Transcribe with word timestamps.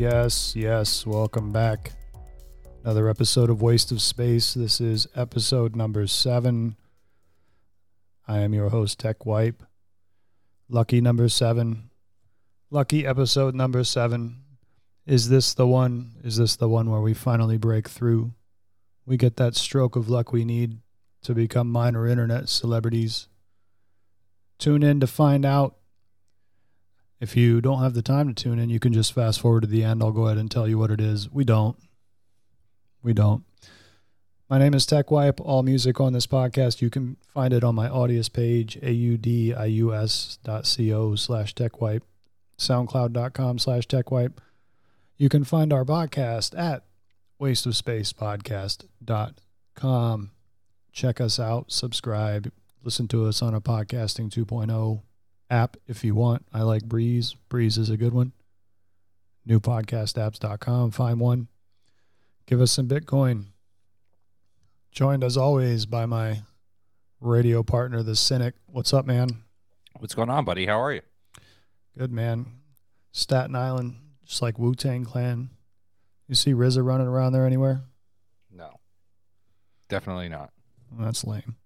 Yes, 0.00 0.56
yes. 0.56 1.04
Welcome 1.06 1.52
back. 1.52 1.92
Another 2.82 3.06
episode 3.06 3.50
of 3.50 3.60
Waste 3.60 3.92
of 3.92 4.00
Space. 4.00 4.54
This 4.54 4.80
is 4.80 5.06
episode 5.14 5.76
number 5.76 6.06
seven. 6.06 6.76
I 8.26 8.38
am 8.38 8.54
your 8.54 8.70
host, 8.70 8.98
Tech 8.98 9.26
Wipe. 9.26 9.62
Lucky 10.70 11.02
number 11.02 11.28
seven. 11.28 11.90
Lucky 12.70 13.04
episode 13.04 13.54
number 13.54 13.84
seven. 13.84 14.40
Is 15.04 15.28
this 15.28 15.52
the 15.52 15.66
one? 15.66 16.12
Is 16.24 16.38
this 16.38 16.56
the 16.56 16.66
one 16.66 16.88
where 16.90 17.02
we 17.02 17.12
finally 17.12 17.58
break 17.58 17.86
through? 17.86 18.32
We 19.04 19.18
get 19.18 19.36
that 19.36 19.54
stroke 19.54 19.96
of 19.96 20.08
luck 20.08 20.32
we 20.32 20.46
need 20.46 20.78
to 21.24 21.34
become 21.34 21.70
minor 21.70 22.06
internet 22.06 22.48
celebrities. 22.48 23.28
Tune 24.56 24.82
in 24.82 24.98
to 25.00 25.06
find 25.06 25.44
out. 25.44 25.76
If 27.20 27.36
you 27.36 27.60
don't 27.60 27.82
have 27.82 27.92
the 27.92 28.00
time 28.00 28.28
to 28.28 28.34
tune 28.42 28.58
in, 28.58 28.70
you 28.70 28.80
can 28.80 28.94
just 28.94 29.12
fast 29.12 29.40
forward 29.40 29.60
to 29.60 29.66
the 29.66 29.84
end. 29.84 30.02
I'll 30.02 30.10
go 30.10 30.24
ahead 30.26 30.38
and 30.38 30.50
tell 30.50 30.66
you 30.66 30.78
what 30.78 30.90
it 30.90 31.02
is. 31.02 31.30
We 31.30 31.44
don't. 31.44 31.76
We 33.02 33.12
don't. 33.12 33.44
My 34.48 34.58
name 34.58 34.72
is 34.72 34.86
Tech 34.86 35.10
Wipe. 35.10 35.38
All 35.38 35.62
music 35.62 36.00
on 36.00 36.14
this 36.14 36.26
podcast, 36.26 36.80
you 36.80 36.88
can 36.88 37.18
find 37.32 37.52
it 37.52 37.62
on 37.62 37.74
my 37.74 37.90
Audius 37.90 38.32
page, 38.32 38.80
audius 38.80 40.38
dot 40.42 40.74
co 40.76 41.14
slash 41.14 41.54
techwipe, 41.54 42.00
soundcloud.com 42.58 43.58
slash 43.58 43.86
techwipe. 43.86 44.38
You 45.18 45.28
can 45.28 45.44
find 45.44 45.70
our 45.72 45.84
podcast 45.84 46.58
at 46.58 46.84
wasteofspacepodcast.com. 47.40 50.30
Check 50.92 51.20
us 51.20 51.38
out, 51.38 51.70
subscribe, 51.70 52.50
listen 52.82 53.06
to 53.08 53.26
us 53.26 53.42
on 53.42 53.54
a 53.54 53.60
podcasting 53.60 54.30
2.0 54.30 55.02
app 55.50 55.76
if 55.86 56.04
you 56.04 56.14
want. 56.14 56.46
I 56.52 56.62
like 56.62 56.84
Breeze. 56.84 57.34
Breeze 57.48 57.76
is 57.76 57.90
a 57.90 57.96
good 57.96 58.14
one. 58.14 58.32
Newpodcastapps.com. 59.48 60.92
Find 60.92 61.20
one. 61.20 61.48
Give 62.46 62.60
us 62.60 62.72
some 62.72 62.88
Bitcoin. 62.88 63.46
Joined 64.92 65.22
as 65.22 65.36
always 65.36 65.86
by 65.86 66.06
my 66.06 66.42
radio 67.20 67.62
partner, 67.62 68.02
the 68.02 68.16
Cynic. 68.16 68.54
What's 68.66 68.92
up, 68.92 69.06
man? 69.06 69.28
What's 69.98 70.14
going 70.14 70.30
on, 70.30 70.44
buddy? 70.44 70.66
How 70.66 70.80
are 70.80 70.92
you? 70.92 71.02
Good, 71.96 72.12
man. 72.12 72.46
Staten 73.12 73.54
Island, 73.54 73.96
just 74.24 74.42
like 74.42 74.58
Wu 74.58 74.74
Tang 74.74 75.04
Clan. 75.04 75.50
You 76.28 76.34
see 76.34 76.52
RZA 76.52 76.84
running 76.84 77.08
around 77.08 77.32
there 77.32 77.46
anywhere? 77.46 77.82
No. 78.52 78.78
Definitely 79.88 80.28
not. 80.28 80.50
Well, 80.92 81.06
that's 81.06 81.24
lame. 81.24 81.56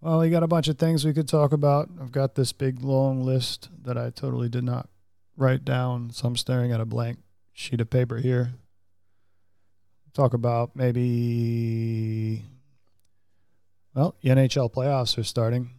Well, 0.00 0.20
we 0.20 0.30
got 0.30 0.42
a 0.42 0.48
bunch 0.48 0.68
of 0.68 0.78
things 0.78 1.04
we 1.04 1.14
could 1.14 1.28
talk 1.28 1.52
about. 1.52 1.88
I've 2.00 2.12
got 2.12 2.34
this 2.34 2.52
big 2.52 2.82
long 2.82 3.22
list 3.22 3.70
that 3.82 3.96
I 3.96 4.10
totally 4.10 4.48
did 4.48 4.64
not 4.64 4.88
write 5.36 5.64
down, 5.64 6.10
so 6.10 6.28
I'm 6.28 6.36
staring 6.36 6.72
at 6.72 6.80
a 6.80 6.84
blank 6.84 7.18
sheet 7.52 7.80
of 7.80 7.90
paper 7.90 8.18
here. 8.18 8.52
Talk 10.12 10.32
about 10.32 10.74
maybe 10.74 12.44
well, 13.94 14.14
NHL 14.22 14.72
playoffs 14.72 15.16
are 15.18 15.24
starting 15.24 15.70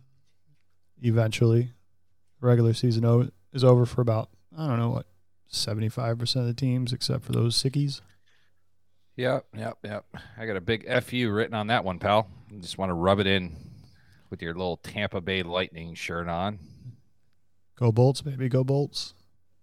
eventually. 1.01 1.71
Regular 2.41 2.73
season 2.73 3.31
is 3.53 3.63
over 3.63 3.85
for 3.85 4.01
about 4.01 4.29
I 4.57 4.67
don't 4.67 4.79
know 4.79 4.89
what 4.89 5.05
75% 5.51 6.35
of 6.35 6.45
the 6.45 6.53
teams 6.53 6.93
except 6.93 7.23
for 7.23 7.31
those 7.31 7.61
sickies. 7.61 8.01
Yep, 9.15 9.45
yep, 9.55 9.77
yep. 9.83 10.05
I 10.37 10.45
got 10.45 10.57
a 10.57 10.61
big 10.61 10.87
FU 11.03 11.31
written 11.31 11.55
on 11.55 11.67
that 11.67 11.83
one, 11.83 11.97
pal. 11.97 12.27
You 12.51 12.59
just 12.59 12.77
want 12.77 12.89
to 12.89 12.93
rub 12.93 13.19
it 13.19 13.27
in 13.27 13.55
with 14.29 14.41
your 14.41 14.53
little 14.53 14.77
Tampa 14.77 15.21
Bay 15.21 15.43
Lightning 15.43 15.93
shirt 15.93 16.27
on. 16.27 16.59
Go 17.75 17.91
Bolts, 17.91 18.21
baby, 18.21 18.49
go 18.49 18.63
Bolts. 18.63 19.13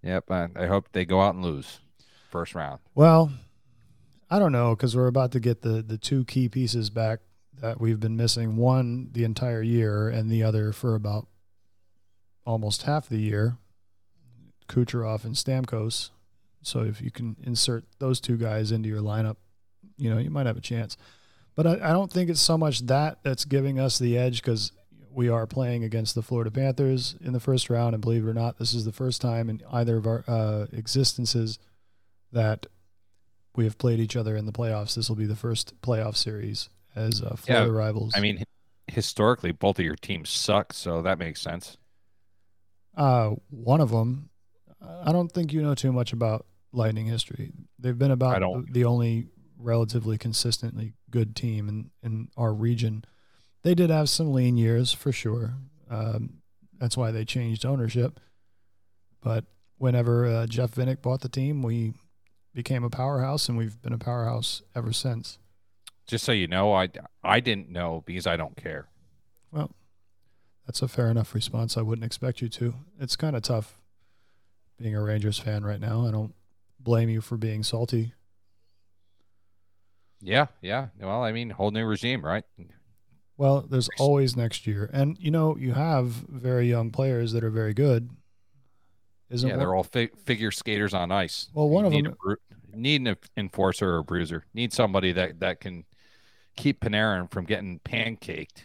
Yep, 0.02 0.30
I, 0.30 0.48
I 0.56 0.66
hope 0.66 0.88
they 0.92 1.04
go 1.04 1.20
out 1.20 1.34
and 1.34 1.44
lose 1.44 1.80
first 2.30 2.54
round. 2.54 2.80
Well, 2.94 3.32
I 4.30 4.38
don't 4.38 4.52
know 4.52 4.74
because 4.74 4.96
we're 4.96 5.06
about 5.06 5.32
to 5.32 5.40
get 5.40 5.62
the 5.62 5.82
the 5.82 5.98
two 5.98 6.24
key 6.24 6.48
pieces 6.48 6.90
back 6.90 7.20
that 7.60 7.80
we've 7.80 8.00
been 8.00 8.16
missing. 8.16 8.56
One 8.56 9.10
the 9.12 9.24
entire 9.24 9.62
year, 9.62 10.08
and 10.08 10.30
the 10.30 10.42
other 10.42 10.72
for 10.72 10.94
about 10.94 11.28
almost 12.44 12.82
half 12.82 13.08
the 13.08 13.18
year. 13.18 13.56
Kucherov 14.68 15.24
and 15.24 15.34
Stamkos. 15.34 16.10
So 16.62 16.80
if 16.80 17.02
you 17.02 17.10
can 17.10 17.36
insert 17.42 17.84
those 17.98 18.20
two 18.20 18.36
guys 18.36 18.72
into 18.72 18.88
your 18.88 19.02
lineup, 19.02 19.36
you 19.96 20.10
know 20.10 20.18
you 20.18 20.30
might 20.30 20.46
have 20.46 20.56
a 20.56 20.62
chance. 20.62 20.96
But 21.56 21.66
I, 21.66 21.74
I 21.74 21.92
don't 21.92 22.10
think 22.10 22.30
it's 22.30 22.40
so 22.40 22.58
much 22.58 22.80
that 22.86 23.18
that's 23.22 23.44
giving 23.44 23.78
us 23.78 23.98
the 23.98 24.18
edge 24.18 24.42
because 24.42 24.72
we 25.12 25.28
are 25.28 25.46
playing 25.46 25.84
against 25.84 26.14
the 26.14 26.22
Florida 26.22 26.50
Panthers 26.50 27.16
in 27.20 27.32
the 27.32 27.40
first 27.40 27.70
round, 27.70 27.94
and 27.94 28.02
believe 28.02 28.26
it 28.26 28.28
or 28.28 28.34
not, 28.34 28.58
this 28.58 28.74
is 28.74 28.84
the 28.84 28.92
first 28.92 29.20
time 29.20 29.48
in 29.48 29.62
either 29.70 29.96
of 29.96 30.06
our 30.06 30.24
uh, 30.26 30.66
existences 30.72 31.58
that 32.32 32.66
we 33.54 33.64
have 33.64 33.78
played 33.78 34.00
each 34.00 34.16
other 34.16 34.36
in 34.36 34.46
the 34.46 34.52
playoffs. 34.52 34.96
This 34.96 35.08
will 35.08 35.16
be 35.16 35.26
the 35.26 35.36
first 35.36 35.80
playoff 35.80 36.16
series 36.16 36.68
as 36.96 37.22
uh, 37.22 37.36
Florida 37.36 37.70
rivals. 37.70 38.12
I 38.16 38.20
mean, 38.20 38.42
historically, 38.88 39.52
both 39.52 39.78
of 39.78 39.84
your 39.84 39.94
teams 39.94 40.30
suck, 40.30 40.72
so 40.72 41.02
that 41.02 41.18
makes 41.18 41.40
sense. 41.40 41.76
uh, 42.96 43.30
one 43.50 43.80
of 43.80 43.90
them, 43.90 44.30
I 45.04 45.12
don't 45.12 45.30
think 45.30 45.52
you 45.52 45.62
know 45.62 45.74
too 45.74 45.92
much 45.92 46.12
about 46.12 46.46
Lightning 46.72 47.06
history. 47.06 47.52
They've 47.78 47.96
been 47.96 48.10
about 48.10 48.36
I 48.36 48.38
don't. 48.40 48.66
the, 48.66 48.80
the 48.80 48.84
only 48.84 49.28
relatively 49.58 50.18
consistently 50.18 50.92
good 51.14 51.36
team 51.36 51.68
in, 51.68 51.90
in 52.02 52.28
our 52.36 52.52
region. 52.52 53.04
They 53.62 53.76
did 53.76 53.88
have 53.88 54.08
some 54.08 54.32
lean 54.32 54.56
years 54.56 54.92
for 54.92 55.12
sure. 55.12 55.54
Um, 55.88 56.40
that's 56.80 56.96
why 56.96 57.12
they 57.12 57.24
changed 57.24 57.64
ownership. 57.64 58.18
But 59.22 59.44
whenever 59.78 60.26
uh, 60.26 60.46
Jeff 60.48 60.74
Vinik 60.74 61.02
bought 61.02 61.20
the 61.20 61.28
team, 61.28 61.62
we 61.62 61.94
became 62.52 62.82
a 62.82 62.90
powerhouse, 62.90 63.48
and 63.48 63.56
we've 63.56 63.80
been 63.80 63.92
a 63.92 63.98
powerhouse 63.98 64.60
ever 64.74 64.92
since. 64.92 65.38
Just 66.08 66.24
so 66.24 66.32
you 66.32 66.48
know, 66.48 66.74
I, 66.74 66.88
I 67.22 67.38
didn't 67.38 67.70
know 67.70 68.02
because 68.04 68.26
I 68.26 68.36
don't 68.36 68.56
care. 68.56 68.88
Well, 69.52 69.70
that's 70.66 70.82
a 70.82 70.88
fair 70.88 71.08
enough 71.08 71.32
response. 71.32 71.76
I 71.76 71.82
wouldn't 71.82 72.04
expect 72.04 72.42
you 72.42 72.48
to. 72.48 72.74
It's 72.98 73.14
kind 73.14 73.36
of 73.36 73.42
tough 73.42 73.78
being 74.78 74.96
a 74.96 75.00
Rangers 75.00 75.38
fan 75.38 75.64
right 75.64 75.80
now. 75.80 76.08
I 76.08 76.10
don't 76.10 76.34
blame 76.80 77.08
you 77.08 77.20
for 77.20 77.36
being 77.36 77.62
salty. 77.62 78.14
Yeah, 80.24 80.46
yeah. 80.62 80.88
Well, 80.98 81.22
I 81.22 81.32
mean, 81.32 81.50
whole 81.50 81.70
new 81.70 81.84
regime, 81.84 82.24
right? 82.24 82.44
Well, 83.36 83.62
there's 83.68 83.88
always 83.98 84.36
next 84.36 84.66
year. 84.66 84.88
And, 84.92 85.18
you 85.18 85.30
know, 85.30 85.56
you 85.56 85.72
have 85.74 86.06
very 86.06 86.68
young 86.68 86.90
players 86.90 87.32
that 87.32 87.44
are 87.44 87.50
very 87.50 87.74
good. 87.74 88.08
Isn't 89.28 89.48
yeah, 89.48 89.54
one- 89.56 89.58
they're 89.60 89.74
all 89.74 89.82
fi- 89.84 90.10
figure 90.24 90.50
skaters 90.50 90.94
on 90.94 91.10
ice. 91.12 91.48
Well, 91.52 91.68
one 91.68 91.84
You 91.84 91.86
of 91.88 91.92
need 91.92 92.04
them- 92.06 92.12
a 92.12 92.16
bru- 92.16 92.36
need 92.72 93.06
an 93.06 93.16
enforcer 93.36 93.90
or 93.94 93.98
a 93.98 94.04
bruiser. 94.04 94.44
Need 94.54 94.72
somebody 94.72 95.12
that 95.12 95.40
that 95.40 95.60
can 95.60 95.84
keep 96.56 96.80
Panarin 96.80 97.30
from 97.30 97.44
getting 97.44 97.78
pancaked 97.80 98.64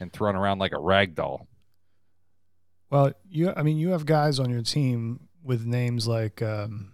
and 0.00 0.12
thrown 0.12 0.34
around 0.36 0.58
like 0.58 0.72
a 0.72 0.78
rag 0.80 1.14
doll. 1.14 1.46
Well, 2.90 3.12
you 3.28 3.52
I 3.56 3.62
mean, 3.62 3.76
you 3.78 3.90
have 3.90 4.06
guys 4.06 4.38
on 4.40 4.50
your 4.50 4.62
team 4.62 5.28
with 5.42 5.64
names 5.66 6.06
like 6.08 6.40
um, 6.42 6.92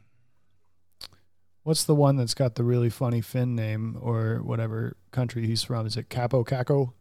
what's 1.66 1.82
the 1.82 1.94
one 1.96 2.14
that's 2.14 2.32
got 2.32 2.54
the 2.54 2.62
really 2.62 2.88
funny 2.88 3.20
Finn 3.20 3.56
name 3.56 3.98
or 4.00 4.40
whatever 4.44 4.96
country 5.10 5.46
he's 5.46 5.64
from? 5.64 5.84
Is 5.84 5.96
it 5.96 6.08
Kaapo 6.08 6.46
Kakko? 6.46 6.92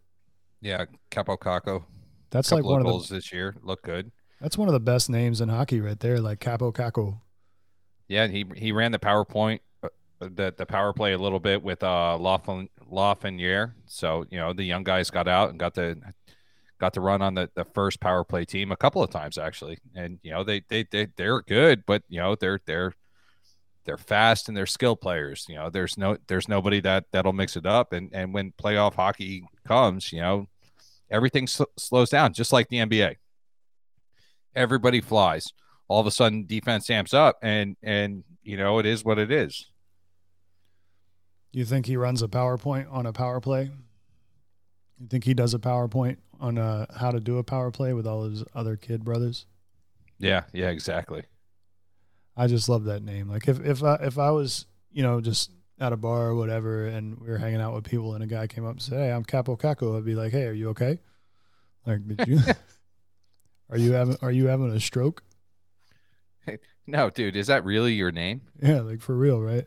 Yeah, 0.60 0.86
Kaapo 1.12 1.38
Kakko. 1.38 1.84
That's 2.32 2.52
like 2.52 2.64
one 2.64 2.84
of 2.84 3.08
the 3.08 3.16
this 3.16 3.32
year. 3.32 3.56
Look 3.62 3.84
good. 3.84 4.12
that's 4.42 4.58
one 4.58 4.68
of 4.68 4.74
the 4.74 4.80
best 4.80 5.08
names 5.08 5.40
in 5.40 5.50
hockey 5.50 5.82
right 5.82 6.00
there, 6.00 6.20
like 6.20 6.40
Kaapo 6.40 6.74
Kakko. 6.74 7.22
Yeah, 8.08 8.28
he 8.28 8.46
he 8.56 8.72
ran 8.72 8.92
the 8.92 8.98
power 9.00 9.24
point, 9.24 9.62
uh, 9.84 9.90
the 10.20 10.54
the 10.58 10.66
power 10.66 10.94
play 10.94 11.14
a 11.14 11.18
little 11.18 11.40
bit 11.40 11.62
with 11.62 11.84
uh 11.84 12.18
Lafren- 12.20 12.70
Lafreniere. 12.92 13.74
So 13.86 14.26
you 14.32 14.40
know 14.40 14.52
the 14.52 14.64
young 14.64 14.84
guys 14.84 15.12
got 15.12 15.28
out 15.28 15.52
and 15.52 15.60
got 15.60 15.76
the 15.76 16.02
got 16.80 16.94
to 16.94 17.02
run 17.02 17.22
on 17.22 17.36
the, 17.36 17.50
the 17.56 17.64
first 17.64 18.00
power 18.00 18.24
play 18.24 18.46
team 18.46 18.72
a 18.72 18.76
couple 18.76 19.04
of 19.04 19.12
times 19.12 19.38
actually, 19.38 19.78
and 19.94 20.18
you 20.24 20.32
know 20.32 20.44
they 20.44 20.64
they 20.70 20.86
they 20.92 21.08
they're 21.16 21.42
good, 21.44 21.86
but 21.86 22.02
you 22.10 22.20
know 22.20 22.34
they're 22.34 22.60
they're 22.66 22.94
they're 23.86 23.98
fast 23.98 24.48
and 24.48 24.58
they're 24.58 24.66
skill 24.66 24.96
players. 24.96 25.46
You 25.50 25.56
know 25.56 25.70
there's 25.70 25.98
no 25.98 26.18
there's 26.28 26.48
nobody 26.48 26.80
that 26.82 27.06
that'll 27.12 27.34
mix 27.34 27.56
it 27.56 27.66
up, 27.66 27.94
and 27.94 28.10
and 28.14 28.34
when 28.34 28.52
playoff 28.54 28.96
hockey 28.96 29.46
comes, 29.68 30.12
you 30.12 30.22
know 30.22 30.48
everything 31.10 31.48
sl- 31.48 31.64
slows 31.78 32.10
down 32.10 32.34
just 32.34 32.52
like 32.54 32.68
the 32.70 32.78
NBA. 32.78 33.16
Everybody 34.56 35.02
flies 35.02 35.54
all 35.88 36.00
of 36.00 36.08
a 36.08 36.12
sudden 36.12 36.46
defense 36.46 36.90
amps 36.90 37.14
up 37.14 37.38
and 37.44 37.76
and 37.84 38.24
you 38.42 38.58
know 38.58 38.80
it 38.80 38.86
is 38.86 39.04
what 39.06 39.20
it 39.20 39.32
is 39.32 39.70
You 41.52 41.64
think 41.66 41.86
he 41.86 41.96
runs 41.98 42.22
a 42.22 42.28
PowerPoint 42.28 42.92
on 42.92 43.06
a 43.06 43.14
power 43.14 43.40
play? 43.40 43.72
You 45.00 45.08
think 45.08 45.24
he 45.26 45.34
does 45.34 45.54
a 45.54 45.60
PowerPoint 45.60 46.18
on 46.40 46.58
uh, 46.58 46.86
how 46.98 47.12
to 47.12 47.20
do 47.20 47.38
a 47.38 47.44
power 47.44 47.72
play 47.72 47.94
with 47.94 48.08
all 48.08 48.24
his 48.24 48.44
other 48.54 48.76
kid 48.78 49.04
brothers? 49.04 49.46
yeah 50.18 50.44
yeah 50.54 50.70
exactly 50.70 51.24
I 52.38 52.48
just 52.48 52.68
love 52.70 52.86
that 52.86 53.04
name. 53.04 53.30
Like 53.30 53.48
if 53.48 53.60
if 53.66 53.84
I 53.84 53.96
if 53.96 54.18
I 54.18 54.32
was 54.32 54.66
you 54.92 55.04
know 55.04 55.22
just 55.22 55.52
at 55.80 55.94
a 55.94 55.98
bar 55.98 56.28
or 56.28 56.36
whatever, 56.36 56.88
and 56.88 57.20
we 57.20 57.30
were 57.30 57.38
hanging 57.38 57.62
out 57.62 57.74
with 57.74 57.84
people, 57.84 58.14
and 58.14 58.24
a 58.24 58.28
guy 58.28 58.48
came 58.48 58.66
up 58.66 58.72
and 58.72 58.82
said, 58.82 58.98
"Hey, 58.98 59.12
I'm 59.12 59.26
Kaapo 59.26 59.60
Kakko," 59.60 59.98
I'd 59.98 60.06
be 60.06 60.16
like, 60.16 60.32
"Hey, 60.32 60.46
are 60.46 60.54
you 60.54 60.70
okay? 60.70 61.00
Like, 61.86 62.08
did 62.08 62.28
you 62.28 62.40
are 63.70 63.78
you 63.78 63.94
having 63.94 64.18
are 64.22 64.32
you 64.32 64.48
having 64.48 64.72
a 64.72 64.80
stroke? 64.80 65.24
Hey, 66.46 66.60
No, 66.88 67.10
dude, 67.10 67.36
is 67.36 67.48
that 67.48 67.66
really 67.66 67.94
your 67.94 68.12
name? 68.12 68.42
Yeah, 68.62 68.82
like 68.82 69.02
for 69.02 69.16
real, 69.16 69.42
right? 69.42 69.66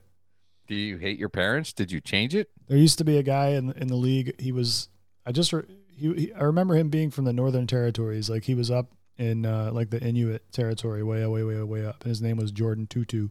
Do 0.69 0.75
you 0.75 0.99
hate 0.99 1.19
your 1.19 1.31
parents? 1.31 1.73
Did 1.73 1.91
you 1.91 2.01
change 2.01 2.35
it? 2.35 2.51
There 2.69 2.77
used 2.79 2.99
to 2.99 3.05
be 3.05 3.17
a 3.19 3.23
guy 3.23 3.49
in 3.49 3.73
in 3.73 3.89
the 3.89 3.97
league. 3.97 4.41
He 4.41 4.53
was 4.53 4.89
I 5.27 5.33
just 5.33 5.53
re- 5.53 5.65
he, 5.89 6.13
he 6.15 6.33
I 6.33 6.45
remember 6.45 6.75
him 6.75 6.91
being 6.91 7.11
from 7.11 7.25
the 7.25 7.33
Northern 7.33 7.67
Territories. 7.67 8.31
Like 8.31 8.45
he 8.45 8.55
was 8.55 8.71
up 8.71 8.93
in 9.19 9.45
uh, 9.45 9.71
like 9.73 9.91
the 9.91 10.01
Inuit 10.01 10.51
territory, 10.53 11.03
way 11.03 11.27
way 11.27 11.43
way 11.43 11.63
way 11.63 11.85
up. 11.85 12.03
And 12.03 12.09
his 12.09 12.23
name 12.23 12.37
was 12.37 12.53
Jordin 12.53 12.89
Tootoo, 12.89 13.31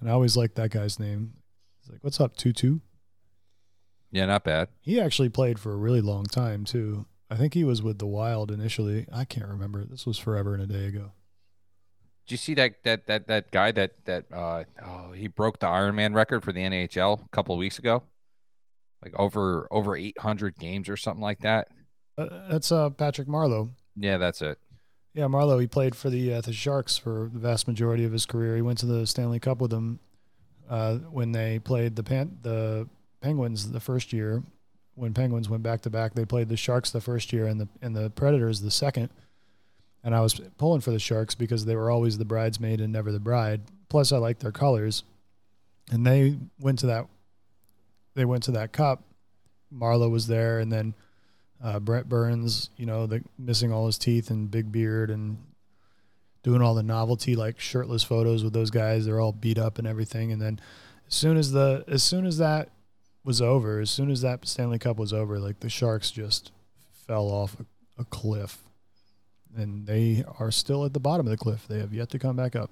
and 0.00 0.08
I 0.08 0.12
always 0.12 0.36
liked 0.36 0.56
that 0.56 0.70
guy's 0.70 0.98
name. 0.98 1.34
He's 1.80 1.90
like, 1.90 2.02
"What's 2.02 2.20
up, 2.20 2.36
Tootoo?" 2.36 2.80
Yeah, 4.10 4.26
not 4.26 4.44
bad. 4.44 4.68
He 4.80 5.00
actually 5.00 5.28
played 5.30 5.58
for 5.58 5.72
a 5.72 5.76
really 5.76 6.00
long 6.00 6.24
time 6.24 6.64
too. 6.64 7.06
I 7.30 7.36
think 7.36 7.54
he 7.54 7.64
was 7.64 7.82
with 7.82 7.98
the 7.98 8.06
Wild 8.06 8.50
initially. 8.50 9.06
I 9.12 9.24
can't 9.24 9.48
remember. 9.48 9.84
This 9.84 10.06
was 10.06 10.18
forever 10.18 10.54
and 10.54 10.62
a 10.62 10.66
day 10.66 10.86
ago. 10.86 11.12
Did 12.26 12.32
you 12.32 12.36
see 12.36 12.54
that 12.54 12.82
that 12.84 13.06
that 13.06 13.26
that 13.26 13.50
guy 13.50 13.72
that 13.72 14.04
that 14.04 14.26
uh 14.32 14.64
oh 14.84 15.12
he 15.12 15.28
broke 15.28 15.58
the 15.58 15.66
Ironman 15.66 16.14
record 16.14 16.44
for 16.44 16.52
the 16.52 16.60
NHL 16.60 17.24
a 17.24 17.28
couple 17.30 17.54
of 17.54 17.58
weeks 17.58 17.78
ago? 17.78 18.02
Like 19.02 19.14
over 19.18 19.66
over 19.70 19.96
800 19.96 20.56
games 20.58 20.88
or 20.88 20.96
something 20.96 21.22
like 21.22 21.40
that. 21.40 21.68
Uh, 22.16 22.28
that's 22.50 22.70
uh, 22.70 22.90
Patrick 22.90 23.28
Marleau. 23.28 23.70
Yeah, 23.96 24.18
that's 24.18 24.42
it. 24.42 24.58
Yeah, 25.14 25.24
Marleau. 25.24 25.60
He 25.60 25.66
played 25.66 25.94
for 25.94 26.08
the 26.08 26.34
uh, 26.34 26.40
the 26.40 26.52
Sharks 26.52 26.96
for 26.96 27.28
the 27.32 27.38
vast 27.38 27.68
majority 27.68 28.04
of 28.04 28.12
his 28.12 28.24
career. 28.24 28.56
He 28.56 28.62
went 28.62 28.78
to 28.78 28.86
the 28.86 29.06
Stanley 29.06 29.38
Cup 29.38 29.60
with 29.60 29.70
them 29.70 29.98
uh, 30.70 30.96
when 30.96 31.32
they 31.32 31.58
played 31.58 31.96
the 31.96 32.02
Pan- 32.02 32.38
the 32.42 32.88
Penguins 33.20 33.70
the 33.70 33.80
first 33.80 34.12
year. 34.12 34.42
When 34.94 35.12
Penguins 35.14 35.48
went 35.48 35.62
back 35.62 35.82
to 35.82 35.90
back, 35.90 36.14
they 36.14 36.24
played 36.24 36.48
the 36.48 36.56
Sharks 36.56 36.90
the 36.90 37.00
first 37.00 37.32
year 37.32 37.46
and 37.46 37.60
the 37.60 37.68
and 37.82 37.94
the 37.94 38.10
Predators 38.10 38.60
the 38.62 38.70
second. 38.70 39.10
And 40.04 40.14
I 40.14 40.20
was 40.20 40.40
pulling 40.58 40.80
for 40.80 40.90
the 40.90 40.98
Sharks 40.98 41.34
because 41.34 41.64
they 41.64 41.76
were 41.76 41.90
always 41.90 42.18
the 42.18 42.24
bridesmaid 42.24 42.80
and 42.80 42.92
never 42.92 43.12
the 43.12 43.20
bride. 43.20 43.60
Plus, 43.88 44.12
I 44.12 44.16
liked 44.16 44.40
their 44.40 44.50
colors, 44.50 45.04
and 45.90 46.06
they 46.06 46.38
went 46.58 46.78
to 46.80 46.86
that. 46.86 47.06
They 48.14 48.24
went 48.24 48.42
to 48.44 48.50
that 48.52 48.72
cup. 48.72 49.02
Marleau 49.72 50.10
was 50.10 50.26
there, 50.26 50.58
and 50.58 50.72
then 50.72 50.94
uh, 51.62 51.78
Brent 51.78 52.08
Burns, 52.08 52.70
you 52.76 52.86
know, 52.86 53.06
the 53.06 53.22
missing 53.38 53.72
all 53.72 53.86
his 53.86 53.98
teeth 53.98 54.30
and 54.30 54.50
big 54.50 54.72
beard 54.72 55.10
and 55.10 55.38
doing 56.42 56.60
all 56.60 56.74
the 56.74 56.82
novelty 56.82 57.36
like 57.36 57.60
shirtless 57.60 58.02
photos 58.02 58.42
with 58.42 58.52
those 58.52 58.70
guys. 58.70 59.06
They're 59.06 59.20
all 59.20 59.32
beat 59.32 59.58
up 59.58 59.78
and 59.78 59.86
everything. 59.86 60.32
And 60.32 60.42
then 60.42 60.60
as 61.06 61.14
soon 61.14 61.36
as 61.36 61.52
the 61.52 61.84
as 61.86 62.02
soon 62.02 62.26
as 62.26 62.38
that 62.38 62.70
was 63.24 63.40
over, 63.40 63.78
as 63.78 63.90
soon 63.90 64.10
as 64.10 64.22
that 64.22 64.46
Stanley 64.46 64.78
Cup 64.78 64.96
was 64.96 65.12
over, 65.12 65.38
like 65.38 65.60
the 65.60 65.68
Sharks 65.70 66.10
just 66.10 66.50
fell 67.06 67.28
off 67.28 67.56
a, 67.60 68.02
a 68.02 68.04
cliff. 68.04 68.58
And 69.54 69.86
they 69.86 70.24
are 70.38 70.50
still 70.50 70.84
at 70.84 70.94
the 70.94 71.00
bottom 71.00 71.26
of 71.26 71.30
the 71.30 71.36
cliff. 71.36 71.68
They 71.68 71.78
have 71.78 71.92
yet 71.92 72.08
to 72.10 72.18
come 72.18 72.36
back 72.36 72.56
up. 72.56 72.70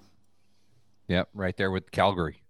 Yep, 1.08 1.28
right 1.34 1.56
there 1.56 1.70
with 1.70 1.90
Calgary. 1.90 2.42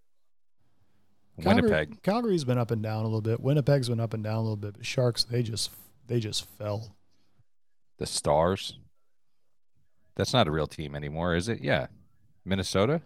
Calgary- 1.42 1.62
Winnipeg. 1.62 2.02
Calgary's 2.02 2.44
been 2.44 2.58
up 2.58 2.70
and 2.70 2.82
down 2.82 3.00
a 3.00 3.08
little 3.08 3.22
bit. 3.22 3.40
Winnipeg's 3.40 3.88
been 3.88 3.98
up 3.98 4.14
and 4.14 4.22
down 4.22 4.36
a 4.36 4.40
little 4.42 4.56
bit. 4.56 4.74
But 4.74 4.86
Sharks, 4.86 5.24
they 5.24 5.42
just 5.42 5.70
they 6.10 6.18
just 6.20 6.44
fell. 6.58 6.96
The 7.98 8.04
Stars. 8.06 8.78
That's 10.16 10.32
not 10.32 10.48
a 10.48 10.50
real 10.50 10.66
team 10.66 10.94
anymore, 10.96 11.36
is 11.36 11.48
it? 11.48 11.60
Yeah. 11.62 11.86
Minnesota? 12.44 13.00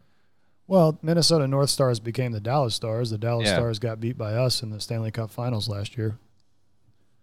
Well, 0.67 0.99
Minnesota 1.03 1.47
North 1.47 1.69
Stars 1.69 2.01
became 2.01 2.33
the 2.33 2.41
Dallas 2.41 2.75
Stars. 2.75 3.11
The 3.11 3.19
Dallas 3.19 3.47
Yeah. 3.47 3.57
Stars 3.57 3.79
got 3.79 4.01
beat 4.01 4.17
by 4.17 4.33
us 4.33 4.63
in 4.63 4.71
the 4.71 4.81
Stanley 4.81 5.11
Cup 5.11 5.31
Finals 5.31 5.69
last 5.69 5.99
year, 5.99 6.17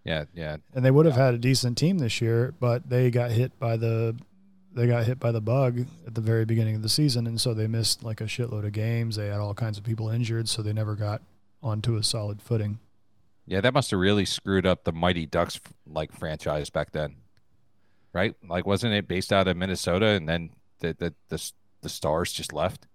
Yeah, 0.05 0.25
yeah. 0.35 0.57
and 0.75 0.85
they 0.85 0.91
would 0.91 1.07
have 1.07 1.15
had 1.15 1.33
a 1.33 1.39
decent 1.39 1.79
team 1.79 1.97
this 1.97 2.21
year, 2.21 2.53
but 2.59 2.87
they 2.89 3.09
got 3.09 3.31
hit 3.31 3.57
by 3.59 3.75
the 3.77 4.15
they 4.73 4.85
got 4.87 5.05
hit 5.05 5.19
by 5.19 5.31
the 5.33 5.41
bug 5.41 5.79
at 6.07 6.13
the 6.15 6.21
very 6.21 6.45
beginning 6.45 6.75
of 6.75 6.81
the 6.83 6.87
season, 6.89 7.25
and 7.27 7.41
so 7.41 7.53
they 7.53 7.67
missed 7.67 8.03
like 8.03 8.21
a 8.21 8.25
shitload 8.25 8.65
of 8.65 8.71
games. 8.71 9.15
They 9.17 9.27
had 9.27 9.39
all 9.39 9.53
kinds 9.55 9.77
of 9.77 9.83
people 9.83 10.07
injured, 10.09 10.47
so 10.47 10.61
they 10.61 10.71
never 10.71 10.95
got 10.95 11.21
onto 11.63 11.95
a 11.97 12.03
solid 12.03 12.41
footing. 12.41 12.79
Yeah, 13.51 13.59
that 13.59 13.73
must 13.73 13.91
have 13.91 13.99
really 13.99 14.23
screwed 14.23 14.65
up 14.65 14.85
the 14.85 14.93
Mighty 14.93 15.25
Ducks 15.25 15.59
like 15.85 16.13
franchise 16.13 16.69
back 16.69 16.91
then. 16.91 17.17
Right? 18.13 18.33
Like 18.47 18.65
wasn't 18.65 18.93
it 18.93 19.09
based 19.09 19.33
out 19.33 19.45
of 19.49 19.57
Minnesota 19.57 20.05
and 20.05 20.27
then 20.27 20.51
the 20.79 20.95
the 20.97 21.13
the, 21.27 21.51
the 21.81 21.89
Stars 21.89 22.31
just 22.31 22.53
left? 22.53 22.87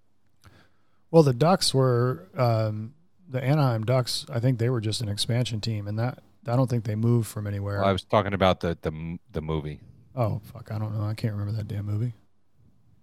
Well, 1.10 1.22
the 1.22 1.34
Ducks 1.34 1.74
were 1.74 2.28
um, 2.34 2.94
the 3.28 3.44
Anaheim 3.44 3.84
Ducks. 3.84 4.24
I 4.32 4.40
think 4.40 4.58
they 4.58 4.70
were 4.70 4.80
just 4.80 5.02
an 5.02 5.10
expansion 5.10 5.60
team, 5.60 5.86
and 5.86 5.98
that 5.98 6.20
I 6.48 6.56
don't 6.56 6.70
think 6.70 6.84
they 6.84 6.94
moved 6.94 7.28
from 7.28 7.46
anywhere. 7.46 7.80
Well, 7.80 7.88
I 7.90 7.92
was 7.92 8.04
talking 8.04 8.32
about 8.32 8.60
the 8.60 8.78
the 8.80 9.18
the 9.32 9.42
movie. 9.42 9.80
oh 10.14 10.40
fuck, 10.54 10.70
I 10.72 10.78
don't 10.78 10.98
know. 10.98 11.04
I 11.04 11.12
can't 11.12 11.34
remember 11.34 11.52
that 11.58 11.68
damn 11.68 11.84
movie. 11.84 12.14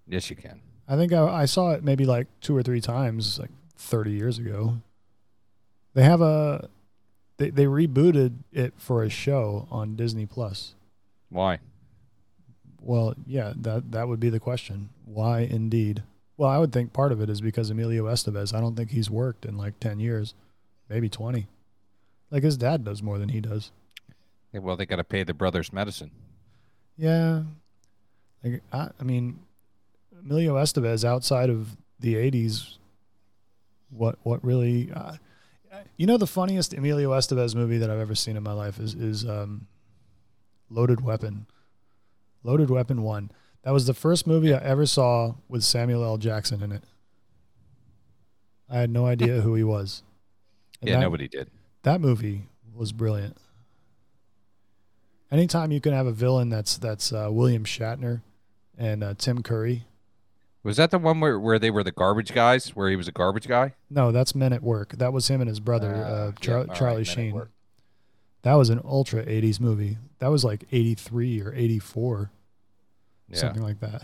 Yes, 0.07 0.27
you 0.31 0.35
can. 0.35 0.59
I 0.87 0.95
think 0.95 1.13
I, 1.13 1.23
I 1.23 1.45
saw 1.45 1.69
it 1.73 1.83
maybe 1.83 2.05
like 2.05 2.25
two 2.41 2.57
or 2.57 2.63
three 2.63 2.81
times, 2.81 3.37
like 3.37 3.51
thirty 3.77 4.13
years 4.13 4.39
ago. 4.39 4.79
They 5.93 6.01
have 6.01 6.21
a 6.21 6.67
they 7.37 7.49
they 7.49 7.65
rebooted 7.65 8.39
it 8.51 8.73
for 8.77 9.03
a 9.03 9.09
show 9.09 9.67
on 9.71 9.95
Disney 9.95 10.25
Plus. 10.25 10.75
Why? 11.29 11.59
Well, 12.81 13.15
yeah, 13.25 13.53
that 13.55 13.91
that 13.91 14.07
would 14.07 14.19
be 14.19 14.29
the 14.29 14.39
question. 14.39 14.89
Why 15.05 15.39
indeed? 15.39 16.03
Well, 16.37 16.49
I 16.49 16.57
would 16.57 16.73
think 16.73 16.93
part 16.93 17.11
of 17.11 17.21
it 17.21 17.29
is 17.29 17.41
because 17.41 17.69
Emilio 17.69 18.05
Estevez. 18.05 18.53
I 18.53 18.59
don't 18.59 18.75
think 18.75 18.91
he's 18.91 19.09
worked 19.09 19.45
in 19.45 19.57
like 19.57 19.79
ten 19.79 19.99
years, 19.99 20.33
maybe 20.89 21.09
twenty. 21.09 21.47
Like 22.29 22.43
his 22.43 22.57
dad 22.57 22.83
does 22.83 23.03
more 23.03 23.17
than 23.17 23.29
he 23.29 23.39
does. 23.39 23.71
Yeah, 24.51 24.59
well, 24.59 24.75
they 24.75 24.85
got 24.85 24.97
to 24.97 25.03
pay 25.03 25.23
the 25.23 25.33
brothers 25.33 25.71
medicine. 25.71 26.11
Yeah, 26.97 27.43
like 28.43 28.61
I, 28.71 28.89
I 28.99 29.03
mean, 29.03 29.39
Emilio 30.19 30.55
Estevez 30.55 31.03
outside 31.03 31.49
of 31.49 31.77
the 31.99 32.15
'80s. 32.15 32.77
What 33.89 34.17
what 34.23 34.43
really? 34.43 34.91
Uh, 34.91 35.13
you 35.97 36.05
know, 36.07 36.17
the 36.17 36.27
funniest 36.27 36.73
Emilio 36.73 37.11
Estevez 37.11 37.55
movie 37.55 37.77
that 37.77 37.89
I've 37.89 37.99
ever 37.99 38.15
seen 38.15 38.35
in 38.37 38.43
my 38.43 38.53
life 38.53 38.79
is 38.79 38.93
is 38.95 39.27
um, 39.27 39.67
Loaded 40.69 41.01
Weapon. 41.01 41.45
Loaded 42.43 42.69
Weapon 42.69 43.03
One. 43.03 43.31
That 43.63 43.71
was 43.71 43.85
the 43.87 43.93
first 43.93 44.27
movie 44.27 44.53
I 44.53 44.57
ever 44.57 44.85
saw 44.85 45.35
with 45.47 45.63
Samuel 45.63 46.03
L. 46.03 46.17
Jackson 46.17 46.61
in 46.61 46.71
it. 46.73 46.83
I 48.69 48.79
had 48.79 48.89
no 48.89 49.05
idea 49.05 49.41
who 49.41 49.55
he 49.55 49.63
was. 49.63 50.03
And 50.81 50.89
yeah, 50.89 50.95
that- 50.97 51.01
nobody 51.01 51.27
did. 51.27 51.49
that 51.83 52.01
movie 52.01 52.43
was 52.75 52.91
brilliant. 52.91 53.37
Anytime 55.31 55.71
you 55.71 55.81
can 55.81 55.93
have 55.93 56.05
a 56.05 56.11
villain 56.11 56.49
that's 56.49 56.77
that's 56.77 57.11
uh, 57.13 57.29
William 57.31 57.63
Shatner 57.63 58.21
and 58.77 59.03
uh, 59.03 59.13
Tim 59.17 59.41
Curry. 59.41 59.85
Was 60.63 60.77
that 60.77 60.91
the 60.91 60.97
one 60.99 61.19
where, 61.19 61.37
where 61.39 61.59
they 61.59 61.69
were 61.69 61.83
the 61.83 61.91
garbage 61.91 62.33
guys? 62.33 62.69
Where 62.75 62.89
he 62.89 62.95
was 62.95 63.07
a 63.07 63.11
garbage 63.11 63.47
guy? 63.47 63.73
No, 63.89 64.11
that's 64.13 64.33
Men 64.33 64.53
at 64.53 64.63
Work. 64.63 64.93
That 64.93 65.11
was 65.11 65.27
him 65.27 65.41
and 65.41 65.49
his 65.49 65.59
brother, 65.59 65.93
Ah, 65.93 66.09
uh, 66.09 66.31
Char- 66.39 66.59
all 66.59 66.63
right, 66.65 66.75
Charlie 66.77 66.93
Men 66.95 67.01
at 67.01 67.07
Sheen. 67.07 67.41
That 68.43 68.53
was 68.55 68.69
an 68.69 68.81
ultra 68.83 69.25
'80s 69.25 69.59
movie. 69.59 69.97
That 70.19 70.27
was 70.29 70.43
like 70.43 70.65
'83 70.71 71.41
or 71.41 71.53
'84, 71.53 72.31
Yeah. 73.29 73.37
something 73.37 73.61
like 73.63 73.79
that. 73.81 74.03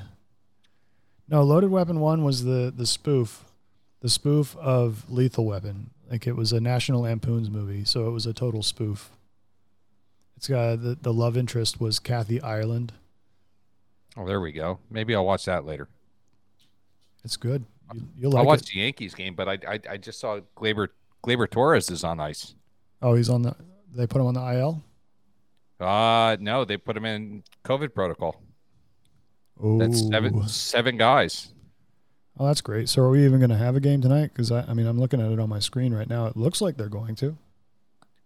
No, 1.29 1.43
Loaded 1.43 1.71
Weapon 1.71 1.99
One 1.99 2.23
was 2.23 2.43
the 2.43 2.73
the 2.75 2.85
spoof, 2.85 3.45
the 4.01 4.09
spoof 4.09 4.55
of 4.57 5.09
Lethal 5.09 5.45
Weapon. 5.45 5.91
Like 6.11 6.25
it 6.27 6.35
was 6.35 6.51
a 6.51 6.59
National 6.59 7.01
Lampoon's 7.01 7.49
movie, 7.49 7.85
so 7.85 8.07
it 8.07 8.11
was 8.11 8.25
a 8.25 8.33
total 8.33 8.63
spoof. 8.63 9.11
It's 10.37 10.47
got 10.47 10.81
the 10.81 10.97
the 11.01 11.13
love 11.13 11.37
interest 11.37 11.79
was 11.79 11.99
Kathy 11.99 12.41
Ireland. 12.41 12.93
Oh, 14.17 14.25
there 14.25 14.41
we 14.41 14.51
go. 14.51 14.79
Maybe 14.89 15.13
I'll 15.15 15.25
watch 15.25 15.45
that 15.45 15.65
later. 15.65 15.87
It's 17.23 17.37
good. 17.37 17.65
You, 17.93 18.07
you'll 18.17 18.37
I 18.37 18.41
watched 18.41 18.69
it. 18.69 18.73
the 18.73 18.79
Yankees 18.79 19.13
game, 19.15 19.35
but 19.35 19.47
I, 19.49 19.57
I 19.67 19.79
I 19.91 19.97
just 19.97 20.19
saw 20.19 20.39
Gleyber 20.55 20.89
Gleyber 21.23 21.49
Torres 21.49 21.89
is 21.89 22.03
on 22.03 22.19
ice. 22.19 22.55
Oh, 23.01 23.15
he's 23.15 23.29
on 23.29 23.41
the. 23.41 23.55
They 23.93 24.05
put 24.07 24.21
him 24.21 24.27
on 24.27 24.33
the 24.35 24.59
IL. 24.59 24.83
Uh 25.79 26.37
no, 26.39 26.65
they 26.65 26.77
put 26.77 26.97
him 26.97 27.05
in 27.05 27.43
COVID 27.63 27.93
protocol. 27.93 28.41
Oh, 29.61 29.77
That's 29.79 30.07
seven 30.07 30.47
seven 30.47 30.97
guys. 30.97 31.53
Oh, 32.37 32.47
that's 32.47 32.61
great. 32.61 32.87
So, 32.87 33.01
are 33.01 33.09
we 33.09 33.25
even 33.25 33.39
going 33.39 33.49
to 33.49 33.57
have 33.57 33.75
a 33.75 33.81
game 33.81 34.01
tonight? 34.01 34.31
Because 34.33 34.49
I, 34.49 34.61
I 34.61 34.73
mean, 34.73 34.87
I'm 34.87 34.97
looking 34.97 35.19
at 35.19 35.29
it 35.29 35.39
on 35.41 35.49
my 35.49 35.59
screen 35.59 35.93
right 35.93 36.07
now. 36.09 36.25
It 36.27 36.37
looks 36.37 36.61
like 36.61 36.77
they're 36.77 36.87
going 36.87 37.15
to. 37.15 37.37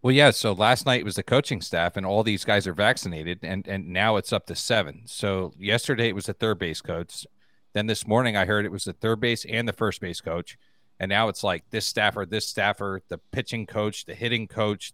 Well, 0.04 0.12
yeah. 0.12 0.30
So 0.30 0.52
last 0.54 0.86
night 0.86 1.04
was 1.04 1.16
the 1.16 1.24
coaching 1.24 1.62
staff, 1.62 1.98
and 1.98 2.06
all 2.06 2.22
these 2.22 2.44
guys 2.46 2.68
are 2.68 2.74
vaccinated, 2.74 3.40
and 3.42 3.68
and 3.68 3.88
now 3.90 4.18
it's 4.18 4.32
up 4.32 4.46
to 4.48 4.56
seven. 4.56 5.04
So 5.06 5.54
yesterday 5.58 6.10
it 6.10 6.16
was 6.16 6.28
the 6.28 6.34
third 6.34 6.60
base 6.60 6.82
coach. 6.82 7.26
Then 7.74 7.88
this 7.88 8.08
morning 8.08 8.38
I 8.38 8.46
heard 8.46 8.66
it 8.66 8.72
was 8.72 8.84
the 8.86 8.94
third 8.94 9.20
base 9.20 9.46
and 9.46 9.68
the 9.68 9.74
first 9.74 10.00
base 10.00 10.22
coach, 10.22 10.58
and 11.00 11.10
now 11.10 11.28
it's 11.28 11.44
like 11.44 11.64
this 11.72 11.86
staffer, 11.86 12.26
this 12.26 12.48
staffer, 12.48 13.02
the 13.10 13.18
pitching 13.18 13.66
coach, 13.66 14.06
the 14.06 14.14
hitting 14.16 14.48
coach. 14.48 14.94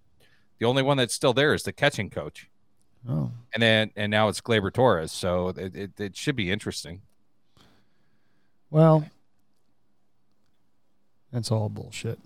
The 0.60 0.66
only 0.66 0.82
one 0.84 0.98
that's 0.98 1.14
still 1.14 1.34
there 1.34 1.54
is 1.54 1.64
the 1.64 1.72
catching 1.74 2.10
coach, 2.10 2.50
Oh, 3.08 3.32
and 3.54 3.62
then 3.64 3.92
and 3.96 4.10
now 4.12 4.28
it's 4.30 4.42
Gleyber 4.42 4.74
Torres. 4.74 5.12
So 5.12 5.50
it, 5.50 5.76
it, 5.76 6.00
it 6.00 6.18
should 6.18 6.36
be 6.36 6.52
interesting. 6.52 7.02
well, 8.70 9.06
That's 11.32 11.52
all 11.52 11.70
bullshit. 11.70 12.20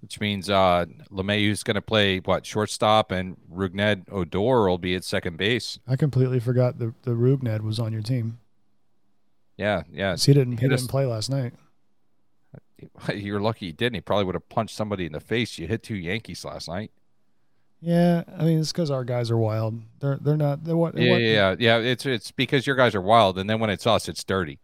which 0.00 0.20
means 0.20 0.48
uh 0.50 0.86
LeMahieu's 1.12 1.62
going 1.62 1.74
to 1.76 1.82
play 1.82 2.18
what 2.20 2.44
shortstop 2.46 3.10
and 3.10 3.36
Rougned 3.52 4.04
Odor 4.10 4.68
will 4.68 4.78
be 4.78 4.94
at 4.94 5.04
second 5.04 5.36
base. 5.38 5.78
I 5.88 5.96
completely 5.96 6.40
forgot 6.40 6.78
the 6.78 6.92
the 7.02 7.12
Rougned 7.12 7.60
was 7.62 7.78
on 7.78 7.92
your 7.92 8.02
team. 8.02 8.38
Yeah, 9.56 9.82
yeah. 9.92 10.16
He 10.16 10.32
didn't. 10.32 10.58
He 10.58 10.66
us- 10.66 10.80
didn't 10.80 10.90
play 10.90 11.06
last 11.06 11.30
night. 11.30 11.52
You're 13.14 13.40
lucky 13.40 13.66
he 13.66 13.72
didn't. 13.72 13.94
He 13.94 14.00
probably 14.00 14.24
would 14.24 14.34
have 14.34 14.48
punched 14.48 14.76
somebody 14.76 15.06
in 15.06 15.12
the 15.12 15.20
face. 15.20 15.58
You 15.58 15.66
hit 15.66 15.82
two 15.82 15.94
Yankees 15.96 16.44
last 16.44 16.68
night. 16.68 16.90
Yeah, 17.80 18.24
I 18.38 18.44
mean 18.44 18.58
it's 18.60 18.72
because 18.72 18.90
our 18.90 19.04
guys 19.04 19.30
are 19.30 19.36
wild. 19.36 19.80
They're 20.00 20.18
they're 20.20 20.36
not. 20.36 20.64
They're 20.64 20.76
what? 20.76 20.96
Yeah, 20.96 21.10
what- 21.12 21.20
yeah, 21.20 21.54
yeah. 21.58 21.78
It's 21.78 22.04
it's 22.06 22.30
because 22.30 22.66
your 22.66 22.76
guys 22.76 22.94
are 22.94 23.00
wild, 23.00 23.38
and 23.38 23.48
then 23.48 23.60
when 23.60 23.70
it's 23.70 23.86
us, 23.86 24.08
it's 24.08 24.24
dirty. 24.24 24.58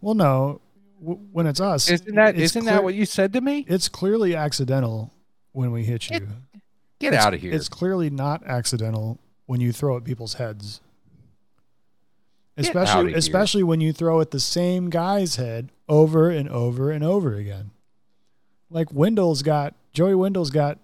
Well, 0.00 0.14
no. 0.14 0.60
W- 1.00 1.20
when 1.32 1.46
it's 1.46 1.60
us, 1.60 1.90
Isn't 1.90 2.14
that 2.14 2.34
clear- 2.36 2.62
that 2.64 2.84
what 2.84 2.94
you 2.94 3.04
said 3.06 3.32
to 3.32 3.40
me? 3.40 3.64
It's 3.68 3.88
clearly 3.88 4.34
accidental 4.36 5.12
when 5.52 5.72
we 5.72 5.84
hit 5.84 6.08
you. 6.10 6.28
Get 7.00 7.08
It's- 7.14 7.24
out 7.24 7.34
of 7.34 7.40
here. 7.40 7.52
It's 7.52 7.68
clearly 7.68 8.10
not 8.10 8.44
accidental 8.46 9.18
when 9.46 9.60
you 9.60 9.72
throw 9.72 9.96
at 9.96 10.04
people's 10.04 10.34
heads. 10.34 10.80
Get 12.60 12.68
Especially 12.68 13.00
outta 13.00 13.08
here. 13.10 13.18
especially 13.18 13.62
when 13.62 13.80
you 13.80 13.92
throw 13.92 14.20
at 14.20 14.30
the 14.30 14.40
same 14.40 14.90
guy's 14.90 15.36
head 15.36 15.70
over 15.88 16.30
and 16.30 16.48
over 16.48 16.90
and 16.90 17.02
over 17.02 17.34
again. 17.34 17.70
Like 18.70 18.92
Wendle's 18.92 19.42
got 19.42 19.74
Joey 19.92 20.14
Wendle's 20.14 20.50
got 20.50 20.78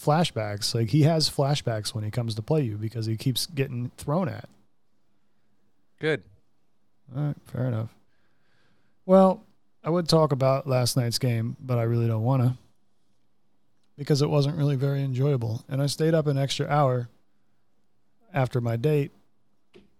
flashbacks. 0.00 0.74
Like 0.74 0.90
he 0.90 1.02
has 1.02 1.30
flashbacks 1.30 1.94
when 1.94 2.04
he 2.04 2.10
comes 2.10 2.34
to 2.34 2.42
play 2.42 2.62
you 2.62 2.76
because 2.76 3.06
he 3.06 3.16
keeps 3.16 3.46
getting 3.46 3.90
thrown 3.96 4.28
at. 4.28 4.48
Good. 5.98 6.22
All 7.16 7.22
right, 7.22 7.36
fair 7.46 7.66
enough. 7.66 7.94
Well, 9.06 9.42
I 9.82 9.90
would 9.90 10.08
talk 10.08 10.32
about 10.32 10.66
last 10.66 10.96
night's 10.96 11.18
game, 11.18 11.56
but 11.60 11.78
I 11.78 11.84
really 11.84 12.08
don't 12.08 12.24
want 12.24 12.42
to 12.42 12.54
because 13.96 14.20
it 14.20 14.28
wasn't 14.28 14.56
really 14.56 14.76
very 14.76 15.02
enjoyable. 15.02 15.64
And 15.68 15.80
I 15.80 15.86
stayed 15.86 16.12
up 16.12 16.26
an 16.26 16.36
extra 16.36 16.66
hour 16.68 17.08
after 18.34 18.60
my 18.60 18.76
date 18.76 19.12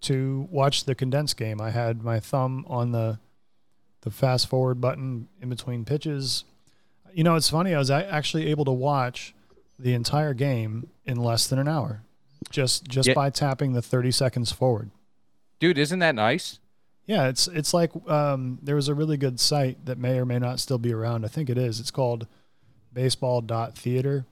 to 0.07 0.49
watch 0.51 0.85
the 0.85 0.95
condensed 0.95 1.37
game. 1.37 1.61
I 1.61 1.71
had 1.71 2.03
my 2.03 2.19
thumb 2.21 2.65
on 2.69 2.93
the 2.93 3.19
the 4.03 4.11
fast 4.11 4.49
forward 4.49 4.81
button 4.81 5.29
in 5.41 5.49
between 5.49 5.85
pitches. 5.85 6.45
You 7.13 7.25
know, 7.25 7.35
it's 7.35 7.51
funny. 7.51 7.75
I 7.75 7.79
was 7.79 7.91
actually 7.91 8.47
able 8.49 8.65
to 8.67 8.73
watch 8.73 9.35
the 9.79 9.95
entire 9.95 10.35
game 10.35 10.89
in 11.05 11.17
less 11.17 11.47
than 11.47 11.59
an 11.59 11.69
hour, 11.69 12.03
just 12.51 12.85
just 12.89 13.09
Yeah. 13.09 13.15
by 13.15 13.31
tapping 13.31 13.73
the 13.73 13.83
thirty 13.83 14.11
seconds 14.11 14.53
forward. 14.53 14.91
Dude, 15.59 15.79
isn't 15.79 15.99
that 16.01 16.15
nice? 16.15 16.59
Yeah, 17.07 17.29
it's 17.29 17.47
it's 17.49 17.73
like 17.73 17.93
um, 18.09 18.59
there 18.63 18.75
was 18.77 18.89
a 18.89 18.95
really 18.95 19.17
good 19.17 19.39
site 19.41 19.85
that 19.87 19.97
may 19.99 20.19
or 20.19 20.25
may 20.27 20.39
not 20.39 20.59
still 20.61 20.79
be 20.79 20.93
around. 20.93 21.25
I 21.25 21.29
think 21.29 21.49
it 21.49 21.57
is. 21.57 21.79
It's 21.81 21.91
called 21.93 22.27
baseball.theater. 22.93 24.27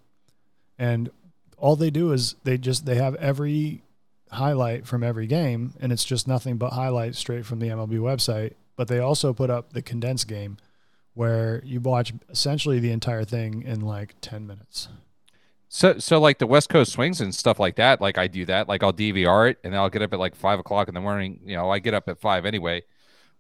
And 0.79 1.11
all 1.57 1.77
they 1.77 1.91
do 1.91 2.13
is 2.13 2.35
they 2.45 2.59
just 2.59 2.85
they 2.85 2.97
have 2.97 3.15
every 3.17 3.83
highlight 4.35 4.87
from 4.87 5.03
every 5.03 5.27
game 5.27 5.75
and 5.81 5.93
it's 5.93 6.05
just 6.05 6.29
nothing 6.29 6.57
but 6.57 6.73
highlights 6.73 7.19
straight 7.19 7.47
from 7.47 7.59
the 7.59 7.69
MLB 7.69 7.99
website, 7.99 8.55
but 8.77 8.89
they 8.89 8.99
also 8.99 9.33
put 9.33 9.51
up 9.51 9.73
the 9.73 9.83
condensed 9.83 10.29
game 10.29 10.59
where 11.15 11.63
you 11.65 11.81
watch 11.81 12.13
essentially 12.29 12.81
the 12.81 12.91
entire 12.91 13.25
thing 13.25 13.63
in 13.63 13.81
like 13.81 14.15
10 14.21 14.47
minutes. 14.47 14.89
So, 15.69 15.99
so 15.99 16.21
like 16.21 16.39
the 16.39 16.47
West 16.47 16.69
Coast 16.69 16.93
swings 16.93 17.21
and 17.21 17.35
stuff 17.35 17.59
like 17.59 17.77
that. 17.77 18.01
Like 18.01 18.17
I 18.17 18.29
do 18.29 18.45
that. 18.47 18.69
Like 18.69 18.85
I'll 18.85 18.93
DVR 18.93 19.51
it, 19.51 19.59
and 19.65 19.73
then 19.73 19.81
I'll 19.81 19.91
get 19.91 20.03
up 20.03 20.13
at 20.13 20.21
like 20.21 20.37
five 20.37 20.61
o'clock 20.61 20.87
in 20.87 20.95
the 20.95 21.01
morning. 21.01 21.41
You 21.45 21.57
know, 21.57 21.69
I 21.69 21.81
get 21.81 21.95
up 21.95 22.09
at 22.09 22.21
five 22.21 22.47
anyway. 22.47 22.85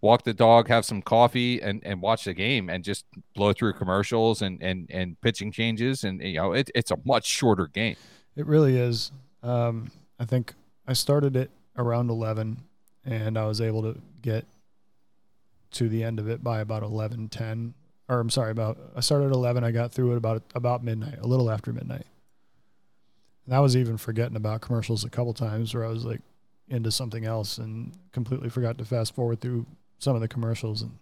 Walk 0.01 0.25
the 0.25 0.35
dog, 0.35 0.67
have 0.67 0.85
some 0.85 1.01
coffee, 1.01 1.63
and 1.63 1.81
and 1.85 2.03
watch 2.03 2.25
the 2.25 2.35
game, 2.35 2.69
and 2.69 2.83
just 2.83 3.05
blow 3.37 3.53
through 3.53 3.75
commercials 3.75 4.43
and 4.43 4.61
and 4.61 4.91
and 4.91 5.21
pitching 5.21 5.53
changes, 5.53 6.03
and 6.03 6.21
you 6.21 6.39
know, 6.39 6.53
it, 6.53 6.73
it's 6.75 6.91
a 6.91 6.97
much 7.05 7.25
shorter 7.25 7.69
game. 7.69 7.95
It 8.35 8.47
really 8.47 8.77
is. 8.77 9.13
Um, 9.45 9.93
I 10.19 10.25
think 10.25 10.55
I 10.87 10.93
started 10.93 11.37
it 11.37 11.51
around 11.77 12.11
11 12.11 12.63
and 13.05 13.39
I 13.39 13.47
was 13.47 13.61
able 13.61 13.83
to 13.83 14.01
get 14.23 14.47
to 15.73 15.89
the 15.89 16.05
end 16.05 16.19
of 16.19 16.29
it 16.29 16.43
by 16.43 16.61
about 16.61 16.83
11:10 16.83 17.75
or 18.09 18.21
I'm 18.21 18.31
sorry, 18.31 18.51
about, 18.51 18.79
I 18.95 19.01
started 19.01 19.27
at 19.27 19.33
11. 19.33 19.65
I 19.65 19.71
got 19.71 19.93
through 19.93 20.13
it 20.13 20.17
about, 20.17 20.43
about 20.55 20.85
midnight, 20.85 21.19
a 21.21 21.27
little 21.27 21.51
after 21.51 21.73
midnight. 21.73 22.07
And 23.47 23.55
I 23.55 23.61
was 23.61 23.77
even 23.77 23.97
forgetting 23.97 24.37
about 24.37 24.61
commercials 24.61 25.05
a 25.05 25.11
couple 25.11 25.33
times 25.33 25.75
where 25.75 25.85
I 25.85 25.89
was 25.89 26.05
like 26.05 26.21
into 26.69 26.91
something 26.91 27.25
else 27.25 27.59
and 27.59 27.93
completely 28.13 28.49
forgot 28.49 28.79
to 28.79 28.85
fast 28.85 29.15
forward 29.15 29.41
through 29.41 29.67
some 29.99 30.15
of 30.15 30.21
the 30.21 30.29
commercials. 30.29 30.83
And 30.83 30.93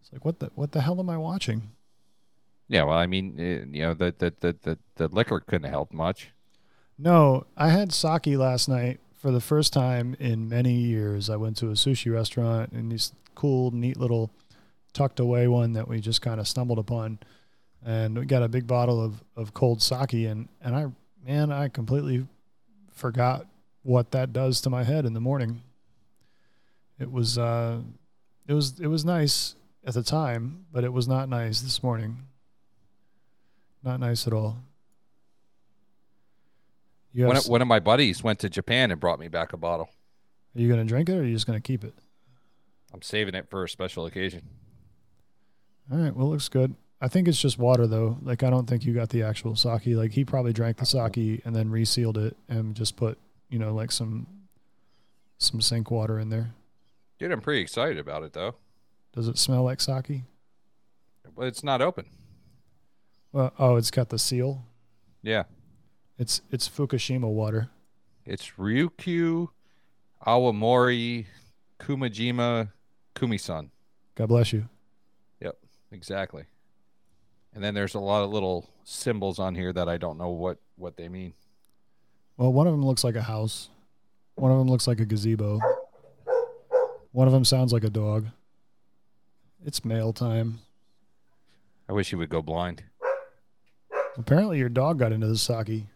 it's 0.00 0.12
like, 0.12 0.24
what 0.24 0.38
the, 0.38 0.50
what 0.54 0.72
the 0.72 0.82
hell 0.82 1.00
am 1.00 1.10
I 1.10 1.18
watching? 1.18 1.70
Yeah, 2.68 2.84
well, 2.84 2.96
I 2.96 3.06
mean, 3.06 3.38
eh, 3.38 3.64
you 3.70 3.82
know, 3.82 3.92
the 3.92 4.14
the 4.16 4.32
the 4.40 4.56
the, 4.62 4.78
the 4.94 5.08
liquor 5.08 5.40
couldn't 5.40 5.68
help 5.68 5.92
much. 5.92 6.30
No, 7.02 7.46
I 7.56 7.70
had 7.70 7.92
sake 7.92 8.26
last 8.26 8.68
night 8.68 9.00
for 9.16 9.32
the 9.32 9.40
first 9.40 9.72
time 9.72 10.14
in 10.20 10.48
many 10.48 10.74
years. 10.74 11.28
I 11.28 11.34
went 11.34 11.56
to 11.56 11.66
a 11.66 11.72
sushi 11.72 12.12
restaurant 12.12 12.70
and 12.70 12.92
this 12.92 13.12
cool, 13.34 13.72
neat 13.72 13.96
little 13.96 14.30
tucked 14.92 15.18
away 15.18 15.48
one 15.48 15.72
that 15.72 15.88
we 15.88 16.00
just 16.00 16.22
kind 16.22 16.38
of 16.38 16.46
stumbled 16.46 16.78
upon. 16.78 17.18
And 17.84 18.16
we 18.16 18.24
got 18.24 18.44
a 18.44 18.48
big 18.48 18.68
bottle 18.68 19.04
of, 19.04 19.24
of 19.34 19.52
cold 19.52 19.82
sake 19.82 20.12
and, 20.12 20.48
and 20.62 20.76
I 20.76 20.86
man, 21.26 21.50
I 21.50 21.66
completely 21.66 22.24
forgot 22.92 23.46
what 23.82 24.12
that 24.12 24.32
does 24.32 24.60
to 24.60 24.70
my 24.70 24.84
head 24.84 25.04
in 25.04 25.12
the 25.12 25.20
morning. 25.20 25.62
It 27.00 27.10
was 27.10 27.36
uh 27.36 27.80
it 28.46 28.54
was 28.54 28.78
it 28.78 28.86
was 28.86 29.04
nice 29.04 29.56
at 29.84 29.94
the 29.94 30.04
time, 30.04 30.66
but 30.72 30.84
it 30.84 30.92
was 30.92 31.08
not 31.08 31.28
nice 31.28 31.62
this 31.62 31.82
morning. 31.82 32.18
Not 33.82 33.98
nice 33.98 34.28
at 34.28 34.32
all. 34.32 34.58
One 37.14 37.36
of, 37.36 37.46
one 37.46 37.62
of 37.62 37.68
my 37.68 37.80
buddies 37.80 38.22
went 38.22 38.38
to 38.40 38.48
Japan 38.48 38.90
and 38.90 38.98
brought 38.98 39.18
me 39.18 39.28
back 39.28 39.52
a 39.52 39.56
bottle. 39.56 39.90
Are 40.54 40.60
you 40.60 40.68
going 40.68 40.80
to 40.80 40.86
drink 40.86 41.08
it 41.08 41.16
or 41.16 41.20
are 41.20 41.24
you 41.24 41.34
just 41.34 41.46
going 41.46 41.58
to 41.58 41.62
keep 41.62 41.84
it? 41.84 41.94
I'm 42.92 43.02
saving 43.02 43.34
it 43.34 43.48
for 43.50 43.64
a 43.64 43.68
special 43.68 44.06
occasion. 44.06 44.42
All 45.90 45.98
right. 45.98 46.14
Well, 46.14 46.28
looks 46.28 46.48
good. 46.48 46.74
I 47.00 47.08
think 47.08 47.26
it's 47.26 47.40
just 47.40 47.58
water 47.58 47.86
though. 47.86 48.18
Like 48.22 48.42
I 48.44 48.50
don't 48.50 48.68
think 48.68 48.84
you 48.84 48.94
got 48.94 49.08
the 49.08 49.24
actual 49.24 49.56
sake. 49.56 49.86
Like 49.86 50.12
he 50.12 50.24
probably 50.24 50.52
drank 50.52 50.76
the 50.76 50.86
sake 50.86 51.42
and 51.44 51.54
then 51.56 51.68
resealed 51.68 52.16
it 52.16 52.36
and 52.48 52.76
just 52.76 52.96
put, 52.96 53.18
you 53.50 53.58
know, 53.58 53.74
like 53.74 53.90
some 53.90 54.26
some 55.38 55.60
sink 55.60 55.90
water 55.90 56.20
in 56.20 56.28
there. 56.28 56.52
Dude, 57.18 57.32
I'm 57.32 57.40
pretty 57.40 57.60
excited 57.60 57.98
about 57.98 58.22
it 58.22 58.34
though. 58.34 58.54
Does 59.12 59.26
it 59.26 59.36
smell 59.36 59.64
like 59.64 59.80
sake? 59.80 60.22
But 61.36 61.46
it's 61.46 61.64
not 61.64 61.82
open. 61.82 62.06
Well, 63.32 63.52
oh, 63.58 63.76
it's 63.76 63.90
got 63.90 64.10
the 64.10 64.18
seal. 64.18 64.64
Yeah, 65.22 65.44
It's 66.22 66.40
it's 66.52 66.68
Fukushima 66.68 67.28
water. 67.28 67.68
it's 68.24 68.52
Ryukyu 68.56 69.48
Awamori 70.24 71.26
Kumajima 71.80 72.70
Kumisan. 73.16 73.70
God 74.14 74.28
bless 74.28 74.52
you. 74.52 74.68
Yep, 75.40 75.58
exactly. 75.90 76.44
And 77.52 77.64
then 77.64 77.74
there's 77.74 77.96
a 77.96 77.98
lot 77.98 78.22
of 78.22 78.30
little 78.30 78.70
symbols 78.84 79.40
on 79.40 79.56
here 79.56 79.72
that 79.72 79.88
I 79.88 79.96
don't 79.98 80.16
know 80.16 80.28
what 80.28 80.58
what 80.76 80.96
they 80.96 81.08
mean. 81.08 81.32
Well, 82.36 82.52
one 82.52 82.68
of 82.68 82.72
them 82.72 82.86
looks 82.86 83.02
like 83.02 83.16
a 83.16 83.22
house. 83.22 83.68
One 84.36 84.52
of 84.52 84.58
them 84.58 84.68
looks 84.68 84.86
like 84.86 85.00
a 85.00 85.04
gazebo. 85.04 85.58
One 87.10 87.26
of 87.26 87.32
them 87.32 87.44
sounds 87.44 87.72
like 87.72 87.82
a 87.82 87.90
dog. 87.90 88.28
It's 89.66 89.84
mail 89.84 90.12
time. 90.12 90.60
I 91.88 91.92
wish 91.92 92.10
he 92.10 92.14
would 92.16 92.28
go 92.30 92.42
blind. 92.42 92.84
Apparently, 94.16 94.58
your 94.58 94.68
dog 94.68 95.00
got 95.00 95.10
into 95.10 95.26
the 95.26 95.36
sake. 95.36 95.86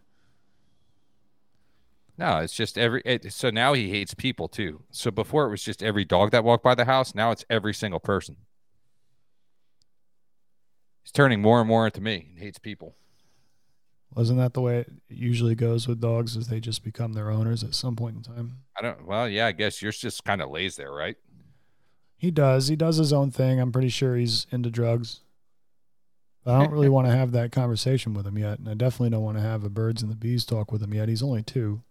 No, 2.18 2.38
it's 2.38 2.54
just 2.54 2.78
every. 2.78 3.02
It, 3.04 3.32
so 3.32 3.50
now 3.50 3.74
he 3.74 3.90
hates 3.90 4.14
people 4.14 4.48
too. 4.48 4.82
So 4.90 5.10
before 5.10 5.46
it 5.46 5.50
was 5.50 5.62
just 5.62 5.82
every 5.82 6.04
dog 6.04 6.30
that 6.30 6.44
walked 6.44 6.64
by 6.64 6.74
the 6.74 6.86
house. 6.86 7.14
Now 7.14 7.30
it's 7.30 7.44
every 7.50 7.74
single 7.74 8.00
person. 8.00 8.36
He's 11.02 11.12
turning 11.12 11.42
more 11.42 11.60
and 11.60 11.68
more 11.68 11.86
into 11.86 12.00
me. 12.00 12.32
He 12.34 12.44
hates 12.44 12.58
people. 12.58 12.96
Wasn't 14.14 14.38
that 14.38 14.54
the 14.54 14.62
way 14.62 14.78
it 14.78 14.92
usually 15.08 15.54
goes 15.54 15.86
with 15.86 16.00
dogs? 16.00 16.36
Is 16.36 16.48
they 16.48 16.58
just 16.58 16.82
become 16.82 17.12
their 17.12 17.30
owners 17.30 17.62
at 17.62 17.74
some 17.74 17.96
point 17.96 18.16
in 18.16 18.22
time? 18.22 18.60
I 18.78 18.82
don't. 18.82 19.06
Well, 19.06 19.28
yeah, 19.28 19.46
I 19.46 19.52
guess 19.52 19.82
yours 19.82 19.98
just 19.98 20.24
kind 20.24 20.40
of 20.40 20.50
lays 20.50 20.76
there, 20.76 20.90
right? 20.90 21.16
He 22.16 22.30
does. 22.30 22.68
He 22.68 22.76
does 22.76 22.96
his 22.96 23.12
own 23.12 23.30
thing. 23.30 23.60
I'm 23.60 23.72
pretty 23.72 23.90
sure 23.90 24.16
he's 24.16 24.46
into 24.50 24.70
drugs. 24.70 25.20
I 26.46 26.60
don't 26.60 26.72
really 26.72 26.88
want 26.88 27.08
to 27.08 27.14
have 27.14 27.32
that 27.32 27.52
conversation 27.52 28.14
with 28.14 28.26
him 28.26 28.38
yet, 28.38 28.58
and 28.58 28.68
I 28.68 28.74
definitely 28.74 29.10
don't 29.10 29.24
want 29.24 29.36
to 29.36 29.42
have 29.42 29.64
a 29.64 29.68
birds 29.68 30.00
and 30.00 30.10
the 30.10 30.16
bees 30.16 30.46
talk 30.46 30.72
with 30.72 30.82
him 30.82 30.94
yet. 30.94 31.10
He's 31.10 31.22
only 31.22 31.42
two. 31.42 31.82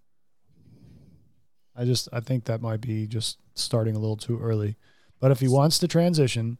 I 1.77 1.85
just 1.85 2.07
I 2.13 2.19
think 2.19 2.45
that 2.45 2.61
might 2.61 2.81
be 2.81 3.07
just 3.07 3.37
starting 3.53 3.95
a 3.95 3.99
little 3.99 4.17
too 4.17 4.39
early. 4.39 4.75
But 5.19 5.31
if 5.31 5.39
he 5.39 5.47
wants 5.47 5.79
to 5.79 5.87
transition, 5.87 6.57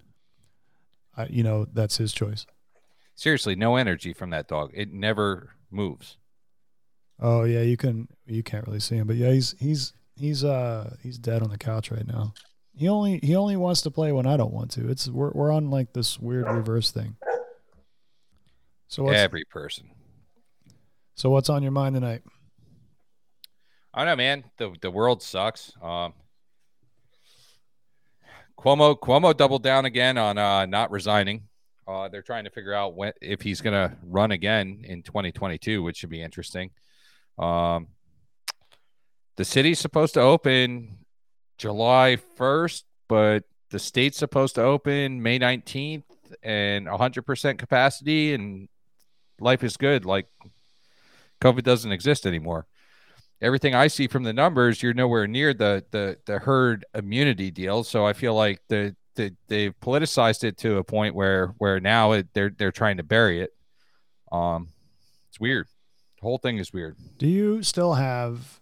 I, 1.15 1.27
you 1.27 1.43
know 1.43 1.65
that's 1.72 1.98
his 1.98 2.13
choice. 2.13 2.45
Seriously, 3.15 3.55
no 3.55 3.75
energy 3.77 4.13
from 4.13 4.29
that 4.31 4.48
dog. 4.48 4.72
It 4.74 4.91
never 4.91 5.51
moves. 5.72 6.17
Oh 7.19 7.43
yeah, 7.43 7.62
you 7.62 7.77
can 7.77 8.07
you 8.25 8.43
can't 8.43 8.67
really 8.67 8.79
see 8.79 8.95
him, 8.95 9.07
but 9.07 9.15
yeah, 9.15 9.31
he's 9.31 9.55
he's 9.60 9.93
he's 10.15 10.43
uh 10.43 10.95
he's 11.01 11.17
dead 11.17 11.41
on 11.41 11.50
the 11.50 11.57
couch 11.57 11.91
right 11.91 12.05
now. 12.07 12.34
He 12.74 12.89
only 12.89 13.19
he 13.24 13.36
only 13.36 13.55
wants 13.55 13.81
to 13.84 13.91
play 13.91 14.12
when 14.12 14.25
I 14.25 14.36
don't 14.36 14.53
want 14.53 14.72
to. 14.72 14.89
It's 14.89 15.07
we're 15.07 15.31
we're 15.31 15.51
on 15.51 15.69
like 15.69 15.93
this 15.93 16.19
weird 16.19 16.45
reverse 16.50 16.91
thing. 16.91 17.15
So 18.88 19.03
what's 19.03 19.17
Every 19.17 19.45
person. 19.45 19.89
so 21.15 21.29
what's 21.29 21.50
on 21.50 21.63
your 21.63 21.72
mind 21.72 21.95
tonight? 21.95 22.22
I 23.95 23.99
don't 23.99 24.07
know, 24.07 24.15
man. 24.17 24.43
The 24.57 24.75
the 24.81 24.91
world 24.91 25.23
sucks. 25.23 25.71
Um, 25.81 26.13
Cuomo 28.59 28.99
Cuomo 28.99 29.35
doubled 29.35 29.63
down 29.63 29.85
again 29.85 30.17
on 30.17 30.37
uh, 30.37 30.65
not 30.65 30.91
resigning. 30.91 31.43
Uh, 31.87 32.09
they're 32.09 32.21
trying 32.21 32.43
to 32.43 32.49
figure 32.49 32.73
out 32.73 32.93
when 32.95 33.13
if 33.21 33.41
he's 33.41 33.61
going 33.61 33.73
to 33.73 33.95
run 34.03 34.31
again 34.31 34.81
in 34.83 35.01
2022, 35.01 35.81
which 35.81 35.95
should 35.95 36.09
be 36.09 36.21
interesting. 36.21 36.71
Um, 37.39 37.87
the 39.37 39.45
city's 39.45 39.79
supposed 39.79 40.15
to 40.15 40.21
open 40.21 40.97
July 41.57 42.17
1st, 42.37 42.83
but 43.07 43.43
the 43.69 43.79
state's 43.79 44.17
supposed 44.17 44.55
to 44.55 44.61
open 44.61 45.21
May 45.21 45.39
19th 45.39 46.03
and 46.43 46.87
100% 46.87 47.57
capacity, 47.57 48.33
and 48.33 48.67
life 49.39 49.63
is 49.63 49.77
good. 49.77 50.05
Like 50.05 50.27
COVID 51.39 51.63
doesn't 51.63 51.93
exist 51.93 52.25
anymore 52.25 52.65
everything 53.41 53.75
I 53.75 53.87
see 53.87 54.07
from 54.07 54.23
the 54.23 54.33
numbers, 54.33 54.81
you're 54.81 54.93
nowhere 54.93 55.27
near 55.27 55.53
the 55.53 55.83
the 55.91 56.17
the 56.25 56.39
herd 56.39 56.85
immunity 56.93 57.51
deal. 57.51 57.83
So 57.83 58.05
I 58.05 58.13
feel 58.13 58.33
like 58.33 58.61
the, 58.67 58.95
the 59.15 59.33
they've 59.47 59.73
politicized 59.79 60.43
it 60.43 60.57
to 60.59 60.77
a 60.77 60.83
point 60.83 61.15
where 61.15 61.53
where 61.57 61.79
now 61.79 62.13
it, 62.13 62.27
they're 62.33 62.49
they're 62.49 62.71
trying 62.71 62.97
to 62.97 63.03
bury 63.03 63.41
it. 63.41 63.51
Um, 64.31 64.69
it's 65.29 65.39
weird. 65.39 65.67
The 66.19 66.27
whole 66.27 66.37
thing 66.37 66.57
is 66.57 66.73
weird. 66.73 66.95
Do 67.17 67.27
you 67.27 67.61
still 67.61 67.93
have 67.93 68.59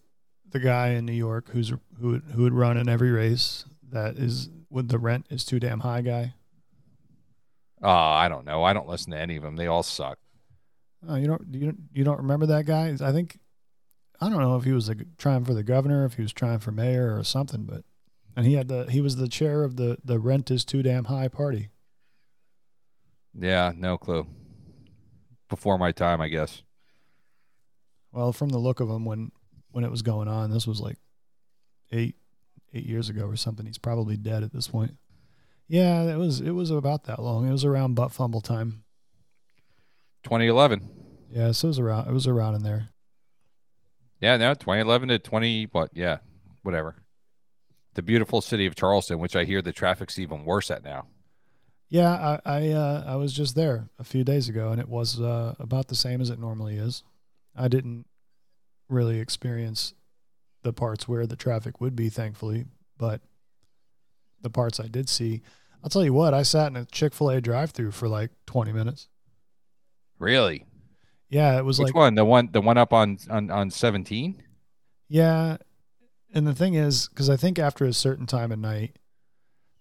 the 0.50 0.60
guy 0.60 0.90
in 0.90 1.06
New 1.06 1.14
York 1.14 1.50
who's 1.50 1.70
who 2.00 2.08
would, 2.10 2.24
who 2.34 2.44
would 2.44 2.54
run 2.54 2.78
in 2.78 2.90
every 2.90 3.12
race 3.12 3.66
that 3.92 4.18
is 4.18 4.50
with 4.70 4.90
the 4.90 5.00
rent 5.00 5.28
is 5.30 5.46
too 5.46 5.60
damn 5.60 5.82
high 5.82 6.02
guy? 6.02 6.34
Uh, 7.82 7.90
I 7.90 8.30
don't 8.30 8.46
know. 8.46 8.64
I 8.64 8.74
don't 8.74 8.88
listen 8.88 9.12
to 9.12 9.20
any 9.20 9.36
of 9.36 9.44
them. 9.44 9.56
They 9.56 9.68
all 9.68 9.84
suck. 9.84 10.18
Oh, 11.08 11.16
you 11.16 11.28
don't 11.28 11.46
you 11.52 11.66
don't, 11.66 11.80
you 11.94 12.04
don't 12.04 12.20
remember 12.20 12.46
that 12.48 12.66
guy? 12.66 12.96
I 13.02 13.12
think 13.12 13.38
I 14.24 14.30
don't 14.30 14.40
know 14.40 14.56
if 14.56 14.64
he 14.64 14.72
was 14.72 14.88
the, 14.88 15.06
trying 15.18 15.44
for 15.44 15.54
the 15.54 15.64
governor, 15.64 16.06
if 16.06 16.14
he 16.14 16.22
was 16.22 16.32
trying 16.32 16.60
for 16.60 16.72
mayor 16.72 17.18
or 17.18 17.26
something, 17.26 17.64
but 17.64 17.84
and 18.38 18.46
he 18.46 18.54
had 18.54 18.70
the 18.70 18.86
he 18.86 19.02
was 19.02 19.18
the 19.18 19.28
chair 19.28 19.64
of 19.64 19.76
the 19.76 19.98
the 20.04 20.18
rent 20.18 20.50
is 20.50 20.64
too 20.64 20.82
damn 20.82 21.06
high 21.06 21.28
party. 21.28 21.70
Yeah, 23.38 23.74
no 23.76 23.98
clue. 23.98 24.26
Before 25.50 25.78
my 25.78 25.92
time, 25.92 26.22
I 26.22 26.30
guess. 26.30 26.64
Well, 28.14 28.32
from 28.32 28.50
the 28.50 28.60
look 28.60 28.80
of 28.80 28.90
him 28.90 29.04
when 29.04 29.32
when 29.72 29.84
it 29.84 29.92
was 29.92 30.02
going 30.02 30.30
on, 30.30 30.52
this 30.52 30.66
was 30.66 30.80
like 30.80 30.98
eight 31.92 32.16
eight 32.74 32.86
years 32.86 33.10
ago 33.10 33.26
or 33.26 33.36
something. 33.36 33.66
He's 33.66 33.78
probably 33.78 34.16
dead 34.16 34.42
at 34.42 34.54
this 34.54 34.70
point. 34.70 34.96
Yeah, 35.68 36.04
it 36.04 36.18
was 36.18 36.40
it 36.40 36.52
was 36.52 36.72
about 36.72 37.04
that 37.06 37.22
long. 37.22 37.46
It 37.46 37.52
was 37.52 37.66
around 37.66 37.96
butt 37.96 38.14
fumble 38.14 38.42
time. 38.42 38.84
2011. 40.24 40.90
Yeah, 41.30 41.52
so 41.52 41.68
it 41.68 41.70
was 41.72 41.80
around 41.80 42.08
it 42.08 42.14
was 42.14 42.26
around 42.26 42.56
in 42.56 42.64
there. 42.64 42.93
Yeah, 44.24 44.38
no, 44.38 44.54
2011 44.54 45.10
to 45.10 45.20
20 45.20 45.66
what? 45.74 45.90
Yeah, 45.94 46.20
whatever. 46.62 46.96
The 47.96 48.02
beautiful 48.02 48.40
city 48.40 48.66
of 48.66 48.74
Charleston, 48.74 49.20
which 49.20 49.36
I 49.36 49.44
hear 49.44 49.62
the 49.62 49.74
traffic's 49.74 50.18
even 50.18 50.46
worse 50.46 50.72
at 50.72 50.82
now. 50.82 51.08
Yeah, 51.90 52.40
I 52.46 52.50
I, 52.50 52.70
uh, 52.70 53.04
I 53.06 53.16
was 53.18 53.34
just 53.34 53.54
there 53.56 53.90
a 54.00 54.06
few 54.06 54.24
days 54.24 54.48
ago, 54.48 54.70
and 54.70 54.80
it 54.80 54.88
was 54.88 55.20
uh, 55.20 55.56
about 55.60 55.90
the 55.90 55.96
same 55.96 56.22
as 56.22 56.30
it 56.30 56.40
normally 56.40 56.78
is. 56.78 57.04
I 57.54 57.68
didn't 57.68 58.06
really 58.88 59.20
experience 59.20 59.94
the 60.62 60.72
parts 60.72 61.06
where 61.06 61.28
the 61.28 61.36
traffic 61.36 61.82
would 61.82 61.94
be, 61.94 62.08
thankfully, 62.08 62.68
but 62.98 63.20
the 64.42 64.50
parts 64.50 64.80
I 64.80 64.88
did 64.88 65.10
see, 65.10 65.42
I'll 65.84 65.90
tell 65.90 66.06
you 66.06 66.14
what, 66.14 66.34
I 66.34 66.44
sat 66.44 66.68
in 66.68 66.78
a 66.78 66.86
Chick 66.86 67.14
Fil 67.14 67.30
A 67.30 67.42
drive-through 67.42 67.92
for 67.92 68.08
like 68.08 68.32
twenty 68.46 68.72
minutes. 68.72 69.10
Really? 70.18 70.66
Yeah, 71.30 71.58
it 71.58 71.66
was 71.66 71.80
Which 71.80 71.88
like 71.88 71.96
one? 71.96 72.16
The 72.16 72.26
one 72.26 72.50
the 72.52 72.62
one 72.62 72.78
up 72.78 72.94
on 72.94 73.18
on 73.30 73.50
on 73.50 73.72
17? 73.72 74.44
yeah, 75.10 75.58
and 76.34 76.48
the 76.48 76.56
thing 76.56 76.74
is, 76.74 77.08
because 77.08 77.30
I 77.30 77.38
think 77.38 77.60
after 77.60 77.86
a 77.86 77.94
certain 77.94 78.26
time 78.26 78.52
at 78.52 78.60
night, 78.60 78.98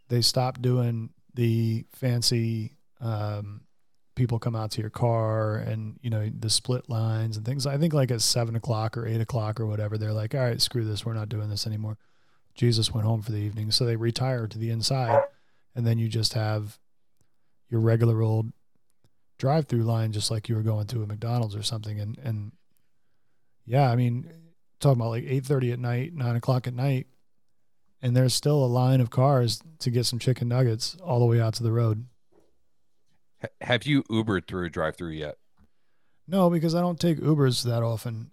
they 0.09 0.21
stopped 0.21 0.61
doing 0.63 1.11
the 1.35 1.85
fancy 1.93 2.77
um, 3.01 3.63
people 4.15 4.39
come 4.39 4.55
out 4.55 4.71
to 4.73 4.81
your 4.81 4.91
car 4.91 5.57
and 5.57 5.99
you 6.03 6.11
know 6.11 6.31
the 6.39 6.51
split 6.51 6.89
lines 6.89 7.37
and 7.37 7.47
things. 7.47 7.67
I 7.67 7.79
think 7.79 7.93
like 7.95 8.11
at 8.11 8.21
seven 8.21 8.57
o'clock 8.57 8.97
or 8.97 9.07
eight 9.07 9.21
o'clock 9.21 9.61
or 9.61 9.67
whatever, 9.67 9.97
they're 9.97 10.13
like, 10.13 10.35
all 10.35 10.41
right, 10.41 10.61
screw 10.61 10.85
this, 10.85 11.05
we're 11.05 11.15
not 11.15 11.29
doing 11.29 11.49
this 11.49 11.67
anymore. 11.67 11.99
Jesus 12.55 12.93
went 12.93 13.07
home 13.07 13.23
for 13.23 13.33
the 13.33 13.39
evening, 13.39 13.71
so 13.71 13.85
they 13.87 13.97
retire 13.97 14.47
to 14.47 14.59
the 14.59 14.71
inside, 14.71 15.23
and 15.75 15.87
then 15.87 15.99
you 15.99 16.09
just 16.09 16.35
have 16.35 16.79
your 17.71 17.81
regular 17.81 18.21
old 18.21 18.53
drive-through 19.43 19.83
line, 19.83 20.13
just 20.13 20.31
like 20.31 20.49
you 20.49 20.55
were 20.55 20.63
going 20.63 20.87
to 20.87 21.03
a 21.03 21.07
McDonald's 21.07 21.57
or 21.57 21.65
something. 21.65 21.99
And 21.99 22.17
and 22.23 22.53
yeah, 23.67 23.91
I 23.91 23.97
mean, 23.97 24.33
talking 24.79 25.01
about 25.01 25.11
like 25.11 25.25
eight 25.27 25.45
thirty 25.45 25.73
at 25.73 25.81
night, 25.81 26.15
nine 26.15 26.37
o'clock 26.37 26.69
at 26.69 26.75
night, 26.75 27.09
and 28.01 28.17
there's 28.17 28.35
still 28.35 28.65
a 28.65 28.67
line 28.67 29.01
of 29.01 29.11
cars 29.11 29.61
to 29.81 29.91
get 29.91 30.07
some 30.07 30.21
chicken 30.21 30.47
nuggets 30.47 30.97
all 31.03 31.19
the 31.19 31.27
way 31.27 31.41
out 31.41 31.55
to 31.55 31.65
the 31.65 31.73
road. 31.73 32.07
Have 33.61 33.85
you 33.85 34.05
Ubered 34.05 34.47
through 34.47 34.67
a 34.67 34.71
drive 34.71 34.95
through 34.95 35.11
yet? 35.11 35.39
No, 36.29 36.49
because 36.49 36.77
I 36.77 36.81
don't 36.81 37.01
take 37.01 37.19
Ubers 37.19 37.65
that 37.65 37.83
often. 37.83 38.31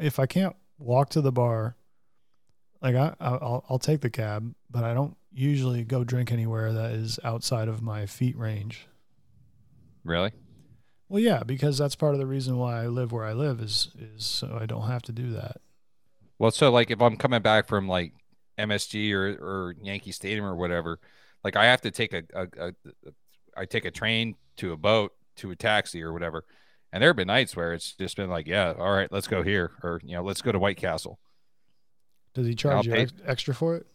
If 0.00 0.18
I 0.18 0.24
can't 0.24 0.56
walk 0.78 1.10
to 1.10 1.20
the 1.20 1.32
bar, 1.32 1.76
like 2.80 2.94
I, 2.96 3.14
I'll 3.20 3.62
I'll 3.68 3.78
take 3.78 4.00
the 4.00 4.08
cab, 4.08 4.54
but 4.70 4.84
I 4.84 4.94
don't 4.94 5.18
usually 5.34 5.84
go 5.84 6.02
drink 6.02 6.32
anywhere 6.32 6.72
that 6.72 6.92
is 6.92 7.20
outside 7.22 7.68
of 7.68 7.82
my 7.82 8.06
feet 8.06 8.38
range. 8.38 8.88
Really? 10.02 10.32
Well, 11.08 11.22
yeah, 11.22 11.42
because 11.44 11.78
that's 11.78 11.94
part 11.94 12.14
of 12.14 12.20
the 12.20 12.26
reason 12.26 12.56
why 12.56 12.82
I 12.82 12.86
live 12.88 13.12
where 13.12 13.24
I 13.24 13.32
live 13.32 13.60
is 13.60 13.90
is 13.98 14.24
so 14.24 14.58
I 14.60 14.66
don't 14.66 14.88
have 14.88 15.02
to 15.02 15.12
do 15.12 15.30
that. 15.32 15.58
Well, 16.38 16.50
so 16.50 16.70
like 16.70 16.90
if 16.90 17.00
I'm 17.00 17.16
coming 17.16 17.42
back 17.42 17.68
from 17.68 17.88
like 17.88 18.12
MSG 18.58 19.12
or 19.12 19.28
or 19.40 19.74
Yankee 19.80 20.12
Stadium 20.12 20.44
or 20.44 20.56
whatever, 20.56 20.98
like 21.44 21.56
I 21.56 21.66
have 21.66 21.80
to 21.82 21.90
take 21.90 22.12
a, 22.12 22.24
a, 22.34 22.46
a 22.58 22.72
I 23.56 23.64
take 23.66 23.84
a 23.84 23.90
train 23.90 24.34
to 24.56 24.72
a 24.72 24.76
boat 24.76 25.12
to 25.36 25.50
a 25.50 25.56
taxi 25.56 26.02
or 26.02 26.12
whatever. 26.12 26.44
And 26.92 27.02
there 27.02 27.10
have 27.10 27.16
been 27.16 27.26
nights 27.26 27.54
where 27.56 27.72
it's 27.72 27.92
just 27.92 28.16
been 28.16 28.30
like, 28.30 28.46
yeah, 28.46 28.72
all 28.78 28.92
right, 28.92 29.10
let's 29.10 29.26
go 29.26 29.42
here, 29.42 29.72
or 29.82 30.00
you 30.02 30.16
know, 30.16 30.22
let's 30.22 30.40
go 30.40 30.52
to 30.52 30.58
White 30.58 30.76
Castle. 30.76 31.18
Does 32.34 32.46
he 32.46 32.54
charge 32.54 32.86
you 32.86 32.92
pay- 32.92 33.08
extra 33.26 33.54
for 33.54 33.76
it? 33.76 33.86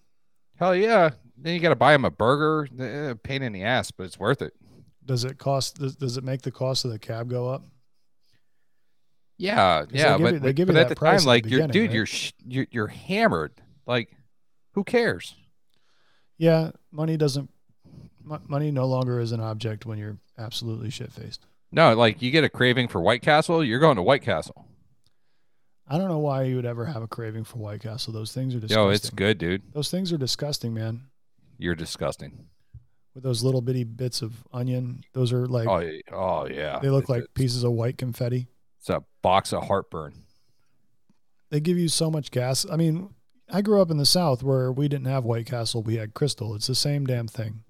Hell 0.55 0.75
yeah! 0.75 1.11
Then 1.37 1.53
you 1.53 1.59
got 1.59 1.69
to 1.69 1.75
buy 1.75 1.93
him 1.93 2.05
a 2.05 2.11
burger. 2.11 2.67
Eh, 2.79 3.13
pain 3.23 3.41
in 3.41 3.53
the 3.53 3.63
ass, 3.63 3.91
but 3.91 4.03
it's 4.03 4.19
worth 4.19 4.41
it. 4.41 4.53
Does 5.05 5.23
it 5.23 5.37
cost? 5.37 5.79
Does, 5.79 5.95
does 5.95 6.17
it 6.17 6.23
make 6.23 6.41
the 6.43 6.51
cost 6.51 6.85
of 6.85 6.91
the 6.91 6.99
cab 6.99 7.29
go 7.29 7.49
up? 7.49 7.63
Yeah, 9.37 9.85
they 9.89 9.99
yeah, 9.99 10.17
give 10.17 10.21
but 10.25 10.33
you- 10.33 10.39
they 10.39 10.53
give 10.53 10.67
but 10.67 10.75
at 10.75 10.87
that 10.87 10.89
the 10.89 10.95
price 10.95 11.23
time, 11.23 11.29
at 11.35 11.43
the 11.43 11.49
like 11.49 11.49
you're 11.49 11.67
dude, 11.67 11.87
right? 11.87 11.95
you're, 11.95 12.05
sh- 12.05 12.33
you're 12.45 12.67
you're 12.69 12.87
hammered. 12.87 13.53
Like, 13.87 14.15
who 14.73 14.83
cares? 14.83 15.35
Yeah, 16.37 16.71
money 16.91 17.17
doesn't. 17.17 17.49
mo- 18.23 18.41
Money 18.47 18.71
no 18.71 18.85
longer 18.85 19.19
is 19.19 19.31
an 19.31 19.39
object 19.39 19.85
when 19.85 19.97
you're 19.97 20.17
absolutely 20.37 20.89
shit 20.91 21.11
faced. 21.11 21.45
No, 21.71 21.93
like 21.95 22.21
you 22.21 22.29
get 22.31 22.43
a 22.43 22.49
craving 22.49 22.87
for 22.87 23.01
White 23.01 23.21
Castle, 23.23 23.63
you're 23.63 23.79
going 23.79 23.95
to 23.95 24.03
White 24.03 24.21
Castle. 24.21 24.67
I 25.87 25.97
don't 25.97 26.07
know 26.09 26.19
why 26.19 26.43
you 26.43 26.55
would 26.57 26.65
ever 26.65 26.85
have 26.85 27.01
a 27.01 27.07
craving 27.07 27.43
for 27.43 27.57
White 27.57 27.81
Castle. 27.81 28.13
Those 28.13 28.31
things 28.33 28.53
are 28.55 28.59
disgusting. 28.59 28.83
Yo, 28.83 28.89
it's 28.91 29.09
good, 29.09 29.37
dude. 29.39 29.63
Those 29.73 29.89
things 29.89 30.13
are 30.13 30.17
disgusting, 30.17 30.73
man. 30.73 31.01
You're 31.57 31.75
disgusting. 31.75 32.45
With 33.13 33.23
those 33.23 33.43
little 33.43 33.61
bitty 33.61 33.83
bits 33.83 34.21
of 34.21 34.43
onion, 34.53 35.03
those 35.13 35.33
are 35.33 35.45
like 35.45 35.67
Oh, 35.67 35.91
oh 36.15 36.47
yeah. 36.47 36.79
they 36.79 36.89
look 36.89 37.03
It's- 37.03 37.19
like 37.21 37.33
pieces 37.33 37.63
of 37.63 37.73
white 37.73 37.97
confetti. 37.97 38.47
It's 38.79 38.89
a 38.89 39.03
box 39.21 39.51
of 39.53 39.63
heartburn. 39.67 40.13
They 41.49 41.59
give 41.59 41.77
you 41.77 41.87
so 41.89 42.09
much 42.09 42.31
gas. 42.31 42.65
I 42.69 42.77
mean, 42.77 43.13
I 43.49 43.61
grew 43.61 43.81
up 43.81 43.91
in 43.91 43.97
the 43.97 44.05
South 44.05 44.41
where 44.41 44.71
we 44.71 44.87
didn't 44.87 45.07
have 45.07 45.25
White 45.25 45.45
Castle. 45.45 45.83
We 45.83 45.95
had 45.97 46.13
Crystal. 46.13 46.55
It's 46.55 46.67
the 46.67 46.75
same 46.75 47.05
damn 47.05 47.27
thing. 47.27 47.63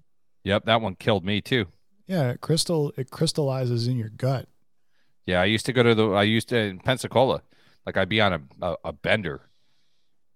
Yep, 0.44 0.66
that 0.66 0.82
one 0.82 0.96
killed 0.96 1.26
me 1.26 1.42
too. 1.42 1.66
Yeah, 2.08 2.36
Crystal. 2.36 2.94
It 2.98 3.10
crystallizes 3.10 3.88
in 3.88 3.98
your 3.98 4.10
gut. 4.10 4.48
Yeah, 5.26 5.42
I 5.42 5.46
used 5.46 5.66
to 5.66 5.74
go 5.74 5.82
to 5.84 5.96
the. 5.96 6.10
I 6.10 6.24
used 6.24 6.50
to 6.50 6.58
in 6.58 6.80
Pensacola, 6.80 7.42
like 7.86 7.98
I'd 7.98 8.10
be 8.10 8.22
on 8.22 8.34
a, 8.34 8.42
a, 8.62 8.76
a 8.86 8.94
bender, 8.94 9.42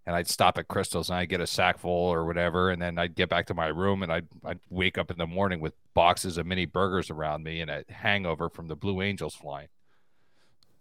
and 0.05 0.15
I'd 0.15 0.27
stop 0.27 0.57
at 0.57 0.67
Crystals 0.67 1.09
and 1.09 1.17
I'd 1.17 1.29
get 1.29 1.41
a 1.41 1.47
sack 1.47 1.79
full 1.79 2.09
or 2.09 2.25
whatever, 2.25 2.69
and 2.69 2.81
then 2.81 2.97
I'd 2.97 3.15
get 3.15 3.29
back 3.29 3.47
to 3.47 3.53
my 3.53 3.67
room 3.67 4.03
and 4.03 4.11
I'd 4.11 4.27
I'd 4.43 4.59
wake 4.69 4.97
up 4.97 5.11
in 5.11 5.17
the 5.17 5.27
morning 5.27 5.59
with 5.59 5.73
boxes 5.93 6.37
of 6.37 6.45
mini 6.45 6.65
burgers 6.65 7.09
around 7.09 7.43
me 7.43 7.61
and 7.61 7.71
a 7.71 7.83
hangover 7.89 8.49
from 8.49 8.67
the 8.67 8.75
Blue 8.75 9.01
Angels 9.01 9.35
flying. 9.35 9.67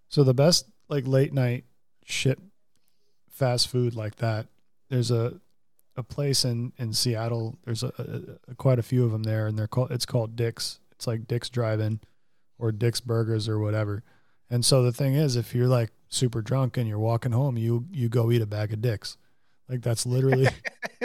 So 0.09 0.25
the 0.25 0.35
best 0.35 0.67
like 0.89 1.07
late 1.07 1.33
night 1.33 1.65
shit 2.05 2.39
fast 3.31 3.69
food 3.69 3.95
like 3.95 4.17
that. 4.17 4.47
There's 4.89 5.11
a 5.11 5.41
a 5.97 6.03
place 6.03 6.45
in 6.45 6.73
in 6.79 6.93
Seattle. 6.93 7.57
There's 7.65 7.83
a, 7.83 7.93
a, 7.99 8.53
a 8.53 8.55
quite 8.55 8.79
a 8.79 8.83
few 8.83 9.05
of 9.05 9.13
them 9.13 9.23
there, 9.23 9.47
and 9.47 9.59
they're 9.59 9.67
called. 9.67 9.91
It's 9.91 10.07
called 10.07 10.37
Dick's. 10.37 10.81
It's 10.93 11.07
like 11.07 11.27
Dick's 11.27 11.49
Drive-In, 11.51 12.01
or 12.59 12.71
Dick's 12.73 13.01
Burgers 13.01 13.49
or 13.49 13.59
whatever. 13.59 14.03
And 14.55 14.65
so 14.65 14.85
the 14.85 14.93
thing 14.93 15.17
is, 15.17 15.35
if 15.35 15.53
you're 15.53 15.67
like 15.67 15.91
super 16.09 16.41
drunk 16.41 16.77
and 16.77 16.87
you're 16.87 16.97
walking 16.97 17.33
home, 17.33 17.59
you 17.59 17.87
you 17.91 18.09
go 18.09 18.31
eat 18.31 18.41
a 18.41 18.47
bag 18.47 18.73
of 18.73 18.81
Dick's. 18.81 19.17
Like 19.69 19.83
that's 19.83 20.07
literally. 20.07 20.47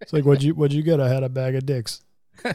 it's 0.00 0.12
like 0.12 0.24
what'd 0.24 0.44
you 0.44 0.54
what'd 0.54 0.72
you 0.72 0.84
get? 0.84 1.00
I 1.00 1.08
had 1.08 1.24
a 1.24 1.28
bag 1.28 1.56
of 1.56 1.66
Dick's. 1.66 2.00
and 2.44 2.54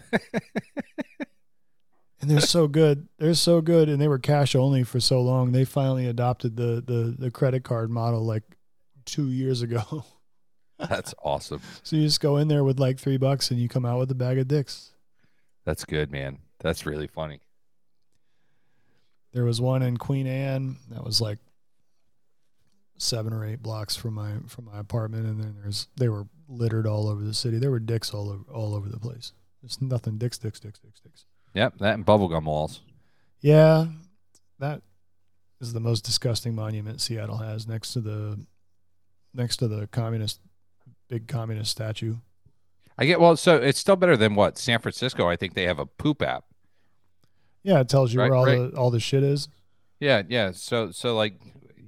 they're 2.21 2.39
so 2.39 2.69
good. 2.69 3.09
They're 3.19 3.33
so 3.33 3.59
good, 3.59 3.89
and 3.89 3.99
they 4.01 4.07
were 4.07 4.17
cash 4.17 4.55
only 4.55 4.85
for 4.85 5.01
so 5.01 5.21
long. 5.21 5.51
They 5.51 5.65
finally 5.65 6.07
adopted 6.07 6.55
the 6.55 6.81
the 6.81 7.13
the 7.19 7.29
credit 7.29 7.65
card 7.65 7.91
model 7.91 8.23
like 8.23 8.43
two 9.03 9.29
years 9.29 9.61
ago. 9.61 10.05
That's 10.79 11.13
awesome. 11.21 11.59
so 11.83 11.97
you 11.97 12.03
just 12.03 12.21
go 12.21 12.37
in 12.37 12.47
there 12.47 12.63
with 12.63 12.79
like 12.79 12.97
three 12.97 13.17
bucks, 13.17 13.51
and 13.51 13.59
you 13.59 13.67
come 13.67 13.85
out 13.85 13.99
with 13.99 14.09
a 14.09 14.15
bag 14.15 14.37
of 14.37 14.47
dicks. 14.47 14.93
That's 15.65 15.83
good, 15.83 16.13
man. 16.13 16.39
That's 16.61 16.85
really 16.85 17.07
funny. 17.07 17.41
There 19.33 19.45
was 19.45 19.59
one 19.59 19.81
in 19.81 19.97
Queen 19.97 20.27
Anne 20.27 20.77
that 20.89 21.03
was 21.03 21.19
like 21.19 21.39
seven 22.97 23.33
or 23.33 23.45
eight 23.45 23.61
blocks 23.61 23.95
from 23.95 24.13
my 24.13 24.33
from 24.47 24.65
my 24.65 24.79
apartment, 24.79 25.25
and 25.25 25.39
then 25.39 25.55
there's 25.61 25.87
they 25.97 26.09
were 26.09 26.27
littered 26.47 26.87
all 26.87 27.07
over 27.07 27.23
the 27.23 27.33
city. 27.33 27.57
There 27.57 27.71
were 27.71 27.79
dicks 27.79 28.13
all 28.13 28.29
over 28.29 28.51
all 28.51 28.75
over 28.75 28.89
the 28.89 28.99
place. 28.99 29.33
There's 29.61 29.81
nothing 29.81 30.17
dicks, 30.17 30.37
dicks, 30.37 30.59
dicks, 30.59 30.79
dicks, 30.79 30.99
dicks. 30.99 31.25
Yep, 31.53 31.79
that 31.79 31.95
and 31.95 32.05
bubblegum 32.05 32.45
walls. 32.45 32.81
Yeah, 33.41 33.87
that 34.59 34.81
is 35.59 35.73
the 35.73 35.79
most 35.79 36.01
disgusting 36.01 36.55
monument 36.55 37.01
Seattle 37.01 37.37
has 37.37 37.67
next 37.67 37.93
to 37.93 38.01
the 38.01 38.45
next 39.33 39.57
to 39.57 39.67
the 39.67 39.87
communist 39.87 40.39
big 41.07 41.27
communist 41.27 41.71
statue. 41.71 42.17
I 42.97 43.05
get 43.05 43.19
well, 43.19 43.35
so 43.35 43.57
it's 43.57 43.79
still 43.79 43.95
better 43.95 44.15
than 44.15 44.35
what 44.35 44.57
San 44.57 44.79
Francisco. 44.79 45.27
I 45.27 45.35
think 45.35 45.53
they 45.53 45.63
have 45.63 45.79
a 45.79 45.85
poop 45.85 46.21
app. 46.21 46.45
Yeah, 47.63 47.79
it 47.79 47.89
tells 47.89 48.13
you 48.13 48.19
Right, 48.19 48.29
where 48.29 48.37
all 48.37 48.45
right. 48.45 48.71
the 48.71 48.77
all 48.77 48.91
the 48.91 48.99
shit 48.99 49.23
is. 49.23 49.47
Yeah, 49.99 50.23
yeah. 50.27 50.51
So, 50.51 50.91
so 50.91 51.15
like, 51.15 51.35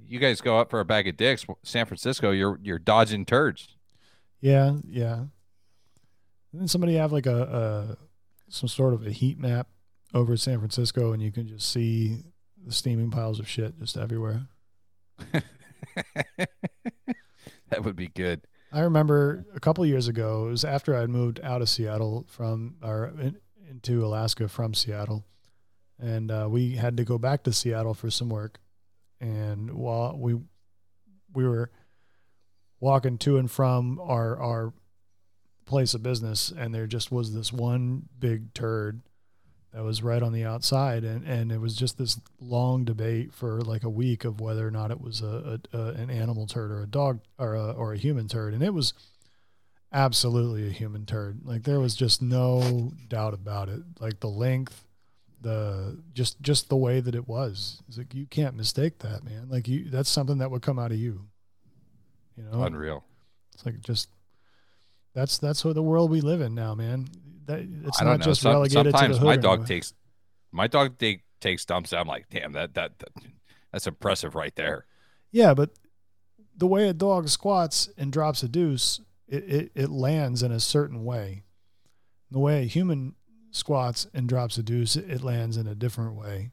you 0.06 0.18
guys 0.18 0.40
go 0.40 0.58
up 0.58 0.70
for 0.70 0.80
a 0.80 0.84
bag 0.84 1.06
of 1.06 1.16
dicks. 1.16 1.44
San 1.62 1.84
Francisco, 1.86 2.30
you're 2.30 2.58
you're 2.62 2.78
dodging 2.78 3.24
turds. 3.26 3.76
Yeah, 4.40 4.76
yeah. 4.88 5.14
And 6.52 6.60
then 6.60 6.68
somebody 6.68 6.94
have 6.94 7.12
like 7.12 7.26
a, 7.26 7.42
a 7.42 7.96
some 8.48 8.68
sort 8.68 8.94
of 8.94 9.06
a 9.06 9.10
heat 9.10 9.38
map 9.38 9.68
over 10.14 10.36
San 10.36 10.58
Francisco, 10.58 11.12
and 11.12 11.22
you 11.22 11.30
can 11.30 11.46
just 11.46 11.70
see 11.70 12.22
the 12.64 12.72
steaming 12.72 13.10
piles 13.10 13.38
of 13.38 13.48
shit 13.48 13.78
just 13.78 13.96
everywhere. 13.98 14.46
that 17.68 17.84
would 17.84 17.96
be 17.96 18.08
good. 18.08 18.42
I 18.72 18.80
remember 18.80 19.46
a 19.54 19.60
couple 19.60 19.84
years 19.86 20.08
ago. 20.08 20.46
It 20.46 20.50
was 20.50 20.64
after 20.64 20.94
I'd 20.96 21.08
moved 21.10 21.40
out 21.42 21.62
of 21.62 21.68
Seattle 21.68 22.24
from 22.28 22.76
or 22.82 23.12
in, 23.20 23.36
into 23.68 24.04
Alaska 24.04 24.48
from 24.48 24.74
Seattle, 24.74 25.26
and 26.00 26.30
uh, 26.30 26.46
we 26.50 26.76
had 26.76 26.96
to 26.96 27.04
go 27.04 27.18
back 27.18 27.42
to 27.44 27.52
Seattle 27.52 27.94
for 27.94 28.10
some 28.10 28.28
work. 28.28 28.58
And 29.20 29.72
while 29.74 30.16
we 30.18 30.34
we 31.32 31.46
were 31.46 31.70
walking 32.80 33.18
to 33.18 33.38
and 33.38 33.50
from 33.50 33.98
our 34.00 34.38
our 34.38 34.72
place 35.64 35.94
of 35.94 36.02
business, 36.02 36.52
and 36.56 36.74
there 36.74 36.86
just 36.86 37.10
was 37.10 37.34
this 37.34 37.52
one 37.52 38.08
big 38.18 38.54
turd 38.54 39.02
that 39.72 39.82
was 39.82 40.02
right 40.02 40.22
on 40.22 40.32
the 40.32 40.44
outside, 40.44 41.04
and 41.04 41.26
and 41.26 41.52
it 41.52 41.60
was 41.60 41.74
just 41.76 41.98
this 41.98 42.18
long 42.40 42.84
debate 42.84 43.32
for 43.32 43.60
like 43.60 43.82
a 43.82 43.90
week 43.90 44.24
of 44.24 44.40
whether 44.40 44.66
or 44.66 44.70
not 44.70 44.90
it 44.90 45.00
was 45.00 45.20
a, 45.20 45.60
a, 45.72 45.78
a 45.78 45.88
an 45.92 46.10
animal 46.10 46.46
turd 46.46 46.70
or 46.70 46.82
a 46.82 46.86
dog 46.86 47.20
or 47.38 47.54
a 47.54 47.72
or 47.72 47.92
a 47.92 47.98
human 47.98 48.28
turd, 48.28 48.54
and 48.54 48.62
it 48.62 48.72
was 48.72 48.94
absolutely 49.92 50.66
a 50.66 50.72
human 50.72 51.04
turd. 51.06 51.40
Like 51.44 51.64
there 51.64 51.80
was 51.80 51.94
just 51.94 52.22
no 52.22 52.92
doubt 53.08 53.34
about 53.34 53.68
it. 53.68 53.82
Like 54.00 54.20
the 54.20 54.28
length, 54.28 54.85
the 55.40 55.98
just 56.12 56.40
just 56.40 56.68
the 56.68 56.76
way 56.76 57.00
that 57.00 57.14
it 57.14 57.28
was. 57.28 57.82
It's 57.88 57.98
like 57.98 58.14
you 58.14 58.26
can't 58.26 58.56
mistake 58.56 58.98
that, 59.00 59.24
man. 59.24 59.48
Like 59.48 59.68
you, 59.68 59.90
that's 59.90 60.10
something 60.10 60.38
that 60.38 60.50
would 60.50 60.62
come 60.62 60.78
out 60.78 60.92
of 60.92 60.98
you. 60.98 61.26
You 62.36 62.44
know, 62.44 62.62
Unreal. 62.62 63.04
it's 63.54 63.64
like 63.64 63.80
just 63.80 64.08
that's 65.14 65.38
that's 65.38 65.64
what 65.64 65.74
the 65.74 65.82
world 65.82 66.10
we 66.10 66.20
live 66.20 66.40
in 66.40 66.54
now, 66.54 66.74
man. 66.74 67.08
That 67.46 67.60
it's 67.84 68.00
not 68.02 68.18
know. 68.18 68.24
just 68.24 68.42
Some- 68.42 68.52
relegated 68.52 68.92
sometimes 68.92 69.16
to 69.16 69.20
the 69.20 69.26
my 69.26 69.36
dog 69.36 69.66
takes 69.66 69.94
my 70.52 70.66
dog 70.66 70.98
take, 70.98 71.22
takes 71.40 71.64
dumps. 71.64 71.92
I'm 71.92 72.08
like, 72.08 72.28
damn, 72.30 72.52
that, 72.52 72.74
that 72.74 72.98
that 72.98 73.08
that's 73.72 73.86
impressive 73.86 74.34
right 74.34 74.54
there. 74.56 74.86
Yeah, 75.32 75.54
but 75.54 75.70
the 76.56 76.66
way 76.66 76.88
a 76.88 76.94
dog 76.94 77.28
squats 77.28 77.88
and 77.98 78.12
drops 78.12 78.42
a 78.42 78.48
deuce, 78.48 79.00
it, 79.28 79.44
it, 79.44 79.72
it 79.74 79.90
lands 79.90 80.42
in 80.42 80.50
a 80.50 80.60
certain 80.60 81.04
way. 81.04 81.42
The 82.30 82.38
way 82.38 82.62
a 82.62 82.66
human 82.66 83.14
squats 83.56 84.06
and 84.14 84.28
drops 84.28 84.58
a 84.58 84.62
deuce, 84.62 84.96
it 84.96 85.22
lands 85.22 85.56
in 85.56 85.66
a 85.66 85.74
different 85.74 86.14
way. 86.14 86.50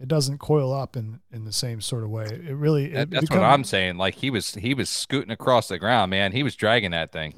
It 0.00 0.08
doesn't 0.08 0.38
coil 0.38 0.72
up 0.72 0.96
in, 0.96 1.20
in 1.32 1.44
the 1.44 1.52
same 1.52 1.80
sort 1.80 2.02
of 2.02 2.10
way. 2.10 2.24
It 2.24 2.54
really 2.56 2.92
it 2.92 3.10
that's 3.10 3.22
become- 3.28 3.38
what 3.40 3.46
I'm 3.46 3.64
saying. 3.64 3.96
Like 3.96 4.16
he 4.16 4.28
was 4.30 4.54
he 4.54 4.74
was 4.74 4.90
scooting 4.90 5.30
across 5.30 5.68
the 5.68 5.78
ground, 5.78 6.10
man. 6.10 6.32
He 6.32 6.42
was 6.42 6.56
dragging 6.56 6.90
that 6.90 7.12
thing. 7.12 7.34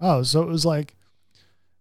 Oh, 0.00 0.22
so 0.22 0.42
it 0.42 0.48
was 0.48 0.64
like 0.66 0.96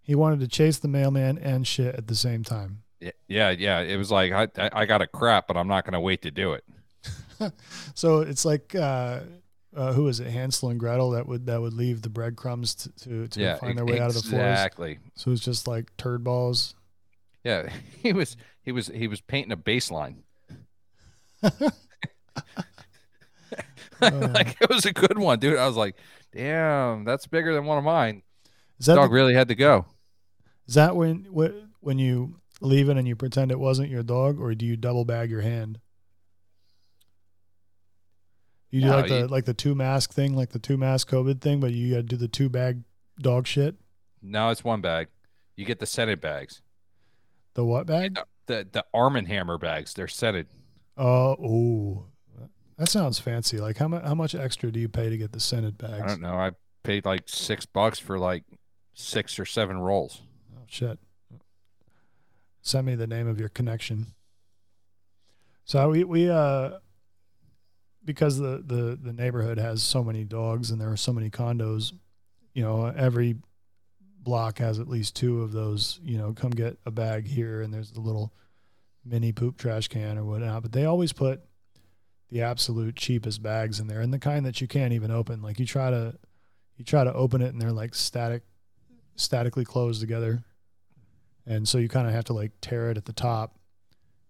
he 0.02 0.14
wanted 0.14 0.42
to 0.42 0.48
chase 0.48 0.78
the 0.80 0.88
mailman 0.88 1.38
and 1.38 1.66
shit 1.66 1.96
at 1.96 2.08
the 2.08 2.16
same 2.16 2.44
time. 2.44 2.84
Yeah, 3.00 3.12
yeah, 3.28 3.50
yeah. 3.52 3.80
It 3.80 3.96
was 3.98 4.12
like 4.12 4.32
I 4.32 4.48
I, 4.62 4.70
I 4.82 4.86
got 4.86 5.02
a 5.02 5.08
crap, 5.08 5.48
but 5.48 5.56
I'm 5.58 5.68
not 5.68 5.86
going 5.86 5.94
to 5.94 6.00
wait 6.00 6.22
to 6.24 6.32
do 6.32 6.54
it. 6.54 6.64
So 7.96 8.20
it's 8.20 8.46
like 8.46 8.76
uh, 8.76 9.22
uh, 9.76 9.94
who 9.94 10.08
is 10.08 10.20
it? 10.20 10.28
Hansel 10.28 10.70
and 10.70 10.80
Gretel 10.80 11.12
that 11.12 11.28
would 11.28 11.46
that 11.46 11.62
would 11.62 11.74
leave 11.74 12.02
the 12.02 12.10
breadcrumbs 12.10 12.76
to 12.76 12.90
to, 13.04 13.28
to 13.30 13.40
yeah, 13.40 13.56
find 13.56 13.78
their 13.78 13.86
way 13.86 14.00
out 14.00 14.10
of 14.10 14.16
the 14.16 14.22
forest. 14.22 14.36
exactly. 14.36 15.00
So 15.16 15.32
it's 15.32 15.42
just 15.44 15.68
like 15.68 15.96
turd 15.98 16.24
balls. 16.24 16.76
Yeah, 17.44 17.70
he 18.02 18.14
was 18.14 18.36
he 18.62 18.72
was 18.72 18.88
he 18.88 19.08
was 19.08 19.22
painting 19.22 19.52
a 19.52 19.58
baseline. 19.58 20.18
Like 24.02 24.58
it 24.60 24.70
was 24.70 24.86
a 24.86 24.94
good 24.94 25.20
one, 25.20 25.38
dude. 25.38 25.60
I 25.60 25.68
was 25.68 25.76
like, 25.78 25.96
damn, 26.34 27.04
that's 27.04 27.28
bigger 27.28 27.54
than 27.54 27.66
one 27.66 27.78
of 27.78 27.84
mine. 27.84 28.24
Is 28.80 28.88
that 28.88 28.96
Dog 28.96 29.10
the- 29.10 29.14
really 29.14 29.36
had 29.36 29.48
to 29.50 29.56
go. 29.56 29.86
Is 30.68 30.74
that 30.74 30.96
when 30.96 31.26
wh- 31.26 31.68
when 31.84 32.00
you 32.00 32.40
leave 32.62 32.90
it 32.90 32.98
and 32.98 33.08
you 33.08 33.16
pretend 33.16 33.52
it 33.52 33.60
wasn't 33.60 33.90
your 33.90 34.02
dog, 34.02 34.40
or 34.40 34.56
do 34.56 34.66
you 34.66 34.76
double 34.76 35.06
bag 35.06 35.30
your 35.30 35.42
hand? 35.42 35.80
You 38.72 38.82
do 38.82 38.88
No, 38.88 38.96
like 38.98 39.08
the 39.08 39.18
you- 39.20 39.28
like 39.28 39.46
the 39.46 39.54
two 39.54 39.76
mask 39.76 40.14
thing, 40.14 40.36
like 40.36 40.50
the 40.50 40.60
two 40.60 40.78
mask 40.78 41.10
COVID 41.10 41.42
thing, 41.42 41.60
but 41.60 41.72
you 41.74 41.92
got 41.92 41.98
to 41.98 42.04
do 42.04 42.18
the 42.18 42.28
two 42.28 42.50
bag 42.50 42.84
dog 43.20 43.46
shit. 43.46 43.76
No, 44.22 44.50
it's 44.50 44.64
one 44.64 44.82
bag. 44.82 45.08
You 45.56 45.66
get 45.66 45.80
the 45.80 45.86
scented 45.86 46.22
bags. 46.22 46.62
The 47.54 47.66
what 47.66 47.86
bag? 47.86 48.18
The 48.48 48.66
the 48.72 48.86
Arm 48.94 49.16
and 49.18 49.28
Hammer 49.28 49.58
bags. 49.58 49.94
They're 49.94 50.08
scented. 50.08 50.48
Oh, 50.98 51.34
ooh, 51.34 52.06
that 52.78 52.90
sounds 52.90 53.20
fancy. 53.20 53.58
Like 53.60 53.78
how 53.78 53.88
much 53.90 54.04
how 54.04 54.16
much 54.16 54.34
extra 54.36 54.72
do 54.72 54.80
you 54.80 54.88
pay 54.90 55.10
to 55.10 55.18
get 55.18 55.34
the 55.34 55.40
scented 55.40 55.78
bags? 55.78 56.02
I 56.02 56.08
don't 56.08 56.22
know. 56.22 56.36
I 56.36 56.52
paid 56.84 57.06
like 57.06 57.24
six 57.28 57.66
bucks 57.66 58.00
for 58.00 58.18
like 58.18 58.44
six 58.94 59.38
or 59.38 59.46
seven 59.46 59.78
rolls. 59.80 60.22
Oh 60.56 60.64
shit. 60.68 60.98
Send 62.62 62.86
me 62.88 62.96
the 62.96 63.08
name 63.08 63.28
of 63.28 63.40
your 63.40 63.50
connection. 63.50 64.14
So 65.66 65.90
we 65.90 66.04
we 66.04 66.30
uh 66.30 66.72
because 68.04 68.38
the 68.38 68.64
the 68.66 68.98
the 69.02 69.14
neighborhood 69.14 69.58
has 69.58 69.84
so 69.84 70.04
many 70.04 70.24
dogs 70.24 70.72
and 70.72 70.82
there 70.82 70.92
are 70.92 70.98
so 70.98 71.14
many 71.14 71.30
condos, 71.30 71.94
you 72.54 72.64
know, 72.64 72.86
every 72.86 73.36
block 74.20 74.60
has 74.60 74.80
at 74.80 74.88
least 74.88 75.16
two 75.16 75.42
of 75.42 75.52
those, 75.52 76.00
you 76.04 76.18
know, 76.18 76.34
come 76.34 76.52
get 76.52 76.78
a 76.86 76.92
bag 76.92 77.28
here 77.28 77.62
and 77.62 77.74
there's 77.74 77.92
the 77.92 78.02
little 78.02 78.34
mini 79.04 79.32
poop 79.32 79.58
trash 79.58 79.88
can 79.88 80.18
or 80.18 80.24
whatnot. 80.24 80.62
But 80.62 80.72
they 80.72 80.86
always 80.86 81.14
put 81.14 81.42
the 82.30 82.42
absolute 82.42 82.96
cheapest 82.96 83.44
bags 83.44 83.80
in 83.80 83.88
there 83.88 84.00
and 84.02 84.14
the 84.14 84.20
kind 84.20 84.46
that 84.46 84.62
you 84.62 84.68
can't 84.68 84.94
even 84.94 85.12
open. 85.12 85.42
Like 85.42 85.60
you 85.60 85.66
try 85.66 85.90
to 85.90 86.16
you 86.78 86.86
try 86.86 87.04
to 87.04 87.14
open 87.14 87.42
it 87.42 87.52
and 87.52 87.62
they're 87.62 87.72
like 87.72 87.94
static 87.94 88.44
statically 89.16 89.66
closed 89.66 90.02
together. 90.02 90.44
And 91.46 91.68
so 91.68 91.78
you 91.78 91.90
kind 91.90 92.08
of 92.08 92.14
have 92.14 92.26
to 92.26 92.34
like 92.34 92.52
tear 92.62 92.90
it 92.92 92.98
at 92.98 93.06
the 93.06 93.14
top 93.14 93.58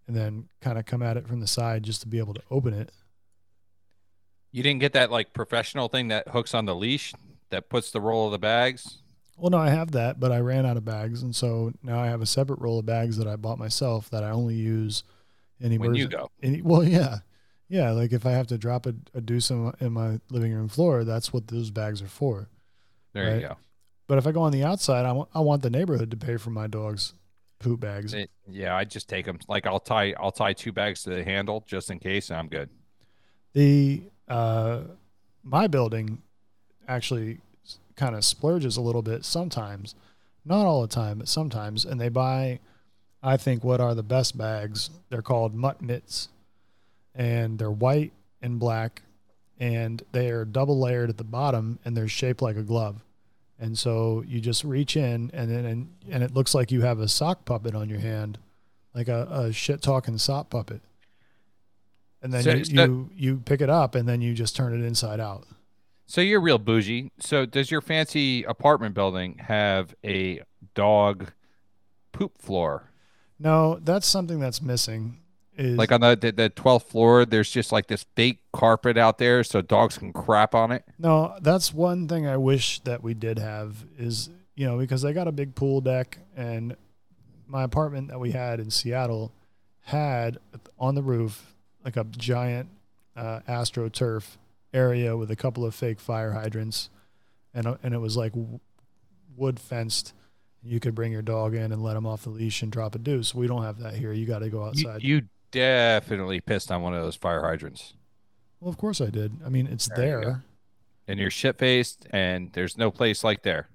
and 0.08 0.16
then 0.16 0.50
kind 0.62 0.78
of 0.78 0.86
come 0.86 1.04
at 1.04 1.18
it 1.18 1.28
from 1.28 1.40
the 1.40 1.48
side 1.48 1.84
just 1.84 2.02
to 2.02 2.08
be 2.08 2.20
able 2.20 2.34
to 2.34 2.42
open 2.50 2.74
it. 2.74 2.92
You 4.52 4.64
didn't 4.64 4.80
get 4.82 4.94
that 4.94 5.12
like 5.12 5.34
professional 5.34 5.88
thing 5.88 6.10
that 6.10 6.28
hooks 6.30 6.54
on 6.54 6.66
the 6.66 6.76
leash 6.76 7.14
that 7.50 7.70
puts 7.70 7.92
the 7.92 8.02
roll 8.02 8.26
of 8.26 8.32
the 8.32 8.40
bags. 8.40 8.98
Well, 9.38 9.50
no, 9.50 9.58
I 9.58 9.70
have 9.70 9.92
that, 9.92 10.20
but 10.20 10.32
I 10.32 10.40
ran 10.40 10.66
out 10.66 10.78
of 10.78 10.86
bags. 10.86 11.24
And 11.24 11.36
so 11.36 11.72
now 11.82 12.00
I 12.00 12.08
have 12.08 12.22
a 12.22 12.26
separate 12.26 12.60
roll 12.60 12.80
of 12.80 12.86
bags 12.86 13.18
that 13.18 13.28
I 13.28 13.36
bought 13.38 13.58
myself 13.58 14.10
that 14.12 14.24
I 14.24 14.30
only 14.30 14.56
use 14.56 15.04
in 15.60 15.78
When 15.80 15.96
you 15.96 16.08
go. 16.08 16.30
Any, 16.44 16.62
well, 16.62 16.84
yeah. 16.84 17.20
Yeah. 17.70 17.92
Like 17.92 18.12
if 18.12 18.26
I 18.26 18.32
have 18.32 18.48
to 18.48 18.58
drop 18.58 18.86
a, 18.86 18.94
a 19.14 19.22
deuce 19.22 19.50
in 19.50 19.64
my, 19.66 19.74
in 19.80 19.94
my 19.94 20.20
living 20.30 20.54
room 20.54 20.68
floor, 20.68 21.04
that's 21.04 21.32
what 21.34 21.48
those 21.48 21.72
bags 21.72 22.02
are 22.02 22.08
for. 22.08 22.50
There 23.14 23.26
Right. 23.26 23.42
you 23.42 23.48
go. 23.48 23.58
But 24.08 24.18
if 24.18 24.28
I 24.28 24.32
go 24.32 24.42
on 24.42 24.52
the 24.52 24.64
outside, 24.66 25.06
I 25.06 25.14
want, 25.14 25.30
I 25.34 25.40
want 25.40 25.62
the 25.64 25.70
neighborhood 25.70 26.12
to 26.12 26.18
pay 26.18 26.36
for 26.38 26.50
my 26.50 26.68
dog's 26.68 27.14
poop 27.60 27.80
bags. 27.80 28.14
It- 28.14 28.30
yeah, 28.50 28.76
I 28.76 28.84
just 28.84 29.08
take 29.08 29.26
them. 29.26 29.40
Like 29.48 29.66
I'll 29.66 29.80
tie 29.80 30.14
I'll 30.20 30.32
tie 30.34 30.52
two 30.54 30.72
bags 30.74 31.04
to 31.04 31.12
the 31.12 31.24
handle 31.24 31.64
just 31.66 31.90
in 31.90 32.00
case, 32.00 32.30
and 32.30 32.38
I'm 32.38 32.48
good. 32.50 32.70
The 33.54 34.04
uh, 34.32 34.84
my 35.44 35.68
building 35.68 36.22
actually 36.88 37.40
kind 37.96 38.16
of 38.16 38.24
splurges 38.24 38.78
a 38.78 38.82
little 38.82 39.02
bit 39.02 39.26
sometimes, 39.26 39.94
not 40.46 40.66
all 40.66 40.82
the 40.82 40.88
time, 40.88 41.20
but 41.20 41.28
sometimes, 41.28 41.84
and 41.84 42.00
they 42.00 42.10
buy, 42.10 42.60
I 43.22 43.36
think, 43.36 43.64
what 43.64 43.82
are 43.82 43.94
the 43.94 44.04
best 44.04 44.38
bags. 44.38 44.90
They're 45.10 45.22
called 45.22 45.54
mutt 45.54 45.82
mitts, 45.82 46.30
and 47.14 47.60
they're 47.60 47.70
white 47.70 48.14
and 48.42 48.58
black, 48.58 49.02
and 49.60 50.02
they 50.14 50.30
are 50.32 50.46
double 50.46 50.80
layered 50.80 51.10
at 51.10 51.18
the 51.18 51.24
bottom, 51.26 51.80
and 51.84 51.96
they're 51.96 52.08
shaped 52.08 52.42
like 52.42 52.56
a 52.56 52.64
glove. 52.64 53.04
And 53.60 53.78
so 53.78 54.24
you 54.26 54.40
just 54.40 54.64
reach 54.64 54.96
in, 54.96 55.30
and 55.34 55.52
then 55.52 55.66
and, 55.66 55.90
and 56.10 56.24
it 56.24 56.34
looks 56.34 56.56
like 56.56 56.72
you 56.72 56.82
have 56.82 57.00
a 57.00 57.08
sock 57.10 57.44
puppet 57.44 57.76
on 57.76 57.90
your 57.90 58.00
hand, 58.00 58.40
like 58.96 59.10
a, 59.10 59.28
a 59.30 59.52
shit 59.52 59.82
talking 59.82 60.18
sock 60.18 60.50
puppet. 60.50 60.82
And 62.22 62.32
then 62.34 62.44
So- 62.44 62.52
you, 62.52 62.64
you 62.66 63.10
you 63.16 63.38
pick 63.44 63.62
it 63.62 63.70
up 63.70 63.96
and 63.96 64.08
then 64.08 64.22
you 64.22 64.34
just 64.34 64.56
turn 64.56 64.74
it 64.80 64.86
inside 64.86 65.20
out. 65.20 65.46
So 66.06 66.20
you're 66.22 66.42
real 66.42 66.58
bougie. 66.60 67.12
So 67.20 67.46
does 67.46 67.72
your 67.72 67.82
fancy 67.82 68.44
apartment 68.44 68.94
building 68.96 69.38
have 69.40 69.96
a 70.04 70.42
dog 70.76 71.32
poop 72.12 72.38
floor? 72.38 72.92
No, 73.40 73.80
that's 73.82 74.06
something 74.08 74.40
that's 74.40 74.62
missing. 74.62 75.18
Is 75.58 75.78
Like 75.78 75.92
on 75.92 76.02
the 76.02 76.16
the, 76.20 76.32
the 76.32 76.50
12th 76.50 76.84
floor, 76.84 77.26
there's 77.26 77.50
just 77.50 77.72
like 77.72 77.88
this 77.88 78.06
fake 78.16 78.40
carpet 78.54 78.98
out 78.98 79.18
there 79.18 79.44
so 79.44 79.62
dogs 79.62 79.98
can 79.98 80.14
crap 80.14 80.54
on 80.54 80.72
it. 80.72 80.84
No, 81.00 81.36
that's 81.42 81.74
one 81.74 82.08
thing 82.08 82.28
I 82.28 82.38
wish 82.38 82.80
that 82.82 83.02
we 83.04 83.14
did 83.14 83.40
have 83.40 83.86
is, 83.98 84.30
you 84.56 84.66
know, 84.66 84.78
because 84.78 85.04
I 85.04 85.14
got 85.14 85.28
a 85.28 85.32
big 85.32 85.56
pool 85.56 85.82
deck 85.82 86.20
and 86.36 86.76
my 87.48 87.64
apartment 87.64 88.10
that 88.10 88.20
we 88.20 88.32
had 88.32 88.60
in 88.60 88.70
Seattle 88.70 89.34
had 89.86 90.38
on 90.80 90.96
the 90.96 91.02
roof 91.04 91.54
like 91.84 91.98
a 91.98 92.04
giant 92.04 92.70
uh, 93.16 93.42
astroturf 93.48 94.38
area 94.74 95.18
with 95.18 95.30
a 95.32 95.36
couple 95.36 95.66
of 95.66 95.76
fake 95.76 96.00
fire 96.00 96.32
hydrants 96.32 96.90
and 97.54 97.68
uh, 97.68 97.76
and 97.84 97.94
it 97.94 97.98
was 98.00 98.16
like 98.18 98.34
w- 98.34 98.60
wood 99.36 99.60
fenced. 99.60 100.14
You 100.64 100.80
could 100.80 100.94
bring 100.94 101.12
your 101.12 101.24
dog 101.24 101.56
in 101.56 101.72
and 101.72 101.82
let 101.82 101.98
him 101.98 102.06
off 102.06 102.24
the 102.24 102.30
leash 102.30 102.62
and 102.62 102.72
drop 102.72 102.94
a 102.94 103.00
deuce. 103.00 103.34
We 103.34 103.48
don't 103.48 103.64
have 103.64 103.80
that 103.80 103.96
here. 103.96 104.14
You 104.14 104.26
got 104.28 104.40
to 104.40 104.50
go 104.50 104.64
outside. 104.64 105.02
you 105.02 105.24
definitely 105.50 106.40
pissed 106.40 106.72
on 106.72 106.82
one 106.84 106.94
of 106.94 107.02
those 107.02 107.16
fire 107.16 107.42
hydrants. 107.42 107.94
well, 108.60 108.70
of 108.70 108.78
course 108.78 109.02
I 109.02 109.08
did. 109.10 109.38
I 109.46 109.50
mean, 109.50 109.68
it's 109.68 109.90
There 109.96 110.20
you 110.20 110.26
there. 110.26 110.44
And 111.08 111.20
you're 111.20 111.32
shit 111.32 111.58
faced, 111.58 112.06
and 112.12 112.52
there's 112.54 112.78
no 112.78 112.92
place 112.92 113.24
like 113.24 113.42
there. 113.42 113.68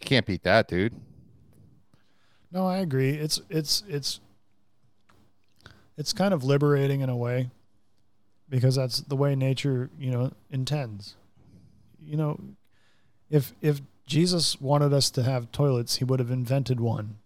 You 0.00 0.06
can't 0.06 0.26
beat 0.26 0.42
that, 0.42 0.68
dude. 0.68 0.94
No, 2.50 2.66
I 2.66 2.78
agree. 2.78 3.10
It's 3.10 3.40
it's 3.48 3.82
it's 3.88 4.20
it's 5.96 6.12
kind 6.12 6.32
of 6.34 6.44
liberating 6.44 7.00
in 7.00 7.08
a 7.08 7.16
way 7.16 7.50
because 8.48 8.76
that's 8.76 9.00
the 9.00 9.16
way 9.16 9.34
nature, 9.34 9.90
you 9.98 10.10
know, 10.10 10.32
intends. 10.50 11.16
You 12.04 12.16
know, 12.16 12.40
if 13.30 13.52
if 13.60 13.80
Jesus 14.06 14.60
wanted 14.60 14.92
us 14.92 15.10
to 15.10 15.22
have 15.22 15.52
toilets, 15.52 15.96
he 15.96 16.04
would 16.04 16.20
have 16.20 16.30
invented 16.30 16.80
one. 16.80 17.16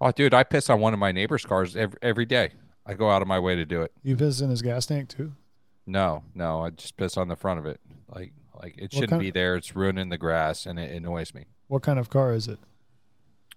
Oh, 0.00 0.10
dude, 0.10 0.34
I 0.34 0.42
piss 0.42 0.68
on 0.68 0.80
one 0.80 0.92
of 0.92 0.98
my 0.98 1.12
neighbor's 1.12 1.46
cars 1.46 1.76
every, 1.76 1.98
every 2.02 2.26
day. 2.26 2.50
I 2.84 2.94
go 2.94 3.10
out 3.10 3.22
of 3.22 3.28
my 3.28 3.38
way 3.38 3.54
to 3.54 3.64
do 3.64 3.80
it. 3.82 3.92
You 4.02 4.16
piss 4.16 4.40
in 4.40 4.50
his 4.50 4.60
gas 4.60 4.84
tank 4.86 5.08
too? 5.08 5.32
No, 5.86 6.22
no, 6.34 6.62
I 6.64 6.70
just 6.70 6.96
piss 6.96 7.16
on 7.16 7.28
the 7.28 7.36
front 7.36 7.60
of 7.60 7.66
it. 7.66 7.80
Like, 8.14 8.32
like 8.60 8.74
it 8.76 8.82
What 8.82 8.92
shouldn't 8.92 9.20
be 9.20 9.30
there. 9.30 9.56
It's 9.56 9.74
ruining 9.74 10.08
the 10.08 10.18
grass, 10.18 10.66
and 10.66 10.78
it 10.78 10.90
annoys 10.90 11.32
me. 11.34 11.46
What 11.68 11.82
kind 11.82 11.98
of 11.98 12.10
car 12.10 12.34
is 12.34 12.48
it? 12.48 12.58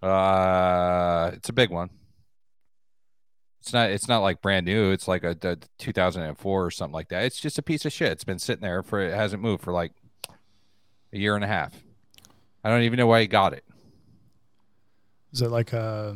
Uh, 0.01 1.31
it's 1.33 1.49
a 1.49 1.53
big 1.53 1.69
one. 1.69 1.89
It's 3.67 3.73
not. 3.73 3.89
It's 3.91 4.07
not 4.07 4.19
like 4.19 4.41
brand 4.41 4.65
new. 4.65 4.91
It's 4.91 5.09
like 5.09 5.25
a, 5.25 5.35
a 5.43 5.57
2004 5.77 6.65
or 6.65 6.71
something 6.71 6.93
like 6.93 7.09
that. 7.09 7.25
It's 7.25 7.37
just 7.37 7.57
a 7.57 7.61
piece 7.61 7.83
of 7.83 7.91
shit. 7.91 8.13
It's 8.13 8.23
been 8.23 8.39
sitting 8.39 8.61
there 8.61 8.81
for. 8.81 9.01
It 9.01 9.13
hasn't 9.13 9.41
moved 9.41 9.61
for 9.61 9.73
like 9.73 9.91
a 11.11 11.17
year 11.17 11.35
and 11.35 11.43
a 11.43 11.47
half. 11.47 11.73
I 12.63 12.69
don't 12.69 12.83
even 12.83 12.95
know 12.95 13.07
why 13.07 13.19
he 13.19 13.27
got 13.27 13.51
it. 13.51 13.65
Is 15.33 15.41
it 15.41 15.51
like 15.51 15.73
a 15.73 16.15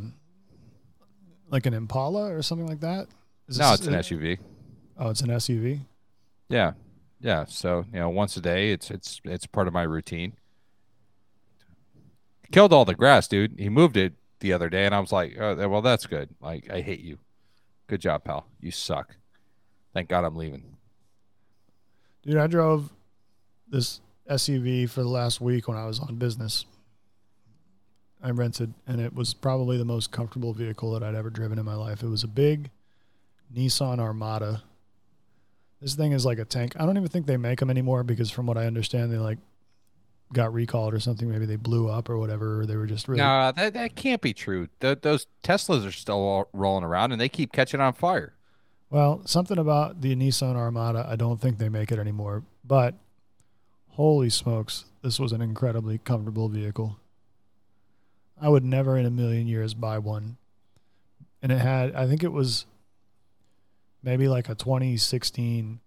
like 1.50 1.66
an 1.66 1.74
Impala 1.74 2.34
or 2.34 2.42
something 2.42 2.68
like 2.68 2.80
that? 2.80 3.08
Is 3.50 3.60
No, 3.60 3.72
this- 3.72 3.82
it's 3.82 3.88
an 3.88 3.96
SUV. 3.96 4.40
Oh, 4.98 5.10
it's 5.10 5.20
an 5.22 5.30
SUV. 5.30 5.82
Yeah, 6.48 6.72
yeah. 7.20 7.44
So 7.50 7.84
you 7.92 8.00
know, 8.00 8.08
once 8.08 8.38
a 8.38 8.42
day, 8.42 8.72
it's 8.72 8.90
it's 8.90 9.20
it's 9.26 9.46
part 9.46 9.68
of 9.68 9.74
my 9.74 9.84
routine. 9.84 10.38
Killed 12.54 12.72
all 12.72 12.86
the 12.86 12.96
grass, 12.96 13.28
dude. 13.28 13.60
He 13.60 13.68
moved 13.68 13.98
it 13.98 14.14
the 14.40 14.54
other 14.54 14.70
day, 14.70 14.86
and 14.86 14.96
I 14.96 15.02
was 15.02 15.12
like, 15.12 15.36
oh, 15.38 15.68
well, 15.68 15.82
that's 15.82 16.06
good. 16.06 16.30
Like, 16.42 16.70
I 16.72 16.80
hate 16.80 17.02
you. 17.02 17.18
Good 17.92 18.00
job, 18.00 18.24
pal. 18.24 18.46
You 18.62 18.72
suck. 18.72 19.18
Thank 19.94 20.08
God 20.08 20.24
I'm 20.24 20.38
leaving. 20.38 20.64
Dude, 22.24 22.38
I 22.38 22.48
drove 22.48 22.90
this 23.68 24.00
SUV 24.30 24.90
for 24.90 25.02
the 25.02 25.10
last 25.10 25.42
week 25.42 25.68
when 25.68 25.76
I 25.76 25.86
was 25.86 26.00
on 26.00 26.16
business. 26.16 26.64
I 28.24 28.30
rented, 28.30 28.74
and 28.88 29.02
it 29.02 29.14
was 29.14 29.34
probably 29.34 29.78
the 29.78 29.84
most 29.84 30.10
comfortable 30.10 30.54
vehicle 30.54 30.94
that 30.94 31.04
I'd 31.04 31.16
ever 31.16 31.30
driven 31.30 31.60
in 31.60 31.66
my 31.66 31.76
life. 31.76 32.02
It 32.02 32.08
was 32.08 32.24
a 32.24 32.30
big 32.30 32.70
Nissan 33.54 34.00
Armada. 34.00 34.64
This 35.82 35.96
thing 35.96 36.14
is 36.14 36.26
like 36.26 36.40
a 36.40 36.46
tank. 36.46 36.80
I 36.80 36.86
don't 36.86 36.96
even 36.96 37.10
think 37.10 37.26
they 37.26 37.36
make 37.36 37.60
them 37.60 37.70
anymore 37.70 38.06
because, 38.06 38.32
from 38.32 38.46
what 38.46 38.58
I 38.58 38.68
understand, 38.68 39.12
they 39.12 39.18
like 39.18 39.40
got 40.34 40.54
recalled 40.54 40.94
or 40.94 41.00
something. 41.00 41.30
Maybe 41.30 41.46
they 41.46 41.56
blew 41.56 41.90
up 41.90 42.10
or 42.10 42.18
whatever. 42.18 42.62
Or 42.62 42.66
they 42.66 42.76
were 42.76 42.88
just 42.88 43.08
really. 43.08 43.22
No, 43.22 43.52
that 43.56 43.74
that 43.74 43.96
can't 43.96 44.22
be 44.22 44.34
true. 44.34 44.68
Th 44.80 45.00
those 45.02 45.28
Teslas 45.44 45.88
are 45.88 45.92
still 45.92 46.16
all 46.16 46.50
rolling 46.54 46.84
around, 46.84 47.12
and 47.12 47.20
they 47.20 47.30
keep 47.30 47.52
catching 47.52 47.80
on 47.80 47.94
fire. 47.94 48.34
Well, 48.90 49.22
something 49.26 49.58
about 49.58 50.02
the 50.02 50.16
Nissan 50.16 50.56
Armada, 50.56 51.08
I 51.10 51.16
don't 51.16 51.40
think 51.40 51.58
they 51.58 51.70
make 51.70 51.92
it 51.94 52.00
anymore. 52.00 52.44
But 52.66 52.96
holy 53.92 54.30
smokes, 54.30 54.86
this 55.02 55.18
was 55.18 55.32
an 55.32 55.42
incredibly 55.42 55.98
comfortable 55.98 56.50
vehicle. 56.50 56.98
I 58.40 58.50
would 58.50 58.66
never 58.66 58.98
in 58.98 59.06
a 59.06 59.12
million 59.12 59.48
years 59.48 59.74
buy 59.74 59.98
one. 59.98 60.38
And 61.42 61.52
it 61.52 61.60
had, 61.60 61.96
I 61.96 62.06
think 62.08 62.24
it 62.24 62.32
was 62.32 62.66
maybe 64.04 64.28
like 64.28 64.50
a 64.50 64.56
2016 64.56 65.80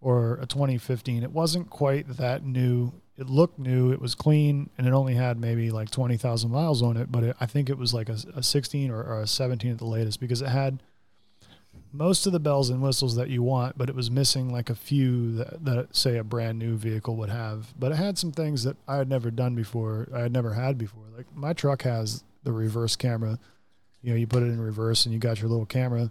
or 0.00 0.34
a 0.34 0.46
2015. 0.46 1.22
It 1.22 1.32
wasn't 1.32 1.68
quite 1.68 2.16
that 2.16 2.44
new. 2.44 2.92
It 3.16 3.30
looked 3.30 3.58
new. 3.58 3.92
It 3.92 4.00
was 4.00 4.14
clean, 4.14 4.70
and 4.76 4.86
it 4.86 4.92
only 4.92 5.14
had 5.14 5.38
maybe 5.38 5.70
like 5.70 5.90
20,000 5.90 6.50
miles 6.50 6.82
on 6.82 6.96
it. 6.96 7.12
But 7.12 7.24
it, 7.24 7.36
I 7.40 7.46
think 7.46 7.70
it 7.70 7.78
was 7.78 7.94
like 7.94 8.08
a, 8.08 8.18
a 8.34 8.42
16 8.42 8.90
or, 8.90 9.02
or 9.02 9.20
a 9.20 9.26
17 9.26 9.70
at 9.70 9.78
the 9.78 9.84
latest 9.84 10.20
because 10.20 10.42
it 10.42 10.48
had 10.48 10.82
most 11.92 12.26
of 12.26 12.32
the 12.32 12.40
bells 12.40 12.70
and 12.70 12.82
whistles 12.82 13.14
that 13.14 13.30
you 13.30 13.42
want, 13.42 13.78
but 13.78 13.88
it 13.88 13.94
was 13.94 14.10
missing 14.10 14.52
like 14.52 14.68
a 14.68 14.74
few 14.74 15.32
that, 15.36 15.64
that 15.64 15.96
say 15.96 16.16
a 16.16 16.24
brand 16.24 16.58
new 16.58 16.76
vehicle 16.76 17.14
would 17.16 17.30
have. 17.30 17.72
But 17.78 17.92
it 17.92 17.96
had 17.96 18.18
some 18.18 18.32
things 18.32 18.64
that 18.64 18.76
I 18.88 18.96
had 18.96 19.08
never 19.08 19.30
done 19.30 19.54
before. 19.54 20.08
I 20.12 20.20
had 20.20 20.32
never 20.32 20.54
had 20.54 20.76
before. 20.76 21.04
Like 21.16 21.26
my 21.34 21.52
truck 21.52 21.82
has 21.82 22.24
the 22.42 22.52
reverse 22.52 22.96
camera. 22.96 23.38
You 24.02 24.10
know, 24.10 24.16
you 24.16 24.26
put 24.26 24.42
it 24.42 24.46
in 24.46 24.60
reverse 24.60 25.06
and 25.06 25.12
you 25.12 25.20
got 25.20 25.40
your 25.40 25.48
little 25.48 25.66
camera. 25.66 26.10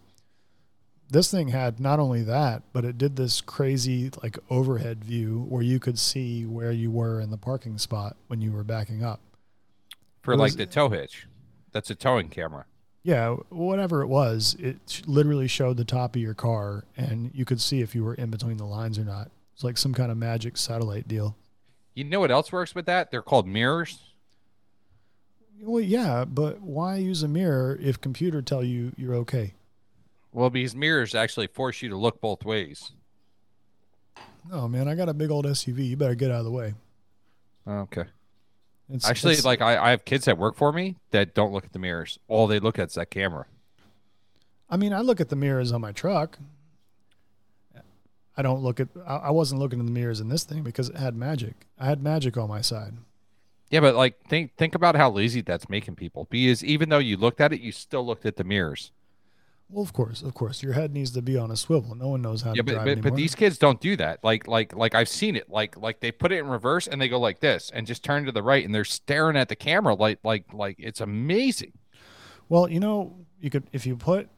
This 1.13 1.30
thing 1.30 1.49
had 1.49 1.80
not 1.80 1.99
only 1.99 2.23
that, 2.23 2.63
but 2.73 2.84
it 2.84 2.97
did 2.97 3.17
this 3.17 3.39
crazy 3.39 4.10
like 4.23 4.39
overhead 4.49 5.04
view 5.04 5.45
where 5.47 5.62
you 5.62 5.80
could 5.80 5.99
see 5.99 6.43
where 6.43 6.71
you 6.71 6.89
were 6.89 7.21
in 7.21 7.30
the 7.30 7.38
parking 7.38 7.78
spot 7.78 8.17
when 8.26 8.41
you 8.41 8.52
were 8.52 8.63
backing 8.63 9.04
up. 9.04 9.19
For 10.23 10.34
It 10.34 10.38
like 10.38 10.56
the 10.56 10.65
tow 10.65 10.89
hitch, 10.89 11.28
that's 11.71 11.91
a 11.91 11.95
towing 11.95 12.30
camera. 12.30 12.65
Yeah, 13.04 13.36
whatever 13.49 14.02
it 14.02 14.08
was, 14.08 14.56
it 14.58 15.04
literally 15.06 15.47
showed 15.47 15.78
the 15.78 15.86
top 15.86 16.15
of 16.15 16.21
your 16.21 16.34
car, 16.34 16.86
and 16.97 17.30
you 17.32 17.45
could 17.45 17.62
see 17.62 17.82
if 17.82 17.93
you 17.93 18.04
were 18.04 18.15
in 18.15 18.32
between 18.32 18.58
the 18.58 18.65
lines 18.65 18.97
or 18.97 19.04
not. 19.04 19.30
It's 19.54 19.63
like 19.63 19.78
some 19.78 19.93
kind 19.93 20.12
of 20.12 20.17
magic 20.17 20.58
satellite 20.58 21.08
deal. 21.08 21.36
You 21.93 22.06
know 22.06 22.21
what 22.21 22.32
else 22.32 22.52
works 22.52 22.73
with 22.73 22.88
that? 22.88 23.12
They're 23.12 23.21
called 23.21 23.45
mirrors. 23.45 23.99
Well, 25.62 25.84
yeah, 25.84 26.26
but 26.26 26.62
why 26.62 26.95
use 26.95 27.21
a 27.21 27.28
mirror 27.28 27.78
if 27.80 28.02
computer 28.02 28.41
tell 28.41 28.63
you 28.63 28.93
you're 28.97 29.13
okay? 29.13 29.54
Well, 30.34 30.50
because 30.50 30.76
mirrors 30.76 31.13
actually 31.15 31.48
force 31.48 31.82
you 31.82 31.89
to 31.89 31.96
look 31.96 32.19
both 32.19 32.43
ways. 32.43 32.91
Oh 34.52 34.67
man, 34.67 34.88
I 34.88 34.96
got 34.96 35.08
a 35.10 35.13
big 35.13 35.32
old 35.32 35.46
SUV. 35.46 35.88
You 35.89 35.96
better 35.98 36.15
get 36.15 36.32
out 36.32 36.39
of 36.39 36.46
the 36.46 36.52
way. 36.52 36.74
Okay. 37.67 38.06
It's, 38.89 39.08
Actually, 39.08 39.34
it's- 39.34 39.46
like 39.46 39.62
I, 39.62 39.78
I 39.78 39.89
have 39.91 40.04
kids 40.06 40.26
that 40.26 40.38
work 40.38 40.56
for 40.56 40.74
me 40.74 40.98
that 41.12 41.34
don't 41.34 41.54
look 41.54 41.63
at 41.63 41.72
the 41.72 41.80
mirrors. 41.80 42.19
All 42.28 42.48
they 42.48 42.60
look 42.60 42.78
at 42.78 42.89
is 42.89 42.96
that 42.96 43.10
camera. 43.10 43.46
I 44.69 44.76
mean, 44.78 44.91
I 44.91 45.00
look 45.00 45.22
at 45.22 45.30
the 45.30 45.36
mirrors 45.36 45.72
on 45.72 45.82
my 45.82 45.91
truck. 45.91 46.39
I 48.36 48.41
don't 48.41 48.62
look 48.63 48.80
at. 48.80 48.88
I 49.06 49.15
I 49.17 49.30
wasn't 49.30 49.62
looking 49.62 49.80
in 49.80 49.86
the 49.86 49.91
mirrors 49.91 50.19
in 50.19 50.30
this 50.30 50.43
thing 50.43 50.63
because 50.63 50.89
it 50.89 50.98
had 50.98 51.15
magic. 51.15 51.67
I 51.80 51.86
had 51.86 52.02
magic 52.02 52.36
on 52.36 52.50
my 52.50 52.62
side. 52.62 52.96
Yeah, 53.69 53.80
but 53.82 53.96
like 53.96 54.26
think 54.28 54.56
think 54.56 54.74
about 54.74 54.96
how 54.96 55.12
lazy 55.12 55.41
that's 55.41 55.69
making 55.69 55.96
people. 55.96 56.28
Because 56.30 56.63
even 56.65 56.89
though 56.89 56.98
you 56.98 57.15
looked 57.15 57.39
at 57.39 57.54
it, 57.54 57.62
you 57.62 57.72
still 57.72 58.04
looked 58.06 58.26
at 58.26 58.38
the 58.38 58.43
mirrors. 58.43 58.91
Well, 59.74 59.82
of 59.84 59.92
course, 59.92 60.22
of 60.22 60.36
course, 60.36 60.62
your 60.62 60.74
head 60.74 60.94
needs 60.94 61.10
to 61.12 61.22
be 61.24 61.36
on 61.36 61.50
a 61.50 61.56
swivel. 61.56 61.96
No 61.96 62.10
one 62.10 62.22
knows 62.22 62.44
how 62.44 62.52
Yeah, 62.52 62.58
to 62.58 62.64
but, 62.64 62.72
drive 62.74 62.86
but, 62.86 62.92
anymore. 62.92 63.12
but 63.12 63.18
these 63.18 63.34
kids 63.34 63.58
don't 63.58 63.82
do 63.82 63.96
that. 63.98 64.24
Like 64.24 64.48
like 64.48 64.76
like 64.76 64.94
I've 64.94 65.10
seen 65.10 65.36
it. 65.36 65.50
Like 65.50 65.76
like 65.78 66.00
they 66.00 66.12
put 66.12 66.32
it 66.32 66.38
in 66.38 66.48
reverse 66.48 66.86
and 66.88 67.02
they 67.02 67.10
go 67.10 67.20
like 67.20 67.40
this 67.40 67.72
and 67.74 67.88
just 67.88 68.04
turn 68.04 68.26
to 68.26 68.32
the 68.32 68.44
right 68.44 68.64
and 68.64 68.74
they're 68.76 68.86
staring 68.86 69.36
at 69.36 69.50
the 69.50 69.56
camera 69.56 69.96
like 69.96 70.20
like 70.24 70.46
like 70.54 70.76
it's 70.78 71.02
amazing. 71.02 71.74
Well, 72.50 72.70
you 72.70 72.80
know, 72.80 73.16
you 73.40 73.50
could 73.50 73.64
if 73.74 73.86
you 73.88 73.96
put 73.96 74.30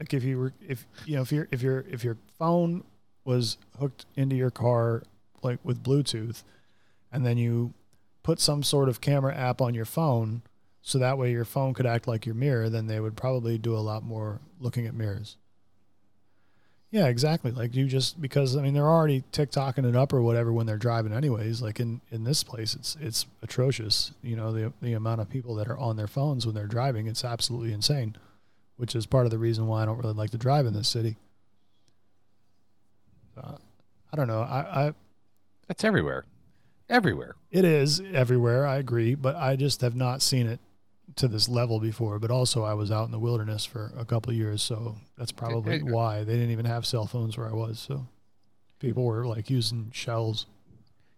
like 0.00 0.14
if 0.14 0.24
you 0.24 0.38
were 0.38 0.52
if 0.66 0.86
you 1.04 1.16
know 1.16 1.22
if 1.22 1.30
your 1.30 1.46
if 1.50 1.60
your 1.60 1.80
if 1.90 2.02
your 2.02 2.16
phone 2.38 2.84
was 3.24 3.58
hooked 3.78 4.06
into 4.16 4.36
your 4.36 4.50
car 4.50 5.02
like 5.42 5.58
with 5.62 5.82
Bluetooth, 5.82 6.44
and 7.12 7.26
then 7.26 7.36
you 7.36 7.74
put 8.22 8.40
some 8.40 8.62
sort 8.62 8.88
of 8.88 9.02
camera 9.02 9.34
app 9.34 9.60
on 9.60 9.74
your 9.74 9.84
phone, 9.84 10.40
so 10.86 10.98
that 10.98 11.16
way 11.16 11.32
your 11.32 11.46
phone 11.46 11.72
could 11.72 11.86
act 11.86 12.06
like 12.06 12.26
your 12.26 12.34
mirror, 12.34 12.68
then 12.68 12.88
they 12.88 13.00
would 13.00 13.16
probably 13.16 13.56
do 13.56 13.74
a 13.74 13.80
lot 13.80 14.04
more 14.04 14.42
looking 14.60 14.86
at 14.86 14.92
mirrors. 14.92 15.38
Yeah, 16.90 17.06
exactly. 17.06 17.52
Like 17.52 17.74
you 17.74 17.86
just 17.86 18.20
because 18.20 18.54
I 18.54 18.60
mean 18.60 18.74
they're 18.74 18.86
already 18.86 19.24
TikToking 19.32 19.88
it 19.88 19.96
up 19.96 20.12
or 20.12 20.20
whatever 20.20 20.52
when 20.52 20.66
they're 20.66 20.76
driving 20.76 21.14
anyways. 21.14 21.62
Like 21.62 21.80
in 21.80 22.02
in 22.10 22.24
this 22.24 22.44
place 22.44 22.74
it's 22.74 22.98
it's 23.00 23.24
atrocious. 23.42 24.12
You 24.22 24.36
know, 24.36 24.52
the 24.52 24.74
the 24.82 24.92
amount 24.92 25.22
of 25.22 25.30
people 25.30 25.54
that 25.54 25.68
are 25.68 25.78
on 25.78 25.96
their 25.96 26.06
phones 26.06 26.44
when 26.44 26.54
they're 26.54 26.66
driving, 26.66 27.06
it's 27.06 27.24
absolutely 27.24 27.72
insane. 27.72 28.14
Which 28.76 28.94
is 28.94 29.06
part 29.06 29.24
of 29.24 29.30
the 29.30 29.38
reason 29.38 29.66
why 29.66 29.82
I 29.82 29.86
don't 29.86 29.98
really 29.98 30.12
like 30.14 30.30
to 30.30 30.38
drive 30.38 30.66
in 30.66 30.74
this 30.74 30.88
city. 30.88 31.16
Uh, 33.42 33.56
I 34.12 34.16
don't 34.16 34.28
know. 34.28 34.42
I, 34.42 34.88
I 34.88 34.94
That's 35.66 35.82
everywhere. 35.82 36.26
Everywhere. 36.90 37.36
it 37.50 37.64
is 37.64 38.02
everywhere, 38.12 38.66
I 38.66 38.76
agree, 38.76 39.14
but 39.14 39.34
I 39.34 39.56
just 39.56 39.80
have 39.80 39.96
not 39.96 40.20
seen 40.20 40.46
it 40.46 40.60
to 41.16 41.28
this 41.28 41.48
level 41.48 41.80
before. 41.80 42.18
But 42.18 42.30
also 42.30 42.64
I 42.64 42.74
was 42.74 42.90
out 42.90 43.06
in 43.06 43.12
the 43.12 43.18
wilderness 43.18 43.64
for 43.64 43.92
a 43.96 44.04
couple 44.04 44.30
of 44.30 44.36
years, 44.36 44.62
so 44.62 44.96
that's 45.16 45.32
probably 45.32 45.82
why. 45.82 46.24
They 46.24 46.34
didn't 46.34 46.50
even 46.50 46.66
have 46.66 46.86
cell 46.86 47.06
phones 47.06 47.36
where 47.36 47.48
I 47.48 47.52
was, 47.52 47.78
so 47.78 48.06
people 48.78 49.04
were 49.04 49.26
like 49.26 49.50
using 49.50 49.90
shells. 49.92 50.46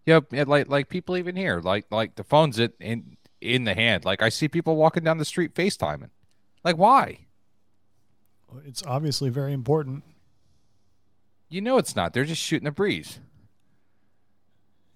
Yep, 0.06 0.32
and 0.32 0.48
like 0.48 0.68
like 0.68 0.88
people 0.88 1.16
even 1.16 1.36
here, 1.36 1.60
like 1.60 1.86
like 1.90 2.14
the 2.14 2.24
phone's 2.24 2.58
in 2.58 2.72
in 2.80 3.16
in 3.40 3.64
the 3.64 3.74
hand. 3.74 4.04
Like 4.04 4.22
I 4.22 4.28
see 4.28 4.48
people 4.48 4.76
walking 4.76 5.04
down 5.04 5.18
the 5.18 5.24
street 5.24 5.54
FaceTiming. 5.54 6.10
Like 6.64 6.76
why? 6.76 7.26
It's 8.64 8.84
obviously 8.86 9.30
very 9.30 9.52
important. 9.52 10.04
You 11.48 11.60
know 11.60 11.78
it's 11.78 11.96
not. 11.96 12.12
They're 12.12 12.24
just 12.24 12.42
shooting 12.42 12.68
a 12.68 12.72
breeze. 12.72 13.20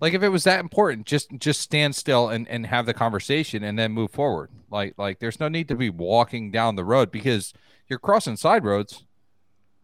Like 0.01 0.15
if 0.15 0.23
it 0.23 0.31
was 0.31 0.45
that 0.45 0.61
important, 0.61 1.07
just 1.07 1.31
just 1.39 1.61
stand 1.61 1.95
still 1.95 2.29
and, 2.29 2.49
and 2.49 2.67
have 2.67 2.87
the 2.87 2.95
conversation 2.95 3.63
and 3.63 3.79
then 3.79 3.93
move 3.93 4.11
forward. 4.11 4.51
Like 4.71 4.95
like 4.97 5.19
there's 5.19 5.41
no 5.41 5.49
need 5.49 5.69
to 5.69 5.75
be 5.75 5.91
walking 5.91 6.51
down 6.51 6.77
the 6.77 6.85
road 6.85 7.11
because 7.11 7.53
you're 7.89 7.99
crossing 7.99 8.37
side 8.37 8.65
roads. 8.65 9.05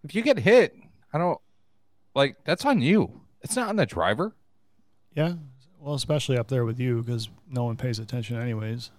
If 0.03 0.15
you 0.15 0.23
get 0.23 0.39
hit, 0.39 0.75
I 1.13 1.19
don't 1.19 1.41
like 2.15 2.37
that's 2.45 2.65
on 2.65 2.81
you. 2.81 3.21
It's 3.43 3.57
not 3.57 3.69
on 3.69 3.77
the 3.77 3.87
driver. 3.87 4.35
Yeah. 5.15 5.35
Well, 5.79 5.95
especially 5.95 6.39
up 6.39 6.49
there 6.49 6.65
with 6.65 6.81
you 6.81 7.03
because 7.03 7.29
no 7.49 7.65
one 7.65 7.77
pays 7.77 7.99
attention 7.99 8.41
anyways. 8.41 8.91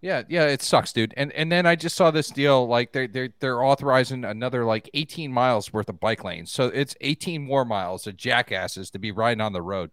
Yeah, 0.00 0.22
yeah, 0.28 0.44
it 0.44 0.60
sucks, 0.60 0.92
dude. 0.92 1.14
And 1.16 1.32
and 1.32 1.50
then 1.50 1.66
I 1.66 1.76
just 1.76 1.96
saw 1.96 2.10
this 2.10 2.28
deal 2.28 2.68
like 2.68 2.92
they're 2.92 3.08
they're 3.08 3.30
they're 3.40 3.64
authorizing 3.64 4.24
another 4.24 4.64
like 4.64 4.90
18 4.92 5.32
miles 5.32 5.72
worth 5.72 5.88
of 5.88 5.98
bike 5.98 6.22
lanes. 6.22 6.52
So 6.52 6.66
it's 6.66 6.94
18 7.00 7.42
more 7.42 7.64
miles 7.64 8.06
of 8.06 8.16
jackasses 8.16 8.90
to 8.90 8.98
be 8.98 9.12
riding 9.12 9.40
on 9.40 9.54
the 9.54 9.62
road. 9.62 9.90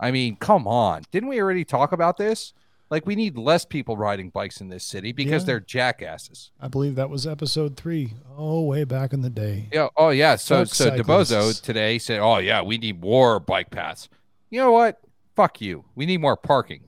I 0.00 0.10
mean, 0.10 0.36
come 0.36 0.66
on. 0.66 1.02
Didn't 1.12 1.28
we 1.28 1.40
already 1.40 1.64
talk 1.64 1.92
about 1.92 2.16
this? 2.16 2.54
Like 2.88 3.06
we 3.06 3.14
need 3.14 3.36
less 3.38 3.64
people 3.64 3.96
riding 3.96 4.30
bikes 4.30 4.60
in 4.60 4.68
this 4.68 4.82
city 4.82 5.12
because 5.12 5.42
Yeah. 5.42 5.46
they're 5.46 5.60
jackasses. 5.60 6.50
I 6.60 6.66
believe 6.66 6.96
that 6.96 7.08
was 7.10 7.24
episode 7.26 7.76
three. 7.76 8.14
Oh, 8.36 8.62
way 8.62 8.82
back 8.84 9.12
in 9.12 9.20
the 9.20 9.30
day. 9.30 9.68
Yeah. 9.72 9.88
Oh 9.96 10.08
yeah. 10.08 10.34
So 10.36 10.64
Fuck 10.64 10.74
so 10.74 10.90
DeBozo 10.90 11.62
today 11.62 11.98
said, 11.98 12.18
"Oh 12.18 12.38
yeah, 12.38 12.62
we 12.62 12.78
need 12.78 13.00
more 13.00 13.38
bike 13.38 13.70
paths." 13.70 14.08
You 14.48 14.58
know 14.60 14.72
what? 14.72 15.00
Fuck 15.36 15.60
you. 15.60 15.84
We 15.94 16.06
need 16.06 16.20
more 16.20 16.36
parking. 16.36 16.82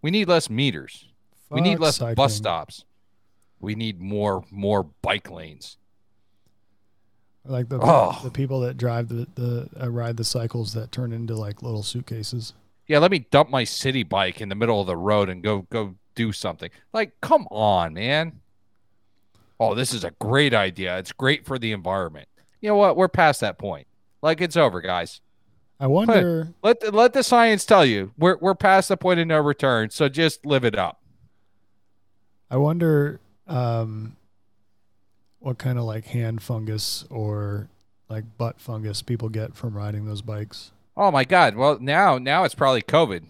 We 0.00 0.10
need 0.10 0.28
less 0.28 0.48
meters. 0.48 1.08
we 1.50 1.60
need 1.60 1.78
less 1.78 1.96
cycling. 1.96 2.14
bus 2.14 2.34
stops. 2.34 2.84
We 3.60 3.74
need 3.74 4.00
more 4.00 4.44
more 4.50 4.82
bike 4.84 5.30
lanes. 5.30 5.76
Like 7.44 7.68
the 7.68 7.78
Oh. 7.82 8.20
the 8.22 8.30
people 8.30 8.60
that 8.60 8.76
drive 8.76 9.08
the 9.08 9.26
the 9.34 9.68
uh, 9.82 9.90
ride 9.90 10.16
the 10.16 10.24
cycles 10.24 10.74
that 10.74 10.92
turn 10.92 11.12
into 11.12 11.34
like 11.34 11.62
little 11.62 11.82
suitcases. 11.82 12.54
Yeah, 12.86 12.98
let 12.98 13.10
me 13.10 13.20
dump 13.30 13.50
my 13.50 13.64
city 13.64 14.02
bike 14.02 14.40
in 14.40 14.48
the 14.48 14.54
middle 14.54 14.80
of 14.80 14.86
the 14.86 14.96
road 14.96 15.28
and 15.28 15.42
go 15.42 15.62
go 15.70 15.96
do 16.14 16.32
something. 16.32 16.70
Like, 16.92 17.20
come 17.20 17.48
on, 17.50 17.94
man. 17.94 18.40
Oh, 19.58 19.74
this 19.74 19.92
is 19.94 20.04
a 20.04 20.10
great 20.20 20.54
idea. 20.54 20.98
It's 20.98 21.12
great 21.12 21.46
for 21.46 21.58
the 21.58 21.72
environment. 21.72 22.28
You 22.60 22.68
know 22.68 22.76
what? 22.76 22.96
We're 22.96 23.08
past 23.08 23.40
that 23.40 23.58
point. 23.58 23.86
Like 24.20 24.40
it's 24.40 24.56
over, 24.56 24.80
guys. 24.80 25.20
I 25.80 25.88
wonder. 25.88 26.48
Let 26.62 26.78
the, 26.78 26.92
let 26.92 27.12
the 27.12 27.24
science 27.24 27.64
tell 27.64 27.84
you. 27.84 28.12
We're 28.16 28.36
we're 28.40 28.54
past 28.54 28.88
the 28.88 28.96
point 28.96 29.18
of 29.18 29.26
no 29.26 29.40
return. 29.40 29.90
So 29.90 30.08
just 30.08 30.46
live 30.46 30.64
it 30.64 30.78
up. 30.78 31.00
I 32.50 32.56
wonder 32.56 33.18
um, 33.48 34.16
what 35.42 35.58
kind 35.58 35.78
of 35.78 35.84
like 35.84 36.06
hand 36.06 36.42
fungus 36.42 37.04
or 37.10 37.68
like 38.08 38.24
butt 38.38 38.60
fungus 38.60 39.02
people 39.02 39.28
get 39.28 39.54
from 39.56 39.76
riding 39.76 40.04
those 40.04 40.22
bikes. 40.22 40.70
Oh 40.96 41.10
my 41.10 41.24
God. 41.24 41.56
Well, 41.56 41.78
now 41.80 42.18
now 42.18 42.44
it's 42.44 42.54
probably 42.54 42.82
COVID. 42.82 43.24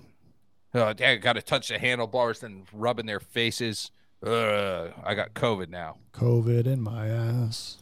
Oh, 0.74 0.92
dang, 0.92 1.20
got 1.20 1.34
to 1.34 1.42
touch 1.42 1.68
the 1.68 1.78
handlebars 1.78 2.42
and 2.42 2.64
rubbing 2.72 3.06
their 3.06 3.20
faces. 3.20 3.90
Ugh, 4.22 4.92
I 5.04 5.14
got 5.14 5.34
COVID 5.34 5.68
now. 5.68 5.96
COVID 6.12 6.66
in 6.66 6.80
my 6.80 7.08
ass. 7.08 7.78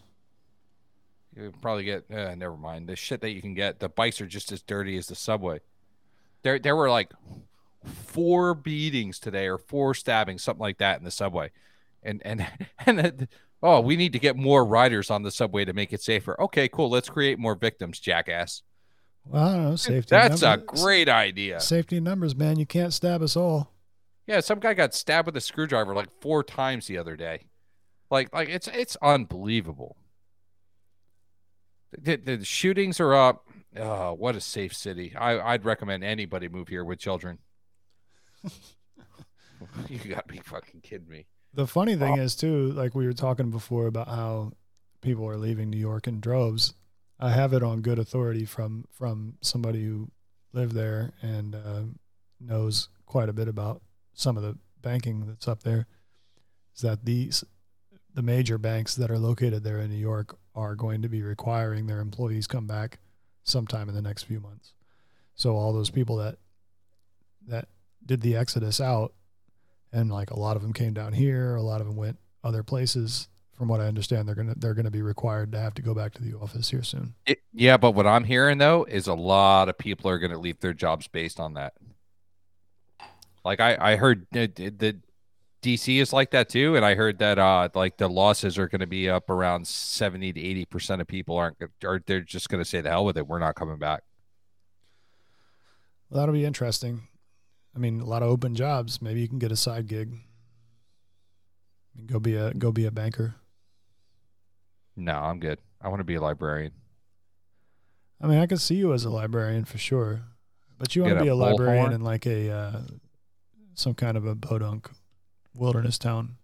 You 1.36 1.52
probably 1.62 1.84
get. 1.84 2.04
Uh, 2.10 2.34
never 2.34 2.56
mind. 2.56 2.88
The 2.88 2.96
shit 2.96 3.20
that 3.20 3.30
you 3.30 3.40
can 3.40 3.54
get. 3.54 3.78
The 3.80 3.88
bikes 3.88 4.20
are 4.20 4.26
just 4.26 4.50
as 4.52 4.62
dirty 4.62 4.96
as 4.96 5.06
the 5.06 5.14
subway. 5.14 5.60
There 6.42 6.58
there 6.58 6.74
were 6.76 6.90
like 6.90 7.12
four 7.84 8.54
beatings 8.54 9.18
today 9.18 9.46
or 9.46 9.58
four 9.58 9.94
stabbings, 9.94 10.42
something 10.42 10.60
like 10.60 10.78
that, 10.78 10.98
in 10.98 11.04
the 11.04 11.10
subway, 11.10 11.50
and 12.02 12.20
and 12.24 12.46
and. 12.86 13.00
it- 13.00 13.28
Oh, 13.62 13.80
we 13.80 13.96
need 13.96 14.12
to 14.14 14.18
get 14.18 14.36
more 14.36 14.64
riders 14.64 15.10
on 15.10 15.22
the 15.22 15.30
subway 15.30 15.64
to 15.64 15.72
make 15.72 15.92
it 15.92 16.02
safer. 16.02 16.40
Okay, 16.40 16.68
cool. 16.68 16.88
Let's 16.88 17.10
create 17.10 17.38
more 17.38 17.54
victims, 17.54 18.00
jackass. 18.00 18.62
Well, 19.24 19.42
I 19.42 19.56
don't 19.56 19.64
know. 19.64 19.76
Safety. 19.76 20.08
That's 20.10 20.42
a 20.42 20.56
great 20.56 21.08
idea. 21.08 21.60
Safety 21.60 22.00
numbers, 22.00 22.34
man. 22.34 22.58
You 22.58 22.66
can't 22.66 22.92
stab 22.92 23.22
us 23.22 23.36
all. 23.36 23.72
Yeah, 24.26 24.40
some 24.40 24.60
guy 24.60 24.74
got 24.74 24.94
stabbed 24.94 25.26
with 25.26 25.36
a 25.36 25.40
screwdriver 25.40 25.94
like 25.94 26.08
four 26.20 26.42
times 26.42 26.86
the 26.86 26.96
other 26.96 27.16
day. 27.16 27.46
Like, 28.10 28.32
like 28.34 28.48
it's 28.48 28.68
it's 28.68 28.96
unbelievable. 29.02 29.96
The, 31.92 32.16
the, 32.16 32.36
the 32.36 32.44
shootings 32.44 32.98
are 33.00 33.14
up. 33.14 33.46
Oh, 33.76 34.14
what 34.14 34.36
a 34.36 34.40
safe 34.40 34.74
city! 34.74 35.14
I, 35.16 35.38
I'd 35.38 35.64
recommend 35.64 36.02
anybody 36.02 36.48
move 36.48 36.68
here 36.68 36.84
with 36.84 36.98
children. 36.98 37.38
you 39.88 39.98
got 39.98 40.26
to 40.26 40.32
be 40.32 40.40
fucking 40.40 40.80
kidding 40.80 41.08
me. 41.08 41.26
The 41.52 41.66
funny 41.66 41.96
thing 41.96 42.18
is 42.18 42.36
too, 42.36 42.70
like 42.72 42.94
we 42.94 43.06
were 43.06 43.12
talking 43.12 43.50
before 43.50 43.86
about 43.86 44.08
how 44.08 44.52
people 45.00 45.28
are 45.28 45.36
leaving 45.36 45.70
New 45.70 45.78
York 45.78 46.06
in 46.06 46.20
droves. 46.20 46.74
I 47.18 47.30
have 47.30 47.52
it 47.52 47.62
on 47.62 47.82
good 47.82 47.98
authority 47.98 48.44
from 48.44 48.86
from 48.92 49.34
somebody 49.40 49.84
who 49.84 50.10
lived 50.52 50.74
there 50.74 51.12
and 51.22 51.54
uh, 51.54 51.82
knows 52.40 52.88
quite 53.06 53.28
a 53.28 53.32
bit 53.32 53.48
about 53.48 53.82
some 54.14 54.36
of 54.36 54.42
the 54.42 54.56
banking 54.80 55.26
that's 55.26 55.48
up 55.48 55.62
there. 55.62 55.86
Is 56.74 56.82
that 56.82 57.04
these 57.04 57.44
the 58.14 58.22
major 58.22 58.58
banks 58.58 58.94
that 58.94 59.10
are 59.10 59.18
located 59.18 59.64
there 59.64 59.78
in 59.78 59.90
New 59.90 59.96
York 59.96 60.36
are 60.54 60.74
going 60.74 61.02
to 61.02 61.08
be 61.08 61.22
requiring 61.22 61.86
their 61.86 62.00
employees 62.00 62.46
come 62.46 62.66
back 62.66 62.98
sometime 63.44 63.88
in 63.88 63.94
the 63.94 64.02
next 64.02 64.24
few 64.24 64.40
months. 64.40 64.72
So 65.34 65.56
all 65.56 65.72
those 65.72 65.90
people 65.90 66.16
that 66.16 66.38
that 67.46 67.68
did 68.04 68.20
the 68.20 68.36
exodus 68.36 68.80
out 68.80 69.14
and 69.92 70.10
like 70.10 70.30
a 70.30 70.38
lot 70.38 70.56
of 70.56 70.62
them 70.62 70.72
came 70.72 70.94
down 70.94 71.12
here 71.12 71.54
a 71.56 71.62
lot 71.62 71.80
of 71.80 71.86
them 71.86 71.96
went 71.96 72.18
other 72.44 72.62
places 72.62 73.28
from 73.56 73.68
what 73.68 73.80
i 73.80 73.86
understand 73.86 74.26
they're 74.26 74.34
gonna 74.34 74.54
they're 74.56 74.74
gonna 74.74 74.90
be 74.90 75.02
required 75.02 75.52
to 75.52 75.58
have 75.58 75.74
to 75.74 75.82
go 75.82 75.94
back 75.94 76.12
to 76.14 76.22
the 76.22 76.34
office 76.38 76.70
here 76.70 76.82
soon 76.82 77.14
It, 77.26 77.38
yeah, 77.52 77.76
but 77.76 77.92
what 77.92 78.06
I'm 78.06 78.24
hearing 78.24 78.58
though 78.58 78.84
is 78.84 79.06
a 79.06 79.14
lot 79.14 79.68
of 79.68 79.76
people 79.76 80.08
are 80.10 80.18
going 80.18 80.30
to 80.30 80.38
leave 80.38 80.60
their 80.60 80.72
jobs 80.72 81.08
based 81.08 81.40
on 81.40 81.54
that. 81.54 81.74
Like 83.44 83.58
I, 83.60 83.76
I 83.92 83.96
heard 83.96 84.26
that 84.32 84.54
that 84.56 84.96
DC 85.62 86.00
is 86.00 86.12
like 86.12 86.30
that 86.30 86.48
too, 86.48 86.76
and 86.76 86.84
I 86.84 86.94
heard 86.94 87.18
that 87.18 87.38
uh 87.38 87.68
like 87.74 87.96
the 87.98 88.08
losses 88.08 88.56
are 88.56 88.68
going 88.68 88.80
to 88.80 88.86
be 88.86 89.10
up 89.10 89.28
around 89.28 89.66
seventy 89.66 90.32
to 90.32 90.40
eighty 90.40 90.64
percent 90.64 91.00
of 91.00 91.06
people 91.08 91.36
aren't 91.36 91.56
are 91.84 92.00
they're 92.06 92.20
just 92.20 92.48
going 92.48 92.62
to 92.62 92.68
say 92.68 92.80
the 92.80 92.88
hell 92.90 93.04
with 93.04 93.18
it. 93.18 93.26
We're 93.26 93.40
not 93.40 93.56
coming 93.56 93.78
back. 93.78 94.04
well, 96.08 96.20
that'll 96.20 96.32
be 96.34 96.44
interesting 96.44 97.02
i 97.74 97.78
mean 97.78 98.00
a 98.00 98.04
lot 98.04 98.22
of 98.22 98.28
open 98.28 98.54
jobs 98.54 99.00
maybe 99.02 99.20
you 99.20 99.28
can 99.28 99.38
get 99.38 99.52
a 99.52 99.56
side 99.56 99.86
gig 99.86 100.14
go 102.06 102.18
be 102.18 102.34
a 102.36 102.52
go 102.54 102.72
be 102.72 102.84
a 102.86 102.90
banker 102.90 103.34
No, 104.96 105.14
I'm 105.14 105.38
good. 105.40 105.58
I 105.80 105.88
want 105.88 106.00
to 106.00 106.04
be 106.04 106.14
a 106.16 106.20
librarian. 106.20 106.72
i 108.20 108.26
mean 108.26 108.38
i 108.38 108.46
could 108.46 108.60
see 108.60 108.74
you 108.76 108.92
as 108.92 109.04
a 109.04 109.10
librarian 109.10 109.64
for 109.64 109.78
sure 109.78 110.22
but 110.78 110.94
you 110.96 111.02
want 111.02 111.14
to 111.16 111.22
be 111.22 111.28
a 111.28 111.34
a 111.34 111.34
librarian 111.34 111.86
bullhorn? 111.90 111.94
in 111.94 112.00
like 112.02 112.26
a 112.26 112.50
uh, 112.50 112.80
some 113.74 113.94
kind 113.94 114.16
of 114.16 114.24
a 114.26 114.34
podunk 114.34 114.90
wilderness 115.54 115.98
town 115.98 116.36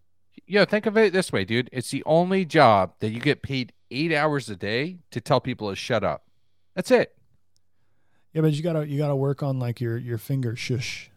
Yeah, 0.46 0.64
think 0.64 0.86
of 0.86 0.96
it 0.96 1.12
this 1.12 1.32
way, 1.32 1.44
dude. 1.44 1.68
It's 1.72 1.90
the 1.90 2.02
only 2.06 2.44
job 2.44 2.92
that 3.00 3.10
you 3.10 3.20
get 3.20 3.40
paid 3.42 3.72
eight 3.90 4.12
hours 4.12 4.48
a 4.50 4.56
day 4.56 4.98
to 5.10 5.20
tell 5.20 5.40
people 5.40 5.70
to 5.70 5.76
shut 5.76 6.04
up. 6.04 6.24
That's 6.74 6.90
it. 6.90 7.16
yeah 8.32 8.42
but 8.42 8.52
you 8.52 8.62
gotta 8.62 8.86
you 8.86 8.96
gotta 8.98 9.16
work 9.16 9.42
on 9.42 9.58
like 9.58 9.80
your 9.80 9.96
your 9.96 10.18
finger 10.18 10.54
shush 10.56 11.10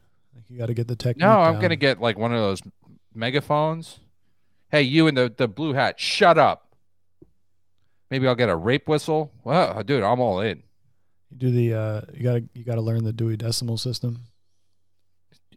you 0.50 0.58
gotta 0.58 0.74
get 0.74 0.88
the 0.88 0.96
technique 0.96 1.22
No, 1.22 1.40
I'm 1.42 1.54
down. 1.54 1.62
gonna 1.62 1.76
get 1.76 2.02
like 2.02 2.18
one 2.18 2.34
of 2.34 2.40
those 2.40 2.62
megaphones. 3.14 4.00
Hey, 4.72 4.82
you 4.84 5.08
in 5.08 5.16
the 5.16 5.34
the 5.36 5.48
blue 5.48 5.74
hat, 5.74 6.00
shut 6.00 6.38
up. 6.38 6.76
Maybe 8.12 8.28
I'll 8.28 8.36
get 8.36 8.50
a 8.50 8.56
rape 8.56 8.88
whistle. 8.88 9.32
Well, 9.44 9.84
dude, 9.84 10.04
I'm 10.04 10.20
all 10.20 10.40
in. 10.42 10.64
You 11.30 11.38
do 11.38 11.52
the 11.52 11.74
uh, 11.74 12.02
you 12.14 12.24
gotta 12.24 12.44
you 12.54 12.64
gotta 12.64 12.82
learn 12.82 13.04
the 13.04 13.14
Dewey 13.14 13.38
Decimal 13.38 13.78
System, 13.78 14.22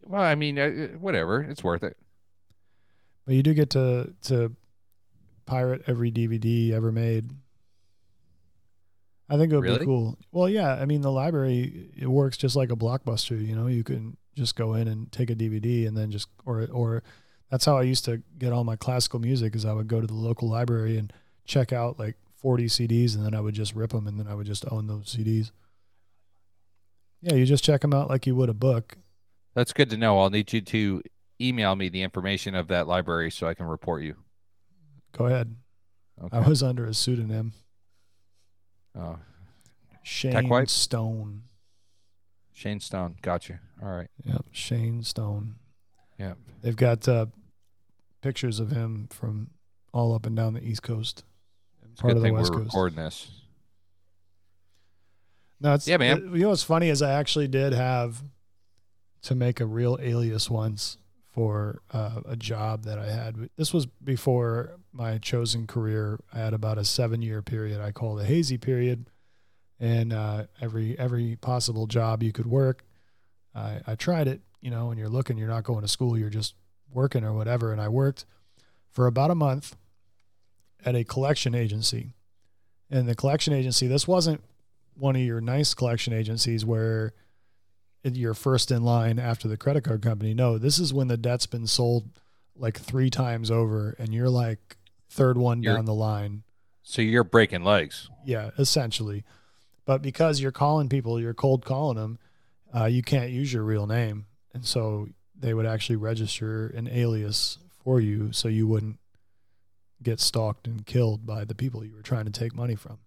Well, 0.04 0.20
I 0.22 0.34
mean, 0.34 0.58
uh, 0.58 0.70
whatever. 0.98 1.42
It's 1.42 1.64
worth 1.64 1.82
it. 1.82 1.96
but 3.24 3.34
you 3.34 3.42
do 3.42 3.54
get 3.54 3.70
to 3.70 4.12
to 4.24 4.54
pirate 5.46 5.82
every 5.86 6.12
DVD 6.12 6.72
ever 6.72 6.92
made. 6.92 7.30
I 9.28 9.38
think 9.38 9.50
it 9.52 9.56
would 9.56 9.64
Really? 9.64 9.78
be 9.80 9.84
cool. 9.86 10.18
Well, 10.30 10.48
yeah. 10.48 10.74
I 10.74 10.84
mean, 10.84 11.00
the 11.00 11.10
library 11.12 11.90
it 11.96 12.06
works 12.08 12.36
just 12.36 12.54
like 12.56 12.70
a 12.70 12.76
blockbuster. 12.76 13.40
You 13.44 13.54
know, 13.56 13.66
you 13.66 13.82
can 13.82 14.16
just 14.34 14.56
go 14.56 14.74
in 14.74 14.88
and 14.88 15.10
take 15.12 15.30
a 15.30 15.34
DVD 15.34 15.86
and 15.86 15.96
then 15.96 16.10
just 16.10 16.28
or 16.46 16.66
or 16.72 17.02
that's 17.50 17.64
how 17.64 17.76
I 17.76 17.82
used 17.82 18.04
to 18.06 18.22
get 18.38 18.52
all 18.52 18.64
my 18.64 18.76
classical 18.76 19.18
music. 19.18 19.54
Is 19.54 19.64
I 19.64 19.72
would 19.72 19.88
go 19.88 20.00
to 20.00 20.06
the 20.06 20.14
local 20.14 20.48
library 20.48 20.96
and 20.96 21.12
check 21.44 21.72
out 21.72 21.98
like 21.98 22.16
40 22.36 22.66
CDs 22.66 23.14
and 23.14 23.24
then 23.24 23.34
I 23.34 23.40
would 23.40 23.54
just 23.54 23.74
rip 23.74 23.90
them 23.90 24.06
and 24.06 24.18
then 24.18 24.26
I 24.26 24.34
would 24.34 24.46
just 24.46 24.64
own 24.70 24.86
those 24.86 25.14
CDs. 25.14 25.50
Yeah, 27.20 27.34
you 27.34 27.46
just 27.46 27.62
check 27.62 27.82
them 27.82 27.94
out 27.94 28.08
like 28.08 28.26
you 28.26 28.34
would 28.34 28.48
a 28.48 28.54
book. 28.54 28.96
That's 29.54 29.72
good 29.72 29.90
to 29.90 29.96
know. 29.96 30.18
I'll 30.18 30.30
need 30.30 30.52
you 30.52 30.60
to 30.60 31.02
email 31.40 31.76
me 31.76 31.88
the 31.88 32.02
information 32.02 32.54
of 32.54 32.68
that 32.68 32.88
library 32.88 33.30
so 33.30 33.46
I 33.46 33.54
can 33.54 33.66
report 33.66 34.02
you. 34.02 34.16
Go 35.12 35.26
ahead. 35.26 35.54
Okay. 36.22 36.36
I 36.36 36.48
was 36.48 36.62
under 36.62 36.86
a 36.86 36.94
pseudonym, 36.94 37.52
oh, 38.96 39.18
Shane? 40.02 40.66
Stone. 40.66 41.42
Shane 42.52 42.80
Stone. 42.80 43.16
Gotcha. 43.22 43.60
All 43.82 43.88
right. 43.90 44.08
Yep, 44.24 44.44
Shane 44.52 45.02
Stone. 45.02 45.56
Yeah. 46.18 46.34
They've 46.62 46.76
got 46.76 47.08
uh, 47.08 47.26
pictures 48.20 48.60
of 48.60 48.70
him 48.70 49.08
from 49.10 49.50
all 49.92 50.14
up 50.14 50.26
and 50.26 50.36
down 50.36 50.54
the 50.54 50.62
East 50.64 50.82
Coast, 50.82 51.24
It's 51.90 52.00
part 52.00 52.16
of 52.16 52.22
the 52.22 52.30
West 52.32 52.52
Coast. 52.52 52.66
recording 52.66 52.96
this. 52.96 53.30
No, 55.60 55.74
it's 55.74 55.86
Yeah, 55.86 55.96
man. 55.96 56.30
You 56.34 56.40
know 56.42 56.48
what's 56.50 56.62
funny 56.62 56.88
is 56.88 57.02
I 57.02 57.12
actually 57.12 57.48
did 57.48 57.72
have 57.72 58.22
to 59.22 59.34
make 59.34 59.60
a 59.60 59.66
real 59.66 59.98
alias 60.00 60.50
once 60.50 60.98
for 61.30 61.82
uh, 61.92 62.20
a 62.26 62.36
job 62.36 62.84
that 62.84 62.98
I 62.98 63.10
had. 63.10 63.48
This 63.56 63.72
was 63.72 63.86
before 63.86 64.78
my 64.92 65.18
chosen 65.18 65.66
career. 65.66 66.20
I 66.32 66.38
had 66.38 66.52
about 66.54 66.78
a 66.78 66.84
seven 66.84 67.22
year 67.22 67.42
period. 67.42 67.80
I 67.80 67.92
call 67.92 68.14
the 68.16 68.24
hazy 68.24 68.58
period, 68.58 69.08
and 69.82 70.12
uh, 70.12 70.44
every 70.60 70.96
every 70.96 71.36
possible 71.36 71.86
job 71.88 72.22
you 72.22 72.32
could 72.32 72.46
work, 72.46 72.84
I, 73.54 73.80
I 73.84 73.94
tried 73.96 74.28
it. 74.28 74.40
You 74.60 74.70
know, 74.70 74.86
when 74.86 74.96
you're 74.96 75.08
looking, 75.08 75.36
you're 75.36 75.48
not 75.48 75.64
going 75.64 75.82
to 75.82 75.88
school. 75.88 76.16
You're 76.16 76.30
just 76.30 76.54
working 76.92 77.24
or 77.24 77.32
whatever. 77.32 77.72
And 77.72 77.80
I 77.80 77.88
worked 77.88 78.24
for 78.92 79.08
about 79.08 79.32
a 79.32 79.34
month 79.34 79.76
at 80.84 80.94
a 80.94 81.02
collection 81.02 81.52
agency. 81.52 82.14
And 82.90 83.08
the 83.08 83.16
collection 83.16 83.52
agency, 83.52 83.88
this 83.88 84.06
wasn't 84.06 84.44
one 84.94 85.16
of 85.16 85.22
your 85.22 85.40
nice 85.40 85.74
collection 85.74 86.12
agencies 86.12 86.64
where 86.64 87.12
you're 88.04 88.34
first 88.34 88.70
in 88.70 88.84
line 88.84 89.18
after 89.18 89.48
the 89.48 89.56
credit 89.56 89.82
card 89.82 90.02
company. 90.02 90.32
No, 90.32 90.58
this 90.58 90.78
is 90.78 90.94
when 90.94 91.08
the 91.08 91.16
debt's 91.16 91.46
been 91.46 91.66
sold 91.66 92.08
like 92.54 92.78
three 92.78 93.10
times 93.10 93.50
over 93.50 93.96
and 93.98 94.14
you're 94.14 94.28
like 94.28 94.76
third 95.10 95.36
one 95.36 95.62
You're- 95.62 95.76
down 95.76 95.86
the 95.86 95.94
line. 95.94 96.44
So 96.84 97.00
you're 97.00 97.24
breaking 97.24 97.64
legs. 97.64 98.10
Yeah, 98.24 98.50
essentially. 98.58 99.24
But 99.84 100.02
because 100.02 100.40
you're 100.40 100.52
calling 100.52 100.88
people, 100.88 101.20
you're 101.20 101.34
cold 101.34 101.64
calling 101.64 101.96
them, 101.96 102.18
uh, 102.74 102.84
you 102.84 103.02
can't 103.02 103.30
use 103.30 103.52
your 103.52 103.64
real 103.64 103.86
name. 103.86 104.26
And 104.54 104.64
so 104.64 105.08
they 105.38 105.54
would 105.54 105.66
actually 105.66 105.96
register 105.96 106.68
an 106.68 106.88
alias 106.88 107.58
for 107.82 108.00
you 108.00 108.32
so 108.32 108.48
you 108.48 108.66
wouldn't 108.66 108.98
get 110.02 110.20
stalked 110.20 110.66
and 110.66 110.86
killed 110.86 111.26
by 111.26 111.44
the 111.44 111.54
people 111.54 111.84
you 111.84 111.94
were 111.94 112.02
trying 112.02 112.24
to 112.24 112.30
take 112.30 112.54
money 112.54 112.74
from. 112.74 112.98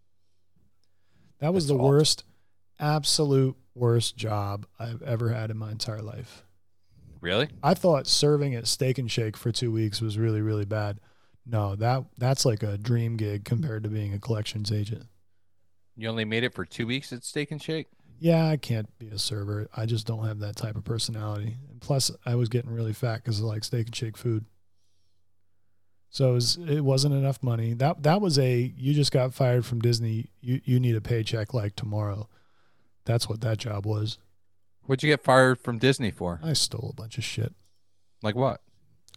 That 1.39 1.53
was 1.53 1.65
That's 1.65 1.69
the 1.69 1.75
awful. 1.75 1.89
worst, 1.89 2.23
absolute 2.79 3.55
worst 3.73 4.15
job 4.15 4.65
I've 4.79 5.01
ever 5.01 5.29
had 5.29 5.51
in 5.51 5.57
my 5.57 5.71
entire 5.71 6.01
life. 6.01 6.43
Really? 7.21 7.49
I 7.63 7.73
thought 7.73 8.07
serving 8.07 8.53
at 8.53 8.67
Steak 8.67 8.97
and 8.97 9.09
Shake 9.09 9.35
for 9.35 9.51
two 9.51 9.71
weeks 9.71 10.01
was 10.01 10.17
really, 10.17 10.41
really 10.41 10.65
bad. 10.65 10.99
No, 11.45 11.75
that 11.75 12.05
that's 12.17 12.45
like 12.45 12.63
a 12.63 12.77
dream 12.77 13.17
gig 13.17 13.45
compared 13.45 13.83
to 13.83 13.89
being 13.89 14.13
a 14.13 14.19
collections 14.19 14.71
agent. 14.71 15.05
You 15.95 16.09
only 16.09 16.25
made 16.25 16.43
it 16.43 16.53
for 16.53 16.65
two 16.65 16.87
weeks 16.87 17.13
at 17.13 17.23
Steak 17.23 17.51
and 17.51 17.61
Shake? 17.61 17.87
Yeah, 18.19 18.47
I 18.47 18.57
can't 18.57 18.87
be 18.97 19.07
a 19.09 19.19
server. 19.19 19.67
I 19.75 19.85
just 19.85 20.07
don't 20.07 20.25
have 20.25 20.39
that 20.39 20.55
type 20.55 20.75
of 20.75 20.83
personality. 20.83 21.57
And 21.69 21.81
plus, 21.81 22.11
I 22.25 22.35
was 22.35 22.49
getting 22.49 22.71
really 22.71 22.93
fat 22.93 23.17
because 23.17 23.41
I 23.41 23.43
like 23.43 23.63
steak 23.63 23.87
and 23.87 23.95
shake 23.95 24.17
food. 24.17 24.45
So 26.09 26.31
it, 26.31 26.33
was, 26.33 26.57
it 26.57 26.81
wasn't 26.81 27.15
enough 27.15 27.43
money. 27.43 27.73
That 27.73 28.03
that 28.03 28.21
was 28.21 28.39
a 28.39 28.73
you 28.77 28.93
just 28.93 29.11
got 29.11 29.33
fired 29.33 29.65
from 29.65 29.81
Disney. 29.81 30.29
You 30.39 30.61
you 30.63 30.79
need 30.79 30.95
a 30.95 31.01
paycheck 31.01 31.53
like 31.53 31.75
tomorrow. 31.75 32.29
That's 33.03 33.27
what 33.27 33.41
that 33.41 33.57
job 33.57 33.85
was. 33.85 34.17
What'd 34.83 35.03
you 35.03 35.11
get 35.11 35.23
fired 35.23 35.59
from 35.59 35.77
Disney 35.77 36.11
for? 36.11 36.39
I 36.41 36.53
stole 36.53 36.91
a 36.91 36.95
bunch 36.95 37.17
of 37.17 37.25
shit. 37.25 37.53
Like 38.21 38.35
what? 38.35 38.61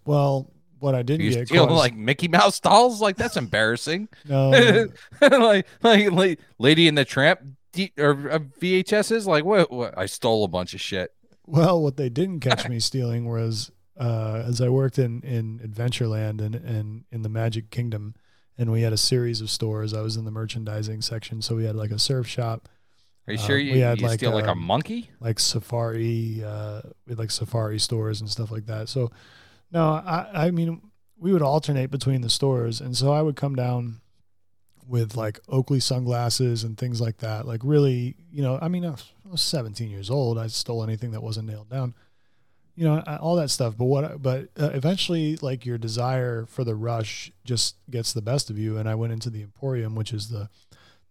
Well, 0.04 0.50
what 0.80 0.94
I 0.94 1.02
didn't 1.02 1.24
You 1.26 1.32
get 1.32 1.48
steal 1.48 1.66
like 1.66 1.94
Mickey 1.94 2.28
Mouse 2.28 2.60
dolls? 2.60 3.00
Like 3.00 3.16
that's 3.16 3.36
embarrassing. 3.36 4.08
no, 4.28 4.50
like, 5.20 5.66
like, 5.82 6.10
like, 6.12 6.40
Lady 6.58 6.88
in 6.88 6.94
the 6.94 7.04
Tramp 7.04 7.40
D- 7.72 7.92
or 7.98 8.30
uh, 8.30 8.38
VHSs? 8.60 9.26
Like 9.26 9.44
what, 9.44 9.70
what? 9.70 9.96
I 9.96 10.06
stole 10.06 10.44
a 10.44 10.48
bunch 10.48 10.74
of 10.74 10.80
shit. 10.80 11.12
Well, 11.46 11.82
what 11.82 11.96
they 11.96 12.08
didn't 12.08 12.40
catch 12.40 12.68
me 12.70 12.78
stealing 12.80 13.28
was 13.28 13.70
uh, 13.98 14.42
as 14.46 14.60
I 14.60 14.68
worked 14.68 14.98
in 14.98 15.22
in 15.22 15.58
Adventureland 15.60 16.40
and 16.40 16.54
and 16.54 17.04
in 17.10 17.22
the 17.22 17.28
Magic 17.28 17.70
Kingdom, 17.70 18.14
and 18.56 18.70
we 18.70 18.82
had 18.82 18.92
a 18.92 18.98
series 18.98 19.40
of 19.40 19.50
stores. 19.50 19.92
I 19.94 20.02
was 20.02 20.16
in 20.16 20.24
the 20.24 20.30
merchandising 20.30 21.02
section, 21.02 21.42
so 21.42 21.54
we 21.56 21.64
had 21.64 21.74
like 21.76 21.90
a 21.90 21.98
surf 21.98 22.26
shop, 22.26 22.68
Are 23.26 23.32
you 23.32 23.38
Uh, 23.38 23.42
sure 23.42 23.58
you, 23.58 23.72
we 23.72 23.80
had 23.80 24.00
you 24.00 24.06
like, 24.06 24.18
steal 24.20 24.32
like 24.32 24.46
a 24.46 24.52
um, 24.52 24.58
monkey? 24.62 25.10
like 25.20 25.38
safari, 25.40 26.42
uh, 26.44 26.82
we 27.06 27.12
had 27.12 27.18
like 27.18 27.30
safari 27.30 27.78
stores 27.78 28.20
and 28.20 28.30
stuff 28.30 28.50
like 28.50 28.66
that. 28.66 28.88
So, 28.88 29.10
no, 29.70 29.92
I 29.92 30.46
I 30.46 30.50
mean 30.50 30.82
we 31.18 31.32
would 31.32 31.42
alternate 31.42 31.90
between 31.90 32.20
the 32.20 32.30
stores, 32.30 32.80
and 32.80 32.96
so 32.96 33.12
I 33.12 33.22
would 33.22 33.36
come 33.36 33.54
down 33.54 34.00
with 34.88 35.16
like 35.16 35.38
Oakley 35.48 35.80
sunglasses 35.80 36.64
and 36.64 36.78
things 36.78 37.00
like 37.00 37.18
that. 37.18 37.46
Like 37.46 37.60
really, 37.62 38.16
you 38.32 38.42
know, 38.42 38.58
I 38.60 38.68
mean, 38.68 38.84
I 38.84 38.90
was, 38.90 39.40
17 39.42 39.90
years 39.90 40.08
old. 40.08 40.38
I 40.38 40.46
stole 40.46 40.82
anything 40.82 41.10
that 41.10 41.22
wasn't 41.22 41.48
nailed 41.48 41.68
down, 41.68 41.94
you 42.74 42.84
know, 42.84 43.00
all 43.20 43.36
that 43.36 43.50
stuff. 43.50 43.76
But 43.76 43.84
what, 43.84 44.22
but 44.22 44.48
uh, 44.58 44.70
eventually, 44.72 45.36
like 45.36 45.66
your 45.66 45.76
desire 45.76 46.46
for 46.46 46.64
the 46.64 46.74
rush 46.74 47.30
just 47.44 47.76
gets 47.90 48.14
the 48.14 48.22
best 48.22 48.48
of 48.48 48.58
you. 48.58 48.78
And 48.78 48.88
I 48.88 48.94
went 48.94 49.12
into 49.12 49.28
the 49.28 49.42
Emporium, 49.42 49.94
which 49.94 50.12
is 50.12 50.28
the 50.28 50.48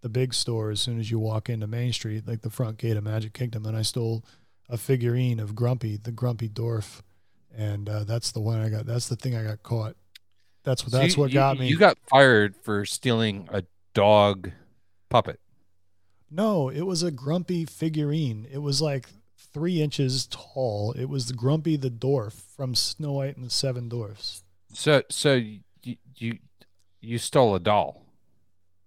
the 0.01 0.09
big 0.09 0.33
store. 0.33 0.71
As 0.71 0.81
soon 0.81 0.99
as 0.99 1.11
you 1.11 1.19
walk 1.19 1.47
into 1.47 1.67
Main 1.67 1.93
Street, 1.93 2.27
like 2.27 2.41
the 2.41 2.49
front 2.49 2.79
gate 2.79 2.97
of 2.97 3.03
Magic 3.03 3.33
Kingdom, 3.33 3.65
and 3.65 3.77
I 3.77 3.83
stole 3.83 4.25
a 4.67 4.77
figurine 4.77 5.39
of 5.39 5.55
Grumpy, 5.55 5.97
the 5.97 6.11
Grumpy 6.11 6.49
Dwarf, 6.49 7.01
and 7.57 7.89
uh, 7.89 8.03
that's 8.03 8.31
the 8.31 8.39
one 8.39 8.61
I 8.61 8.69
got. 8.69 8.85
That's 8.85 9.09
the 9.09 9.15
thing 9.15 9.35
I 9.35 9.43
got 9.43 9.63
caught. 9.63 9.95
That's 10.63 10.83
what. 10.83 10.91
So 10.91 10.97
That's 10.99 11.15
you- 11.15 11.21
what 11.21 11.29
you- 11.31 11.33
got 11.33 11.59
me. 11.59 11.67
You 11.67 11.77
got 11.77 11.97
fired 12.07 12.55
for 12.55 12.85
stealing 12.85 13.49
a 13.51 13.63
dog 13.93 14.51
puppet. 15.09 15.39
No, 16.29 16.69
it 16.69 16.81
was 16.81 17.03
a 17.03 17.11
grumpy 17.11 17.65
figurine. 17.65 18.47
It 18.51 18.57
was 18.59 18.81
like 18.81 19.09
three 19.53 19.81
inches 19.81 20.27
tall. 20.27 20.91
It 20.97 21.05
was 21.05 21.27
the 21.27 21.33
Grumpy 21.33 21.77
the 21.77 21.89
Dwarf 21.89 22.33
from 22.33 22.75
Snow 22.75 23.13
White 23.13 23.37
and 23.37 23.45
the 23.45 23.49
Seven 23.49 23.87
Dwarfs. 23.87 24.43
So, 24.73 25.03
so 25.09 25.35
you, 25.35 25.61
you, 26.17 26.37
you 26.99 27.17
stole 27.17 27.55
a 27.55 27.59
doll. 27.61 28.03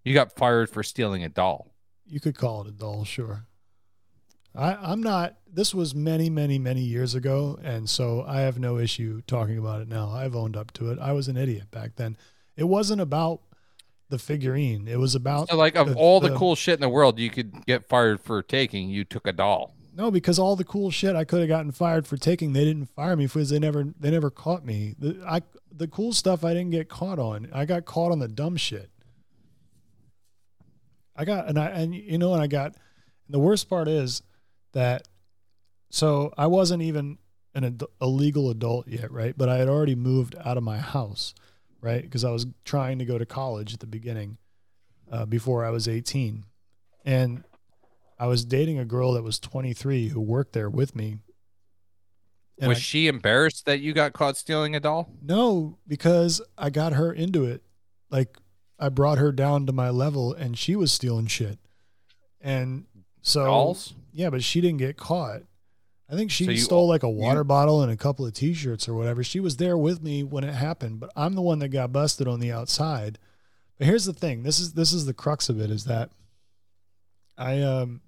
You 0.05 0.13
got 0.13 0.33
fired 0.33 0.69
for 0.69 0.83
stealing 0.83 1.25
a 1.25 1.29
doll. 1.31 1.73
You 2.07 2.21
could 2.21 2.37
call 2.37 2.61
it 2.63 2.69
a 2.69 2.73
doll, 2.73 3.05
sure. 3.05 3.47
I, 4.55 4.75
I'm 4.75 5.03
not. 5.03 5.37
This 5.53 5.75
was 5.75 5.95
many, 5.95 6.29
many, 6.31 6.59
many 6.59 6.81
years 6.81 7.15
ago, 7.15 7.59
and 7.63 7.89
so 7.89 8.25
I 8.27 8.41
have 8.41 8.59
no 8.59 8.79
issue 8.79 9.21
talking 9.27 9.59
about 9.59 9.81
it 9.81 9.89
now. 9.89 10.11
I've 10.11 10.35
owned 10.37 10.57
up 10.57 10.73
to 10.75 10.91
it. 10.91 10.99
I 10.99 11.13
was 11.13 11.29
an 11.29 11.37
idiot 11.37 11.71
back 11.71 11.97
then. 11.97 12.17
It 12.57 12.65
wasn't 12.65 13.01
about 13.01 13.41
the 14.11 14.19
figurine. 14.19 14.89
It 14.89 14.99
was 14.99 15.15
about 15.15 15.49
So, 15.51 15.57
like, 15.57 15.77
of 15.77 15.89
the- 15.91 15.95
all 15.95 16.21
the 16.21 16.31
the- 16.31 16.37
cool 16.37 16.55
shit 16.57 16.75
in 16.75 16.81
the 16.81 16.89
world 16.89 17.19
you 17.19 17.31
could 17.31 17.65
get 17.67 17.89
fired 17.89 18.21
for 18.21 18.43
taking, 18.43 18.91
you 18.91 19.05
took 19.05 19.27
a 19.27 19.33
doll. 19.33 19.75
No, 19.95 20.11
because 20.11 20.39
all 20.39 20.57
the 20.57 20.65
cool 20.65 20.91
shit 20.91 21.15
I 21.17 21.25
could 21.25 21.41
have 21.41 21.49
gotten 21.49 21.73
fired 21.73 22.07
for 22.07 22.17
taking, 22.17 22.53
they 22.53 22.65
didn't 22.65 22.87
fire 22.87 23.17
me 23.17 23.27
because 23.27 23.51
they 23.51 23.59
never 23.59 23.93
they 23.99 24.11
never 24.11 24.31
caught 24.31 24.65
me. 24.65 24.95
The 24.99 25.23
I 25.27 25.43
the 25.73 25.89
cool 25.89 26.13
stuff 26.13 26.45
I 26.45 26.55
didn't 26.55 26.71
get 26.71 26.89
caught 26.89 27.19
on. 27.19 27.49
I 27.53 27.65
got 27.65 27.85
caught 27.85 28.13
on 28.13 28.19
the 28.21 28.29
dumb 28.29 28.57
shit. 28.57 28.91
I 31.17 31.25
got 31.25 31.49
and 31.49 31.59
I 31.59 31.67
and 31.67 31.95
you 31.95 32.19
know 32.19 32.33
and 32.33 32.43
I 32.43 32.47
got 32.47 32.67
and 32.67 33.35
the 33.35 33.39
worst 33.39 33.69
part 33.69 33.89
is 33.89 34.23
that 34.73 35.09
so 35.91 36.33
I 36.39 36.47
wasn't 36.47 36.83
even 36.83 37.19
an 37.55 37.65
ad, 37.65 37.83
a 38.01 38.07
legal 38.07 38.49
adult 38.51 38.87
yet, 38.87 39.11
right? 39.11 39.37
But 39.37 39.49
I 39.49 39.57
had 39.57 39.69
already 39.69 39.97
moved 39.97 40.37
out 40.45 40.57
of 40.57 40.63
my 40.63 40.79
house, 40.79 41.35
right? 41.81 42.03
Because 42.03 42.25
I 42.25 42.31
was 42.31 42.47
trying 42.65 42.99
to 43.01 43.05
go 43.05 43.19
to 43.19 43.27
college 43.27 43.75
at 43.75 43.81
the 43.81 43.87
beginning, 43.87 44.39
uh, 45.11 45.27
before 45.27 45.65
I 45.65 45.71
was 45.71 45.89
eighteen, 45.89 46.45
and 47.05 47.43
I 48.19 48.27
was 48.27 48.45
dating 48.45 48.79
a 48.79 48.85
girl 48.85 49.15
that 49.15 49.23
was 49.23 49.39
23 49.41 50.09
who 50.09 50.21
worked 50.21 50.53
there 50.53 50.69
with 50.69 50.95
me. 50.95 51.17
And 52.59 52.69
Was 52.69 52.77
I- 52.77 52.81
she 52.83 53.09
embarrassed 53.09 53.65
that 53.65 53.81
you 53.81 53.95
got 53.95 54.13
caught 54.13 54.37
stealing 54.37 54.77
a 54.77 54.81
doll? 54.81 55.09
no, 55.23 55.79
because 55.89 56.43
I 56.59 56.69
got 56.71 56.93
her 56.93 57.13
into 57.13 57.45
it. 57.47 57.63
Like 58.11 58.37
I 58.79 58.91
brought 58.91 59.17
her 59.19 59.33
down 59.33 59.65
to 59.67 59.73
my 59.73 59.89
level 59.91 60.35
and 60.35 60.59
she 60.59 60.77
was 60.77 60.93
stealing 60.93 61.27
shit. 61.29 61.59
And 62.43 62.85
so 63.23 63.47
Dolls? 63.47 63.95
Yeah, 64.13 64.31
but 64.31 64.43
she 64.43 64.61
didn't 64.61 64.79
get 64.79 64.97
caught. 64.97 65.43
I 66.09 66.15
think 66.17 66.31
she 66.31 66.45
So 66.45 66.51
you- 66.51 66.57
stole 66.59 66.89
like 66.89 67.03
a 67.05 67.09
water 67.11 67.45
bottle 67.45 67.83
and 67.83 67.93
a 67.93 67.97
couple 67.97 68.27
of 68.27 68.33
t-shirts 68.33 68.89
or 68.89 68.95
whatever. 68.95 69.23
She 69.23 69.39
was 69.41 69.59
there 69.59 69.79
with 69.79 70.03
me 70.03 70.25
when 70.25 70.43
it 70.43 70.55
happened, 70.55 70.99
but 71.01 71.11
I'm 71.15 71.35
the 71.35 71.43
one 71.43 71.61
that 71.61 71.69
got 71.69 71.93
busted 71.93 72.27
on 72.27 72.41
the 72.41 72.51
outside. 72.51 73.19
But 73.79 73.87
here's 73.87 74.05
the 74.07 74.13
thing. 74.13 74.43
This 74.43 74.59
is 74.59 74.73
this 74.75 74.93
is 74.93 75.07
the 75.07 75.15
crux 75.15 75.49
of 75.49 75.61
it 75.61 75.71
is 75.71 75.85
that 75.85 76.11
I 77.39 77.61
um 77.63 78.01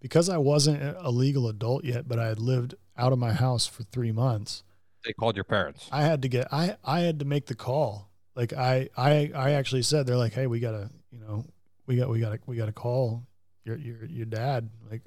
because 0.00 0.28
I 0.28 0.38
wasn't 0.38 0.82
a 0.98 1.10
legal 1.10 1.48
adult 1.48 1.84
yet, 1.84 2.06
but 2.08 2.18
I 2.18 2.26
had 2.26 2.38
lived 2.38 2.74
out 2.96 3.12
of 3.12 3.18
my 3.18 3.32
house 3.32 3.66
for 3.66 3.82
three 3.84 4.12
months. 4.12 4.62
They 5.04 5.12
called 5.12 5.36
your 5.36 5.44
parents. 5.44 5.88
I 5.90 6.02
had 6.02 6.22
to 6.22 6.28
get 6.28 6.52
I 6.52 6.76
I 6.84 7.00
had 7.00 7.18
to 7.20 7.24
make 7.24 7.46
the 7.46 7.54
call. 7.54 8.10
Like 8.36 8.52
I 8.52 8.88
I 8.96 9.30
I 9.34 9.50
actually 9.52 9.82
said 9.82 10.06
they're 10.06 10.16
like, 10.16 10.34
hey, 10.34 10.46
we 10.46 10.60
gotta 10.60 10.90
you 11.10 11.18
know 11.18 11.44
we 11.86 11.96
got 11.96 12.08
we 12.10 12.20
gotta 12.20 12.38
we 12.46 12.56
gotta 12.56 12.72
call 12.72 13.24
your 13.64 13.76
your 13.76 14.04
your 14.06 14.26
dad. 14.26 14.70
Like, 14.90 15.02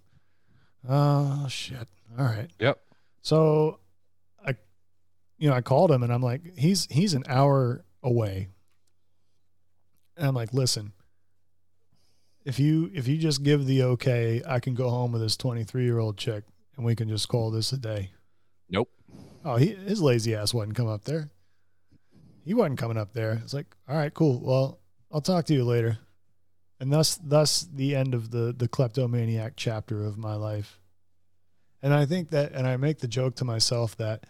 oh 0.87 1.47
shit. 1.47 1.87
All 2.17 2.25
right. 2.25 2.49
Yep. 2.59 2.79
So 3.21 3.79
I 4.45 4.55
you 5.37 5.49
know 5.49 5.55
I 5.55 5.61
called 5.61 5.91
him 5.91 6.03
and 6.03 6.13
I'm 6.13 6.21
like 6.21 6.57
he's 6.57 6.87
he's 6.89 7.13
an 7.13 7.23
hour 7.27 7.83
away. 8.03 8.49
And 10.17 10.27
I'm 10.27 10.35
like, 10.35 10.53
listen, 10.53 10.93
if 12.45 12.59
you 12.59 12.89
if 12.93 13.07
you 13.07 13.17
just 13.17 13.43
give 13.43 13.65
the 13.65 13.83
okay, 13.83 14.41
I 14.47 14.59
can 14.59 14.75
go 14.75 14.89
home 14.89 15.11
with 15.11 15.21
this 15.21 15.35
23 15.35 15.83
year 15.83 15.99
old 15.99 16.17
chick 16.17 16.43
and 16.77 16.85
we 16.85 16.95
can 16.95 17.09
just 17.09 17.27
call 17.27 17.51
this 17.51 17.71
a 17.73 17.77
day. 17.77 18.11
Nope. 18.69 18.89
Oh, 19.43 19.57
he, 19.57 19.75
his 19.75 20.01
lazy 20.01 20.35
ass 20.35 20.53
wasn't 20.53 20.75
come 20.75 20.87
up 20.87 21.03
there. 21.03 21.29
He 22.43 22.53
wasn't 22.53 22.79
coming 22.79 22.97
up 22.97 23.13
there. 23.13 23.41
It's 23.43 23.53
like, 23.53 23.75
all 23.87 23.95
right, 23.95 24.13
cool. 24.13 24.39
Well, 24.39 24.79
I'll 25.11 25.21
talk 25.21 25.45
to 25.45 25.53
you 25.53 25.63
later. 25.63 25.97
And 26.79 26.91
thus, 26.91 27.15
thus 27.15 27.67
the 27.73 27.95
end 27.95 28.13
of 28.13 28.31
the 28.31 28.53
the 28.55 28.67
kleptomaniac 28.67 29.53
chapter 29.55 30.03
of 30.03 30.17
my 30.17 30.35
life. 30.35 30.79
And 31.81 31.93
I 31.93 32.05
think 32.05 32.31
that, 32.31 32.51
and 32.51 32.67
I 32.67 32.77
make 32.77 32.99
the 32.99 33.07
joke 33.07 33.35
to 33.35 33.45
myself 33.45 33.95
that 33.97 34.25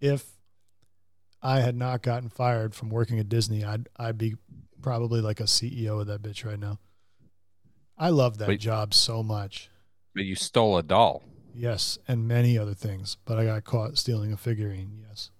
if 0.00 0.24
I 1.42 1.60
had 1.60 1.76
not 1.76 2.02
gotten 2.02 2.28
fired 2.28 2.74
from 2.74 2.90
working 2.90 3.18
at 3.18 3.28
Disney, 3.28 3.64
I'd 3.64 3.88
I'd 3.96 4.18
be 4.18 4.36
probably 4.82 5.20
like 5.20 5.40
a 5.40 5.44
CEO 5.44 6.00
of 6.00 6.06
that 6.06 6.22
bitch 6.22 6.44
right 6.44 6.58
now. 6.58 6.78
I 7.96 8.10
love 8.10 8.38
that 8.38 8.48
Wait. 8.48 8.60
job 8.60 8.94
so 8.94 9.22
much. 9.22 9.70
But 10.14 10.24
you 10.24 10.36
stole 10.36 10.78
a 10.78 10.82
doll. 10.82 11.24
Yes, 11.54 11.98
and 12.06 12.28
many 12.28 12.56
other 12.56 12.74
things. 12.74 13.16
But 13.24 13.38
I 13.38 13.44
got 13.44 13.64
caught 13.64 13.98
stealing 13.98 14.32
a 14.32 14.36
figurine. 14.36 15.04
Yes. 15.08 15.30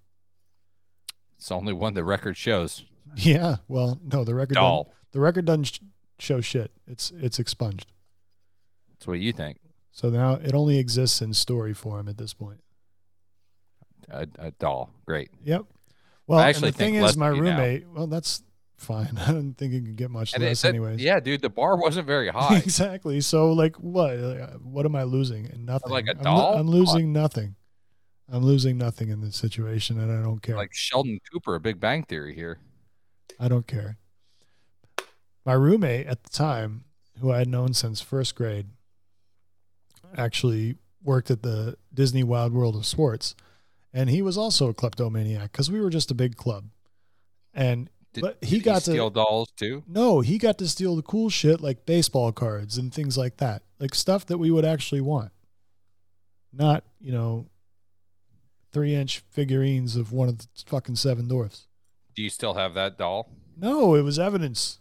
It's 1.37 1.49
the 1.49 1.55
only 1.55 1.73
one 1.73 1.95
the 1.95 2.03
record 2.05 2.37
shows. 2.37 2.85
Yeah. 3.17 3.57
Well, 3.69 3.99
no, 4.05 4.23
the 4.23 4.35
record 4.35 4.55
doesn't, 4.57 4.63
Doll. 4.65 4.93
the 5.13 5.21
record 5.21 5.47
doesn't 5.47 5.81
show 6.19 6.41
shit. 6.41 6.71
It's 6.87 7.11
it's 7.17 7.39
expunged. 7.39 7.93
That's 8.91 9.07
what 9.07 9.21
you 9.21 9.33
think. 9.33 9.59
So 9.93 10.11
now 10.11 10.35
it 10.35 10.55
only 10.55 10.79
exists 10.79 11.21
in 11.23 11.33
story 11.35 11.75
form 11.75 12.09
at 12.09 12.19
this 12.19 12.35
point. 12.35 12.61
A, 14.11 14.27
a 14.39 14.51
doll. 14.53 14.91
Great. 15.07 15.31
Yep. 15.45 15.65
Well, 16.27 16.39
I 16.39 16.43
and 16.43 16.49
actually 16.51 16.71
the 16.73 16.79
thing 16.79 16.95
is, 16.97 17.17
my 17.17 17.31
you 17.31 17.37
now. 17.37 17.41
roommate. 17.41 17.87
Well, 17.89 18.07
that's 18.07 18.43
fine. 18.77 19.19
I 19.27 19.33
don't 19.33 19.55
think 19.55 19.73
it 19.75 19.85
could 19.85 19.97
get 19.97 20.11
much 20.11 20.35
And 20.35 20.43
less, 20.43 20.61
said- 20.61 20.71
anyways. 20.71 21.01
yeah, 21.03 21.21
dude, 21.21 21.43
the 21.43 21.49
bar 21.51 21.77
wasn't 21.77 22.07
very 22.07 22.29
high. 22.33 22.57
exactly. 22.59 23.21
So, 23.21 23.53
like, 23.53 23.77
what? 23.77 24.17
What 24.63 24.87
am 24.87 24.95
I 24.97 25.03
losing? 25.05 25.47
And 25.47 25.67
nothing. 25.67 25.91
Like 25.91 26.07
a 26.07 26.17
I'm 26.17 26.23
doll? 26.23 26.55
I'm, 26.55 26.67
losing 26.69 27.13
nothing. 27.13 27.57
I'm 28.31 28.43
losing 28.45 28.77
nothing 28.79 29.09
in 29.09 29.21
this 29.23 29.37
situation, 29.37 29.99
and 29.99 30.13
I 30.13 30.23
don't 30.23 30.41
care. 30.43 30.57
like 30.57 30.75
Sheldon 30.75 31.19
Cooper, 31.33 31.55
a 31.55 31.61
Big 31.61 31.81
Bang 31.81 32.03
Theory 32.05 32.35
here. 32.35 32.59
I 33.41 33.49
don't 33.49 33.67
care. 33.67 33.97
My 35.49 35.55
roommate 35.55 36.07
at 36.07 36.25
the 36.25 36.29
time, 36.29 36.85
who 37.21 37.33
I 37.33 37.39
had 37.39 37.49
known 37.49 37.73
since 37.73 38.03
first 38.03 38.35
grade, 38.35 38.67
actually 40.15 40.77
worked 41.03 41.31
at 41.31 41.43
the 41.43 41.79
Disney 41.95 42.23
Wide 42.23 42.53
World 42.53 42.77
of 42.77 42.85
Sports, 42.85 43.35
and 43.91 44.11
he 44.11 44.21
was 44.21 44.37
also 44.37 44.69
a 44.69 44.75
kleptomaniac 44.75 45.51
because 45.53 45.71
we 45.71 45.81
were 45.81 45.89
just 45.89 46.11
a 46.11 46.15
big 46.15 46.37
club. 46.37 46.67
And 47.55 47.89
Did, 48.13 48.21
But 48.25 48.45
he 48.45 48.59
got 48.61 48.83
to- 48.83 48.91
steal 48.91 49.09
dolls 49.09 49.51
too. 49.57 49.85
no, 49.89 50.21
he 50.21 50.37
got 50.37 50.59
to 50.59 50.69
steal 50.69 50.95
the 50.97 51.01
cool 51.03 51.31
shit 51.31 51.63
like 51.63 51.87
baseball 51.87 52.31
cards 52.31 52.77
and 52.77 52.93
things 52.93 53.17
like 53.17 53.39
that, 53.39 53.63
like 53.79 53.95
stuff 53.95 54.27
that 54.27 54.37
we 54.37 54.51
would 54.51 54.67
actually 54.67 55.01
want, 55.01 55.33
not 56.53 56.85
you 57.01 57.11
know, 57.11 57.47
three 58.71 58.95
inch 58.95 59.21
figurines 59.31 59.97
of 59.97 60.13
one 60.13 60.29
of 60.29 60.37
the 60.37 60.47
fucking 60.67 60.97
seven 60.97 61.27
dwarfs. 61.27 61.69
Do 62.15 62.21
you 62.23 62.29
still 62.29 62.53
have 62.53 62.75
that 62.75 62.99
doll? 62.99 63.31
No, 63.57 63.95
it 63.95 64.03
was 64.03 64.19
evidence. 64.19 64.81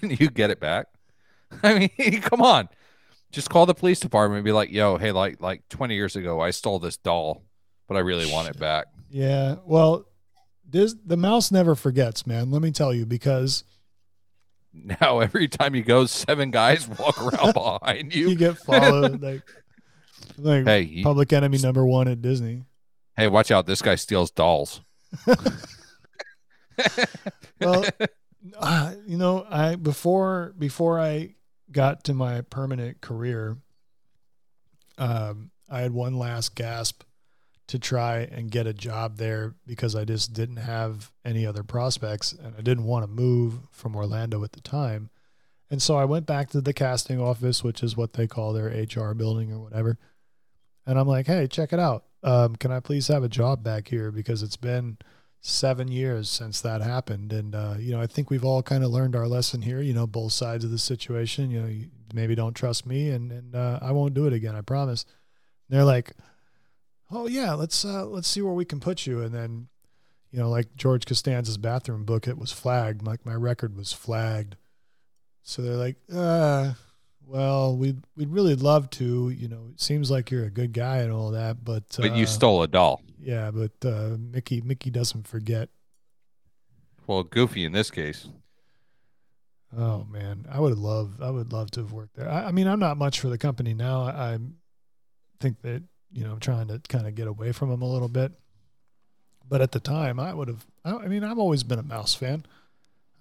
Can 0.00 0.10
you 0.18 0.30
get 0.30 0.50
it 0.50 0.60
back? 0.60 0.86
I 1.62 1.78
mean, 1.98 2.20
come 2.22 2.42
on. 2.42 2.68
Just 3.32 3.48
call 3.50 3.66
the 3.66 3.74
police 3.74 4.00
department 4.00 4.38
and 4.38 4.44
be 4.44 4.52
like, 4.52 4.70
"Yo, 4.72 4.96
hey, 4.96 5.12
like 5.12 5.40
like 5.40 5.68
20 5.68 5.94
years 5.94 6.16
ago, 6.16 6.40
I 6.40 6.50
stole 6.50 6.78
this 6.80 6.96
doll, 6.96 7.44
but 7.88 7.96
I 7.96 8.00
really 8.00 8.30
want 8.30 8.48
it 8.48 8.58
back." 8.58 8.86
Yeah. 9.08 9.56
Well, 9.64 10.06
this, 10.68 10.94
the 11.04 11.16
mouse 11.16 11.50
never 11.52 11.74
forgets, 11.74 12.26
man. 12.26 12.50
Let 12.50 12.62
me 12.62 12.70
tell 12.72 12.92
you, 12.94 13.06
because 13.06 13.64
Now 14.72 15.20
every 15.20 15.48
time 15.48 15.74
you 15.74 15.82
go, 15.82 16.06
seven 16.06 16.50
guys 16.50 16.88
walk 16.88 17.20
around 17.20 17.52
behind 17.54 18.14
you 18.14 18.30
you. 18.30 18.36
get 18.36 18.56
followed 18.58 19.20
like 19.22 19.42
like 20.38 20.64
Hey, 20.64 21.02
public 21.02 21.32
enemy 21.32 21.58
number 21.58 21.84
one 21.86 22.08
at 22.08 22.22
Disney. 22.22 22.64
hey, 23.16 23.28
watch 23.28 23.50
out! 23.50 23.66
This 23.66 23.82
guy 23.82 23.94
steals 23.96 24.30
dolls. 24.30 24.80
Well, 27.60 27.84
uh, 28.58 28.94
you 29.06 29.18
know, 29.18 29.46
I 29.50 29.74
before 29.74 30.54
before 30.58 30.98
I 30.98 31.34
got 31.70 32.04
to 32.04 32.14
my 32.14 32.40
permanent 32.40 33.02
career, 33.02 33.58
um, 34.96 35.50
I 35.68 35.80
had 35.80 35.92
one 35.92 36.18
last 36.18 36.54
gasp 36.54 37.02
to 37.68 37.78
try 37.78 38.20
and 38.32 38.50
get 38.50 38.66
a 38.66 38.72
job 38.72 39.16
there 39.18 39.54
because 39.66 39.94
I 39.94 40.04
just 40.04 40.32
didn't 40.32 40.56
have 40.56 41.12
any 41.24 41.46
other 41.46 41.62
prospects 41.62 42.32
and 42.32 42.54
I 42.58 42.62
didn't 42.62 42.84
want 42.84 43.04
to 43.04 43.10
move 43.10 43.60
from 43.70 43.94
Orlando 43.94 44.42
at 44.42 44.52
the 44.52 44.60
time. 44.60 45.10
And 45.70 45.80
so 45.80 45.96
I 45.96 46.04
went 46.04 46.26
back 46.26 46.50
to 46.50 46.60
the 46.60 46.72
casting 46.72 47.20
office, 47.20 47.62
which 47.62 47.82
is 47.84 47.96
what 47.96 48.14
they 48.14 48.26
call 48.26 48.52
their 48.52 48.66
HR 48.66 49.14
building 49.14 49.52
or 49.52 49.60
whatever. 49.60 49.98
And 50.84 50.98
I'm 50.98 51.06
like, 51.06 51.26
hey, 51.26 51.46
check 51.46 51.72
it 51.72 51.78
out. 51.78 52.06
Um, 52.24 52.56
can 52.56 52.72
I 52.72 52.80
please 52.80 53.06
have 53.06 53.22
a 53.22 53.28
job 53.28 53.62
back 53.62 53.86
here? 53.86 54.10
Because 54.10 54.42
it's 54.42 54.56
been 54.56 54.98
seven 55.40 55.88
years 55.88 56.28
since 56.28 56.60
that 56.60 56.82
happened. 56.82 57.32
And, 57.32 57.54
uh, 57.54 57.74
you 57.78 57.92
know, 57.92 58.00
I 58.00 58.06
think 58.06 58.30
we've 58.30 58.44
all 58.44 58.62
kind 58.62 58.84
of 58.84 58.90
learned 58.90 59.16
our 59.16 59.26
lesson 59.26 59.62
here, 59.62 59.80
you 59.80 59.94
know, 59.94 60.06
both 60.06 60.32
sides 60.32 60.64
of 60.64 60.70
the 60.70 60.78
situation. 60.78 61.50
You 61.50 61.62
know, 61.62 61.68
you 61.68 61.86
maybe 62.12 62.34
don't 62.34 62.54
trust 62.54 62.86
me 62.86 63.10
and, 63.10 63.32
and 63.32 63.54
uh, 63.54 63.78
I 63.80 63.92
won't 63.92 64.14
do 64.14 64.26
it 64.26 64.32
again. 64.32 64.54
I 64.54 64.60
promise. 64.60 65.04
And 65.68 65.76
they're 65.76 65.84
like, 65.84 66.12
oh, 67.10 67.26
yeah, 67.26 67.54
let's, 67.54 67.84
uh, 67.84 68.04
let's 68.06 68.28
see 68.28 68.42
where 68.42 68.52
we 68.52 68.64
can 68.64 68.80
put 68.80 69.06
you. 69.06 69.22
And 69.22 69.34
then, 69.34 69.68
you 70.30 70.38
know, 70.38 70.50
like 70.50 70.76
George 70.76 71.06
Costanza's 71.06 71.58
bathroom 71.58 72.04
book, 72.04 72.28
it 72.28 72.38
was 72.38 72.52
flagged. 72.52 73.06
Like 73.06 73.24
my 73.24 73.34
record 73.34 73.76
was 73.76 73.92
flagged. 73.92 74.56
So 75.42 75.62
they're 75.62 75.74
like, 75.74 75.96
uh, 76.12 76.74
well, 77.26 77.76
we'd, 77.76 78.02
we'd 78.16 78.30
really 78.30 78.54
love 78.54 78.90
to, 78.90 79.30
you 79.30 79.48
know, 79.48 79.68
it 79.72 79.80
seems 79.80 80.10
like 80.10 80.30
you're 80.30 80.44
a 80.44 80.50
good 80.50 80.72
guy 80.72 80.98
and 80.98 81.12
all 81.12 81.30
that, 81.32 81.64
but, 81.64 81.84
But 81.96 82.10
uh, 82.12 82.14
you 82.14 82.26
stole 82.26 82.62
a 82.62 82.68
doll. 82.68 83.02
yeah, 83.20 83.50
but 83.50 83.72
uh, 83.84 84.16
Mickey 84.18 84.60
Mickey 84.60 84.90
doesn't 84.90 85.26
forget. 85.28 85.68
Well, 87.06 87.22
Goofy 87.22 87.64
in 87.64 87.72
this 87.72 87.90
case. 87.90 88.28
Oh 89.76 90.04
man, 90.10 90.46
I 90.50 90.58
would 90.60 90.76
love 90.78 91.20
I 91.22 91.30
would 91.30 91.52
love 91.52 91.70
to 91.72 91.80
have 91.80 91.92
worked 91.92 92.16
there. 92.16 92.28
I, 92.28 92.46
I 92.46 92.50
mean, 92.52 92.66
I'm 92.66 92.80
not 92.80 92.96
much 92.96 93.20
for 93.20 93.28
the 93.28 93.38
company 93.38 93.72
now. 93.74 94.02
I, 94.02 94.34
I 94.34 94.38
think 95.38 95.60
that 95.62 95.82
you 96.12 96.24
know 96.24 96.32
I'm 96.32 96.40
trying 96.40 96.66
to 96.68 96.80
kind 96.88 97.06
of 97.06 97.14
get 97.14 97.28
away 97.28 97.52
from 97.52 97.70
them 97.70 97.82
a 97.82 97.88
little 97.88 98.08
bit. 98.08 98.32
But 99.48 99.60
at 99.60 99.72
the 99.72 99.80
time, 99.80 100.18
I 100.20 100.34
would 100.34 100.48
have. 100.48 100.66
I, 100.84 100.92
I 101.04 101.08
mean, 101.08 101.22
I've 101.24 101.38
always 101.38 101.62
been 101.62 101.78
a 101.78 101.84
mouse 101.84 102.14
fan. 102.14 102.44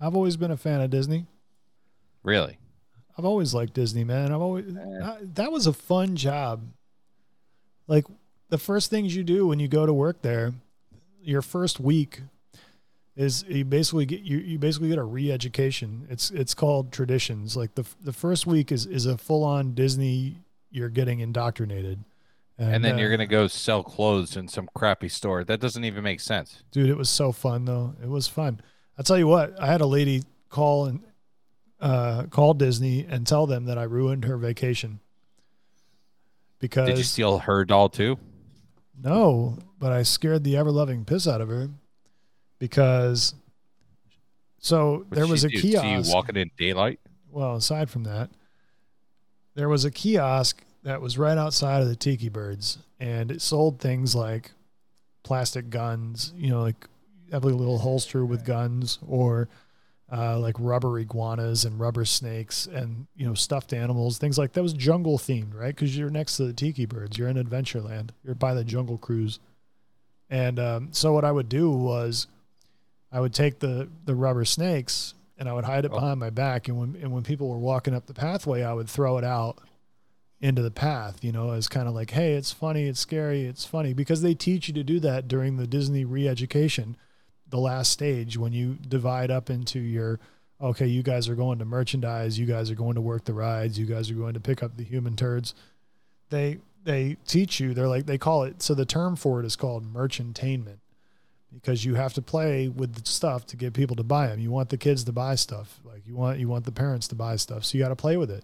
I've 0.01 0.15
always 0.15 0.37
been 0.37 0.51
a 0.51 0.57
fan 0.57 0.81
of 0.81 0.89
Disney. 0.89 1.25
Really? 2.23 2.57
I've 3.19 3.25
always 3.25 3.53
liked 3.53 3.73
Disney, 3.73 4.05
man. 4.05 4.31
I've 4.31 4.39
always 4.39 4.65
I, 4.77 5.17
that 5.35 5.51
was 5.51 5.67
a 5.67 5.73
fun 5.73 6.15
job. 6.15 6.61
Like 7.85 8.05
the 8.47 8.57
first 8.57 8.89
things 8.89 9.13
you 9.13 9.25
do 9.25 9.45
when 9.45 9.59
you 9.59 9.67
go 9.67 9.85
to 9.85 9.91
work 9.91 10.21
there, 10.21 10.53
your 11.21 11.41
first 11.41 11.81
week 11.81 12.21
is 13.17 13.43
you 13.49 13.65
basically 13.65 14.05
get 14.05 14.21
you, 14.21 14.37
you 14.37 14.57
basically 14.57 14.87
get 14.87 14.97
a 14.97 15.03
re-education. 15.03 16.07
It's 16.09 16.31
it's 16.31 16.53
called 16.53 16.93
traditions. 16.93 17.57
Like 17.57 17.75
the 17.75 17.85
the 18.01 18.13
first 18.13 18.47
week 18.47 18.71
is 18.71 18.85
is 18.85 19.05
a 19.05 19.17
full 19.17 19.43
on 19.43 19.73
Disney. 19.73 20.37
You're 20.71 20.87
getting 20.87 21.19
indoctrinated, 21.19 21.99
And, 22.57 22.85
then 22.85 22.95
uh, 22.95 22.99
you're 22.99 23.09
gonna 23.09 23.27
go 23.27 23.47
sell 23.47 23.83
clothes 23.83 24.37
in 24.37 24.47
some 24.47 24.69
crappy 24.73 25.09
store. 25.09 25.43
That 25.43 25.59
doesn't 25.59 25.83
even 25.83 26.05
make 26.05 26.21
sense. 26.21 26.63
dude. 26.71 26.89
It 26.89 26.97
was 26.97 27.09
so 27.09 27.33
fun 27.33 27.65
though. 27.65 27.95
It 28.01 28.07
was 28.07 28.29
fun. 28.29 28.61
I 28.97 29.01
tell 29.01 29.17
you 29.17 29.27
what, 29.27 29.59
I 29.59 29.65
had 29.65 29.81
a 29.81 29.85
lady 29.85 30.23
call 30.49 30.85
and 30.85 31.01
uh, 31.79 32.23
call 32.23 32.53
Disney 32.53 33.05
and 33.07 33.25
tell 33.25 33.47
them 33.47 33.65
that 33.65 33.77
I 33.77 33.83
ruined 33.83 34.25
her 34.25 34.37
vacation 34.37 34.99
because 36.59 36.87
Did 36.87 36.97
you 36.97 37.03
steal 37.03 37.39
her 37.39 37.63
doll 37.65 37.89
too? 37.89 38.17
No, 39.01 39.57
but 39.79 39.91
I 39.91 40.03
scared 40.03 40.43
the 40.43 40.57
ever 40.57 40.71
loving 40.71 41.05
piss 41.05 41.27
out 41.27 41.39
of 41.41 41.47
her 41.49 41.69
because 42.59 43.33
so 44.59 44.97
What'd 45.07 45.11
there 45.11 45.27
was 45.27 45.43
a 45.45 45.49
do? 45.49 45.57
See 45.57 45.71
kiosk. 45.71 46.07
you 46.09 46.13
walking 46.13 46.35
in 46.35 46.51
daylight. 46.57 46.99
well, 47.31 47.55
aside 47.55 47.89
from 47.89 48.03
that, 48.03 48.29
there 49.55 49.69
was 49.69 49.85
a 49.85 49.91
kiosk 49.91 50.61
that 50.83 51.01
was 51.01 51.17
right 51.17 51.37
outside 51.37 51.81
of 51.81 51.87
the 51.87 51.95
Tiki 51.95 52.29
Birds, 52.29 52.77
and 52.99 53.31
it 53.31 53.41
sold 53.41 53.79
things 53.79 54.15
like 54.15 54.51
plastic 55.23 55.69
guns, 55.69 56.33
you 56.35 56.49
know, 56.49 56.61
like 56.61 56.87
every 57.31 57.53
little 57.53 57.77
holster 57.79 58.25
with 58.25 58.45
guns, 58.45 58.99
or 59.07 59.47
uh, 60.11 60.39
like 60.39 60.55
rubber 60.59 60.97
iguanas 60.99 61.65
and 61.65 61.79
rubber 61.79 62.03
snakes 62.05 62.65
and 62.65 63.05
you 63.15 63.27
know 63.27 63.33
stuffed 63.35 63.73
animals, 63.73 64.17
things 64.17 64.37
like 64.37 64.53
that 64.53 64.63
was 64.63 64.73
jungle 64.73 65.17
themed, 65.17 65.53
right? 65.53 65.75
Because 65.75 65.95
you're 65.97 66.09
next 66.09 66.37
to 66.37 66.45
the 66.45 66.53
tiki 66.53 66.85
birds, 66.85 67.17
you're 67.17 67.27
in 67.29 67.37
Adventureland, 67.37 68.09
you're 68.23 68.35
by 68.35 68.53
the 68.53 68.63
Jungle 68.63 68.97
Cruise, 68.97 69.39
and 70.29 70.59
um, 70.59 70.89
so 70.91 71.13
what 71.13 71.25
I 71.25 71.31
would 71.31 71.49
do 71.49 71.69
was, 71.71 72.27
I 73.11 73.19
would 73.19 73.33
take 73.33 73.59
the 73.59 73.89
the 74.05 74.15
rubber 74.15 74.45
snakes 74.45 75.13
and 75.37 75.47
I 75.47 75.53
would 75.53 75.63
hide 75.65 75.85
it 75.85 75.91
Oh. 75.91 75.95
behind 75.95 76.19
my 76.19 76.29
back, 76.29 76.67
and 76.67 76.77
when 76.77 76.95
and 77.01 77.11
when 77.11 77.23
people 77.23 77.47
were 77.49 77.57
walking 77.57 77.93
up 77.93 78.05
the 78.07 78.13
pathway, 78.13 78.63
I 78.63 78.73
would 78.73 78.89
throw 78.89 79.17
it 79.17 79.23
out 79.23 79.59
into 80.41 80.61
the 80.61 80.71
path, 80.71 81.21
you 81.23 81.31
know, 81.33 81.51
as 81.51 81.67
kind 81.67 81.87
of 81.87 81.93
like, 81.93 82.11
hey, 82.11 82.33
it's 82.33 82.53
funny, 82.53 82.85
it's 82.87 82.99
scary, 83.01 83.43
it's 83.45 83.65
funny, 83.65 83.93
because 83.93 84.21
they 84.21 84.33
teach 84.33 84.69
you 84.69 84.73
to 84.73 84.83
do 84.85 84.97
that 85.01 85.27
during 85.27 85.57
the 85.57 85.67
Disney 85.67 86.05
re-education, 86.05 86.95
the 87.49 87.57
last 87.57 87.91
stage 87.91 88.37
when 88.37 88.53
you 88.53 88.77
divide 88.87 89.31
up 89.31 89.49
into 89.49 89.79
your, 89.79 90.19
okay, 90.61 90.87
you 90.87 91.03
guys 91.03 91.27
are 91.29 91.35
going 91.35 91.59
to 91.59 91.65
merchandise, 91.65 92.37
you 92.37 92.45
guys 92.45 92.69
are 92.69 92.75
going 92.75 92.95
to 92.95 93.01
work 93.01 93.25
the 93.25 93.33
rides, 93.33 93.79
you 93.79 93.85
guys 93.85 94.09
are 94.11 94.15
going 94.15 94.33
to 94.33 94.39
pick 94.39 94.61
up 94.61 94.77
the 94.77 94.83
human 94.83 95.15
turds. 95.15 95.53
They 96.29 96.59
they 96.83 97.17
teach 97.27 97.59
you. 97.59 97.73
They're 97.73 97.87
like 97.87 98.05
they 98.05 98.17
call 98.17 98.43
it. 98.43 98.61
So 98.61 98.73
the 98.73 98.85
term 98.85 99.15
for 99.15 99.39
it 99.39 99.45
is 99.45 99.55
called 99.55 99.93
merchantainment, 99.93 100.79
because 101.53 101.83
you 101.85 101.95
have 101.95 102.13
to 102.13 102.21
play 102.21 102.67
with 102.67 102.93
the 102.93 103.09
stuff 103.09 103.45
to 103.47 103.57
get 103.57 103.73
people 103.73 103.95
to 103.95 104.03
buy 104.03 104.27
them. 104.27 104.39
You 104.39 104.51
want 104.51 104.69
the 104.69 104.77
kids 104.77 105.03
to 105.05 105.11
buy 105.11 105.35
stuff, 105.35 105.79
like 105.83 106.05
you 106.05 106.15
want 106.15 106.39
you 106.39 106.47
want 106.47 106.65
the 106.65 106.71
parents 106.71 107.07
to 107.09 107.15
buy 107.15 107.35
stuff, 107.35 107.65
so 107.65 107.77
you 107.77 107.83
got 107.83 107.89
to 107.89 107.95
play 107.95 108.15
with 108.17 108.29
it. 108.31 108.43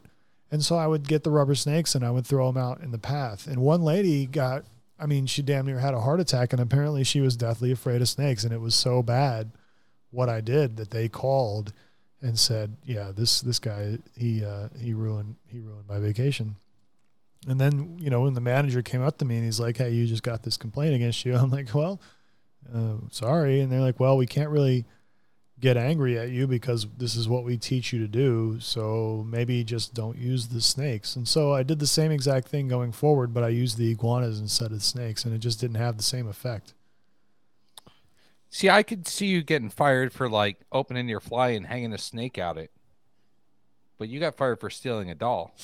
And 0.52 0.64
so 0.64 0.76
I 0.76 0.88
would 0.88 1.08
get 1.08 1.24
the 1.24 1.32
rubber 1.32 1.56
snakes 1.56 1.96
and 1.96 2.06
I 2.06 2.12
would 2.12 2.26
throw 2.26 2.52
them 2.52 2.62
out 2.62 2.82
in 2.82 2.92
the 2.92 3.00
path. 3.00 3.48
And 3.48 3.62
one 3.62 3.82
lady 3.82 4.26
got, 4.26 4.64
I 5.00 5.06
mean, 5.06 5.26
she 5.26 5.42
damn 5.42 5.66
near 5.66 5.80
had 5.80 5.94
a 5.94 6.02
heart 6.02 6.20
attack, 6.20 6.54
and 6.54 6.62
apparently 6.62 7.04
she 7.04 7.22
was 7.22 7.36
deathly 7.36 7.72
afraid 7.72 8.02
of 8.02 8.10
snakes. 8.10 8.44
And 8.44 8.54
it 8.54 8.62
was 8.62 8.76
so 8.76 9.04
bad 9.04 9.52
what 10.12 10.30
I 10.30 10.42
did 10.42 10.78
that 10.78 10.92
they 10.92 11.10
called 11.10 11.74
and 12.22 12.40
said, 12.40 12.78
"Yeah, 12.84 13.12
this 13.14 13.42
this 13.42 13.60
guy 13.60 14.00
he 14.18 14.44
uh, 14.44 14.70
he 14.80 14.94
ruined 14.94 15.36
he 15.48 15.60
ruined 15.60 15.88
my 15.88 16.00
vacation." 16.00 16.56
And 17.48 17.60
then 17.60 17.98
you 18.00 18.10
know 18.10 18.22
when 18.22 18.34
the 18.34 18.42
manager 18.42 18.82
came 18.82 19.02
up 19.02 19.18
to 19.20 19.26
me 19.26 19.36
and 19.36 19.46
he's 19.46 19.60
like, 19.60 19.78
"Hey, 19.78 19.92
you 19.92 20.08
just 20.08 20.24
got 20.24 20.44
this 20.44 20.58
complaint 20.58 20.96
against 20.96 21.26
you," 21.26 21.36
I'm 21.38 21.52
like, 21.52 21.74
"Well, 21.74 22.02
uh, 22.74 22.96
sorry." 23.12 23.60
And 23.60 23.72
they're 23.72 23.82
like, 23.82 24.00
"Well, 24.00 24.18
we 24.18 24.26
can't 24.26 24.50
really." 24.50 24.86
Get 25.60 25.78
angry 25.78 26.18
at 26.20 26.30
you 26.30 26.48
because 26.48 26.86
this 26.98 27.16
is 27.16 27.30
what 27.30 27.44
we 27.44 27.58
teach 27.58 27.94
you 27.94 28.00
to 28.00 28.08
do. 28.08 28.60
So 28.60 29.26
maybe 29.28 29.64
just 29.64 29.94
don't 29.94 30.18
use 30.18 30.48
the 30.48 30.62
snakes. 30.62 31.16
And 31.16 31.28
so 31.28 31.54
I 31.54 31.64
did 31.64 31.80
the 31.80 31.88
same 31.88 32.12
exact 32.12 32.48
thing 32.50 32.68
going 32.68 32.92
forward, 32.92 33.34
but 33.34 33.44
I 33.44 33.50
used 33.50 33.78
the 33.78 33.92
iguanas 33.92 34.40
instead 34.40 34.72
of 34.72 34.84
snakes, 34.84 35.26
and 35.26 35.34
it 35.34 35.40
just 35.40 35.60
didn't 35.60 35.78
have 35.78 35.98
the 35.98 36.04
same 36.04 36.28
effect. 36.28 36.74
See, 38.50 38.70
I 38.70 38.84
could 38.84 39.08
see 39.08 39.28
you 39.28 39.44
getting 39.44 39.70
fired 39.70 40.14
for 40.14 40.30
like 40.30 40.60
opening 40.72 41.10
your 41.10 41.20
fly 41.20 41.50
and 41.50 41.66
hanging 41.66 41.94
a 41.94 41.98
snake 41.98 42.38
out 42.38 42.58
it. 42.58 42.72
But 43.98 44.10
you 44.10 44.20
got 44.20 44.36
fired 44.36 44.60
for 44.60 44.70
stealing 44.70 45.10
a 45.10 45.16
doll. 45.16 45.56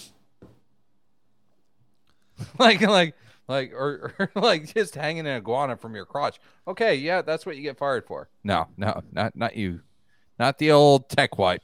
like 2.59 2.81
like 2.81 3.15
like 3.51 3.73
or, 3.73 4.13
or 4.17 4.31
like 4.41 4.73
just 4.73 4.95
hanging 4.95 5.27
an 5.27 5.37
iguana 5.37 5.77
from 5.77 5.93
your 5.93 6.05
crotch. 6.05 6.39
Okay, 6.67 6.95
yeah, 6.95 7.21
that's 7.21 7.45
what 7.45 7.57
you 7.57 7.61
get 7.61 7.77
fired 7.77 8.05
for. 8.05 8.29
No, 8.43 8.67
no, 8.77 9.01
not 9.11 9.35
not 9.35 9.55
you. 9.55 9.81
Not 10.39 10.57
the 10.57 10.71
old 10.71 11.09
tech 11.09 11.37
wipe. 11.37 11.61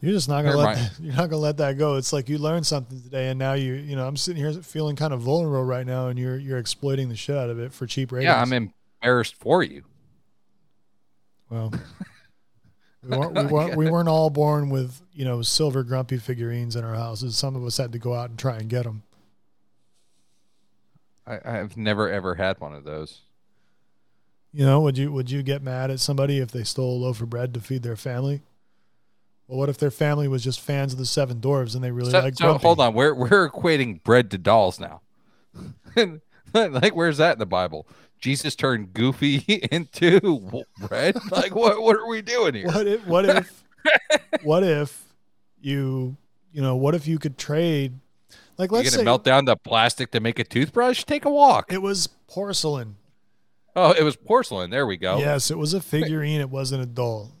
You're 0.00 0.12
just 0.12 0.28
not 0.28 0.42
gonna 0.42 0.56
Never 0.56 0.58
let 0.58 0.76
mind. 0.76 0.78
that, 0.78 0.92
you're 1.00 1.14
not 1.14 1.30
gonna 1.30 1.42
let 1.42 1.56
that 1.58 1.78
go. 1.78 1.96
It's 1.96 2.12
like 2.12 2.28
you 2.28 2.38
learned 2.38 2.66
something 2.66 3.00
today, 3.00 3.28
and 3.28 3.38
now 3.38 3.52
you 3.52 3.74
you 3.74 3.96
know 3.96 4.06
I'm 4.06 4.16
sitting 4.16 4.42
here 4.42 4.52
feeling 4.62 4.96
kind 4.96 5.12
of 5.12 5.20
vulnerable 5.20 5.64
right 5.64 5.86
now, 5.86 6.08
and 6.08 6.18
you're 6.18 6.36
you're 6.36 6.58
exploiting 6.58 7.08
the 7.08 7.16
shit 7.16 7.36
out 7.36 7.50
of 7.50 7.58
it 7.58 7.72
for 7.72 7.86
cheap 7.86 8.10
ratings. 8.10 8.26
Yeah, 8.26 8.40
I'm 8.40 8.52
embarrassed 8.52 9.36
for 9.36 9.62
you. 9.62 9.84
Well, 11.48 11.72
we 13.02 13.16
weren't, 13.16 13.34
we, 13.34 13.44
weren't, 13.44 13.76
we 13.76 13.90
weren't 13.90 14.08
all 14.08 14.30
born 14.30 14.70
with 14.70 15.00
you 15.12 15.24
know 15.24 15.42
silver 15.42 15.84
grumpy 15.84 16.18
figurines 16.18 16.76
in 16.76 16.84
our 16.84 16.94
houses. 16.94 17.36
Some 17.38 17.54
of 17.54 17.64
us 17.64 17.76
had 17.76 17.92
to 17.92 17.98
go 17.98 18.14
out 18.14 18.30
and 18.30 18.38
try 18.38 18.56
and 18.56 18.68
get 18.68 18.84
them. 18.84 19.03
I, 21.26 21.40
I've 21.44 21.76
never 21.76 22.10
ever 22.10 22.34
had 22.34 22.60
one 22.60 22.74
of 22.74 22.84
those. 22.84 23.22
You 24.52 24.64
know, 24.64 24.80
would 24.82 24.96
you 24.96 25.12
would 25.12 25.30
you 25.30 25.42
get 25.42 25.62
mad 25.62 25.90
at 25.90 26.00
somebody 26.00 26.38
if 26.38 26.52
they 26.52 26.64
stole 26.64 26.96
a 26.96 27.00
loaf 27.04 27.20
of 27.20 27.30
bread 27.30 27.54
to 27.54 27.60
feed 27.60 27.82
their 27.82 27.96
family? 27.96 28.42
Well, 29.46 29.58
what 29.58 29.68
if 29.68 29.78
their 29.78 29.90
family 29.90 30.28
was 30.28 30.42
just 30.42 30.60
fans 30.60 30.92
of 30.92 30.98
the 30.98 31.06
Seven 31.06 31.40
Dwarves 31.40 31.74
and 31.74 31.84
they 31.84 31.90
really 31.90 32.10
So, 32.10 32.20
like 32.20 32.34
so 32.34 32.56
hold 32.58 32.80
on, 32.80 32.94
we're 32.94 33.14
we're 33.14 33.50
equating 33.50 34.02
bread 34.02 34.30
to 34.30 34.38
dolls 34.38 34.80
now. 34.80 35.00
like, 36.54 36.94
where's 36.94 37.18
that 37.18 37.34
in 37.34 37.38
the 37.38 37.46
Bible? 37.46 37.86
Jesus 38.20 38.54
turned 38.54 38.94
Goofy 38.94 39.36
into 39.70 40.64
bread. 40.78 41.16
Like, 41.30 41.54
what 41.54 41.82
what 41.82 41.96
are 41.96 42.06
we 42.06 42.22
doing 42.22 42.54
here? 42.54 42.66
What 42.66 42.86
if 42.86 43.06
what 43.06 43.24
if 43.26 43.64
what 44.42 44.62
if 44.62 45.04
you 45.60 46.16
you 46.52 46.62
know 46.62 46.76
what 46.76 46.94
if 46.94 47.06
you 47.06 47.18
could 47.18 47.36
trade 47.36 47.98
like 48.58 48.70
let's 48.72 48.90
gonna 48.90 48.98
say 49.00 49.04
melt 49.04 49.24
down 49.24 49.44
the 49.44 49.56
plastic 49.56 50.10
to 50.12 50.20
make 50.20 50.38
a 50.38 50.44
toothbrush? 50.44 51.04
Take 51.04 51.24
a 51.24 51.30
walk. 51.30 51.72
it 51.72 51.82
was 51.82 52.06
porcelain. 52.28 52.96
Oh, 53.76 53.90
it 53.92 54.02
was 54.04 54.14
porcelain. 54.16 54.70
There 54.70 54.86
we 54.86 54.96
go. 54.96 55.18
Yes, 55.18 55.50
it 55.50 55.58
was 55.58 55.74
a 55.74 55.80
figurine. 55.80 56.40
It 56.40 56.50
wasn't 56.50 56.82
a 56.82 56.86
doll. 56.86 57.32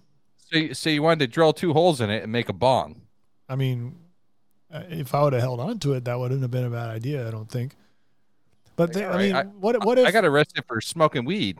So, 0.50 0.58
you- 0.58 0.74
so 0.74 0.90
you 0.90 1.02
wanted 1.02 1.20
to 1.20 1.26
drill 1.28 1.52
two 1.52 1.72
holes 1.72 2.00
in 2.00 2.10
it 2.10 2.22
and 2.22 2.32
make 2.32 2.48
a 2.48 2.52
bong. 2.52 3.02
I 3.48 3.54
mean, 3.56 3.96
uh, 4.72 4.82
if 4.88 5.14
I 5.14 5.22
would 5.22 5.32
have 5.32 5.42
held 5.42 5.60
on 5.60 5.78
to 5.80 5.92
it, 5.92 6.04
that 6.06 6.18
wouldn't 6.18 6.42
have 6.42 6.50
been 6.50 6.64
a 6.64 6.70
bad 6.70 6.88
idea. 6.90 7.26
I 7.28 7.30
don't 7.30 7.48
think. 7.50 7.74
But 8.76 8.92
they, 8.92 9.04
I 9.06 9.16
mean, 9.18 9.36
I- 9.36 9.44
what 9.44 9.84
what 9.84 9.98
if? 9.98 10.06
I 10.06 10.10
got 10.10 10.24
arrested 10.24 10.64
for 10.66 10.80
smoking 10.80 11.24
weed. 11.24 11.58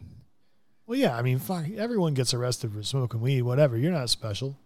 well, 0.86 0.98
yeah. 0.98 1.16
I 1.16 1.22
mean, 1.22 1.38
fuck. 1.38 1.66
Everyone 1.76 2.12
gets 2.14 2.34
arrested 2.34 2.72
for 2.72 2.82
smoking 2.82 3.20
weed. 3.20 3.42
Whatever. 3.42 3.76
You're 3.76 3.92
not 3.92 4.10
special. 4.10 4.56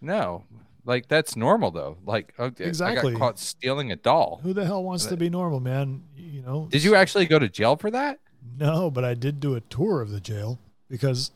No, 0.00 0.44
like 0.84 1.08
that's 1.08 1.36
normal 1.36 1.70
though. 1.70 1.96
Like, 2.04 2.34
okay, 2.38 2.64
Exactly. 2.64 3.10
I 3.10 3.12
got 3.14 3.18
caught 3.18 3.38
stealing 3.38 3.92
a 3.92 3.96
doll. 3.96 4.40
Who 4.42 4.52
the 4.52 4.64
hell 4.64 4.82
wants 4.82 5.06
to 5.06 5.16
be 5.16 5.30
normal, 5.30 5.60
man? 5.60 6.02
You 6.16 6.42
know. 6.42 6.68
Did 6.70 6.84
you 6.84 6.94
actually 6.94 7.26
go 7.26 7.38
to 7.38 7.48
jail 7.48 7.76
for 7.76 7.90
that? 7.90 8.20
No, 8.58 8.90
but 8.90 9.04
I 9.04 9.14
did 9.14 9.40
do 9.40 9.54
a 9.54 9.60
tour 9.60 10.00
of 10.00 10.10
the 10.10 10.20
jail 10.20 10.58
because 10.88 11.30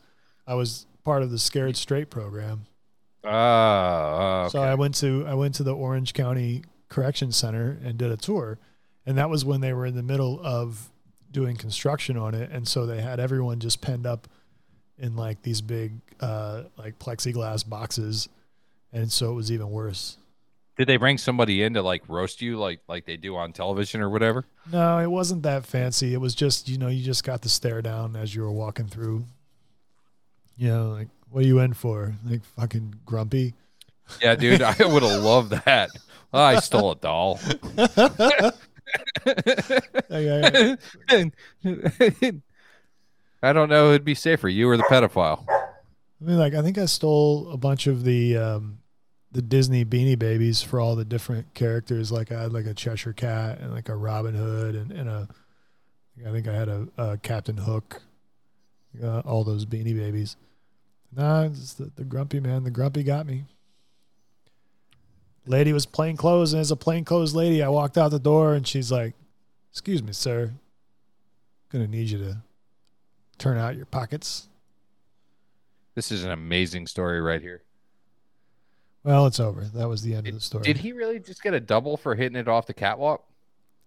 I 0.47 0.55
was 0.55 0.85
part 1.03 1.21
of 1.21 1.31
the 1.31 1.39
Scared 1.39 1.77
Straight 1.77 2.09
program. 2.09 2.65
Oh, 3.23 4.47
So 4.51 4.61
I 4.61 4.75
went 4.75 4.95
to 4.95 5.25
I 5.27 5.33
went 5.33 5.55
to 5.55 5.63
the 5.63 5.73
Orange 5.73 6.13
County 6.13 6.63
Correction 6.89 7.31
Center 7.31 7.77
and 7.83 7.97
did 7.97 8.11
a 8.11 8.17
tour, 8.17 8.59
and 9.05 9.17
that 9.17 9.29
was 9.29 9.45
when 9.45 9.61
they 9.61 9.73
were 9.73 9.85
in 9.85 9.95
the 9.95 10.03
middle 10.03 10.39
of 10.43 10.89
doing 11.31 11.55
construction 11.55 12.17
on 12.17 12.35
it, 12.35 12.51
and 12.51 12.67
so 12.67 12.85
they 12.85 13.01
had 13.01 13.19
everyone 13.19 13.59
just 13.59 13.81
penned 13.81 14.05
up 14.05 14.27
in 14.99 15.15
like 15.15 15.41
these 15.41 15.61
big 15.61 15.93
uh, 16.19 16.63
like 16.77 16.99
plexiglass 16.99 17.67
boxes, 17.67 18.27
and 18.93 19.11
so 19.11 19.31
it 19.31 19.35
was 19.35 19.51
even 19.51 19.69
worse. 19.69 20.17
Did 20.77 20.87
they 20.87 20.97
bring 20.97 21.17
somebody 21.17 21.61
in 21.61 21.73
to 21.75 21.81
like 21.81 22.03
roast 22.07 22.41
you 22.41 22.57
like 22.57 22.79
like 22.87 23.05
they 23.05 23.17
do 23.17 23.35
on 23.35 23.51
television 23.53 24.01
or 24.01 24.09
whatever? 24.09 24.45
No, 24.71 24.99
it 24.99 25.07
wasn't 25.11 25.43
that 25.43 25.65
fancy. 25.65 26.13
It 26.13 26.21
was 26.21 26.33
just 26.35 26.69
you 26.69 26.77
know 26.77 26.87
you 26.87 27.03
just 27.03 27.23
got 27.23 27.41
the 27.41 27.49
stare 27.49 27.81
down 27.81 28.15
as 28.15 28.33
you 28.33 28.41
were 28.41 28.51
walking 28.51 28.87
through. 28.87 29.25
You 30.57 30.69
know, 30.69 30.89
like 30.91 31.09
what 31.29 31.43
are 31.43 31.47
you 31.47 31.59
in 31.59 31.73
for? 31.73 32.13
Like 32.25 32.43
fucking 32.43 32.95
grumpy. 33.05 33.53
Yeah, 34.21 34.35
dude, 34.35 34.61
I 34.61 34.75
would 34.79 35.03
have 35.03 35.21
loved 35.21 35.51
that. 35.65 35.89
Oh, 36.33 36.41
I 36.41 36.59
stole 36.59 36.91
a 36.91 36.95
doll. 36.95 37.39
I- 37.77 38.51
I 43.41 43.51
don't 43.51 43.69
know. 43.69 43.89
It'd 43.89 44.05
be 44.05 44.15
safer, 44.15 44.47
you 44.47 44.69
or 44.69 44.77
the 44.77 44.83
pedophile. 44.83 45.45
I 45.49 46.25
mean, 46.25 46.37
like 46.37 46.53
I 46.53 46.61
think 46.61 46.77
I 46.77 46.85
stole 46.85 47.51
a 47.51 47.57
bunch 47.57 47.87
of 47.87 48.03
the 48.03 48.37
um, 48.37 48.79
the 49.33 49.41
Disney 49.41 49.83
Beanie 49.83 50.17
Babies 50.17 50.61
for 50.61 50.79
all 50.79 50.95
the 50.95 51.05
different 51.05 51.53
characters. 51.53 52.11
Like 52.11 52.31
I 52.31 52.43
had 52.43 52.53
like 52.53 52.65
a 52.65 52.73
Cheshire 52.73 53.13
Cat 53.13 53.59
and 53.59 53.73
like 53.73 53.89
a 53.89 53.95
Robin 53.95 54.35
Hood 54.35 54.75
and, 54.75 54.91
and 54.91 55.09
a 55.09 55.27
I 56.25 56.31
think 56.31 56.47
I 56.47 56.53
had 56.53 56.69
a, 56.69 56.87
a 56.97 57.17
Captain 57.17 57.57
Hook. 57.57 58.01
Uh, 59.01 59.21
all 59.21 59.43
those 59.43 59.65
Beanie 59.65 59.97
Babies. 59.97 60.37
Nah, 61.15 61.45
it's 61.45 61.73
the, 61.73 61.91
the 61.95 62.03
grumpy 62.03 62.39
man. 62.39 62.63
The 62.63 62.69
grumpy 62.69 63.01
got 63.01 63.25
me. 63.25 63.45
Lady 65.47 65.73
was 65.73 65.87
plain 65.87 66.15
clothes, 66.15 66.53
and 66.53 66.59
as 66.59 66.69
a 66.69 66.75
plain 66.75 67.03
clothes 67.03 67.33
lady, 67.33 67.63
I 67.63 67.69
walked 67.69 67.97
out 67.97 68.11
the 68.11 68.19
door, 68.19 68.53
and 68.53 68.67
she's 68.67 68.91
like, 68.91 69.15
"Excuse 69.71 70.03
me, 70.03 70.13
sir. 70.13 70.53
Gonna 71.69 71.87
need 71.87 72.09
you 72.09 72.19
to 72.19 72.37
turn 73.39 73.57
out 73.57 73.75
your 73.75 73.87
pockets." 73.87 74.47
This 75.95 76.11
is 76.11 76.23
an 76.23 76.31
amazing 76.31 76.87
story 76.87 77.19
right 77.19 77.41
here. 77.41 77.63
Well, 79.03 79.25
it's 79.25 79.39
over. 79.39 79.61
That 79.61 79.89
was 79.89 80.01
the 80.01 80.15
end 80.15 80.27
of 80.27 80.33
the 80.33 80.39
story. 80.39 80.63
Did 80.63 80.77
he 80.77 80.93
really 80.93 81.19
just 81.19 81.43
get 81.43 81.53
a 81.53 81.59
double 81.59 81.97
for 81.97 82.15
hitting 82.15 82.37
it 82.37 82.47
off 82.47 82.67
the 82.67 82.73
catwalk? 82.73 83.23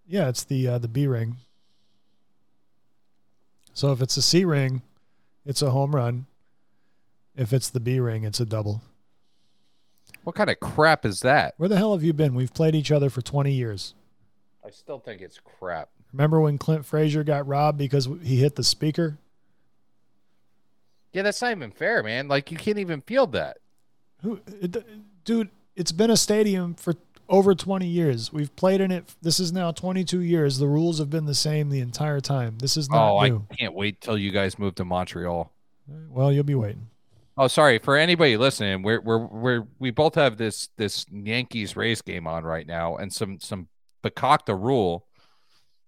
Yeah, 0.07 0.29
it's 0.29 0.43
the 0.43 0.67
uh, 0.67 0.77
the 0.77 0.87
B 0.87 1.07
ring. 1.07 1.37
So 3.73 3.91
if 3.91 4.01
it's 4.01 4.17
a 4.17 4.21
C 4.21 4.45
ring, 4.45 4.81
it's 5.45 5.61
a 5.61 5.71
home 5.71 5.95
run. 5.95 6.27
If 7.35 7.53
it's 7.53 7.69
the 7.69 7.79
B 7.79 7.99
ring, 7.99 8.23
it's 8.23 8.39
a 8.39 8.45
double. 8.45 8.81
What 10.23 10.35
kind 10.35 10.49
of 10.49 10.59
crap 10.59 11.05
is 11.05 11.21
that? 11.21 11.53
Where 11.57 11.69
the 11.69 11.77
hell 11.77 11.93
have 11.93 12.03
you 12.03 12.13
been? 12.13 12.33
We've 12.35 12.53
played 12.53 12.75
each 12.75 12.91
other 12.91 13.09
for 13.09 13.21
20 13.21 13.51
years. 13.51 13.93
I 14.65 14.71
still 14.71 14.99
think 14.99 15.21
it's 15.21 15.39
crap. 15.39 15.89
Remember 16.11 16.41
when 16.41 16.57
Clint 16.57 16.85
Frazier 16.85 17.23
got 17.23 17.47
robbed 17.47 17.77
because 17.77 18.09
he 18.23 18.37
hit 18.37 18.55
the 18.55 18.63
speaker? 18.63 19.17
Yeah, 21.13 21.21
that's 21.21 21.41
not 21.41 21.51
even 21.51 21.71
fair, 21.71 22.03
man. 22.03 22.27
Like 22.27 22.51
you 22.51 22.57
can't 22.57 22.77
even 22.77 23.01
field 23.01 23.31
that. 23.33 23.57
Who, 24.23 24.41
it, 24.61 24.83
dude? 25.23 25.49
It's 25.75 25.91
been 25.91 26.09
a 26.09 26.17
stadium 26.17 26.73
for 26.73 26.95
over 27.29 27.53
20 27.53 27.85
years. 27.85 28.31
We've 28.33 28.53
played 28.55 28.81
in 28.81 28.91
it. 28.91 29.15
This 29.21 29.39
is 29.39 29.51
now 29.51 29.71
22 29.71 30.21
years. 30.21 30.57
The 30.57 30.67
rules 30.67 30.99
have 30.99 31.09
been 31.09 31.25
the 31.25 31.35
same 31.35 31.69
the 31.69 31.81
entire 31.81 32.19
time. 32.19 32.57
This 32.59 32.77
is 32.77 32.89
not 32.89 33.11
oh, 33.11 33.21
new. 33.21 33.45
I 33.51 33.55
can't 33.55 33.73
wait 33.73 34.01
till 34.01 34.17
you 34.17 34.31
guys 34.31 34.57
move 34.57 34.75
to 34.75 34.85
Montreal. 34.85 35.51
Well, 36.09 36.31
you'll 36.31 36.43
be 36.43 36.55
waiting. 36.55 36.87
Oh, 37.37 37.47
sorry 37.47 37.77
for 37.77 37.95
anybody 37.95 38.35
listening. 38.35 38.81
We're 38.81 38.99
we're 38.99 39.25
we're 39.25 39.67
we 39.77 39.91
both 39.91 40.15
have 40.15 40.37
this 40.37 40.69
this 40.75 41.05
Yankees 41.11 41.75
Rays 41.75 42.01
game 42.01 42.25
on 42.25 42.43
right 42.43 42.65
now, 42.65 42.97
and 42.97 43.13
some 43.13 43.39
some 43.39 43.67
Bakakta 44.03 44.59
rule 44.59 45.05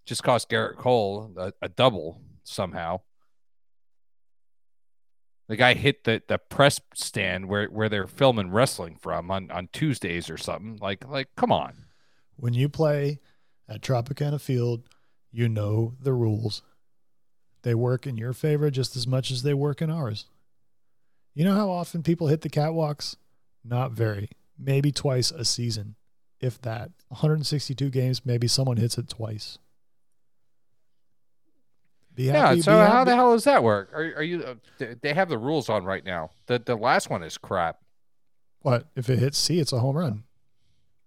just 0.05 0.23
cost 0.23 0.49
Gerrit 0.49 0.77
Cole 0.77 1.31
a, 1.37 1.51
a 1.63 1.69
double 1.69 2.21
somehow. 2.43 3.01
The 5.49 5.57
guy 5.57 5.73
hit 5.73 6.03
the, 6.03 6.21
the 6.27 6.37
press 6.37 6.79
stand 6.93 7.47
where, 7.47 7.65
where 7.65 7.89
they're 7.89 8.05
filming 8.05 8.51
wrestling 8.51 8.95
from 9.01 9.31
on, 9.31 9.49
on 9.49 9.67
Tuesdays 9.73 10.29
or 10.29 10.37
something. 10.37 10.77
Like 10.79 11.05
like 11.09 11.29
come 11.35 11.51
on. 11.51 11.85
When 12.35 12.53
you 12.53 12.69
play 12.69 13.19
at 13.67 13.81
Tropicana 13.81 14.39
Field, 14.39 14.83
you 15.31 15.49
know 15.49 15.95
the 15.99 16.13
rules. 16.13 16.61
They 17.63 17.73
work 17.73 18.05
in 18.05 18.15
your 18.15 18.31
favor 18.31 18.69
just 18.69 18.95
as 18.95 19.07
much 19.07 19.31
as 19.31 19.41
they 19.41 19.55
work 19.55 19.81
in 19.81 19.89
ours. 19.89 20.27
You 21.33 21.45
know 21.45 21.55
how 21.55 21.69
often 21.71 22.03
people 22.03 22.27
hit 22.27 22.41
the 22.41 22.49
catwalks? 22.49 23.15
Not 23.63 23.91
very. 23.91 24.29
Maybe 24.57 24.91
twice 24.91 25.31
a 25.31 25.43
season, 25.45 25.95
if 26.39 26.61
that. 26.61 26.91
162 27.07 27.89
games, 27.89 28.25
maybe 28.25 28.47
someone 28.47 28.77
hits 28.77 28.97
it 28.97 29.09
twice. 29.09 29.57
Be 32.19 32.25
Yeah. 32.25 32.55
So 32.55 32.71
how 32.73 32.85
happy. 32.85 33.11
the 33.11 33.15
hell 33.15 33.31
does 33.31 33.45
that 33.45 33.63
work? 33.63 33.91
Are 33.93 34.13
are 34.17 34.23
you? 34.23 34.43
Uh, 34.43 34.85
they 35.01 35.13
have 35.13 35.29
the 35.29 35.37
rules 35.37 35.69
on 35.69 35.85
right 35.85 36.03
now. 36.03 36.31
The 36.47 36.59
the 36.59 36.75
last 36.75 37.09
one 37.09 37.23
is 37.23 37.37
crap. 37.37 37.79
What? 38.61 38.87
If 38.95 39.09
it 39.09 39.19
hits 39.19 39.37
C, 39.37 39.59
it's 39.59 39.71
a 39.71 39.79
home 39.79 39.95
run. 39.95 40.23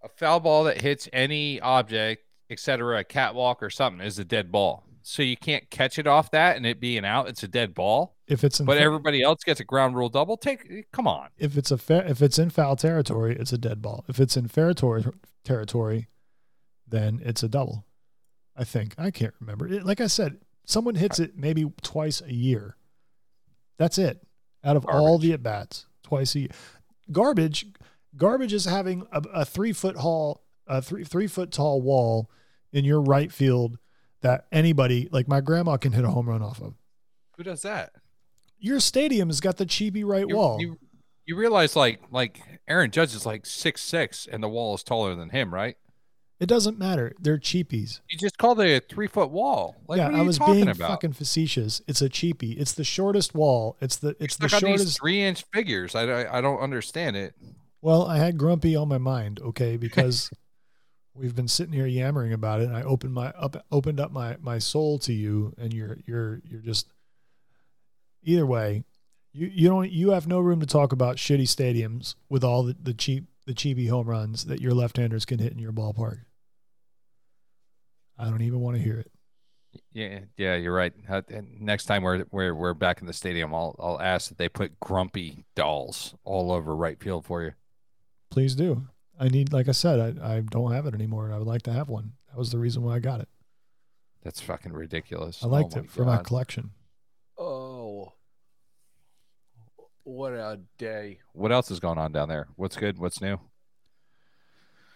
A 0.02 0.08
foul 0.08 0.40
ball 0.40 0.64
that 0.64 0.80
hits 0.80 1.08
any 1.12 1.60
object, 1.60 2.24
etc., 2.48 3.00
a 3.00 3.04
catwalk 3.04 3.62
or 3.62 3.68
something, 3.70 4.04
is 4.04 4.18
a 4.18 4.24
dead 4.24 4.50
ball. 4.50 4.84
So 5.02 5.22
you 5.22 5.36
can't 5.36 5.68
catch 5.68 5.98
it 5.98 6.06
off 6.06 6.30
that 6.30 6.56
and 6.56 6.64
it 6.64 6.80
being 6.80 7.04
out. 7.04 7.28
It's 7.28 7.42
a 7.42 7.48
dead 7.48 7.74
ball. 7.74 8.16
If 8.26 8.42
it's 8.42 8.58
in 8.58 8.64
But 8.66 8.78
fa- 8.78 8.82
everybody 8.84 9.20
else 9.22 9.44
gets 9.44 9.60
a 9.60 9.64
ground 9.64 9.96
rule 9.96 10.08
double. 10.08 10.36
Take 10.38 10.90
come 10.92 11.06
on. 11.06 11.28
if 11.36 11.58
it's 11.58 11.70
a 11.70 11.76
fair, 11.76 12.06
if 12.06 12.22
it's 12.22 12.38
in 12.38 12.48
foul 12.50 12.74
territory, 12.76 13.36
it's 13.38 13.52
a 13.52 13.58
dead 13.58 13.82
ball. 13.82 14.04
If 14.08 14.18
it's 14.18 14.36
in 14.36 14.48
fair 14.48 14.72
tor- 14.72 15.12
territory, 15.44 16.08
then 16.88 17.20
it's 17.22 17.42
a 17.42 17.48
double. 17.48 17.84
I 18.56 18.64
think 18.64 18.94
I 18.96 19.10
can't 19.10 19.34
remember. 19.40 19.66
It, 19.68 19.84
like 19.84 20.00
I 20.00 20.06
said, 20.06 20.38
someone 20.64 20.94
hits 20.94 21.18
it 21.18 21.36
maybe 21.36 21.70
twice 21.82 22.20
a 22.20 22.32
year. 22.32 22.76
That's 23.78 23.98
it. 23.98 24.22
Out 24.64 24.76
of 24.76 24.84
all 24.86 25.18
the 25.18 25.32
at 25.32 25.42
bats, 25.42 25.86
twice 26.02 26.34
a 26.34 26.40
year. 26.40 26.48
Garbage, 27.10 27.66
garbage 28.16 28.52
is 28.52 28.64
having 28.66 29.06
a, 29.12 29.22
a 29.34 29.44
three 29.44 29.72
foot 29.72 29.96
tall, 29.96 30.44
a 30.66 30.80
three 30.80 31.04
three 31.04 31.26
foot 31.26 31.50
tall 31.50 31.82
wall 31.82 32.30
in 32.72 32.84
your 32.84 33.00
right 33.00 33.32
field 33.32 33.78
that 34.20 34.46
anybody 34.52 35.08
like 35.10 35.26
my 35.26 35.40
grandma 35.40 35.76
can 35.76 35.92
hit 35.92 36.04
a 36.04 36.10
home 36.10 36.28
run 36.28 36.42
off 36.42 36.60
of. 36.62 36.74
Who 37.36 37.42
does 37.42 37.62
that? 37.62 37.92
Your 38.58 38.78
stadium 38.78 39.28
has 39.28 39.40
got 39.40 39.56
the 39.56 39.66
cheapy 39.66 40.04
right 40.04 40.28
You, 40.28 40.36
wall. 40.36 40.60
you, 40.60 40.78
you 41.26 41.34
realize 41.36 41.74
like 41.74 42.00
like 42.12 42.40
Aaron 42.68 42.92
Judge 42.92 43.14
is 43.16 43.26
like 43.26 43.44
six 43.44 43.82
six 43.82 44.28
and 44.30 44.42
the 44.42 44.48
wall 44.48 44.74
is 44.76 44.84
taller 44.84 45.16
than 45.16 45.30
him, 45.30 45.52
right? 45.52 45.76
It 46.42 46.48
doesn't 46.48 46.76
matter. 46.76 47.12
They're 47.20 47.38
cheapies. 47.38 48.00
You 48.10 48.18
just 48.18 48.36
called 48.36 48.58
it 48.58 48.82
a 48.82 48.84
three 48.92 49.06
foot 49.06 49.30
wall. 49.30 49.76
Like 49.86 49.98
yeah, 49.98 50.10
I 50.10 50.22
was 50.22 50.40
being 50.40 50.66
about? 50.66 50.88
fucking 50.88 51.12
facetious. 51.12 51.80
It's 51.86 52.02
a 52.02 52.08
cheapie. 52.08 52.58
It's 52.58 52.72
the 52.72 52.82
shortest 52.82 53.32
wall. 53.32 53.76
It's 53.80 53.94
the 53.94 54.16
it's 54.18 54.36
the 54.36 54.48
shortest. 54.48 54.98
three 54.98 55.22
inch 55.22 55.44
figures. 55.54 55.94
I, 55.94 56.02
I 56.02 56.38
I 56.38 56.40
don't 56.40 56.58
understand 56.58 57.16
it. 57.16 57.36
Well, 57.80 58.04
I 58.04 58.18
had 58.18 58.38
Grumpy 58.38 58.74
on 58.74 58.88
my 58.88 58.98
mind, 58.98 59.38
okay, 59.40 59.76
because 59.76 60.32
we've 61.14 61.36
been 61.36 61.46
sitting 61.46 61.72
here 61.72 61.86
yammering 61.86 62.32
about 62.32 62.60
it, 62.60 62.64
and 62.64 62.76
I 62.76 62.82
opened 62.82 63.14
my 63.14 63.28
up 63.28 63.64
opened 63.70 64.00
up 64.00 64.10
my 64.10 64.36
my 64.40 64.58
soul 64.58 64.98
to 64.98 65.12
you, 65.12 65.54
and 65.58 65.72
you're 65.72 65.98
you're 66.06 66.42
you're 66.44 66.60
just 66.60 66.88
either 68.24 68.46
way. 68.46 68.82
You 69.32 69.46
you 69.46 69.68
don't 69.68 69.92
you 69.92 70.10
have 70.10 70.26
no 70.26 70.40
room 70.40 70.58
to 70.58 70.66
talk 70.66 70.90
about 70.90 71.18
shitty 71.18 71.42
stadiums 71.42 72.16
with 72.28 72.42
all 72.42 72.64
the, 72.64 72.76
the 72.82 72.94
cheap 72.94 73.28
the 73.46 73.54
cheapy 73.54 73.86
home 73.86 74.08
runs 74.08 74.46
that 74.46 74.60
your 74.60 74.74
left-handers 74.74 75.24
can 75.24 75.38
hit 75.38 75.52
in 75.52 75.60
your 75.60 75.72
ballpark. 75.72 76.22
I 78.22 78.30
don't 78.30 78.42
even 78.42 78.60
want 78.60 78.76
to 78.76 78.82
hear 78.82 79.00
it. 79.00 79.10
Yeah, 79.92 80.20
yeah, 80.36 80.54
you're 80.54 80.74
right. 80.74 80.92
Uh, 81.08 81.22
and 81.28 81.60
next 81.60 81.86
time 81.86 82.02
we're 82.02 82.24
we're 82.30 82.54
we're 82.54 82.74
back 82.74 83.00
in 83.00 83.06
the 83.06 83.12
stadium, 83.12 83.52
I'll 83.52 83.74
I'll 83.80 84.00
ask 84.00 84.28
that 84.28 84.38
they 84.38 84.48
put 84.48 84.78
grumpy 84.78 85.44
dolls 85.56 86.14
all 86.24 86.52
over 86.52 86.76
right 86.76 87.02
field 87.02 87.26
for 87.26 87.42
you. 87.42 87.52
Please 88.30 88.54
do. 88.54 88.86
I 89.18 89.28
need, 89.28 89.52
like 89.52 89.68
I 89.68 89.72
said, 89.72 90.18
I, 90.20 90.36
I 90.36 90.40
don't 90.40 90.72
have 90.72 90.86
it 90.86 90.94
anymore, 90.94 91.26
and 91.26 91.34
I 91.34 91.38
would 91.38 91.46
like 91.46 91.62
to 91.62 91.72
have 91.72 91.88
one. 91.88 92.12
That 92.28 92.38
was 92.38 92.50
the 92.50 92.58
reason 92.58 92.82
why 92.82 92.94
I 92.96 92.98
got 92.98 93.20
it. 93.20 93.28
That's 94.22 94.40
fucking 94.40 94.72
ridiculous. 94.72 95.42
I 95.42 95.48
liked 95.48 95.76
Oh 95.76 95.80
it 95.80 95.90
for 95.90 96.04
my 96.04 96.18
collection. 96.18 96.70
Oh, 97.36 98.12
what 100.04 100.32
a 100.32 100.60
day! 100.78 101.18
What 101.32 101.50
else 101.50 101.70
is 101.70 101.80
going 101.80 101.98
on 101.98 102.12
down 102.12 102.28
there? 102.28 102.46
What's 102.56 102.76
good? 102.76 102.98
What's 102.98 103.20
new? 103.20 103.40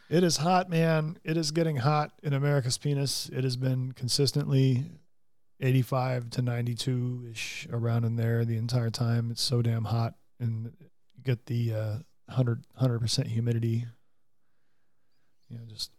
It 0.08 0.22
is 0.22 0.38
hot, 0.38 0.70
man. 0.70 1.18
It 1.24 1.36
is 1.36 1.50
getting 1.50 1.76
hot 1.76 2.12
in 2.22 2.32
America's 2.32 2.78
penis. 2.78 3.28
It 3.32 3.42
has 3.42 3.56
been 3.56 3.92
consistently 3.92 4.84
85 5.60 6.30
to 6.30 6.42
92 6.42 7.28
ish 7.32 7.66
around 7.72 8.04
in 8.04 8.16
there 8.16 8.44
the 8.44 8.56
entire 8.56 8.90
time. 8.90 9.30
It's 9.30 9.42
so 9.42 9.62
damn 9.62 9.86
hot, 9.86 10.14
and 10.38 10.72
you 11.16 11.22
get 11.24 11.46
the 11.46 11.74
uh, 11.74 11.96
100 12.26 13.00
percent 13.00 13.28
humidity. 13.28 13.86
You 15.48 15.58
know, 15.58 15.64
just 15.66 15.90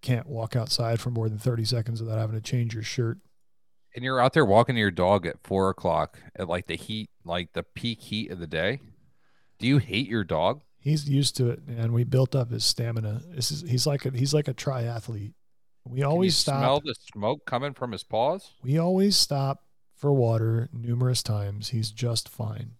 can't 0.00 0.26
walk 0.26 0.56
outside 0.56 1.00
for 1.00 1.10
more 1.10 1.28
than 1.28 1.38
30 1.38 1.64
seconds 1.64 2.02
without 2.02 2.18
having 2.18 2.36
to 2.36 2.42
change 2.42 2.72
your 2.72 2.82
shirt. 2.82 3.18
And 3.94 4.04
you're 4.04 4.20
out 4.20 4.32
there 4.32 4.44
walking 4.44 4.76
your 4.76 4.90
dog 4.90 5.26
at 5.26 5.42
four 5.42 5.68
o'clock 5.68 6.18
at 6.36 6.48
like 6.48 6.66
the 6.66 6.76
heat, 6.76 7.10
like 7.24 7.52
the 7.52 7.62
peak 7.62 8.00
heat 8.00 8.30
of 8.30 8.38
the 8.38 8.46
day. 8.46 8.80
Do 9.58 9.66
you 9.66 9.78
hate 9.78 10.08
your 10.08 10.24
dog? 10.24 10.62
He's 10.80 11.08
used 11.08 11.36
to 11.36 11.50
it, 11.50 11.60
and 11.68 11.92
we 11.92 12.04
built 12.04 12.34
up 12.34 12.50
his 12.50 12.64
stamina. 12.64 13.20
This 13.28 13.50
is 13.50 13.62
he's 13.68 13.86
like 13.86 14.06
a 14.06 14.10
he's 14.10 14.32
like 14.32 14.48
a 14.48 14.54
triathlete. 14.54 15.34
We 15.84 16.02
always 16.02 16.36
smell 16.36 16.80
the 16.80 16.94
smoke 17.12 17.44
coming 17.44 17.74
from 17.74 17.92
his 17.92 18.02
paws. 18.02 18.52
We 18.62 18.78
always 18.78 19.16
stop 19.16 19.64
for 19.94 20.12
water 20.12 20.68
numerous 20.72 21.22
times. 21.22 21.68
He's 21.68 21.90
just 21.90 22.28
fine. 22.28 22.72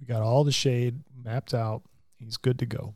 We 0.00 0.06
got 0.06 0.22
all 0.22 0.42
the 0.42 0.52
shade 0.52 1.02
mapped 1.24 1.54
out. 1.54 1.82
He's 2.16 2.36
good 2.36 2.58
to 2.58 2.66
go. 2.66 2.94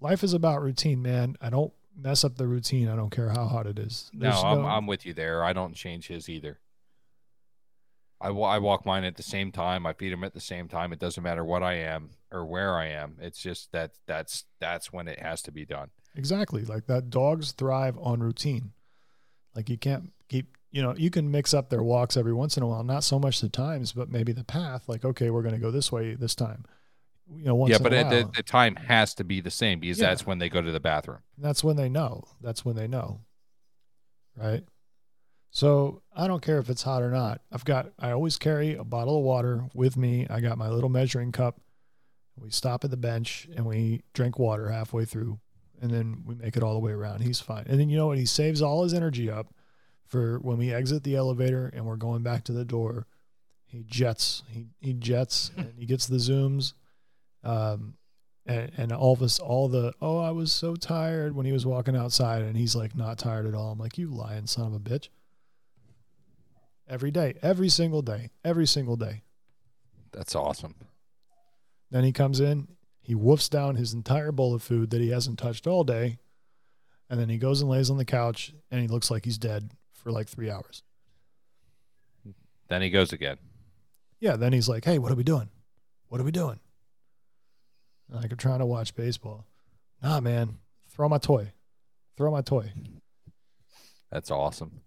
Life 0.00 0.22
is 0.22 0.34
about 0.34 0.62
routine, 0.62 1.02
man. 1.02 1.36
I 1.40 1.50
don't 1.50 1.72
mess 1.96 2.22
up 2.22 2.36
the 2.36 2.46
routine. 2.46 2.88
I 2.88 2.94
don't 2.96 3.10
care 3.10 3.30
how 3.30 3.46
hot 3.46 3.66
it 3.66 3.78
is. 3.78 4.10
No, 4.12 4.30
I'm 4.30 4.64
I'm 4.64 4.86
with 4.86 5.04
you 5.04 5.14
there. 5.14 5.42
I 5.42 5.52
don't 5.52 5.74
change 5.74 6.06
his 6.06 6.28
either. 6.28 6.60
I, 8.20 8.28
I 8.28 8.58
walk 8.58 8.86
mine 8.86 9.04
at 9.04 9.16
the 9.16 9.22
same 9.22 9.52
time. 9.52 9.86
I 9.86 9.92
feed 9.92 10.12
them 10.12 10.24
at 10.24 10.32
the 10.34 10.40
same 10.40 10.68
time. 10.68 10.92
It 10.92 10.98
doesn't 10.98 11.22
matter 11.22 11.44
what 11.44 11.62
I 11.62 11.74
am 11.74 12.10
or 12.32 12.46
where 12.46 12.76
I 12.78 12.86
am. 12.88 13.16
It's 13.20 13.38
just 13.38 13.72
that 13.72 13.92
that's 14.06 14.44
that's 14.60 14.92
when 14.92 15.06
it 15.08 15.20
has 15.20 15.42
to 15.42 15.52
be 15.52 15.64
done. 15.66 15.90
Exactly. 16.14 16.64
Like 16.64 16.86
that 16.86 17.10
dogs 17.10 17.52
thrive 17.52 17.98
on 18.00 18.20
routine. 18.20 18.72
Like 19.54 19.68
you 19.68 19.76
can't 19.76 20.12
keep, 20.28 20.56
you 20.70 20.82
know, 20.82 20.94
you 20.96 21.10
can 21.10 21.30
mix 21.30 21.52
up 21.52 21.68
their 21.68 21.82
walks 21.82 22.16
every 22.16 22.32
once 22.32 22.56
in 22.56 22.62
a 22.62 22.66
while, 22.66 22.82
not 22.84 23.04
so 23.04 23.18
much 23.18 23.40
the 23.40 23.48
times, 23.50 23.92
but 23.92 24.10
maybe 24.10 24.32
the 24.32 24.44
path. 24.44 24.88
Like, 24.88 25.04
okay, 25.04 25.28
we're 25.30 25.42
going 25.42 25.54
to 25.54 25.60
go 25.60 25.70
this 25.70 25.92
way 25.92 26.14
this 26.14 26.34
time. 26.34 26.64
You 27.34 27.44
know, 27.44 27.54
once 27.54 27.70
yeah, 27.70 27.76
in 27.78 27.82
but 27.82 27.92
a 27.92 28.02
while. 28.02 28.10
the, 28.10 28.30
the 28.36 28.42
time 28.42 28.76
has 28.76 29.12
to 29.16 29.24
be 29.24 29.40
the 29.42 29.50
same 29.50 29.80
because 29.80 29.98
Yeah. 29.98 30.08
that's 30.08 30.24
when 30.26 30.38
they 30.38 30.48
go 30.48 30.62
to 30.62 30.72
the 30.72 30.80
bathroom. 30.80 31.18
that's 31.36 31.62
when 31.64 31.76
they 31.76 31.88
know. 31.90 32.24
That's 32.40 32.64
when 32.64 32.76
they 32.76 32.86
know. 32.86 33.20
Right? 34.36 34.62
So 35.56 36.02
I 36.14 36.26
don't 36.26 36.42
care 36.42 36.58
if 36.58 36.68
it's 36.68 36.82
hot 36.82 37.02
or 37.02 37.10
not. 37.10 37.40
I've 37.50 37.64
got, 37.64 37.90
I 37.98 38.10
always 38.10 38.36
carry 38.36 38.74
a 38.74 38.84
bottle 38.84 39.16
of 39.16 39.24
water 39.24 39.64
with 39.72 39.96
me. 39.96 40.26
I 40.28 40.40
got 40.40 40.58
my 40.58 40.68
little 40.68 40.90
measuring 40.90 41.32
cup. 41.32 41.62
We 42.38 42.50
stop 42.50 42.84
at 42.84 42.90
the 42.90 42.98
bench 42.98 43.48
and 43.56 43.64
we 43.64 44.02
drink 44.12 44.38
water 44.38 44.68
halfway 44.68 45.06
through 45.06 45.40
and 45.80 45.90
then 45.90 46.24
we 46.26 46.34
make 46.34 46.58
it 46.58 46.62
all 46.62 46.74
the 46.74 46.80
way 46.80 46.92
around. 46.92 47.22
He's 47.22 47.40
fine. 47.40 47.64
And 47.68 47.80
then 47.80 47.88
you 47.88 47.96
know 47.96 48.08
what? 48.08 48.18
He 48.18 48.26
saves 48.26 48.60
all 48.60 48.82
his 48.82 48.92
energy 48.92 49.30
up 49.30 49.54
for 50.06 50.38
when 50.40 50.58
we 50.58 50.74
exit 50.74 51.04
the 51.04 51.16
elevator 51.16 51.70
and 51.72 51.86
we're 51.86 51.96
going 51.96 52.22
back 52.22 52.44
to 52.44 52.52
the 52.52 52.66
door. 52.66 53.06
He 53.64 53.82
jets, 53.82 54.42
he, 54.50 54.66
he 54.78 54.92
jets 54.92 55.52
and 55.56 55.72
he 55.78 55.86
gets 55.86 56.06
the 56.06 56.18
zooms. 56.18 56.74
Um, 57.42 57.94
and, 58.44 58.72
and 58.76 58.92
all 58.92 59.14
of 59.14 59.22
us, 59.22 59.38
all 59.38 59.68
the, 59.68 59.94
oh, 60.02 60.18
I 60.18 60.32
was 60.32 60.52
so 60.52 60.76
tired 60.76 61.34
when 61.34 61.46
he 61.46 61.52
was 61.52 61.64
walking 61.64 61.96
outside 61.96 62.42
and 62.42 62.58
he's 62.58 62.76
like 62.76 62.94
not 62.94 63.16
tired 63.16 63.46
at 63.46 63.54
all. 63.54 63.72
I'm 63.72 63.78
like, 63.78 63.96
you 63.96 64.10
lying 64.10 64.46
son 64.46 64.66
of 64.66 64.74
a 64.74 64.78
bitch. 64.78 65.08
Every 66.88 67.10
day, 67.10 67.34
every 67.42 67.68
single 67.68 68.02
day, 68.02 68.30
every 68.44 68.66
single 68.66 68.96
day. 68.96 69.22
That's 70.12 70.34
awesome. 70.34 70.76
Then 71.90 72.04
he 72.04 72.12
comes 72.12 72.40
in, 72.40 72.68
he 73.02 73.14
woofs 73.14 73.50
down 73.50 73.76
his 73.76 73.92
entire 73.92 74.32
bowl 74.32 74.54
of 74.54 74.62
food 74.62 74.90
that 74.90 75.00
he 75.00 75.10
hasn't 75.10 75.38
touched 75.38 75.66
all 75.66 75.84
day, 75.84 76.18
and 77.10 77.20
then 77.20 77.28
he 77.28 77.38
goes 77.38 77.60
and 77.60 77.70
lays 77.70 77.90
on 77.90 77.98
the 77.98 78.04
couch 78.04 78.52
and 78.70 78.80
he 78.80 78.88
looks 78.88 79.10
like 79.10 79.24
he's 79.24 79.38
dead 79.38 79.70
for 79.92 80.10
like 80.10 80.28
three 80.28 80.50
hours. 80.50 80.82
Then 82.68 82.82
he 82.82 82.90
goes 82.90 83.12
again. 83.12 83.38
Yeah, 84.18 84.36
then 84.36 84.52
he's 84.52 84.68
like, 84.68 84.84
"Hey, 84.84 84.98
what 84.98 85.12
are 85.12 85.16
we 85.16 85.22
doing? 85.22 85.50
What 86.08 86.20
are 86.20 86.24
we 86.24 86.32
doing?" 86.32 86.58
And 88.08 88.20
like 88.20 88.32
I'm 88.32 88.38
trying 88.38 88.58
to 88.60 88.66
watch 88.66 88.94
baseball. 88.94 89.46
Nah, 90.02 90.20
man, 90.20 90.58
throw 90.88 91.08
my 91.08 91.18
toy. 91.18 91.52
Throw 92.16 92.30
my 92.30 92.42
toy. 92.42 92.72
That's 94.10 94.30
awesome. 94.30 94.80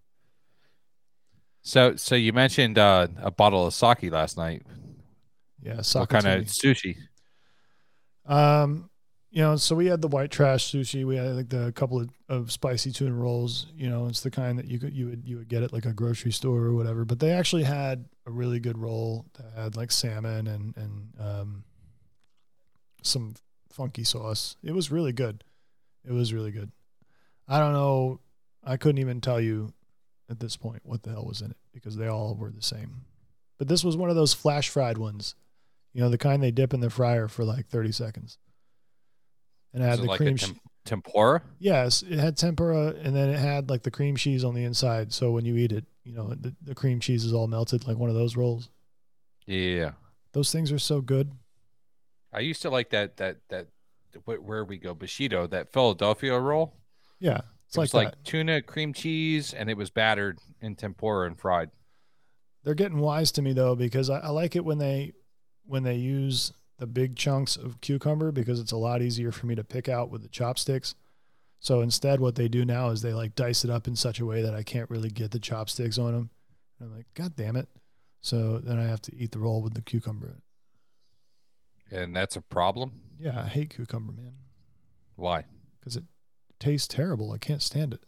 So, 1.62 1.96
so 1.96 2.14
you 2.14 2.32
mentioned 2.32 2.78
uh, 2.78 3.08
a 3.18 3.30
bottle 3.30 3.66
of 3.66 3.74
sake 3.74 4.10
last 4.10 4.36
night. 4.36 4.62
Yeah, 5.62 5.82
What 5.92 6.08
kind 6.08 6.26
of 6.26 6.44
sushi? 6.46 6.96
Um, 8.26 8.88
you 9.30 9.42
know, 9.42 9.56
so 9.56 9.76
we 9.76 9.86
had 9.86 10.00
the 10.00 10.08
white 10.08 10.30
trash 10.30 10.72
sushi. 10.72 11.04
We 11.04 11.16
had 11.16 11.36
like 11.36 11.48
the 11.50 11.72
couple 11.72 12.00
of, 12.00 12.10
of 12.28 12.50
spicy 12.50 12.90
tuna 12.90 13.14
rolls. 13.14 13.66
You 13.76 13.88
know, 13.88 14.06
it's 14.06 14.22
the 14.22 14.30
kind 14.30 14.58
that 14.58 14.66
you 14.66 14.78
could 14.78 14.94
you 14.94 15.06
would 15.06 15.22
you 15.24 15.36
would 15.36 15.48
get 15.48 15.62
at 15.62 15.72
like 15.72 15.84
a 15.84 15.92
grocery 15.92 16.32
store 16.32 16.64
or 16.64 16.74
whatever. 16.74 17.04
But 17.04 17.20
they 17.20 17.30
actually 17.30 17.64
had 17.64 18.06
a 18.26 18.30
really 18.30 18.58
good 18.58 18.78
roll 18.78 19.26
that 19.34 19.52
had 19.54 19.76
like 19.76 19.92
salmon 19.92 20.46
and 20.46 20.76
and 20.76 21.12
um, 21.20 21.64
some 23.02 23.34
funky 23.70 24.02
sauce. 24.04 24.56
It 24.64 24.72
was 24.72 24.90
really 24.90 25.12
good. 25.12 25.44
It 26.04 26.12
was 26.12 26.32
really 26.32 26.50
good. 26.50 26.72
I 27.46 27.58
don't 27.58 27.72
know. 27.72 28.20
I 28.64 28.76
couldn't 28.76 28.98
even 28.98 29.20
tell 29.20 29.40
you 29.40 29.72
at 30.30 30.40
this 30.40 30.56
point 30.56 30.82
what 30.84 31.02
the 31.02 31.10
hell 31.10 31.26
was 31.26 31.42
in 31.42 31.50
it 31.50 31.56
because 31.72 31.96
they 31.96 32.06
all 32.06 32.34
were 32.34 32.50
the 32.50 32.62
same. 32.62 33.02
But 33.58 33.68
this 33.68 33.84
was 33.84 33.96
one 33.96 34.08
of 34.08 34.16
those 34.16 34.32
flash 34.32 34.68
fried 34.68 34.96
ones. 34.96 35.34
You 35.92 36.00
know, 36.00 36.08
the 36.08 36.18
kind 36.18 36.42
they 36.42 36.52
dip 36.52 36.72
in 36.72 36.80
the 36.80 36.88
fryer 36.88 37.28
for 37.28 37.44
like 37.44 37.66
30 37.66 37.92
seconds. 37.92 38.38
And 39.74 39.82
it 39.82 39.86
had 39.86 39.98
the 39.98 40.04
like 40.04 40.18
cream. 40.18 40.34
a 40.34 40.38
che- 40.38 40.46
tem- 40.46 40.60
tempura? 40.84 41.42
yes, 41.58 42.02
it 42.02 42.18
had 42.18 42.36
tempura 42.36 42.94
and 43.02 43.14
then 43.14 43.28
it 43.28 43.38
had 43.38 43.68
like 43.68 43.82
the 43.82 43.90
cream 43.90 44.16
cheese 44.16 44.44
on 44.44 44.54
the 44.54 44.64
inside. 44.64 45.12
So 45.12 45.30
when 45.32 45.44
you 45.44 45.56
eat 45.56 45.72
it, 45.72 45.84
you 46.04 46.14
know, 46.14 46.28
the, 46.28 46.54
the 46.62 46.74
cream 46.74 47.00
cheese 47.00 47.24
is 47.24 47.32
all 47.32 47.48
melted 47.48 47.86
like 47.86 47.98
one 47.98 48.08
of 48.08 48.16
those 48.16 48.36
rolls. 48.36 48.70
Yeah. 49.46 49.92
Those 50.32 50.52
things 50.52 50.70
are 50.72 50.78
so 50.78 51.00
good. 51.00 51.32
I 52.32 52.40
used 52.40 52.62
to 52.62 52.70
like 52.70 52.90
that 52.90 53.16
that 53.16 53.38
that 53.48 53.66
where 54.24 54.64
we 54.64 54.78
go 54.78 54.94
Bushido 54.94 55.46
that 55.48 55.72
Philadelphia 55.72 56.38
roll. 56.38 56.74
Yeah. 57.18 57.42
It's 57.70 57.76
it 57.76 57.78
like, 57.78 57.84
was 57.84 57.94
like 57.94 58.10
that. 58.10 58.24
tuna 58.24 58.62
cream 58.62 58.92
cheese, 58.92 59.54
and 59.54 59.70
it 59.70 59.76
was 59.76 59.90
battered 59.90 60.40
in 60.60 60.74
tempura 60.74 61.28
and 61.28 61.38
fried. 61.38 61.70
They're 62.64 62.74
getting 62.74 62.98
wise 62.98 63.30
to 63.32 63.42
me 63.42 63.52
though 63.52 63.76
because 63.76 64.10
I, 64.10 64.18
I 64.18 64.28
like 64.30 64.56
it 64.56 64.64
when 64.64 64.78
they 64.78 65.12
when 65.64 65.84
they 65.84 65.94
use 65.94 66.52
the 66.78 66.88
big 66.88 67.14
chunks 67.14 67.56
of 67.56 67.80
cucumber 67.80 68.32
because 68.32 68.58
it's 68.58 68.72
a 68.72 68.76
lot 68.76 69.02
easier 69.02 69.30
for 69.30 69.46
me 69.46 69.54
to 69.54 69.62
pick 69.62 69.88
out 69.88 70.10
with 70.10 70.22
the 70.22 70.28
chopsticks. 70.28 70.96
So 71.60 71.80
instead, 71.80 72.18
what 72.18 72.34
they 72.34 72.48
do 72.48 72.64
now 72.64 72.88
is 72.90 73.02
they 73.02 73.12
like 73.12 73.36
dice 73.36 73.62
it 73.62 73.70
up 73.70 73.86
in 73.86 73.94
such 73.94 74.18
a 74.18 74.26
way 74.26 74.42
that 74.42 74.54
I 74.54 74.64
can't 74.64 74.90
really 74.90 75.10
get 75.10 75.30
the 75.30 75.38
chopsticks 75.38 75.96
on 75.96 76.12
them. 76.12 76.30
And 76.80 76.90
I'm 76.90 76.96
like, 76.96 77.06
God 77.14 77.36
damn 77.36 77.54
it! 77.54 77.68
So 78.20 78.58
then 78.58 78.80
I 78.80 78.84
have 78.84 79.02
to 79.02 79.14
eat 79.14 79.30
the 79.30 79.38
roll 79.38 79.62
with 79.62 79.74
the 79.74 79.82
cucumber. 79.82 80.42
And 81.88 82.16
that's 82.16 82.34
a 82.34 82.40
problem. 82.40 83.00
Yeah, 83.20 83.42
I 83.44 83.46
hate 83.46 83.70
cucumber, 83.70 84.12
man, 84.12 84.32
Why? 85.14 85.44
because 85.78 85.94
it 85.96 86.04
tastes 86.60 86.86
terrible. 86.86 87.32
I 87.32 87.38
can't 87.38 87.62
stand 87.62 87.92
it. 87.94 88.04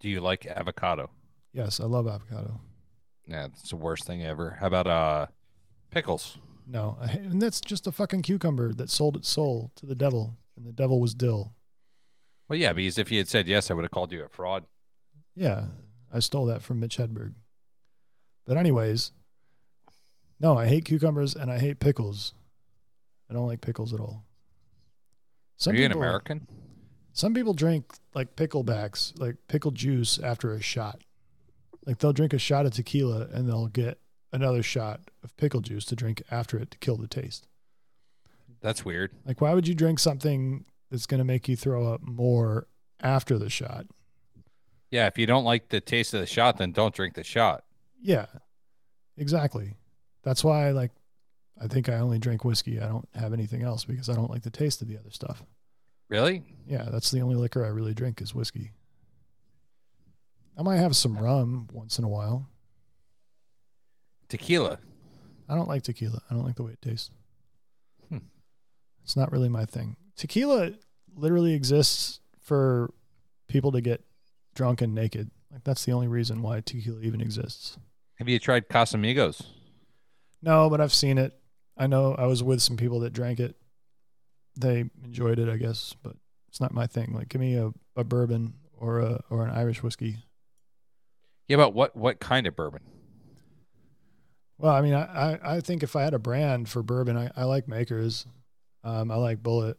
Do 0.00 0.08
you 0.08 0.20
like 0.20 0.46
avocado? 0.46 1.10
Yes, 1.52 1.78
I 1.78 1.84
love 1.84 2.08
avocado. 2.08 2.60
Yeah, 3.26 3.46
it's 3.46 3.70
the 3.70 3.76
worst 3.76 4.04
thing 4.04 4.22
ever. 4.22 4.58
How 4.60 4.66
about 4.66 4.86
uh 4.86 5.26
pickles? 5.90 6.38
No, 6.66 6.98
I 7.00 7.10
and 7.12 7.40
that's 7.40 7.60
just 7.60 7.86
a 7.86 7.92
fucking 7.92 8.22
cucumber 8.22 8.72
that 8.74 8.90
sold 8.90 9.16
its 9.16 9.28
soul 9.28 9.70
to 9.76 9.86
the 9.86 9.94
devil, 9.94 10.36
and 10.56 10.66
the 10.66 10.72
devil 10.72 11.00
was 11.00 11.14
dill. 11.14 11.54
Well, 12.48 12.58
yeah, 12.58 12.72
because 12.72 12.98
if 12.98 13.10
you 13.10 13.18
had 13.18 13.28
said 13.28 13.46
yes, 13.46 13.70
I 13.70 13.74
would 13.74 13.84
have 13.84 13.90
called 13.90 14.12
you 14.12 14.24
a 14.24 14.28
fraud. 14.28 14.64
Yeah, 15.34 15.66
I 16.12 16.18
stole 16.18 16.46
that 16.46 16.62
from 16.62 16.80
Mitch 16.80 16.98
Hedberg. 16.98 17.34
But 18.46 18.56
anyways, 18.56 19.12
no, 20.38 20.56
I 20.58 20.66
hate 20.66 20.84
cucumbers 20.84 21.34
and 21.34 21.50
I 21.50 21.58
hate 21.58 21.80
pickles. 21.80 22.34
I 23.30 23.34
don't 23.34 23.46
like 23.46 23.62
pickles 23.62 23.94
at 23.94 24.00
all. 24.00 24.24
Some 25.56 25.74
Are 25.74 25.78
you 25.78 25.86
an 25.86 25.92
American? 25.92 26.46
Some 27.14 27.32
people 27.32 27.54
drink 27.54 27.94
like 28.12 28.36
picklebacks, 28.36 29.18
like 29.18 29.36
pickle 29.48 29.70
juice 29.70 30.18
after 30.18 30.52
a 30.52 30.60
shot. 30.60 31.00
Like 31.86 31.98
they'll 31.98 32.12
drink 32.12 32.32
a 32.32 32.38
shot 32.38 32.66
of 32.66 32.72
tequila 32.72 33.28
and 33.32 33.48
they'll 33.48 33.68
get 33.68 33.98
another 34.32 34.62
shot 34.62 35.00
of 35.22 35.36
pickle 35.36 35.60
juice 35.60 35.84
to 35.86 35.96
drink 35.96 36.22
after 36.30 36.58
it 36.58 36.70
to 36.72 36.78
kill 36.78 36.96
the 36.96 37.06
taste. 37.06 37.46
That's 38.60 38.84
weird. 38.84 39.12
Like 39.24 39.40
why 39.40 39.54
would 39.54 39.66
you 39.66 39.74
drink 39.74 40.00
something 40.00 40.64
that's 40.90 41.06
going 41.06 41.18
to 41.18 41.24
make 41.24 41.48
you 41.48 41.56
throw 41.56 41.86
up 41.86 42.02
more 42.02 42.66
after 43.00 43.38
the 43.38 43.48
shot? 43.48 43.86
Yeah, 44.90 45.06
if 45.06 45.16
you 45.16 45.26
don't 45.26 45.44
like 45.44 45.68
the 45.68 45.80
taste 45.80 46.12
of 46.12 46.20
the 46.20 46.26
shot, 46.26 46.58
then 46.58 46.72
don't 46.72 46.94
drink 46.94 47.14
the 47.14 47.24
shot. 47.24 47.64
Yeah, 48.02 48.26
exactly. 49.16 49.76
That's 50.22 50.44
why 50.44 50.70
like. 50.70 50.90
I 51.62 51.68
think 51.68 51.88
I 51.88 51.98
only 51.98 52.18
drink 52.18 52.44
whiskey. 52.44 52.80
I 52.80 52.88
don't 52.88 53.08
have 53.14 53.32
anything 53.32 53.62
else 53.62 53.84
because 53.84 54.08
I 54.08 54.14
don't 54.14 54.28
like 54.28 54.42
the 54.42 54.50
taste 54.50 54.82
of 54.82 54.88
the 54.88 54.98
other 54.98 55.12
stuff. 55.12 55.44
Really? 56.08 56.42
Yeah, 56.66 56.88
that's 56.90 57.10
the 57.10 57.20
only 57.20 57.36
liquor 57.36 57.64
I 57.64 57.68
really 57.68 57.94
drink 57.94 58.20
is 58.20 58.34
whiskey. 58.34 58.72
I 60.56 60.62
might 60.62 60.76
have 60.76 60.94
some 60.96 61.18
rum 61.18 61.68
once 61.72 61.98
in 61.98 62.04
a 62.04 62.08
while. 62.08 62.48
Tequila. 64.28 64.78
I 65.48 65.54
don't 65.54 65.68
like 65.68 65.82
tequila. 65.82 66.22
I 66.30 66.34
don't 66.34 66.44
like 66.44 66.56
the 66.56 66.62
way 66.62 66.72
it 66.72 66.82
tastes. 66.82 67.10
Hmm. 68.08 68.18
It's 69.02 69.16
not 69.16 69.32
really 69.32 69.48
my 69.48 69.64
thing. 69.64 69.96
Tequila 70.16 70.72
literally 71.16 71.54
exists 71.54 72.20
for 72.40 72.92
people 73.48 73.72
to 73.72 73.80
get 73.80 74.04
drunk 74.54 74.80
and 74.80 74.94
naked. 74.94 75.30
Like 75.52 75.64
that's 75.64 75.84
the 75.84 75.92
only 75.92 76.08
reason 76.08 76.42
why 76.42 76.60
tequila 76.60 77.00
even 77.00 77.20
exists. 77.20 77.78
Have 78.16 78.28
you 78.28 78.38
tried 78.38 78.68
Casamigos? 78.68 79.42
No, 80.40 80.70
but 80.70 80.80
I've 80.80 80.94
seen 80.94 81.18
it. 81.18 81.38
I 81.76 81.86
know 81.86 82.14
I 82.14 82.26
was 82.26 82.42
with 82.42 82.62
some 82.62 82.76
people 82.76 83.00
that 83.00 83.12
drank 83.12 83.40
it. 83.40 83.56
They 84.56 84.84
enjoyed 85.04 85.38
it, 85.38 85.48
I 85.48 85.56
guess, 85.56 85.94
but 86.02 86.16
it's 86.48 86.60
not 86.60 86.72
my 86.72 86.86
thing. 86.86 87.12
Like, 87.14 87.28
give 87.28 87.40
me 87.40 87.56
a, 87.56 87.72
a 87.96 88.04
bourbon 88.04 88.54
or 88.78 89.00
a 89.00 89.20
or 89.30 89.44
an 89.44 89.50
Irish 89.50 89.82
whiskey. 89.82 90.18
Yeah, 91.48 91.56
but 91.58 91.74
what 91.74 91.96
what 91.96 92.20
kind 92.20 92.46
of 92.46 92.54
bourbon? 92.56 92.82
Well, 94.58 94.72
I 94.72 94.80
mean, 94.82 94.94
I, 94.94 95.32
I, 95.34 95.56
I 95.56 95.60
think 95.60 95.82
if 95.82 95.96
I 95.96 96.02
had 96.02 96.14
a 96.14 96.18
brand 96.18 96.68
for 96.68 96.82
bourbon, 96.82 97.16
I, 97.16 97.30
I 97.36 97.44
like 97.44 97.66
Makers. 97.66 98.24
Um, 98.84 99.10
I 99.10 99.16
like 99.16 99.42
Bulleit. 99.42 99.74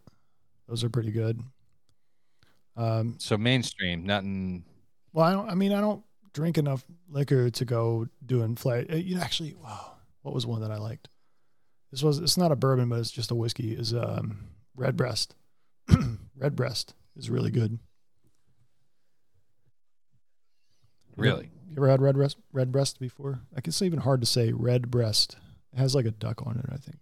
Those 0.67 0.83
are 0.83 0.89
pretty 0.89 1.11
good. 1.11 1.39
Um, 2.75 3.15
So 3.19 3.37
mainstream, 3.37 4.05
nothing. 4.05 4.65
well, 5.13 5.25
I 5.25 5.31
don't. 5.31 5.49
I 5.49 5.55
mean, 5.55 5.71
I 5.71 5.79
don't 5.79 6.03
drink 6.33 6.57
enough 6.57 6.83
liquor 7.07 7.49
to 7.49 7.65
go 7.65 8.07
doing 8.25 8.55
flight. 8.55 8.91
uh, 8.91 8.95
You 8.97 9.15
know, 9.15 9.21
actually, 9.21 9.53
wow, 9.53 9.93
what 10.23 10.35
was 10.35 10.45
one 10.45 10.61
that 10.61 10.71
I 10.71 10.77
liked? 10.77 11.07
This 11.91 12.03
was. 12.03 12.19
It's 12.19 12.37
not 12.37 12.51
a 12.51 12.55
bourbon, 12.57 12.89
but 12.89 12.99
it's 12.99 13.11
just 13.11 13.31
a 13.31 13.35
whiskey. 13.35 13.71
Is 13.73 13.93
um, 13.93 14.49
Red 14.75 14.95
Breast. 14.97 15.35
Red 16.37 16.55
Breast 16.55 16.93
is 17.15 17.29
really 17.29 17.51
good. 17.51 17.79
Really? 21.15 21.51
You 21.69 21.77
ever 21.77 21.89
had 21.89 22.01
red 22.01 22.15
breast? 22.15 22.37
Red 22.51 22.71
breast 22.71 22.99
before? 22.99 23.39
I 23.55 23.61
guess 23.61 23.75
it's 23.75 23.81
even 23.81 23.99
hard 23.99 24.21
to 24.21 24.27
say. 24.27 24.51
Red 24.51 24.91
breast. 24.91 25.37
It 25.73 25.79
has 25.79 25.95
like 25.95 26.05
a 26.05 26.11
duck 26.11 26.45
on 26.45 26.57
it. 26.57 26.65
I 26.71 26.77
think. 26.77 27.01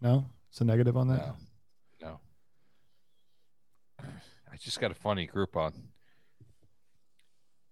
No, 0.00 0.26
it's 0.50 0.60
a 0.60 0.64
negative 0.64 0.96
on 0.96 1.08
that. 1.08 1.34
No. 2.00 2.20
No. 4.00 4.06
I 4.52 4.56
just 4.56 4.80
got 4.80 4.90
a 4.90 4.94
funny 4.94 5.26
group 5.26 5.56
on. 5.56 5.88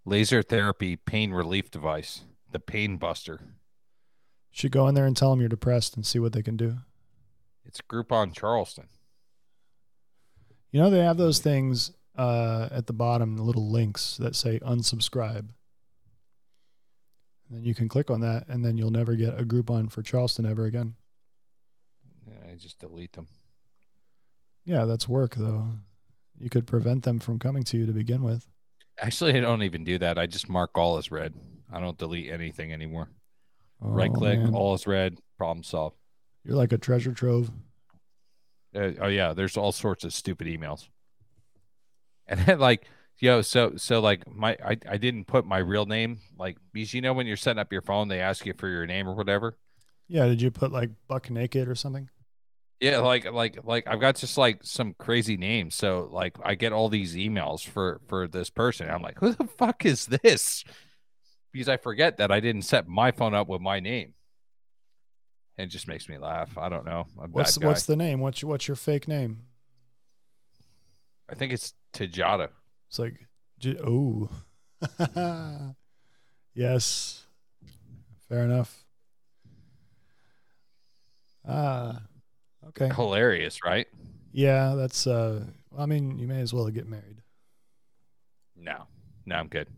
Laser 0.05 0.43
therapy 0.43 0.97
pain 0.97 1.33
relief 1.33 1.71
device, 1.71 2.23
the 2.51 2.61
Pain 2.61 2.97
Buster. 2.97 3.41
Should 4.51 4.73
go 4.73 4.89
in 4.89 4.95
there 4.95 5.07
and 5.07 5.17
tell 5.17 5.31
them 5.31 5.41
you're 5.41 5.49
depressed 5.49 5.95
and 5.95 6.05
see 6.05 6.19
what 6.19 6.33
they 6.33 6.43
can 6.43 6.57
do. 6.57 6.79
It's 7.65 7.81
Groupon 7.81 8.35
Charleston. 8.35 8.89
You 10.73 10.81
know 10.81 10.91
they 10.91 11.05
have 11.05 11.17
those 11.17 11.39
things 11.39 11.93
uh, 12.17 12.69
at 12.71 12.87
the 12.87 12.93
bottom, 12.93 13.37
the 13.37 13.43
little 13.43 13.71
links 13.71 14.17
that 14.17 14.35
say 14.35 14.59
unsubscribe. 14.61 15.49
And 17.49 17.59
then 17.59 17.65
you 17.65 17.75
can 17.75 17.89
click 17.89 18.11
on 18.11 18.21
that, 18.21 18.49
and 18.49 18.65
then 18.65 18.77
you'll 18.77 18.91
never 18.91 19.15
get 19.15 19.39
a 19.39 19.45
Groupon 19.45 19.91
for 19.91 20.03
Charleston 20.03 20.45
ever 20.45 20.67
again. 20.67 20.95
Yeah, 22.27 22.53
I 22.53 22.57
just 22.57 22.79
delete 22.79 23.13
them. 23.13 23.29
Yeah, 24.65 24.85
that's 24.85 25.09
work 25.09 25.35
though. 25.37 25.69
You 26.39 26.51
could 26.51 26.67
prevent 26.67 27.05
them 27.05 27.19
from 27.19 27.39
coming 27.39 27.63
to 27.65 27.79
you 27.79 27.87
to 27.87 27.93
begin 27.93 28.23
with. 28.23 28.47
Actually, 29.01 29.37
I 29.37 29.41
don't 29.41 29.63
even 29.63 29.85
do 29.85 29.99
that. 29.99 30.19
I 30.19 30.27
just 30.27 30.49
mark 30.49 30.77
all 30.77 30.99
as 30.99 31.11
red. 31.11 31.35
I 31.73 31.81
don't 31.81 31.99
delete 31.99 32.31
anything 32.31 32.73
anymore. 32.73 33.09
Oh, 33.83 33.91
right 33.91 34.13
click, 34.13 34.39
man. 34.39 34.55
all 34.55 34.75
is 34.75 34.87
red, 34.87 35.19
problem 35.37 35.63
solved. 35.63 35.97
You're 36.45 36.57
like 36.57 36.73
a 36.73 36.79
treasure 36.79 37.13
trove. 37.13 37.51
Uh, 38.75 38.91
oh 39.01 39.09
yeah, 39.09 39.33
there's 39.33 39.57
all 39.57 39.73
sorts 39.73 40.05
of 40.05 40.13
stupid 40.13 40.47
emails. 40.47 40.89
And 42.31 42.41
then 42.41 42.59
like, 42.59 42.85
yo, 43.21 43.41
so 43.41 43.73
so 43.77 44.01
like 44.01 44.31
my 44.31 44.55
I, 44.63 44.77
I 44.87 44.99
didn't 44.99 45.25
put 45.25 45.47
my 45.47 45.57
real 45.57 45.87
name 45.87 46.19
like 46.39 46.59
because 46.75 46.93
you 46.93 47.01
know 47.01 47.15
when 47.15 47.27
you're 47.27 47.39
setting 47.39 47.59
up 47.59 47.73
your 47.73 47.81
phone 47.81 48.09
they 48.09 48.21
ask 48.21 48.45
you 48.45 48.53
for 48.53 48.69
your 48.69 48.85
name 48.85 49.09
or 49.09 49.15
whatever. 49.15 49.57
Yeah, 50.09 50.27
did 50.27 50.43
you 50.43 50.51
put 50.51 50.71
like 50.71 50.91
buck 51.09 51.31
naked 51.31 51.69
or 51.69 51.75
something? 51.75 52.11
Yeah, 52.81 52.99
like 52.99 53.25
like 53.33 53.59
like 53.65 53.87
I've 53.87 54.01
got 54.01 54.17
just 54.17 54.37
like 54.37 54.61
some 54.63 54.95
crazy 54.99 55.39
names. 55.39 55.75
So 55.75 56.09
like 56.13 56.37
I 56.45 56.55
get 56.55 56.73
all 56.73 56.91
these 56.91 57.17
emails 57.17 57.67
for 57.67 58.03
for 58.09 58.29
this 58.29 58.51
person. 58.51 58.91
I'm 58.91 59.01
like, 59.03 59.19
who 59.19 59.33
the 59.33 59.47
fuck 59.47 59.87
is 59.87 60.07
this? 60.07 60.65
Because 61.53 61.69
I 61.69 61.77
forget 61.77 62.19
that 62.19 62.31
I 62.31 62.41
didn't 62.41 62.63
set 62.63 62.87
my 62.87 63.11
phone 63.11 63.35
up 63.35 63.49
with 63.49 63.61
my 63.61 63.81
name. 63.81 64.15
It 65.57 65.67
just 65.67 65.89
makes 65.89 66.09
me 66.09 66.19
laugh. 66.19 66.57
I 66.57 66.69
don't 66.69 66.85
know. 66.85 67.07
I'm 67.21 67.33
What's 67.33 67.59
guy. 67.59 67.67
what's 67.67 67.85
the 67.85 67.97
name? 67.97 68.21
What's 68.21 68.43
your, 68.43 68.51
what's 68.51 68.69
your 68.69 68.77
fake 68.77 69.09
name? 69.09 69.41
I 71.29 71.35
think 71.35 71.53
it's 71.53 71.75
Tajada. 71.93 72.49
It's 72.89 72.99
like, 72.99 73.15
oh, 73.85 74.31
yes, 76.55 77.27
fair 78.29 78.45
enough. 78.45 78.85
Ah, 81.47 82.03
okay. 82.69 82.89
Hilarious, 82.95 83.65
right? 83.65 83.87
Yeah, 84.33 84.75
that's. 84.77 85.07
uh 85.07 85.45
I 85.77 85.87
mean, 85.87 86.19
you 86.19 86.27
may 86.27 86.41
as 86.41 86.53
well 86.53 86.69
get 86.69 86.89
married. 86.89 87.23
No, 88.57 88.85
no, 89.27 89.37
I'm 89.37 89.49
good. 89.49 89.69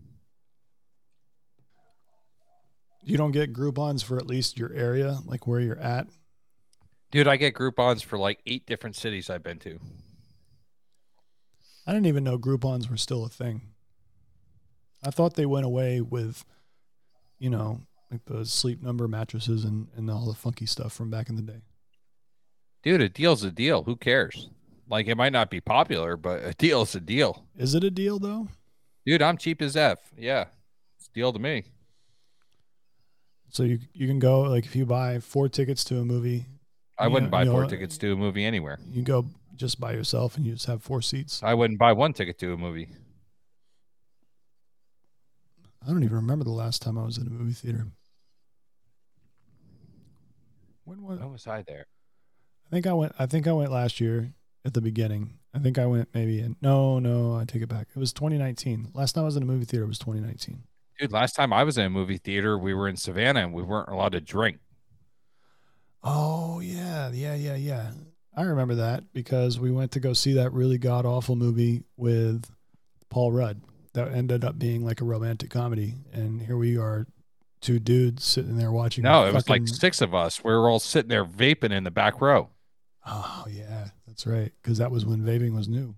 You 3.03 3.17
don't 3.17 3.33
get 3.33 3.53
Groupons 3.53 4.05
for 4.05 4.17
at 4.17 4.27
least 4.27 4.59
your 4.59 4.73
area, 4.73 5.19
like 5.25 5.47
where 5.47 5.61
you're 5.61 5.79
at. 5.79 6.07
Dude, 7.11 7.27
I 7.27 7.37
get 7.37 7.55
Groupons 7.55 8.05
for 8.05 8.19
like 8.19 8.41
eight 8.47 8.67
different 8.67 8.97
cities 8.97 9.31
I've 9.31 9.43
been 9.43 9.59
to. 9.61 9.81
I 11.87 11.93
didn't 11.93 12.07
even 12.07 12.25
know 12.25 12.39
Groupons 12.39 12.91
were 12.91 12.97
still 12.97 13.25
a 13.25 13.29
thing. 13.29 13.63
I 15.03 15.11
thought 15.11 15.35
they 15.35 15.47
went 15.47 15.67
away 15.67 16.01
with, 16.01 16.45
you 17.39 17.51
know, 17.51 17.81
like 18.11 18.25
the 18.27 18.45
sleep 18.45 18.83
number 18.83 19.09
mattresses 19.09 19.65
and, 19.65 19.89
and 19.97 20.11
all 20.11 20.27
the 20.27 20.35
funky 20.35 20.67
stuff 20.67 20.93
from 20.93 21.11
back 21.11 21.29
in 21.29 21.37
the 21.37 21.43
day. 21.43 21.63
Dude, 22.83 23.01
a 23.01 23.09
deal's 23.09 23.43
a 23.45 23.51
deal. 23.51 23.83
Who 23.85 23.97
cares? 23.97 24.51
Like 24.89 25.07
it 25.07 25.17
might 25.17 25.33
not 25.33 25.51
be 25.51 25.61
popular, 25.61 26.17
but 26.17 26.45
a 26.45 26.53
deal's 26.55 26.95
a 26.95 27.01
deal. 27.01 27.45
Is 27.57 27.75
it 27.75 27.85
a 27.85 27.91
deal 27.91 28.19
though? 28.19 28.49
Dude, 29.07 29.23
I'm 29.23 29.39
cheap 29.39 29.63
as 29.63 29.77
F. 29.77 29.99
Yeah. 30.17 30.47
It's 30.99 31.09
a 31.09 31.13
deal 31.13 31.33
to 31.33 31.39
me. 31.39 31.65
So 33.51 33.63
you 33.65 33.79
you 33.93 34.07
can 34.07 34.19
go 34.19 34.43
like 34.43 34.65
if 34.65 34.77
you 34.77 34.87
buy 34.87 35.19
four 35.19 35.49
tickets 35.49 35.85
to 35.85 35.99
a 35.99 36.05
movie, 36.05 36.47
I 36.99 37.09
wouldn't 37.09 37.31
buy 37.31 37.43
you 37.45 37.51
four 37.51 37.63
know, 37.63 37.69
tickets 37.69 37.99
to 37.99 38.13
a 38.13 38.17
movie 38.17 38.45
anywhere. 38.45 38.79
you 38.91 39.03
go 39.03 39.27
just 39.57 39.81
by 39.81 39.93
yourself 39.93 40.37
and 40.37 40.47
you 40.47 40.53
just 40.53 40.67
have 40.67 40.83
four 40.83 41.03
seats. 41.03 41.43
I 41.43 41.55
wouldn't 41.55 41.79
buy 41.79 41.93
one 41.93 42.13
ticket 42.13 42.39
to 42.39 42.53
a 42.53 42.57
movie. 42.57 42.89
I 45.83 45.89
don't 45.89 46.03
even 46.05 46.17
remember 46.17 46.45
the 46.45 46.51
last 46.51 46.83
time 46.83 46.99
I 46.99 47.05
was 47.05 47.19
in 47.19 47.27
a 47.27 47.31
movie 47.31 47.53
theater. 47.55 47.87
When 50.85 51.03
was 51.03 51.19
When 51.19 51.33
was 51.33 51.47
I 51.47 51.63
there? 51.63 51.87
I 52.67 52.71
think 52.71 52.87
I 52.87 52.93
went 52.93 53.15
I 53.19 53.27
think 53.27 53.47
I 53.47 53.53
went 53.53 53.71
last 53.73 54.01
year 54.01 54.33
at 54.65 54.75
the 54.75 54.81
beginning. 54.81 55.39
I 55.55 55.59
think 55.59 55.79
I 55.79 55.87
went 55.87 56.09
maybe 56.15 56.41
in 56.41 56.57
no, 56.61 56.99
no, 56.99 57.35
I 57.35 57.45
take 57.45 57.63
it 57.63 57.69
back. 57.69 57.89
It 57.95 57.99
was 57.99 58.13
2019. 58.13 58.91
Last 58.95 59.13
time 59.13 59.23
I 59.23 59.27
was 59.27 59.37
in 59.37 59.43
a 59.43 59.47
movie 59.47 59.65
theater 59.65 59.87
was 59.87 59.99
2019. 59.99 60.63
Dude, 61.01 61.13
last 61.13 61.35
time 61.35 61.51
I 61.51 61.65
was 61.65 61.79
in 61.79 61.87
a 61.87 61.91
movie 61.91 62.19
theater, 62.19 62.59
we 62.59 62.75
were 62.75 62.87
in 62.87 62.97
Savannah 62.97 63.41
and 63.41 63.55
we 63.55 63.63
weren't 63.63 63.89
allowed 63.89 64.13
to 64.13 64.21
drink. 64.21 64.59
Oh 66.03 66.61
yeah, 66.61 67.11
yeah, 67.11 67.35
yeah, 67.35 67.55
yeah. 67.55 67.93
I 68.37 68.43
remember 68.43 68.75
that 68.77 69.05
because 69.15 69.59
we 69.59 69.71
went 69.71 69.93
to 69.93 70.01
go 70.01 70.13
see 70.13 70.35
that 70.35 70.53
really 70.53 70.77
god 70.79 71.07
awful 71.07 71.37
movie 71.37 71.85
with 71.97 72.51
Paul 73.09 73.33
Rudd 73.33 73.63
that 73.95 74.13
ended 74.13 74.45
up 74.45 74.59
being 74.59 74.85
like 74.85 75.01
a 75.01 75.05
romantic 75.05 75.49
comedy, 75.51 75.95
and 76.13 76.43
here 76.43 76.57
we 76.57 76.77
are, 76.77 77.07
two 77.61 77.79
dudes 77.79 78.25
sitting 78.25 78.57
there 78.57 78.71
watching. 78.71 79.05
No, 79.05 79.27
it 79.27 79.33
was 79.33 79.49
like 79.49 79.67
six 79.69 80.01
of 80.01 80.15
us. 80.15 80.45
We 80.45 80.53
were 80.53 80.69
all 80.69 80.79
sitting 80.79 81.09
there 81.09 81.25
vaping 81.25 81.73
in 81.73 81.85
the 81.85 81.91
back 81.91 82.21
row. 82.21 82.51
Oh 83.07 83.47
yeah, 83.51 83.89
that's 84.07 84.27
right. 84.27 84.53
Because 84.63 84.79
that 84.79 84.91
was 84.91 85.07
when 85.07 85.21
vaping 85.23 85.55
was 85.55 85.69
new. 85.69 85.97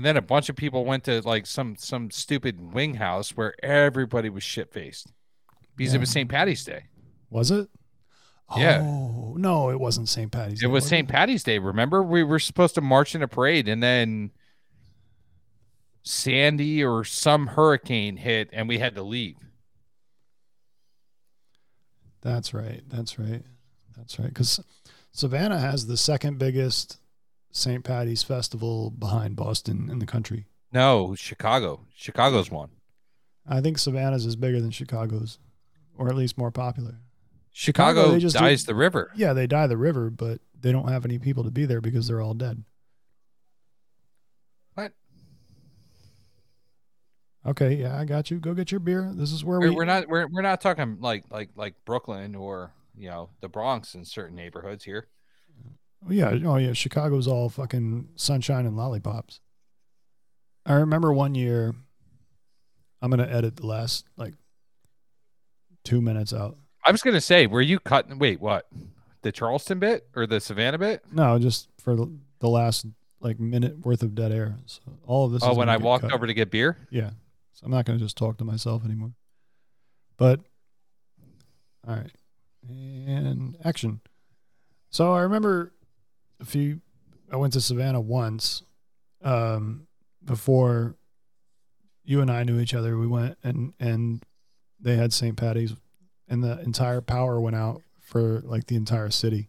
And 0.00 0.06
then 0.06 0.16
a 0.16 0.22
bunch 0.22 0.48
of 0.48 0.56
people 0.56 0.86
went 0.86 1.04
to 1.04 1.20
like 1.28 1.44
some 1.44 1.76
some 1.76 2.10
stupid 2.10 2.72
wing 2.72 2.94
house 2.94 3.36
where 3.36 3.52
everybody 3.62 4.30
was 4.30 4.42
shit 4.42 4.72
faced. 4.72 5.12
Because 5.76 5.92
Yeah. 5.92 5.98
it 5.98 6.00
was 6.00 6.08
St. 6.10 6.30
Patty's 6.30 6.64
Day. 6.64 6.84
Was 7.28 7.50
it? 7.50 7.68
Yeah. 8.56 8.80
Oh 8.82 9.34
no, 9.36 9.68
it 9.68 9.78
wasn't 9.78 10.08
St. 10.08 10.32
Patty's. 10.32 10.62
It 10.62 10.68
was 10.68 10.86
St. 10.86 11.06
Patty's 11.06 11.42
Day. 11.42 11.58
Remember, 11.58 12.02
we 12.02 12.22
were 12.22 12.38
supposed 12.38 12.76
to 12.76 12.80
march 12.80 13.14
in 13.14 13.22
a 13.22 13.28
parade, 13.28 13.68
and 13.68 13.82
then 13.82 14.30
Sandy 16.02 16.82
or 16.82 17.04
some 17.04 17.48
hurricane 17.48 18.16
hit, 18.16 18.48
and 18.54 18.70
we 18.70 18.78
had 18.78 18.94
to 18.94 19.02
leave. 19.02 19.36
That's 22.22 22.54
right. 22.54 22.80
That's 22.88 23.18
right. 23.18 23.42
That's 23.98 24.18
right. 24.18 24.28
Because 24.28 24.60
Savannah 25.12 25.60
has 25.60 25.86
the 25.88 25.98
second 25.98 26.38
biggest 26.38 26.96
St. 27.52 27.82
Patty's 27.84 28.22
festival 28.22 28.90
behind 28.90 29.36
Boston 29.36 29.88
in 29.90 29.98
the 29.98 30.06
country. 30.06 30.46
No, 30.72 31.14
Chicago. 31.16 31.86
Chicago's 31.94 32.50
one. 32.50 32.70
I 33.46 33.60
think 33.60 33.78
Savannah's 33.78 34.24
is 34.26 34.36
bigger 34.36 34.60
than 34.60 34.70
Chicago's, 34.70 35.38
or 35.98 36.08
at 36.08 36.14
least 36.16 36.38
more 36.38 36.50
popular. 36.52 37.00
Chicago, 37.52 38.12
they 38.12 38.20
just 38.20 38.36
dyes 38.36 38.62
did- 38.62 38.68
the 38.68 38.74
river. 38.76 39.10
Yeah, 39.16 39.32
they 39.32 39.46
die 39.48 39.66
the 39.66 39.76
river, 39.76 40.10
but 40.10 40.40
they 40.58 40.70
don't 40.70 40.88
have 40.88 41.04
any 41.04 41.18
people 41.18 41.42
to 41.44 41.50
be 41.50 41.64
there 41.66 41.80
because 41.80 42.06
they're 42.06 42.20
all 42.20 42.34
dead. 42.34 42.62
What? 44.74 44.92
Okay, 47.44 47.74
yeah, 47.74 47.98
I 47.98 48.04
got 48.04 48.30
you. 48.30 48.38
Go 48.38 48.54
get 48.54 48.70
your 48.70 48.80
beer. 48.80 49.10
This 49.14 49.32
is 49.32 49.44
where 49.44 49.58
We're, 49.58 49.70
we. 49.70 49.74
we're 49.76 49.84
not. 49.84 50.08
We're 50.08 50.26
we're 50.28 50.42
not 50.42 50.60
talking 50.60 50.98
like 51.00 51.24
like 51.30 51.50
like 51.56 51.74
Brooklyn 51.84 52.34
or 52.34 52.72
you 52.96 53.08
know 53.08 53.30
the 53.40 53.48
Bronx 53.48 53.94
in 53.94 54.04
certain 54.04 54.36
neighborhoods 54.36 54.84
here. 54.84 55.08
Oh, 56.06 56.12
yeah, 56.12 56.38
oh 56.46 56.56
yeah. 56.56 56.72
Chicago's 56.72 57.26
all 57.26 57.48
fucking 57.48 58.08
sunshine 58.16 58.66
and 58.66 58.76
lollipops. 58.76 59.40
I 60.64 60.74
remember 60.74 61.12
one 61.12 61.34
year. 61.34 61.74
I'm 63.02 63.10
gonna 63.10 63.28
edit 63.28 63.56
the 63.56 63.66
last 63.66 64.06
like 64.16 64.34
two 65.84 66.00
minutes 66.00 66.32
out. 66.32 66.56
I 66.84 66.92
was 66.92 67.02
gonna 67.02 67.20
say, 67.20 67.46
were 67.46 67.62
you 67.62 67.78
cutting? 67.78 68.18
Wait, 68.18 68.40
what? 68.40 68.68
The 69.22 69.32
Charleston 69.32 69.78
bit 69.78 70.08
or 70.14 70.26
the 70.26 70.40
Savannah 70.40 70.78
bit? 70.78 71.02
No, 71.12 71.38
just 71.38 71.68
for 71.78 71.96
the 71.96 72.10
the 72.40 72.48
last 72.48 72.86
like 73.20 73.38
minute 73.38 73.84
worth 73.84 74.02
of 74.02 74.14
dead 74.14 74.32
air. 74.32 74.56
So 74.66 74.80
all 75.06 75.26
of 75.26 75.32
this. 75.32 75.42
Oh, 75.42 75.52
is 75.52 75.58
when 75.58 75.68
I 75.68 75.76
walked 75.76 76.04
cut. 76.04 76.12
over 76.12 76.26
to 76.26 76.34
get 76.34 76.50
beer. 76.50 76.76
Yeah. 76.90 77.10
So 77.52 77.66
I'm 77.66 77.70
not 77.70 77.84
going 77.84 77.98
to 77.98 78.04
just 78.04 78.16
talk 78.16 78.38
to 78.38 78.44
myself 78.44 78.84
anymore. 78.84 79.12
But 80.16 80.40
all 81.86 81.96
right. 81.96 82.12
And 82.68 83.56
action. 83.64 84.00
So 84.90 85.12
I 85.12 85.20
remember 85.20 85.72
a 86.40 86.44
few 86.44 86.80
I 87.30 87.36
went 87.36 87.52
to 87.54 87.60
Savannah 87.60 88.00
once 88.00 88.62
um 89.22 89.86
before 90.24 90.96
you 92.04 92.20
and 92.20 92.30
I 92.30 92.42
knew 92.44 92.58
each 92.58 92.74
other. 92.74 92.96
We 92.96 93.06
went 93.06 93.38
and 93.42 93.72
and 93.78 94.22
they 94.80 94.96
had 94.96 95.12
St. 95.12 95.36
Patty's 95.36 95.74
and 96.28 96.42
the 96.42 96.60
entire 96.60 97.00
power 97.00 97.40
went 97.40 97.56
out 97.56 97.82
for 98.00 98.40
like 98.44 98.66
the 98.66 98.76
entire 98.76 99.10
city. 99.10 99.48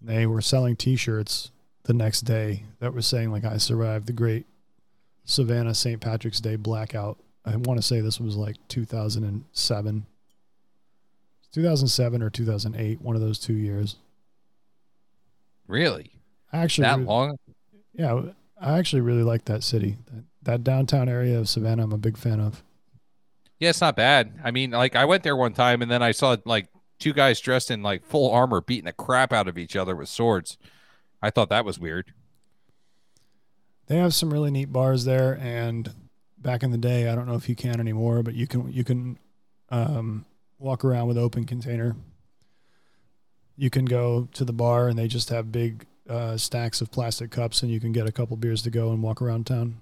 They 0.00 0.26
were 0.26 0.40
selling 0.40 0.76
t-shirts 0.76 1.50
the 1.84 1.92
next 1.92 2.22
day 2.22 2.64
that 2.80 2.94
was 2.94 3.06
saying 3.06 3.30
like 3.30 3.44
I 3.44 3.56
survived 3.56 4.06
the 4.06 4.12
great 4.12 4.46
Savannah 5.24 5.74
St. 5.74 6.00
Patrick's 6.00 6.40
Day 6.40 6.56
blackout. 6.56 7.18
I 7.44 7.56
want 7.56 7.78
to 7.78 7.86
say 7.86 8.00
this 8.00 8.20
was 8.20 8.36
like 8.36 8.56
2007. 8.68 10.06
2007 11.52 12.22
or 12.22 12.30
2008, 12.30 13.00
one 13.00 13.14
of 13.16 13.22
those 13.22 13.38
two 13.38 13.54
years. 13.54 13.96
Really? 15.68 16.10
I 16.52 16.58
actually 16.58 16.84
That 16.88 16.96
really- 16.96 17.06
long? 17.06 17.38
Yeah, 17.92 18.22
I 18.60 18.78
actually 18.78 19.02
really 19.02 19.22
like 19.22 19.44
that 19.44 19.62
city. 19.62 19.96
That, 20.06 20.24
that 20.42 20.64
downtown 20.64 21.08
area 21.08 21.38
of 21.38 21.48
Savannah, 21.48 21.84
I'm 21.84 21.92
a 21.92 21.98
big 21.98 22.16
fan 22.16 22.40
of. 22.40 22.62
Yeah, 23.60 23.70
it's 23.70 23.80
not 23.80 23.94
bad. 23.96 24.32
I 24.42 24.50
mean, 24.50 24.70
like 24.70 24.96
I 24.96 25.04
went 25.04 25.22
there 25.24 25.36
one 25.36 25.52
time 25.52 25.82
and 25.82 25.90
then 25.90 26.02
I 26.02 26.12
saw 26.12 26.36
like 26.44 26.68
two 26.98 27.12
guys 27.12 27.40
dressed 27.40 27.70
in 27.70 27.82
like 27.82 28.04
full 28.04 28.30
armor 28.30 28.60
beating 28.60 28.84
the 28.86 28.92
crap 28.92 29.32
out 29.32 29.46
of 29.48 29.58
each 29.58 29.76
other 29.76 29.94
with 29.94 30.08
swords. 30.08 30.56
I 31.20 31.30
thought 31.30 31.50
that 31.50 31.64
was 31.64 31.78
weird. 31.78 32.12
They 33.88 33.96
have 33.96 34.14
some 34.14 34.32
really 34.32 34.50
neat 34.50 34.72
bars 34.72 35.04
there, 35.04 35.38
and 35.40 35.90
back 36.36 36.62
in 36.62 36.70
the 36.70 36.78
day, 36.78 37.08
I 37.08 37.14
don't 37.14 37.26
know 37.26 37.34
if 37.34 37.48
you 37.48 37.56
can 37.56 37.80
anymore, 37.80 38.22
but 38.22 38.34
you 38.34 38.46
can 38.46 38.70
you 38.70 38.84
can 38.84 39.18
um, 39.70 40.24
walk 40.58 40.84
around 40.84 41.08
with 41.08 41.18
open 41.18 41.44
container. 41.44 41.96
You 43.58 43.70
can 43.70 43.84
go 43.84 44.28
to 44.34 44.44
the 44.44 44.52
bar, 44.52 44.88
and 44.88 44.96
they 44.98 45.08
just 45.08 45.28
have 45.30 45.50
big 45.52 45.84
uh, 46.08 46.36
stacks 46.36 46.80
of 46.80 46.90
plastic 46.92 47.30
cups, 47.32 47.62
and 47.62 47.70
you 47.70 47.80
can 47.80 47.90
get 47.92 48.06
a 48.06 48.12
couple 48.12 48.36
beers 48.36 48.62
to 48.62 48.70
go 48.70 48.92
and 48.92 49.02
walk 49.02 49.20
around 49.20 49.46
town. 49.46 49.80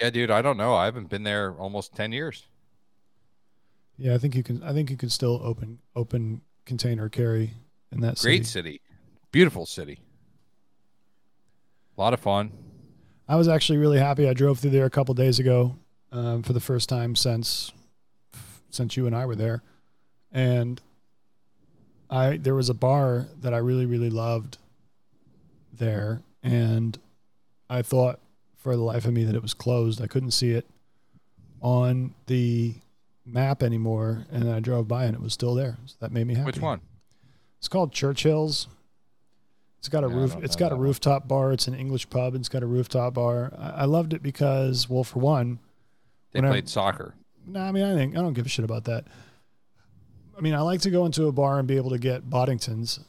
Yeah, 0.00 0.10
dude, 0.10 0.30
I 0.32 0.42
don't 0.42 0.56
know. 0.56 0.74
I 0.74 0.86
haven't 0.86 1.08
been 1.08 1.22
there 1.22 1.52
almost 1.52 1.94
10 1.94 2.10
years. 2.12 2.44
Yeah, 3.96 4.14
I 4.14 4.18
think 4.18 4.34
you 4.34 4.42
can. 4.42 4.60
I 4.64 4.72
think 4.72 4.90
you 4.90 4.96
can 4.96 5.08
still 5.08 5.40
open 5.44 5.78
open 5.94 6.40
container 6.66 7.08
carry 7.08 7.52
in 7.92 8.00
that 8.00 8.18
Great 8.18 8.44
city. 8.44 8.72
city. 8.72 8.80
Beautiful 9.30 9.66
city. 9.66 10.00
A 11.96 12.00
lot 12.00 12.12
of 12.12 12.18
fun. 12.18 12.50
I 13.28 13.36
was 13.36 13.46
actually 13.46 13.78
really 13.78 14.00
happy. 14.00 14.28
I 14.28 14.34
drove 14.34 14.58
through 14.58 14.72
there 14.72 14.84
a 14.84 14.90
couple 14.90 15.14
days 15.14 15.38
ago 15.38 15.76
um, 16.10 16.42
for 16.42 16.52
the 16.52 16.58
first 16.60 16.88
time 16.88 17.14
since 17.14 17.72
since 18.70 18.96
you 18.96 19.06
and 19.06 19.14
I 19.14 19.26
were 19.26 19.36
there, 19.36 19.62
and 20.32 20.80
I 22.10 22.36
there 22.36 22.54
was 22.54 22.68
a 22.68 22.74
bar 22.74 23.26
that 23.40 23.52
I 23.54 23.58
really 23.58 23.86
really 23.86 24.10
loved 24.10 24.58
there, 25.72 26.22
and 26.42 26.98
I 27.68 27.82
thought 27.82 28.20
for 28.56 28.76
the 28.76 28.82
life 28.82 29.04
of 29.04 29.12
me 29.12 29.24
that 29.24 29.34
it 29.34 29.42
was 29.42 29.54
closed. 29.54 30.00
I 30.00 30.06
couldn't 30.06 30.30
see 30.32 30.52
it 30.52 30.66
on 31.60 32.14
the 32.26 32.74
map 33.26 33.62
anymore, 33.62 34.26
and 34.30 34.50
I 34.50 34.60
drove 34.60 34.86
by 34.88 35.04
and 35.04 35.14
it 35.14 35.20
was 35.20 35.32
still 35.32 35.54
there. 35.54 35.78
So 35.86 35.96
that 36.00 36.12
made 36.12 36.26
me 36.26 36.34
happy. 36.34 36.46
Which 36.46 36.60
one? 36.60 36.80
It's 37.58 37.68
called 37.68 37.92
Churchill's. 37.92 38.68
It's 39.78 39.88
got 39.88 40.04
a 40.04 40.08
roof. 40.08 40.34
It's 40.42 40.56
got 40.56 40.66
a 40.66 40.68
that 40.70 40.76
one. 40.76 40.86
rooftop 40.86 41.28
bar. 41.28 41.52
It's 41.52 41.66
an 41.68 41.74
English 41.74 42.08
pub. 42.08 42.34
And 42.34 42.40
it's 42.40 42.48
got 42.48 42.62
a 42.62 42.66
rooftop 42.66 43.14
bar. 43.14 43.52
I, 43.58 43.68
I 43.70 43.84
loved 43.84 44.14
it 44.14 44.22
because, 44.22 44.88
well, 44.88 45.04
for 45.04 45.18
one, 45.18 45.58
They 46.32 46.40
played 46.40 46.68
soccer. 46.70 47.14
no, 47.46 47.60
I 47.60 47.70
mean, 47.72 47.84
I 47.84 47.94
think 47.94 48.16
I 48.16 48.20
don't 48.22 48.32
give 48.32 48.46
a 48.46 48.48
shit 48.48 48.64
about 48.64 48.84
that. 48.84 49.04
I 50.36 50.40
mean, 50.40 50.54
I 50.54 50.60
like 50.60 50.80
to 50.82 50.90
go 50.90 51.06
into 51.06 51.26
a 51.26 51.32
bar 51.32 51.58
and 51.58 51.68
be 51.68 51.76
able 51.76 51.90
to 51.90 51.98
get 51.98 52.28
Boddingtons. 52.28 53.00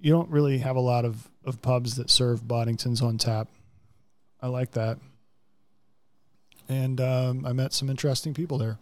You 0.00 0.12
don't 0.12 0.30
really 0.30 0.58
have 0.58 0.76
a 0.76 0.80
lot 0.80 1.04
of, 1.04 1.28
of 1.44 1.60
pubs 1.62 1.96
that 1.96 2.10
serve 2.10 2.42
Boddingtons 2.42 3.02
on 3.02 3.18
tap. 3.18 3.48
I 4.40 4.48
like 4.48 4.72
that. 4.72 4.98
And 6.68 7.00
um, 7.00 7.46
I 7.46 7.52
met 7.52 7.72
some 7.72 7.88
interesting 7.88 8.34
people 8.34 8.58
there. 8.58 8.78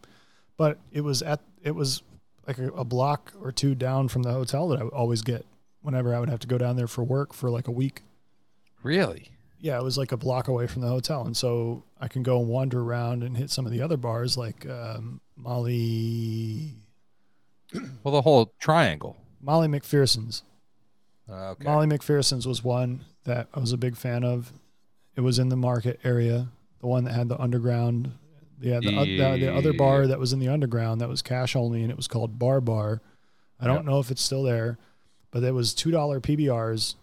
But 0.56 0.78
it 0.92 1.02
was 1.02 1.22
at 1.22 1.40
it 1.62 1.74
was 1.74 2.02
like 2.46 2.58
a, 2.58 2.68
a 2.68 2.84
block 2.84 3.32
or 3.40 3.52
two 3.52 3.74
down 3.74 4.08
from 4.08 4.22
the 4.22 4.32
hotel 4.32 4.68
that 4.68 4.80
I 4.80 4.84
would 4.84 4.92
always 4.92 5.22
get 5.22 5.44
whenever 5.82 6.14
I 6.14 6.20
would 6.20 6.28
have 6.30 6.40
to 6.40 6.46
go 6.46 6.58
down 6.58 6.76
there 6.76 6.86
for 6.86 7.04
work 7.04 7.32
for 7.32 7.50
like 7.50 7.68
a 7.68 7.72
week 7.72 8.02
Really? 8.82 9.30
yeah, 9.58 9.76
it 9.78 9.82
was 9.82 9.96
like 9.98 10.12
a 10.12 10.16
block 10.16 10.48
away 10.48 10.66
from 10.66 10.82
the 10.82 10.88
hotel, 10.88 11.24
and 11.24 11.36
so 11.36 11.82
I 12.00 12.08
can 12.08 12.22
go 12.22 12.38
and 12.40 12.48
wander 12.48 12.80
around 12.80 13.22
and 13.22 13.36
hit 13.36 13.50
some 13.50 13.66
of 13.66 13.72
the 13.72 13.82
other 13.82 13.96
bars 13.96 14.36
like 14.36 14.64
um, 14.68 15.20
Molly 15.36 16.74
Well, 18.04 18.12
the 18.14 18.22
whole 18.22 18.52
triangle. 18.60 19.16
Molly 19.40 19.68
MacPherson's. 19.68 20.42
Uh, 21.28 21.50
okay. 21.50 21.64
Molly 21.64 21.86
MacPherson's 21.86 22.46
was 22.46 22.62
one 22.62 23.04
that 23.24 23.48
I 23.52 23.58
was 23.60 23.72
a 23.72 23.76
big 23.76 23.96
fan 23.96 24.22
of. 24.24 24.52
It 25.16 25.22
was 25.22 25.38
in 25.38 25.48
the 25.48 25.56
market 25.56 25.98
area, 26.04 26.48
the 26.80 26.86
one 26.86 27.04
that 27.04 27.14
had 27.14 27.28
the 27.28 27.40
underground. 27.40 28.12
Yeah, 28.60 28.80
the, 28.80 28.96
oth- 28.96 29.06
the, 29.06 29.44
the 29.46 29.54
other 29.54 29.72
bar 29.72 30.06
that 30.06 30.18
was 30.18 30.32
in 30.32 30.38
the 30.38 30.48
underground 30.48 31.00
that 31.00 31.08
was 31.08 31.20
cash 31.22 31.54
only, 31.56 31.82
and 31.82 31.90
it 31.90 31.96
was 31.96 32.06
called 32.08 32.38
Bar 32.38 32.60
Bar. 32.60 33.00
I 33.60 33.66
don't 33.66 33.76
Yep. 33.76 33.84
know 33.86 33.98
if 33.98 34.10
it's 34.10 34.22
still 34.22 34.42
there, 34.44 34.78
but 35.30 35.42
it 35.42 35.52
was 35.52 35.74
two 35.74 35.90
dollar 35.90 36.20
PBRs 36.20 36.94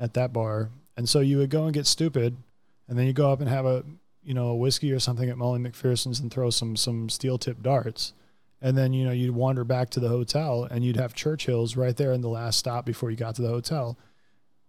at 0.00 0.14
that 0.14 0.32
bar, 0.32 0.70
and 0.96 1.08
so 1.08 1.20
you 1.20 1.38
would 1.38 1.50
go 1.50 1.64
and 1.64 1.74
get 1.74 1.86
stupid, 1.86 2.36
and 2.88 2.98
then 2.98 3.06
you 3.06 3.12
go 3.12 3.30
up 3.30 3.40
and 3.40 3.48
have 3.50 3.66
a 3.66 3.84
you 4.22 4.32
know 4.34 4.48
a 4.48 4.54
whiskey 4.54 4.92
or 4.92 4.98
something 5.00 5.28
at 5.28 5.36
Molly 5.36 5.58
MacPherson's 5.58 6.20
and 6.20 6.30
throw 6.32 6.48
some 6.50 6.74
some 6.76 7.08
steel 7.10 7.36
tip 7.38 7.60
darts, 7.62 8.12
and 8.64 8.78
then 8.78 8.94
you 8.94 9.04
know 9.04 9.12
you'd 9.12 9.34
wander 9.34 9.62
back 9.62 9.90
to 9.90 10.00
the 10.00 10.08
hotel 10.08 10.66
and 10.68 10.82
you'd 10.82 10.96
have 10.96 11.14
Churchill's 11.14 11.76
right 11.76 11.94
there 11.94 12.12
in 12.12 12.22
the 12.22 12.30
last 12.30 12.58
stop 12.58 12.86
before 12.86 13.10
you 13.10 13.16
got 13.16 13.34
to 13.34 13.42
the 13.42 13.48
hotel, 13.48 13.98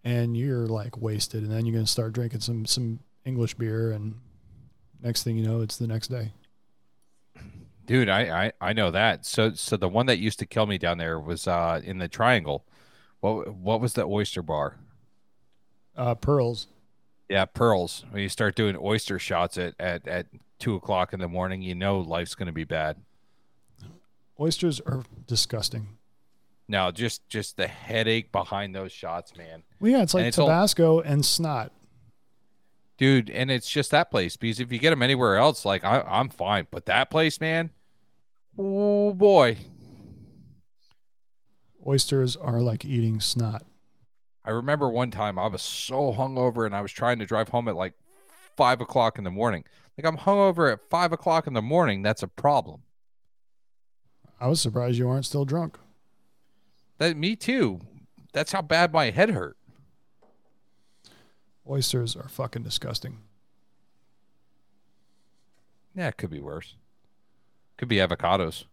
and 0.04 0.36
you're 0.36 0.68
like 0.68 1.02
wasted, 1.02 1.44
and 1.44 1.52
then 1.52 1.66
you're 1.66 1.74
gonna 1.74 1.88
start 1.88 2.12
drinking 2.12 2.42
some 2.42 2.66
some 2.66 3.00
English 3.24 3.56
beer, 3.56 3.92
and 3.92 4.16
next 5.02 5.24
thing 5.24 5.38
you 5.38 5.48
know, 5.48 5.62
it's 5.62 5.78
the 5.78 5.88
next 5.88 6.10
day. 6.10 6.34
Dude, 7.86 8.10
I, 8.10 8.48
I 8.48 8.52
I 8.60 8.74
know 8.74 8.92
that. 8.92 9.26
So 9.26 9.54
so 9.54 9.78
the 9.78 9.88
one 9.88 10.08
that 10.08 10.20
used 10.20 10.40
to 10.40 10.46
kill 10.46 10.66
me 10.66 10.78
down 10.78 10.98
there 10.98 11.18
was 11.18 11.48
uh 11.48 11.80
in 11.82 11.98
the 11.98 12.10
triangle. 12.10 12.66
What 13.22 13.56
what 13.56 13.80
was 13.80 13.94
the 13.94 14.04
oyster 14.04 14.42
bar? 14.42 14.78
Uh, 15.96 16.16
pearls. 16.16 16.68
Yeah, 17.30 17.46
pearls. 17.46 18.04
When 18.10 18.22
you 18.22 18.28
start 18.28 18.58
doing 18.58 18.76
oyster 18.78 19.20
shots 19.20 19.58
at 19.58 19.74
at, 19.80 20.06
at 20.06 20.26
two 20.60 20.76
o'clock 20.76 21.14
in 21.14 21.22
the 21.22 21.30
morning, 21.30 21.62
you 21.62 21.76
know 21.76 21.98
life's 22.02 22.36
gonna 22.36 22.52
be 22.52 22.66
bad. 22.66 22.98
Oysters 24.40 24.80
are 24.82 25.04
disgusting. 25.28 25.98
Now 26.68 26.92
just 26.92 27.28
just 27.30 27.58
the 27.58 27.68
headache 27.68 28.32
behind 28.32 28.76
those 28.76 28.92
shots, 28.92 29.36
man. 29.38 29.64
Well, 29.80 29.92
yeah, 29.92 30.02
it's 30.02 30.14
And 30.14 30.22
like 30.24 30.28
it's 30.30 30.40
all- 30.40 30.48
Tabasco 30.48 31.00
and 31.02 31.26
snot. 31.26 31.72
Dude, 32.98 33.30
and 33.30 33.52
it's 33.52 33.70
just 33.70 33.92
that 33.92 34.10
place 34.10 34.38
because 34.38 34.60
if 34.60 34.72
you 34.72 34.80
get 34.80 34.90
them 34.92 35.04
anywhere 35.04 35.36
else, 35.36 35.66
like 35.66 35.84
I, 35.84 36.02
I'm 36.02 36.30
fine, 36.30 36.68
but 36.72 36.86
that 36.86 37.10
place, 37.10 37.40
man, 37.42 37.72
oh 38.58 39.14
boy, 39.14 39.58
Oysters 41.86 42.36
are 42.36 42.62
like 42.62 42.84
eating 42.86 43.20
snot. 43.20 43.64
I 44.44 44.52
remember 44.52 44.90
one 44.90 45.12
time 45.12 45.38
I 45.38 45.48
was 45.48 45.62
so 45.62 46.14
hungover 46.14 46.66
and 46.66 46.76
I 46.76 46.82
was 46.82 46.92
trying 46.92 47.20
to 47.20 47.26
drive 47.26 47.50
home 47.50 47.68
at 47.68 47.76
like 47.76 47.94
five 48.56 48.80
o'clock 48.82 49.18
in 49.18 49.24
the 49.24 49.32
morning. 49.32 49.64
Like 49.98 50.06
I'm 50.06 50.18
hungover 50.20 50.72
at 50.72 50.82
five 50.90 51.12
o'clock 51.12 51.48
in 51.48 51.54
the 51.54 51.62
morning. 51.62 52.02
That's 52.02 52.24
a 52.24 52.28
problem. 52.28 52.82
I 54.46 54.48
was 54.48 54.62
surprised 54.62 55.00
you 55.00 55.10
aren't 55.10 55.26
still 55.26 55.44
drunk. 55.44 55.76
That 57.00 57.18
me 57.18 57.36
too. 57.36 57.80
That's 58.32 58.52
how 58.52 58.62
bad 58.62 58.94
my 58.94 59.10
head 59.10 59.32
hurt. 59.32 59.58
Oysters 61.68 62.16
are 62.16 62.30
fucking 62.30 62.62
disgusting. 62.62 63.18
Yeah, 65.96 66.10
it 66.10 66.18
could 66.18 66.30
be 66.30 66.40
worse. 66.42 66.76
Could 67.78 67.88
be 67.88 67.96
avocados. 67.96 68.66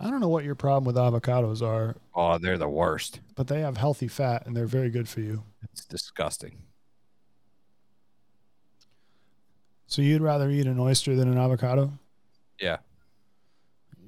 I 0.00 0.10
don't 0.10 0.18
know 0.18 0.28
what 0.28 0.42
your 0.42 0.56
problem 0.56 0.84
with 0.84 0.96
avocados 0.96 1.62
are, 1.64 1.94
Oh, 2.12 2.38
they're 2.38 2.58
the 2.58 2.68
worst. 2.68 3.20
but 3.36 3.46
they 3.46 3.60
have 3.60 3.76
healthy 3.76 4.08
fat 4.08 4.44
and 4.46 4.56
they're 4.56 4.66
very 4.66 4.90
good 4.90 5.08
for 5.08 5.20
you. 5.20 5.44
It's 5.62 5.84
disgusting. 5.84 6.58
So 9.86 10.02
you'd 10.02 10.22
rather 10.22 10.50
eat 10.50 10.66
an 10.66 10.80
oyster 10.80 11.14
than 11.14 11.30
an 11.30 11.38
avocado? 11.38 11.92
Yeah. 12.58 12.78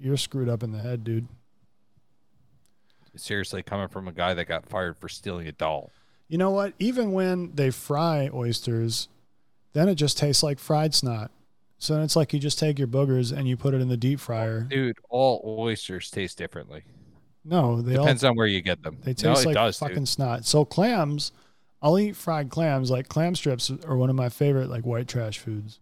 You're 0.05 0.19
screwed 0.19 0.51
up 0.51 0.63
in 0.63 0.73
the 0.73 0.81
head, 0.81 1.03
dude. 1.03 1.29
Seriously, 3.17 3.63
coming 3.63 3.89
from 3.89 4.07
a 4.07 4.13
guy 4.13 4.35
that 4.35 4.45
got 4.45 4.69
fired 4.69 4.99
for 4.99 5.09
stealing 5.09 5.49
a 5.49 5.53
doll. 5.53 5.93
You 6.29 6.37
know 6.37 6.51
what? 6.51 6.75
Even 6.79 7.13
when 7.13 7.53
they 7.55 7.71
fry 7.71 8.29
oysters, 8.35 9.09
then 9.73 9.89
it 9.89 9.95
just 9.95 10.19
tastes 10.19 10.43
like 10.43 10.59
fried 10.59 10.95
snot. 10.95 11.31
So 11.79 11.95
then 11.95 12.03
it's 12.03 12.17
like 12.17 12.35
you 12.35 12.39
just 12.39 12.59
take 12.59 12.79
your 12.79 12.87
boogers 12.87 13.35
and 13.35 13.49
you 13.49 13.57
put 13.57 13.73
it 13.73 13.81
in 13.81 13.89
the 13.89 13.97
deep 13.97 14.21
fryer. 14.21 14.61
Dude, 14.61 14.99
all 15.09 15.43
oysters 15.59 16.11
taste 16.11 16.37
differently. 16.37 16.85
No, 17.43 17.81
they 17.81 17.97
all 17.97 18.05
Depends 18.05 18.25
on 18.25 18.37
where 18.37 18.47
you 18.47 18.61
get 18.61 18.83
them. 18.83 18.99
They 19.05 19.13
no, 19.13 19.33
taste 19.33 19.45
it 19.45 19.47
like 19.47 19.55
does, 19.55 19.79
fucking 19.79 19.97
dude. 19.97 20.09
snot. 20.09 20.45
So 20.45 20.67
clams, 20.67 21.33
I'll 21.81 21.99
eat 21.99 22.15
fried 22.15 22.51
clams. 22.51 22.91
Like 22.91 23.09
clam 23.09 23.35
strips 23.35 23.73
are 23.87 23.97
one 23.97 24.11
of 24.11 24.17
my 24.17 24.29
favorite 24.29 24.69
like 24.69 24.85
white 24.85 25.09
trash 25.09 25.39
foods. 25.39 25.81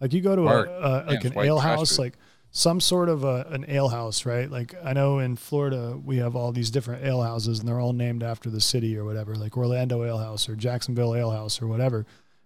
Like 0.00 0.12
you 0.12 0.20
go 0.20 0.34
to 0.34 0.48
a, 0.48 0.64
a 0.64 0.90
like 1.06 1.24
an 1.24 1.38
ale 1.38 1.60
house, 1.60 1.96
food. 1.96 2.02
like 2.02 2.14
some 2.50 2.80
sort 2.80 3.08
of 3.08 3.24
a, 3.24 3.46
an 3.50 3.64
ale 3.68 3.88
house, 3.88 4.24
right? 4.24 4.50
Like 4.50 4.74
I 4.82 4.92
know 4.92 5.18
in 5.18 5.36
Florida 5.36 5.98
we 6.02 6.16
have 6.18 6.34
all 6.34 6.52
these 6.52 6.70
different 6.70 7.04
ale 7.04 7.22
houses 7.22 7.58
and 7.58 7.68
they're 7.68 7.80
all 7.80 7.92
named 7.92 8.22
after 8.22 8.50
the 8.50 8.60
city 8.60 8.96
or 8.96 9.04
whatever, 9.04 9.34
like 9.34 9.56
Orlando 9.56 10.04
Ale 10.04 10.18
House 10.18 10.48
or 10.48 10.56
Jacksonville 10.56 11.14
Ale 11.14 11.30
House 11.30 11.60
or 11.60 11.66
whatever. 11.66 11.98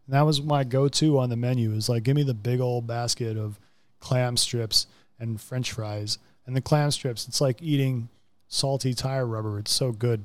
And 0.06 0.14
that 0.14 0.22
was 0.22 0.42
my 0.42 0.64
go-to 0.64 1.18
on 1.18 1.30
the 1.30 1.36
menu 1.36 1.72
is 1.72 1.88
like 1.88 2.02
give 2.02 2.16
me 2.16 2.24
the 2.24 2.34
big 2.34 2.60
old 2.60 2.86
basket 2.86 3.36
of 3.36 3.58
clam 4.00 4.36
strips 4.36 4.86
and 5.18 5.40
French 5.40 5.72
fries. 5.72 6.18
And 6.46 6.56
the 6.56 6.60
clam 6.60 6.90
strips, 6.90 7.28
it's 7.28 7.40
like 7.40 7.62
eating 7.62 8.08
salty 8.48 8.94
tire 8.94 9.26
rubber. 9.26 9.60
It's 9.60 9.72
so 9.72 9.92
good. 9.92 10.24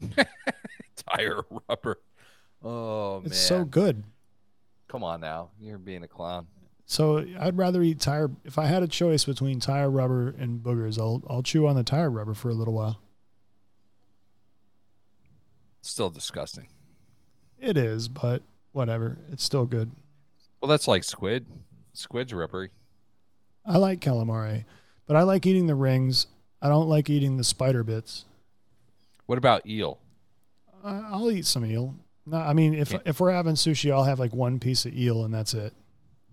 Tire 0.96 1.44
rubber. 1.68 1.98
Oh 2.62 3.20
man. 3.20 3.26
It's 3.26 3.38
so 3.38 3.64
good. 3.64 4.02
Come 4.88 5.04
on 5.04 5.20
now. 5.20 5.50
You're 5.60 5.78
being 5.78 6.02
a 6.02 6.08
clown. 6.08 6.46
So 6.90 7.24
I'd 7.38 7.56
rather 7.56 7.82
eat 7.82 8.00
tire. 8.00 8.32
If 8.44 8.58
I 8.58 8.66
had 8.66 8.82
a 8.82 8.88
choice 8.88 9.24
between 9.24 9.60
tire 9.60 9.88
rubber 9.88 10.34
and 10.36 10.60
boogers, 10.60 10.98
I'll 10.98 11.22
I'll 11.30 11.40
chew 11.40 11.68
on 11.68 11.76
the 11.76 11.84
tire 11.84 12.10
rubber 12.10 12.34
for 12.34 12.48
a 12.50 12.52
little 12.52 12.74
while. 12.74 12.98
Still 15.82 16.10
disgusting. 16.10 16.66
It 17.60 17.76
is, 17.76 18.08
but 18.08 18.42
whatever. 18.72 19.18
It's 19.30 19.44
still 19.44 19.66
good. 19.66 19.92
Well, 20.60 20.68
that's 20.68 20.88
like 20.88 21.04
squid. 21.04 21.46
Squid's 21.92 22.34
rubbery. 22.34 22.70
I 23.64 23.78
like 23.78 24.00
calamari, 24.00 24.64
but 25.06 25.14
I 25.14 25.22
like 25.22 25.46
eating 25.46 25.68
the 25.68 25.76
rings. 25.76 26.26
I 26.60 26.68
don't 26.68 26.88
like 26.88 27.08
eating 27.08 27.36
the 27.36 27.44
spider 27.44 27.84
bits. 27.84 28.24
What 29.26 29.38
about 29.38 29.64
eel? 29.64 30.00
I'll 30.82 31.30
eat 31.30 31.46
some 31.46 31.64
eel. 31.64 31.94
No, 32.26 32.38
I 32.38 32.52
mean 32.52 32.74
if 32.74 32.90
Yeah. 32.90 32.98
if 33.04 33.20
we're 33.20 33.30
having 33.30 33.54
sushi, 33.54 33.92
I'll 33.92 34.02
have 34.02 34.18
like 34.18 34.34
one 34.34 34.58
piece 34.58 34.84
of 34.86 34.92
eel 34.92 35.22
and 35.24 35.32
that's 35.32 35.54
it. 35.54 35.72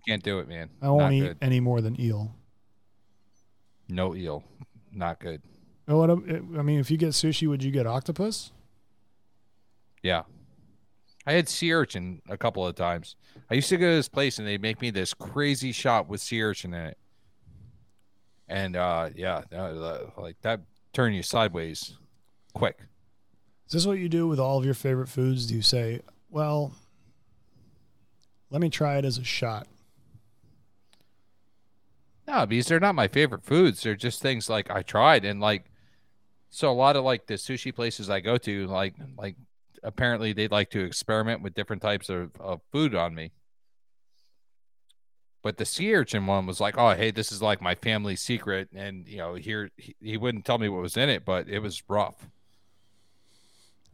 Can't 0.08 0.22
do 0.22 0.38
it, 0.38 0.48
man. 0.48 0.70
I 0.80 0.88
won't 0.88 1.02
Not 1.02 1.12
eat 1.12 1.20
good. 1.20 1.36
any 1.42 1.60
more 1.60 1.82
than 1.82 2.00
eel. 2.00 2.34
No 3.90 4.14
eel. 4.16 4.42
Not 4.90 5.20
good. 5.20 5.42
What? 5.84 6.08
I 6.08 6.14
mean, 6.14 6.80
if 6.80 6.90
you 6.90 6.96
get 6.96 7.10
sushi, 7.10 7.46
would 7.46 7.62
you 7.62 7.70
get 7.70 7.86
octopus? 7.86 8.50
Yeah. 10.02 10.22
I 11.26 11.32
had 11.34 11.46
sea 11.46 11.74
urchin 11.74 12.22
a 12.26 12.38
couple 12.38 12.66
of 12.66 12.74
times. 12.74 13.16
I 13.50 13.54
used 13.54 13.68
to 13.68 13.76
go 13.76 13.90
to 13.90 13.96
this 13.96 14.08
place 14.08 14.38
and 14.38 14.48
they 14.48 14.56
make 14.56 14.80
me 14.80 14.90
this 14.90 15.12
crazy 15.12 15.72
shot 15.72 16.08
with 16.08 16.22
sea 16.22 16.42
urchin 16.42 16.72
in 16.72 16.86
it. 16.86 16.98
And 18.48 18.76
uh 18.76 19.10
yeah, 19.14 19.42
like 20.16 20.40
that 20.40 20.60
turn 20.94 21.12
you 21.12 21.22
sideways 21.22 21.98
quick. 22.54 22.78
Is 23.66 23.72
this 23.74 23.86
what 23.86 23.98
you 23.98 24.08
do 24.08 24.26
with 24.26 24.40
all 24.40 24.56
of 24.56 24.64
your 24.64 24.72
favorite 24.72 25.10
foods? 25.10 25.46
Do 25.46 25.54
you 25.54 25.60
say, 25.60 26.00
well, 26.30 26.72
let 28.48 28.62
me 28.62 28.70
try 28.70 28.96
it 28.96 29.04
as 29.04 29.18
a 29.18 29.24
shot? 29.24 29.66
No, 32.28 32.44
because 32.44 32.66
they're 32.66 32.78
not 32.78 32.94
my 32.94 33.08
favorite 33.08 33.42
foods. 33.42 33.82
They're 33.82 33.96
just 33.96 34.20
things 34.20 34.50
like 34.50 34.70
I 34.70 34.82
tried 34.82 35.24
and 35.24 35.40
like 35.40 35.64
So 36.50 36.70
a 36.70 36.72
lot 36.72 36.94
of 36.94 37.02
like 37.02 37.26
the 37.26 37.34
sushi 37.34 37.74
places 37.74 38.08
I 38.10 38.20
go 38.20 38.36
to, 38.38 38.66
like 38.66 38.94
like 39.16 39.36
apparently 39.82 40.32
they'd 40.34 40.52
like 40.52 40.70
to 40.70 40.80
experiment 40.84 41.42
with 41.42 41.54
different 41.54 41.80
types 41.82 42.08
of, 42.10 42.32
of 42.38 42.60
food 42.70 42.94
on 42.94 43.14
me. 43.14 43.32
But 45.42 45.56
the 45.56 45.64
sea 45.64 45.94
urchin 45.94 46.26
one 46.26 46.46
was 46.46 46.60
like, 46.60 46.76
oh 46.76 46.90
hey, 46.94 47.10
this 47.10 47.32
is 47.32 47.40
like 47.40 47.62
my 47.62 47.74
family 47.74 48.14
secret, 48.16 48.68
and 48.74 49.06
you 49.08 49.16
know 49.18 49.34
here 49.34 49.70
he, 49.76 49.96
he 50.00 50.16
wouldn't 50.18 50.44
tell 50.44 50.58
me 50.58 50.68
what 50.68 50.82
was 50.82 50.96
in 50.96 51.08
it, 51.08 51.24
but 51.24 51.48
it 51.48 51.60
was 51.60 51.82
rough. 51.88 52.28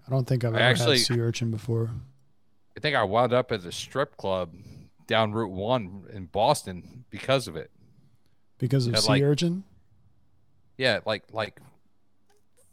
I 0.07 0.11
don't 0.11 0.27
think 0.27 0.45
I've 0.45 0.55
I 0.55 0.59
ever 0.59 0.65
actually- 0.65 0.99
had 0.99 1.07
sea 1.07 1.21
urchin 1.21 1.51
before. 1.51 1.91
I 2.77 2.81
think 2.81 2.97
I 2.97 3.05
wound 3.05 3.33
up 3.33 3.53
at 3.53 3.65
a 3.65 3.71
strip 3.71 4.17
club 4.17 4.53
down 5.07 5.33
Route 5.33 5.53
One 5.53 6.07
in 6.13 6.27
Boston 6.27 7.05
because 7.09 7.47
of 7.47 7.55
it. 7.55 7.71
Because 8.65 8.87
of 8.87 8.95
Yeah, 8.95 9.01
sea 9.01 9.09
like- 9.11 9.23
urchin? 9.23 9.63
Yeah, 10.79 11.01
like 11.05 11.25
like 11.33 11.61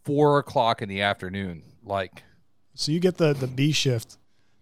four 0.06 0.40
o'clock 0.40 0.82
in 0.82 0.88
the 0.88 1.02
afternoon. 1.02 1.64
Like, 1.84 2.24
So 2.76 2.94
you 2.94 3.02
get 3.02 3.18
the, 3.18 3.34
the 3.34 3.46
B 3.48 3.74
shift. 3.74 4.18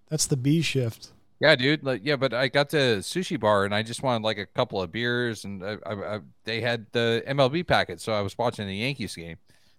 That's 0.10 0.26
the 0.26 0.36
B 0.36 0.62
shift. 0.64 1.10
yeah, 1.40 1.56
dude. 1.56 1.84
Like, 1.84 2.02
yeah, 2.04 2.16
but 2.16 2.34
I 2.34 2.48
got 2.48 2.70
to 2.72 2.98
sushi 2.98 3.40
bar 3.40 3.64
and 3.66 3.76
I 3.76 3.84
just 3.84 4.02
wanted 4.02 4.24
like 4.26 4.40
a 4.40 4.48
couple 4.48 4.82
of 4.82 4.92
beers, 4.92 5.46
and 5.46 5.64
I, 5.64 5.78
I, 5.86 5.94
I, 6.16 6.20
they 6.46 6.62
had 6.62 6.88
the 6.94 7.24
MLB 7.28 7.68
packet, 7.68 8.02
so 8.02 8.12
I 8.12 8.22
was 8.22 8.36
watching 8.38 8.66
the 8.66 8.76
Yankees 8.76 9.16
game. 9.16 9.38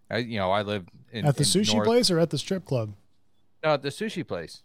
I, 0.08 0.18
you 0.18 0.38
know, 0.38 0.52
I 0.52 0.62
live 0.62 0.86
in 1.12 1.26
at 1.26 1.36
the 1.36 1.42
sushi 1.44 1.74
North- 1.74 1.86
place 1.86 2.10
or 2.12 2.20
at 2.20 2.30
the 2.30 2.38
strip 2.38 2.64
club? 2.64 2.94
No, 3.64 3.70
at 3.74 3.82
the 3.82 3.88
sushi 3.90 4.24
place. 4.24 4.62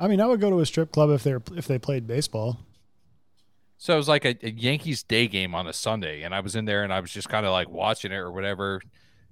I 0.00 0.08
mean, 0.08 0.20
I 0.22 0.26
would 0.26 0.40
go 0.40 0.48
to 0.48 0.60
a 0.60 0.66
strip 0.66 0.90
club 0.92 1.10
if 1.10 1.22
they're 1.22 1.42
if 1.54 1.66
they 1.68 1.78
played 1.78 2.06
baseball. 2.06 2.58
So 3.82 3.94
it 3.94 3.96
was 3.96 4.06
like 4.06 4.24
a, 4.24 4.36
a 4.46 4.50
Yankees 4.50 5.02
day 5.02 5.26
game 5.26 5.56
on 5.56 5.66
a 5.66 5.72
Sunday, 5.72 6.22
and 6.22 6.32
I 6.32 6.38
was 6.38 6.54
in 6.54 6.66
there 6.66 6.84
and 6.84 6.92
I 6.92 7.00
was 7.00 7.10
just 7.10 7.28
kind 7.28 7.44
of 7.44 7.50
like 7.50 7.68
watching 7.68 8.12
it 8.12 8.14
or 8.14 8.30
whatever. 8.30 8.80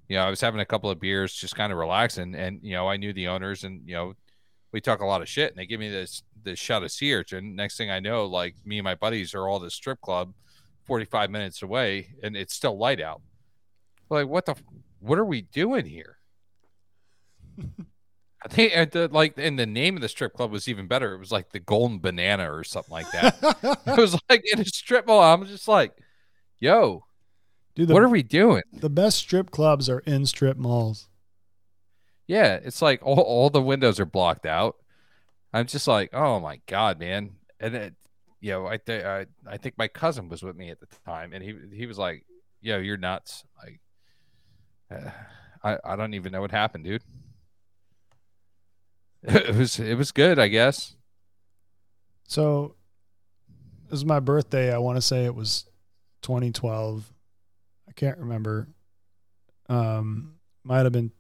You 0.09 0.17
know, 0.17 0.25
I 0.25 0.29
was 0.29 0.41
having 0.41 0.61
a 0.61 0.67
couple 0.67 0.91
of 0.91 0.99
beers, 0.99 1.33
just 1.33 1.55
kind 1.55 1.71
of 1.71 1.79
relaxing, 1.79 2.35
and 2.35 2.59
you 2.61 2.73
know, 2.73 2.89
I 2.89 2.97
knew 2.97 3.13
the 3.13 3.29
owners, 3.29 3.63
and 3.63 3.89
you 3.89 3.95
know, 3.95 4.15
we 4.73 4.81
talk 4.81 5.03
a 5.03 5.07
lot 5.07 5.23
of 5.23 5.29
shit, 5.29 5.51
and 5.51 5.57
they 5.57 5.67
give 5.67 5.79
me 5.79 5.89
this 5.89 6.25
this 6.43 6.59
shot 6.59 6.83
of 6.83 6.91
sea 6.91 7.15
urchin. 7.15 7.55
Next 7.55 7.77
thing 7.77 7.93
I 7.93 8.01
know, 8.01 8.27
like 8.27 8.57
me 8.65 8.79
and 8.79 8.85
my 8.85 8.97
buddies 8.97 9.37
are 9.37 9.47
all 9.47 9.59
at 9.59 9.63
the 9.63 9.71
strip 9.71 10.01
club, 10.01 10.35
forty 10.85 11.05
five 11.05 11.31
minutes 11.31 11.63
away, 11.63 12.17
and 12.21 12.37
it's 12.37 12.53
still 12.53 12.77
light 12.77 13.01
out. 13.01 13.23
Like, 14.09 14.27
what 14.27 14.47
the? 14.47 14.57
What 14.99 15.21
are 15.21 15.25
we 15.25 15.43
doing 15.43 15.87
here? 15.87 16.17
I 18.43 18.49
think 18.49 19.13
like, 19.13 19.35
and 19.37 19.59
the 19.59 19.67
name 19.67 19.97
of 19.97 20.03
the 20.03 20.09
strip 20.09 20.33
club 20.33 20.51
was 20.51 20.67
even 20.67 20.87
better. 20.87 21.15
It 21.15 21.19
was 21.19 21.31
like 21.31 21.51
the 21.51 21.61
Golden 21.61 21.99
Banana 21.99 22.51
or 22.53 22.65
something 22.65 22.93
like 22.93 23.11
that. 23.13 23.37
it 23.87 24.01
was 24.01 24.19
like 24.31 24.43
in 24.51 24.61
a 24.61 24.65
strip 24.65 25.07
mall. 25.07 25.23
I'm 25.23 25.47
just 25.47 25.69
like, 25.69 25.93
yo, 26.59 27.05
Dude, 27.75 27.89
the, 27.89 27.95
what 27.95 28.03
are 28.03 28.09
we 28.09 28.23
doing? 28.23 28.63
the 28.73 28.91
best 28.91 29.19
strip 29.19 29.51
clubs 29.51 29.89
are 29.89 30.01
in 30.01 30.25
strip 30.27 30.57
malls. 30.57 31.09
Yeah, 32.27 32.61
it's 32.63 32.81
like 32.81 33.01
all, 33.03 33.21
all 33.21 33.51
the 33.51 33.61
windows 33.61 34.01
are 34.01 34.07
blocked 34.07 34.47
out. 34.47 34.77
I'm 35.53 35.67
just 35.67 35.89
like, 35.89 36.11
oh 36.15 36.41
my 36.41 36.61
god, 36.67 36.99
man. 36.99 37.33
And 37.59 37.75
it, 37.75 37.95
you 38.41 38.53
know, 38.53 38.67
I 38.67 38.79
think 38.79 39.05
I, 39.05 39.27
I 39.47 39.57
think 39.59 39.77
my 39.77 39.89
cousin 39.89 40.29
was 40.29 40.43
with 40.43 40.57
me 40.57 40.71
at 40.71 40.81
the 40.81 40.87
time, 41.05 41.33
and 41.33 41.43
he 41.45 41.55
he 41.75 41.87
was 41.87 41.99
like, 41.99 42.25
yo, 42.63 42.79
you're 42.79 42.97
nuts. 42.97 43.45
Like, 43.63 43.81
uh, 44.91 45.11
I 45.63 45.79
I 45.85 45.97
don't 45.97 46.15
even 46.15 46.33
know 46.33 46.41
what 46.41 46.53
happened, 46.53 46.85
dude. 46.85 47.03
It 49.23 49.55
was 49.55 49.79
it 49.79 49.97
was 49.97 50.13
good, 50.13 50.39
I 50.39 50.49
guess. 50.49 50.97
So 52.27 52.77
this 53.85 53.99
is 53.99 54.05
my 54.05 54.21
birthday. 54.21 54.73
I 54.73 54.79
want 54.79 54.97
to 54.97 55.03
say 55.03 55.25
it 55.25 55.35
was 55.35 55.67
2012. 56.23 57.13
I 57.89 57.93
can't 57.93 58.19
remember. 58.19 58.69
Um, 59.69 60.37
might 60.65 60.85
have 60.85 60.93
been. 60.93 61.13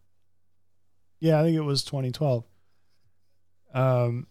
Yeah, 1.18 1.40
I 1.40 1.42
think 1.42 1.56
it 1.56 1.62
was 1.62 1.84
2012. 1.84 2.44
Um, 3.74 4.26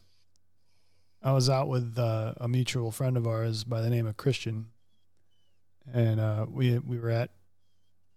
I 1.21 1.33
was 1.33 1.49
out 1.49 1.67
with 1.67 1.97
uh, 1.97 2.33
a 2.37 2.47
mutual 2.47 2.91
friend 2.91 3.17
of 3.17 3.27
ours 3.27 3.63
by 3.63 3.81
the 3.81 3.89
name 3.89 4.07
of 4.07 4.17
Christian, 4.17 4.67
and 5.93 6.19
uh, 6.19 6.45
we 6.49 6.79
we 6.79 6.97
were 6.97 7.09
at 7.09 7.31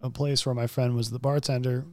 a 0.00 0.10
place 0.10 0.46
where 0.46 0.54
my 0.54 0.66
friend 0.66 0.94
was 0.94 1.10
the 1.10 1.18
bartender, 1.18 1.84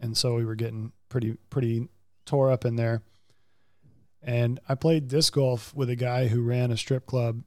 and 0.00 0.16
so 0.16 0.34
we 0.34 0.44
were 0.44 0.56
getting 0.56 0.92
pretty 1.08 1.36
pretty 1.48 1.88
tore 2.28 2.50
up 2.50 2.64
in 2.64 2.76
there. 2.76 3.02
And 4.22 4.60
I 4.68 4.74
played 4.74 5.08
disc 5.08 5.32
golf 5.32 5.74
with 5.74 5.88
a 5.90 5.96
guy 5.96 6.26
who 6.28 6.42
ran 6.42 6.70
a 6.70 6.76
strip 6.76 7.06
club 7.06 7.42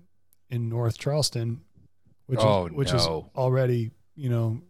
in 0.49 0.70
North 0.70 0.98
Charleston, 0.98 1.62
which 2.26 2.40
Oh, 2.41 2.66
is 2.68 2.72
which 2.74 2.94
is 2.94 3.06
already 3.06 3.91
you 4.16 4.30
know 4.30 4.62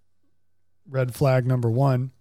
red 0.90 1.14
flag 1.16 1.46
number 1.48 1.70
one. 1.70 2.12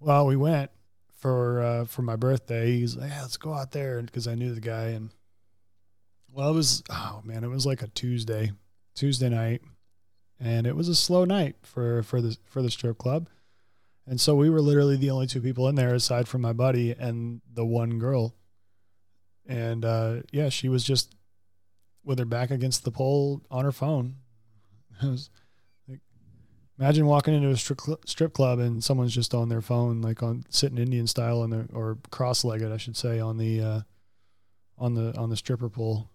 Well, 0.00 0.26
we 0.26 0.36
went 0.36 0.70
for 1.18 1.60
uh, 1.60 1.84
for 1.86 2.02
my 2.02 2.16
birthday. 2.16 2.72
He's 2.78 2.96
like, 2.96 3.10
yeah, 3.10 3.22
let's 3.22 3.36
go 3.36 3.52
out 3.52 3.72
there 3.72 4.00
because 4.02 4.26
I 4.28 4.34
knew 4.34 4.54
the 4.54 4.60
guy. 4.60 4.88
And 4.88 5.10
well, 6.32 6.50
it 6.50 6.54
was 6.54 6.82
oh 6.90 7.20
man, 7.24 7.44
it 7.44 7.48
was 7.48 7.66
like 7.66 7.82
a 7.82 7.88
Tuesday, 7.88 8.52
Tuesday 8.94 9.28
night, 9.28 9.62
and 10.38 10.66
it 10.66 10.76
was 10.76 10.88
a 10.88 10.94
slow 10.94 11.24
night 11.24 11.56
for 11.62 12.02
for 12.04 12.20
the 12.20 12.36
for 12.44 12.62
the 12.62 12.70
strip 12.70 12.96
club. 12.98 13.28
And 14.06 14.20
so 14.20 14.34
we 14.34 14.50
were 14.50 14.60
literally 14.60 14.96
the 14.96 15.10
only 15.10 15.26
two 15.26 15.40
people 15.40 15.68
in 15.68 15.74
there 15.74 15.94
aside 15.94 16.28
from 16.28 16.40
my 16.40 16.52
buddy 16.52 16.92
and 16.92 17.40
the 17.52 17.64
one 17.64 17.98
girl. 17.98 18.34
And 19.46 19.84
uh, 19.84 20.16
yeah, 20.30 20.48
she 20.48 20.68
was 20.68 20.84
just 20.84 21.14
with 22.04 22.18
her 22.18 22.24
back 22.24 22.50
against 22.50 22.84
the 22.84 22.90
pole 22.90 23.42
on 23.50 23.64
her 23.64 23.72
phone. 23.72 24.16
Was 25.02 25.28
like, 25.88 26.00
imagine 26.78 27.06
walking 27.06 27.34
into 27.34 27.50
a 27.50 27.56
strip, 27.56 27.80
cl- 27.80 28.00
strip 28.06 28.32
club 28.32 28.58
and 28.58 28.82
someone's 28.82 29.14
just 29.14 29.34
on 29.34 29.48
their 29.48 29.60
phone, 29.60 30.00
like 30.00 30.22
on 30.22 30.44
sitting 30.48 30.78
Indian 30.78 31.06
style 31.06 31.42
on 31.42 31.50
the 31.50 31.68
or 31.72 31.98
cross-legged, 32.10 32.72
I 32.72 32.76
should 32.76 32.96
say, 32.96 33.20
on 33.20 33.36
the 33.36 33.60
uh, 33.60 33.80
on 34.78 34.94
the 34.94 35.16
on 35.18 35.30
the 35.30 35.36
stripper 35.36 35.68
pole. 35.68 36.08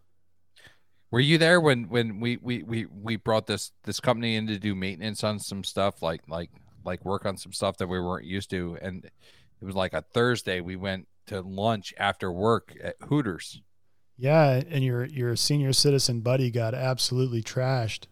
Were 1.11 1.19
you 1.19 1.37
there 1.37 1.59
when 1.59 1.89
when 1.89 2.19
we 2.19 2.37
we 2.37 2.63
we 2.63 2.85
we 2.85 3.17
brought 3.17 3.45
this 3.45 3.71
this 3.83 3.99
company 3.99 4.35
in 4.35 4.47
to 4.47 4.57
do 4.57 4.73
maintenance 4.73 5.23
on 5.23 5.39
some 5.39 5.63
stuff 5.63 6.01
like 6.01 6.21
like 6.27 6.49
like 6.83 7.03
work 7.05 7.25
on 7.25 7.37
some 7.37 7.53
stuff 7.53 7.77
that 7.77 7.87
we 7.87 7.99
weren't 7.99 8.25
used 8.25 8.49
to 8.49 8.77
and 8.81 9.05
it 9.05 9.65
was 9.65 9.75
like 9.75 9.93
a 9.93 10.01
Thursday 10.01 10.59
we 10.59 10.75
went 10.75 11.07
to 11.27 11.41
lunch 11.41 11.93
after 11.97 12.31
work 12.31 12.75
at 12.83 12.95
Hooters. 13.07 13.61
Yeah, 14.17 14.61
and 14.69 14.83
your 14.83 15.05
your 15.05 15.35
senior 15.35 15.73
citizen 15.73 16.21
buddy 16.21 16.51
got 16.51 16.73
absolutely 16.73 17.41
trashed. 17.41 18.05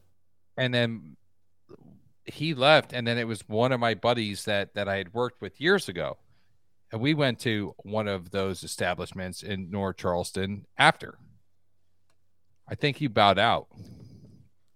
And 0.57 0.73
then 0.73 1.17
he 2.25 2.53
left 2.53 2.93
and 2.93 3.07
then 3.07 3.17
it 3.17 3.27
was 3.27 3.41
one 3.47 3.71
of 3.71 3.79
my 3.79 3.95
buddies 3.95 4.45
that 4.45 4.73
that 4.75 4.87
I 4.87 4.97
had 4.97 5.13
worked 5.13 5.41
with 5.41 5.59
years 5.59 5.89
ago. 5.89 6.17
And 6.91 7.01
we 7.01 7.13
went 7.13 7.39
to 7.41 7.75
one 7.83 8.07
of 8.07 8.31
those 8.31 8.63
establishments 8.63 9.43
in 9.43 9.69
North 9.69 9.97
Charleston 9.97 10.65
after. 10.77 11.19
I 12.67 12.75
think 12.75 12.97
he 12.97 13.07
bowed 13.07 13.37
out. 13.37 13.67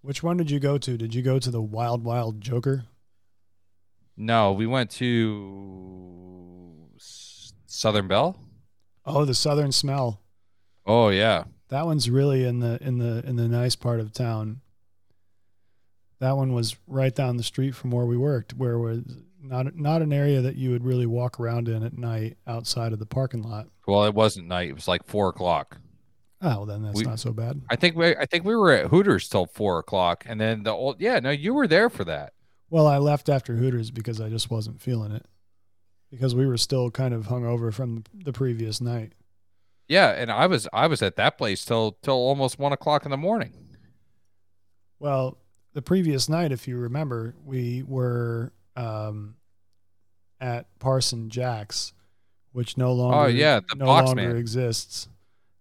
Which 0.02 0.22
one 0.22 0.38
did 0.38 0.52
you 0.52 0.60
go 0.60 0.78
to? 0.78 0.98
Did 0.98 1.16
you 1.16 1.22
go 1.22 1.40
to 1.40 1.50
the 1.50 1.62
Wild 1.62 2.04
Wild 2.04 2.42
Joker? 2.42 2.86
No, 4.16 4.52
we 4.54 4.68
went 4.68 4.92
to 4.92 6.88
Southern 7.66 8.08
Bell. 8.08 8.38
Oh, 9.06 9.26
the 9.26 9.34
Southern 9.34 9.72
Smell. 9.72 10.22
Oh 10.86 11.10
yeah, 11.10 11.46
That 11.70 11.86
one's 11.86 12.10
really 12.10 12.46
in 12.46 12.60
the 12.60 12.78
in 12.82 12.98
the 13.00 13.24
in 13.26 13.36
the 13.38 13.48
nice 13.48 13.76
part 13.76 14.00
of 14.00 14.12
town. 14.14 14.62
That 16.20 16.38
one 16.38 16.54
was 16.54 16.76
right 16.88 17.14
down 17.14 17.38
the 17.38 17.44
street 17.44 17.72
from 17.74 17.92
where 17.92 18.06
we 18.06 18.18
worked, 18.18 18.54
where 18.54 18.78
was 18.78 19.02
not 19.42 19.76
not 19.76 20.02
an 20.02 20.12
area 20.14 20.42
that 20.42 20.56
you 20.56 20.72
would 20.72 20.84
really 20.84 21.06
walk 21.06 21.40
around 21.40 21.68
in 21.70 21.84
at 21.84 21.98
night 21.98 22.38
outside 22.48 22.94
of 22.94 23.00
the 23.00 23.06
parking 23.06 23.44
lot. 23.44 23.68
well, 23.88 24.06
it 24.06 24.14
wasn't 24.14 24.48
night. 24.48 24.70
It 24.70 24.76
was 24.76 24.88
like 24.88 25.06
four 25.06 25.30
o'clock. 25.30 25.78
Oh, 26.42 26.48
well, 26.50 26.66
then 26.66 26.84
that's 26.84 26.98
We- 26.98 27.04
not 27.06 27.20
so 27.20 27.32
bad. 27.32 27.62
I 27.70 27.78
think 27.78 27.96
we 27.96 28.16
I 28.16 28.26
think 28.26 28.44
we 28.46 28.56
were 28.56 28.72
at 28.72 28.88
Hooters 28.88 29.28
till 29.30 29.46
four 29.46 29.80
o'clock, 29.80 30.26
and 30.28 30.40
then 30.40 30.64
the 30.64 30.72
old 30.72 31.00
yeah 31.00 31.20
no 31.20 31.30
you 31.32 31.54
were 31.54 31.68
there 31.68 31.90
for 31.90 32.04
that. 32.06 32.34
Well, 32.70 32.88
I 32.88 32.98
left 32.98 33.30
after 33.30 33.56
Hooters 33.56 33.92
because 33.92 34.20
I 34.20 34.30
just 34.30 34.50
wasn't 34.50 34.82
feeling 34.82 35.12
it. 35.12 35.26
Because 36.10 36.36
we 36.36 36.46
were 36.46 36.58
still 36.58 36.92
kind 36.92 37.14
of 37.14 37.28
hungover 37.28 37.74
from 37.74 38.04
the 38.14 38.34
previous 38.34 38.80
night. 38.80 39.14
Yeah, 39.88 40.12
and 40.12 40.32
I 40.32 40.46
was 40.48 40.68
I 40.72 40.88
was 40.88 41.02
at 41.02 41.16
that 41.18 41.38
place 41.38 41.66
till 41.66 41.98
till 42.04 42.14
almost 42.16 42.60
one 42.60 42.72
o'clock 42.72 43.04
in 43.06 43.12
the 43.12 43.18
morning. 43.18 43.54
Well, 45.00 45.38
the 45.74 45.82
previous 45.82 46.30
night, 46.30 46.52
if 46.52 46.68
you 46.68 46.78
remember, 46.78 47.36
we 47.44 47.84
were 47.84 48.54
um, 48.76 49.36
at 50.40 50.68
Parson 50.80 51.30
Jack's, 51.30 51.94
which 52.52 52.78
no 52.78 52.94
longer 52.94 53.18
Oh, 53.18 53.26
yeah, 53.26 53.60
the 53.68 53.76
no 53.76 53.86
box 53.86 54.08
longer 54.08 54.30
man. 54.30 54.38
exists, 54.38 55.10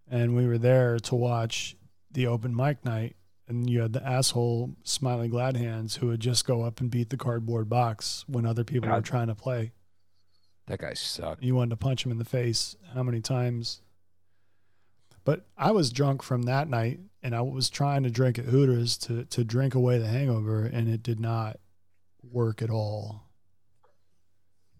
and 0.09 0.35
we 0.35 0.45
were 0.47 0.57
there 0.59 0.99
to 0.99 1.15
watch 1.15 1.75
the 2.11 2.27
open 2.27 2.55
mic 2.55 2.85
night. 2.85 3.15
And 3.47 3.69
you 3.69 3.81
had 3.81 3.91
the 3.93 4.05
asshole 4.07 4.75
smiling 4.83 5.29
Glad 5.29 5.57
Hands 5.57 5.93
who 5.95 6.07
would 6.07 6.21
just 6.21 6.45
go 6.45 6.61
up 6.61 6.79
and 6.79 6.89
beat 6.89 7.09
the 7.09 7.17
cardboard 7.17 7.67
box 7.67 8.23
when 8.27 8.45
other 8.45 8.63
people 8.63 8.89
were 8.89 9.01
trying 9.01 9.27
to 9.27 9.35
play. 9.35 9.71
That 10.67 10.79
guy 10.79 10.93
sucked. 10.93 11.43
You 11.43 11.55
wanted 11.55 11.71
to 11.71 11.75
punch 11.75 12.05
him 12.05 12.11
in 12.11 12.19
the 12.19 12.25
face. 12.25 12.77
How 12.93 13.03
many 13.03 13.19
times? 13.19 13.81
But 15.25 15.45
I 15.57 15.71
was 15.71 15.91
drunk 15.91 16.23
from 16.23 16.43
that 16.43 16.69
night, 16.69 16.99
and 17.21 17.35
I 17.35 17.41
was 17.41 17.69
trying 17.69 18.03
to 18.03 18.09
drink 18.09 18.39
at 18.39 18.45
Hooters 18.45 18.97
to 18.99 19.25
to 19.25 19.43
drink 19.43 19.75
away 19.75 19.97
the 19.97 20.07
hangover, 20.07 20.65
and 20.65 20.87
it 20.87 21.03
did 21.03 21.19
not 21.19 21.59
work 22.23 22.61
at 22.61 22.69
all. 22.69 23.23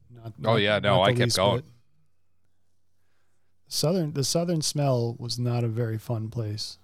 Not, 0.10 0.34
Oh, 0.44 0.56
yeah, 0.56 0.80
no, 0.80 1.02
I 1.02 1.14
kept 1.14 1.36
going. 1.36 1.62
bit. 1.62 1.66
Southern 3.68 4.14
the 4.14 4.24
southern 4.24 4.62
smell 4.62 5.16
was 5.18 5.40
not 5.40 5.64
a 5.64 5.68
very 5.70 5.98
fun 5.98 6.30
place. 6.30 6.78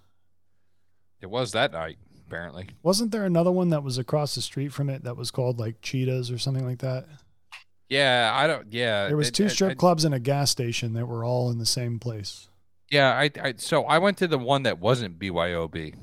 It 1.21 1.29
was 1.29 1.51
that 1.51 1.71
night, 1.73 1.97
apparently. 2.27 2.69
Wasn't 2.83 3.11
there 3.11 3.25
another 3.25 3.51
one 3.51 3.69
that 3.69 3.83
was 3.83 3.97
across 3.97 4.35
the 4.35 4.41
street 4.41 4.69
from 4.73 4.89
it 4.89 5.03
that 5.03 5.17
was 5.17 5.31
called 5.31 5.59
like 5.59 5.81
Cheetahs 5.81 6.31
or 6.31 6.37
something 6.37 6.65
like 6.65 6.79
that? 6.79 7.05
Yeah, 7.89 8.31
I 8.33 8.47
don't. 8.47 8.71
Yeah, 8.71 9.07
There 9.07 9.17
was 9.17 9.29
it- 9.29 9.33
two 9.35 9.45
it- 9.45 9.49
strip 9.49 9.71
it- 9.71 9.77
clubs 9.77 10.05
and 10.05 10.13
a 10.13 10.19
gas 10.19 10.51
station 10.51 10.93
that 10.93 11.07
were 11.07 11.23
all 11.25 11.49
in 11.51 11.57
the 11.57 11.65
same 11.65 11.99
place. 11.99 12.47
Yeah, 12.91 13.11
I, 13.11 13.29
I. 13.41 13.53
So 13.57 13.83
I 13.83 13.97
went 13.99 14.17
to 14.19 14.27
the 14.27 14.37
one 14.39 14.63
that 14.63 14.79
wasn't 14.79 15.19
BYOB. 15.19 15.95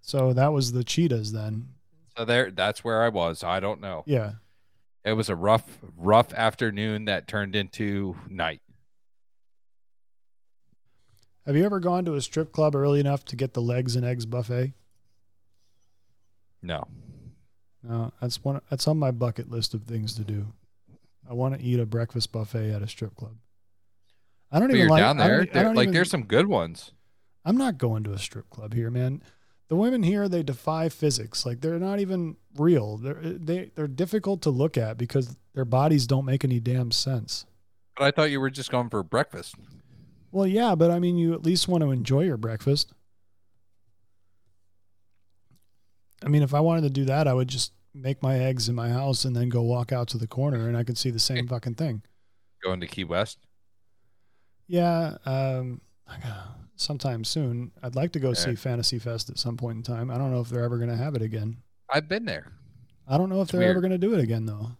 So 0.00 0.32
that 0.32 0.52
was 0.52 0.72
the 0.72 0.84
Cheetahs 0.84 1.32
then. 1.32 1.68
So 2.16 2.24
there, 2.24 2.50
that's 2.50 2.84
where 2.84 3.02
I 3.02 3.08
was. 3.08 3.42
I 3.42 3.60
don't 3.60 3.80
know. 3.80 4.04
Yeah. 4.06 4.34
It 5.04 5.12
was 5.12 5.28
a 5.28 5.36
rough, 5.36 5.78
rough 5.96 6.32
afternoon 6.32 7.04
that 7.06 7.28
turned 7.28 7.54
into 7.54 8.16
night. 8.28 8.60
Have 11.46 11.56
you 11.56 11.64
ever 11.64 11.78
gone 11.80 12.04
to 12.06 12.14
a 12.14 12.20
strip 12.20 12.52
club 12.52 12.74
early 12.74 12.98
enough 13.00 13.24
to 13.26 13.36
get 13.36 13.54
the 13.54 13.62
legs 13.62 13.94
and 13.96 14.04
eggs 14.04 14.26
buffet? 14.26 14.72
No, 16.62 16.84
No, 17.82 18.12
that's 18.20 18.42
one. 18.42 18.60
That's 18.70 18.88
on 18.88 18.98
my 18.98 19.12
bucket 19.12 19.50
list 19.50 19.72
of 19.74 19.84
things 19.84 20.14
to 20.14 20.24
do. 20.24 20.48
I 21.28 21.34
want 21.34 21.54
to 21.56 21.62
eat 21.64 21.78
a 21.78 21.86
breakfast 21.86 22.32
buffet 22.32 22.70
at 22.72 22.82
a 22.82 22.88
strip 22.88 23.14
club. 23.14 23.36
I 24.50 24.58
don't 24.58 24.68
but 24.68 24.74
even 24.74 24.80
you're 24.80 24.90
like. 24.90 25.00
down 25.00 25.20
I 25.20 25.28
there. 25.28 25.40
I 25.42 25.44
there- 25.44 25.62
don't 25.62 25.74
like, 25.76 25.84
even- 25.84 25.94
there's 25.94 26.10
some 26.10 26.24
good 26.24 26.46
ones. 26.46 26.90
I'm 27.44 27.56
not 27.56 27.78
going 27.78 28.02
to 28.04 28.12
a 28.12 28.18
strip 28.18 28.50
club 28.50 28.74
here, 28.74 28.90
man. 28.90 29.22
The 29.68 29.76
women 29.76 30.02
here, 30.02 30.28
they 30.28 30.42
defy 30.42 30.88
physics. 30.88 31.46
Like 31.46 31.60
they're 31.60 31.78
not 31.78 32.00
even 32.00 32.36
real. 32.56 32.96
They're 32.96 33.18
eh, 33.24 33.32
they 33.38 33.70
they're 33.76 33.86
difficult 33.88 34.42
to 34.42 34.50
look 34.50 34.76
at 34.76 34.96
because 34.98 35.36
their 35.54 35.64
bodies 35.64 36.06
don't 36.08 36.24
make 36.24 36.42
any 36.44 36.58
damn 36.58 36.90
sense. 36.90 37.46
But 37.96 38.04
I 38.04 38.10
thought 38.10 38.30
you 38.32 38.40
were 38.40 38.50
just 38.50 38.70
going 38.70 38.88
for 38.90 39.02
breakfast. 39.04 39.54
Well, 40.32 40.46
yeah, 40.46 40.74
but 40.74 40.90
I 40.90 40.98
mean, 40.98 41.16
you 41.16 41.32
at 41.34 41.44
least 41.44 41.68
want 41.68 41.82
to 41.82 41.90
enjoy 41.90 42.22
your 42.22 42.36
breakfast. 42.36 42.92
I 46.24 46.28
mean, 46.28 46.42
if 46.42 46.54
I 46.54 46.60
wanted 46.60 46.82
to 46.82 46.90
do 46.90 47.04
that, 47.06 47.28
I 47.28 47.34
would 47.34 47.48
just 47.48 47.72
make 47.94 48.22
my 48.22 48.38
eggs 48.38 48.68
in 48.68 48.74
my 48.74 48.90
house 48.90 49.24
and 49.24 49.34
then 49.34 49.48
go 49.48 49.62
walk 49.62 49.92
out 49.92 50.08
to 50.08 50.18
the 50.18 50.26
corner 50.26 50.68
and 50.68 50.76
I 50.76 50.84
could 50.84 50.98
see 50.98 51.10
the 51.10 51.18
same 51.18 51.46
fucking 51.48 51.74
thing. 51.74 52.02
Going 52.62 52.80
to 52.80 52.86
Key 52.86 53.04
West. 53.04 53.38
Yeah, 54.66 55.16
um, 55.24 55.80
sometime 56.74 57.24
soon. 57.24 57.70
I'd 57.82 57.94
like 57.94 58.12
to 58.12 58.20
go 58.20 58.32
see 58.32 58.54
Fantasy 58.56 58.98
Fest 58.98 59.30
at 59.30 59.38
some 59.38 59.56
point 59.56 59.76
in 59.76 59.82
time. 59.82 60.10
I 60.10 60.18
don't 60.18 60.32
know 60.32 60.40
if 60.40 60.48
they're 60.48 60.64
ever 60.64 60.76
going 60.76 60.90
to 60.90 60.96
have 60.96 61.14
it 61.14 61.22
again. 61.22 61.58
I've 61.88 62.08
been 62.08 62.24
there. 62.24 62.52
I 63.06 63.16
don't 63.16 63.28
know 63.28 63.40
if 63.40 63.48
It's 63.48 63.52
they're 63.52 63.70
ever 63.70 63.80
going 63.80 63.92
to 63.92 63.98
do 63.98 64.12
it 64.14 64.20
again, 64.20 64.46
though. 64.46 64.72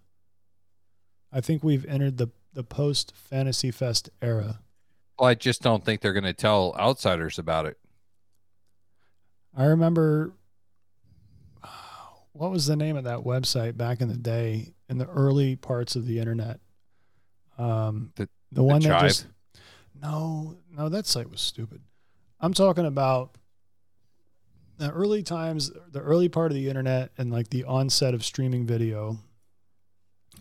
I 1.32 1.40
think 1.40 1.62
we've 1.62 1.84
entered 1.86 2.18
the 2.18 2.28
the 2.52 2.64
post 2.64 3.12
Fantasy 3.14 3.70
Fest 3.70 4.08
era. 4.22 4.60
Well, 5.18 5.28
I 5.28 5.34
just 5.34 5.62
don't 5.62 5.84
think 5.84 6.00
they're 6.00 6.12
going 6.12 6.24
to 6.24 6.32
tell 6.34 6.74
outsiders 6.78 7.38
about 7.38 7.66
it. 7.66 7.78
I 9.56 9.64
remember 9.64 10.32
what 12.32 12.50
was 12.50 12.66
the 12.66 12.76
name 12.76 12.96
of 12.96 13.04
that 13.04 13.20
website 13.20 13.76
back 13.78 14.02
in 14.02 14.08
the 14.08 14.16
day 14.16 14.74
in 14.90 14.98
the 14.98 15.06
early 15.08 15.56
parts 15.56 15.96
of 15.96 16.06
the 16.06 16.18
internet? 16.18 16.60
Um, 17.56 18.12
The- 18.16 18.28
the 18.52 18.62
one 18.62 18.82
that 18.82 19.00
just 19.08 19.26
no, 20.02 20.58
no, 20.70 20.90
that 20.90 21.06
site 21.06 21.30
was 21.30 21.40
stupid. 21.40 21.80
I'm 22.38 22.52
talking 22.52 22.84
about 22.84 23.38
the 24.76 24.90
early 24.92 25.22
times, 25.22 25.70
the 25.90 26.00
early 26.02 26.28
part 26.28 26.50
of 26.52 26.54
the 26.54 26.68
internet, 26.68 27.10
and 27.16 27.30
like 27.32 27.48
the 27.48 27.64
onset 27.64 28.12
of 28.12 28.22
streaming 28.22 28.66
video. 28.66 29.18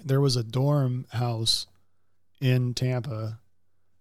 There 0.04 0.20
was 0.20 0.36
a 0.36 0.44
dorm 0.44 1.06
house 1.12 1.68
in 2.42 2.74
Tampa 2.74 3.40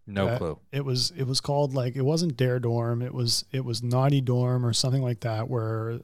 No 0.06 0.26
that- 0.26 0.38
clue. 0.38 0.58
it 0.72 0.84
was 0.84 1.12
it 1.16 1.24
was 1.24 1.40
called 1.40 1.74
like 1.74 1.96
it 1.96 2.02
wasn't 2.02 2.36
Dare 2.36 2.58
Dorm, 2.60 3.00
it 3.02 3.14
was 3.14 3.44
it 3.52 3.64
was 3.64 3.82
Naughty 3.82 4.20
Dorm 4.20 4.64
or 4.66 4.72
something 4.72 5.02
like 5.02 5.20
that 5.20 5.48
where 5.48 6.00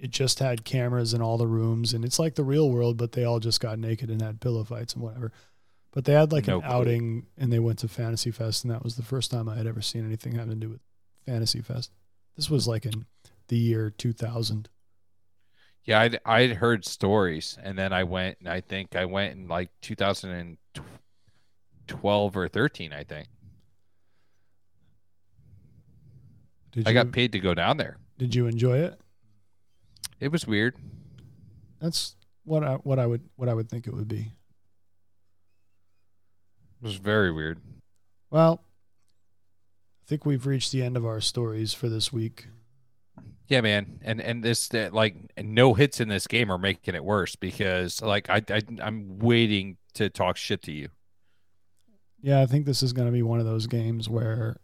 it 0.00 0.10
just 0.10 0.38
had 0.38 0.64
cameras 0.64 1.14
in 1.14 1.22
all 1.22 1.38
the 1.38 1.46
rooms 1.46 1.94
and 1.94 2.04
it's 2.04 2.18
like 2.18 2.34
the 2.34 2.44
real 2.44 2.70
world, 2.70 2.96
but 2.96 3.12
they 3.12 3.24
all 3.24 3.40
just 3.40 3.60
got 3.60 3.78
naked 3.78 4.10
and 4.10 4.20
had 4.20 4.40
pillow 4.40 4.62
fights 4.64 4.92
and 4.94 5.02
whatever. 5.02 5.32
But 5.92 6.04
they 6.04 6.12
had 6.12 6.30
like 6.32 6.46
No 6.46 6.56
an 6.56 6.62
clue. 6.62 6.70
outing 6.70 7.26
and 7.38 7.52
they 7.52 7.58
went 7.58 7.78
to 7.80 7.88
Fantasy 7.88 8.30
Fest 8.30 8.64
and 8.64 8.72
that 8.72 8.84
was 8.84 8.96
the 8.96 9.02
first 9.02 9.30
time 9.30 9.48
I 9.48 9.56
had 9.56 9.66
ever 9.66 9.80
seen 9.80 10.04
anything 10.04 10.34
having 10.34 10.50
to 10.50 10.56
do 10.56 10.68
with 10.70 10.80
Fantasy 11.24 11.60
Fest. 11.62 11.90
This 12.36 12.50
was 12.50 12.68
like 12.68 12.84
in 12.84 13.06
the 13.48 13.56
year 13.56 13.90
2000. 13.90 14.68
Yeah, 15.84 16.00
I'd, 16.00 16.18
I'd 16.24 16.52
heard 16.52 16.84
stories, 16.86 17.58
and 17.62 17.76
then 17.78 17.92
I 17.92 18.04
went, 18.04 18.38
and 18.40 18.48
I 18.48 18.62
think 18.62 18.96
I 18.96 19.04
went 19.04 19.36
in 19.36 19.48
like 19.48 19.68
2012 21.86 22.36
or 22.36 22.48
13. 22.48 22.92
I 22.92 23.04
think 23.04 23.28
Did 26.72 26.86
I 26.86 26.90
you 26.90 26.94
got 26.94 27.12
paid 27.12 27.32
to 27.32 27.38
go 27.38 27.54
down 27.54 27.76
there. 27.76 27.98
did 28.18 28.34
you 28.34 28.46
enjoy 28.46 28.78
it? 28.78 29.00
It 30.20 30.28
was 30.32 30.46
weird. 30.46 30.76
That's 31.80 32.16
what 32.44 32.62
I 32.64 32.74
what 32.76 32.98
I 32.98 33.06
would 33.06 33.22
what 33.36 33.48
I 33.48 33.54
would 33.54 33.68
think 33.68 33.86
it 33.86 33.94
would 33.94 34.08
be. 34.08 34.32
It 36.82 36.86
was 36.86 36.96
very 36.96 37.30
weird. 37.32 37.60
Well, 38.30 38.62
I 40.02 40.08
think 40.08 40.24
we've 40.26 40.46
reached 40.46 40.72
the 40.72 40.82
end 40.82 40.96
of 40.96 41.04
our 41.06 41.20
stories 41.20 41.72
for 41.72 41.88
this 41.88 42.12
week. 42.12 42.46
Yeah, 43.48 43.60
man, 43.60 44.00
and 44.02 44.20
and 44.20 44.42
this 44.42 44.68
that 44.68 44.94
like 44.94 45.16
no 45.42 45.74
hits 45.74 46.00
in 46.00 46.08
this 46.08 46.26
game 46.26 46.50
are 46.50 46.58
making 46.58 46.94
it 46.94 47.04
worse 47.04 47.36
because 47.36 48.00
like 48.00 48.30
I, 48.30 48.42
I 48.50 48.62
I'm 48.82 49.18
waiting 49.18 49.76
to 49.94 50.08
talk 50.08 50.36
shit 50.36 50.62
to 50.62 50.72
you. 50.72 50.88
Yeah, 52.24 52.40
I 52.42 52.46
think 52.46 52.66
this 52.66 52.82
is 52.82 52.92
going 52.94 53.06
to 53.06 53.12
be 53.12 53.22
one 53.22 53.38
of 53.40 53.46
those 53.46 53.66
games 53.66 54.08
where 54.08 54.56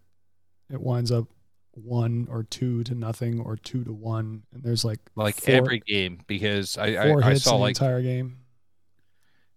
it 0.71 0.81
winds 0.81 1.13
up 1.13 1.27
one 1.73 2.27
or 2.31 2.45
two 2.45 2.85
to 2.85 2.95
nothing 2.95 3.41
or 3.41 3.57
two 3.57 3.85
to 3.85 3.93
one, 3.93 4.45
and 4.53 4.63
there's 4.65 4.85
like 4.85 5.01
Like 5.15 5.37
four, 5.37 5.55
every 5.57 5.79
game 5.81 6.23
because 6.27 6.77
I 6.77 6.95
I, 6.97 7.17
I 7.31 7.35
saw 7.35 7.59
the 7.59 7.59
like 7.59 7.71
entire 7.71 8.03
game. 8.03 8.39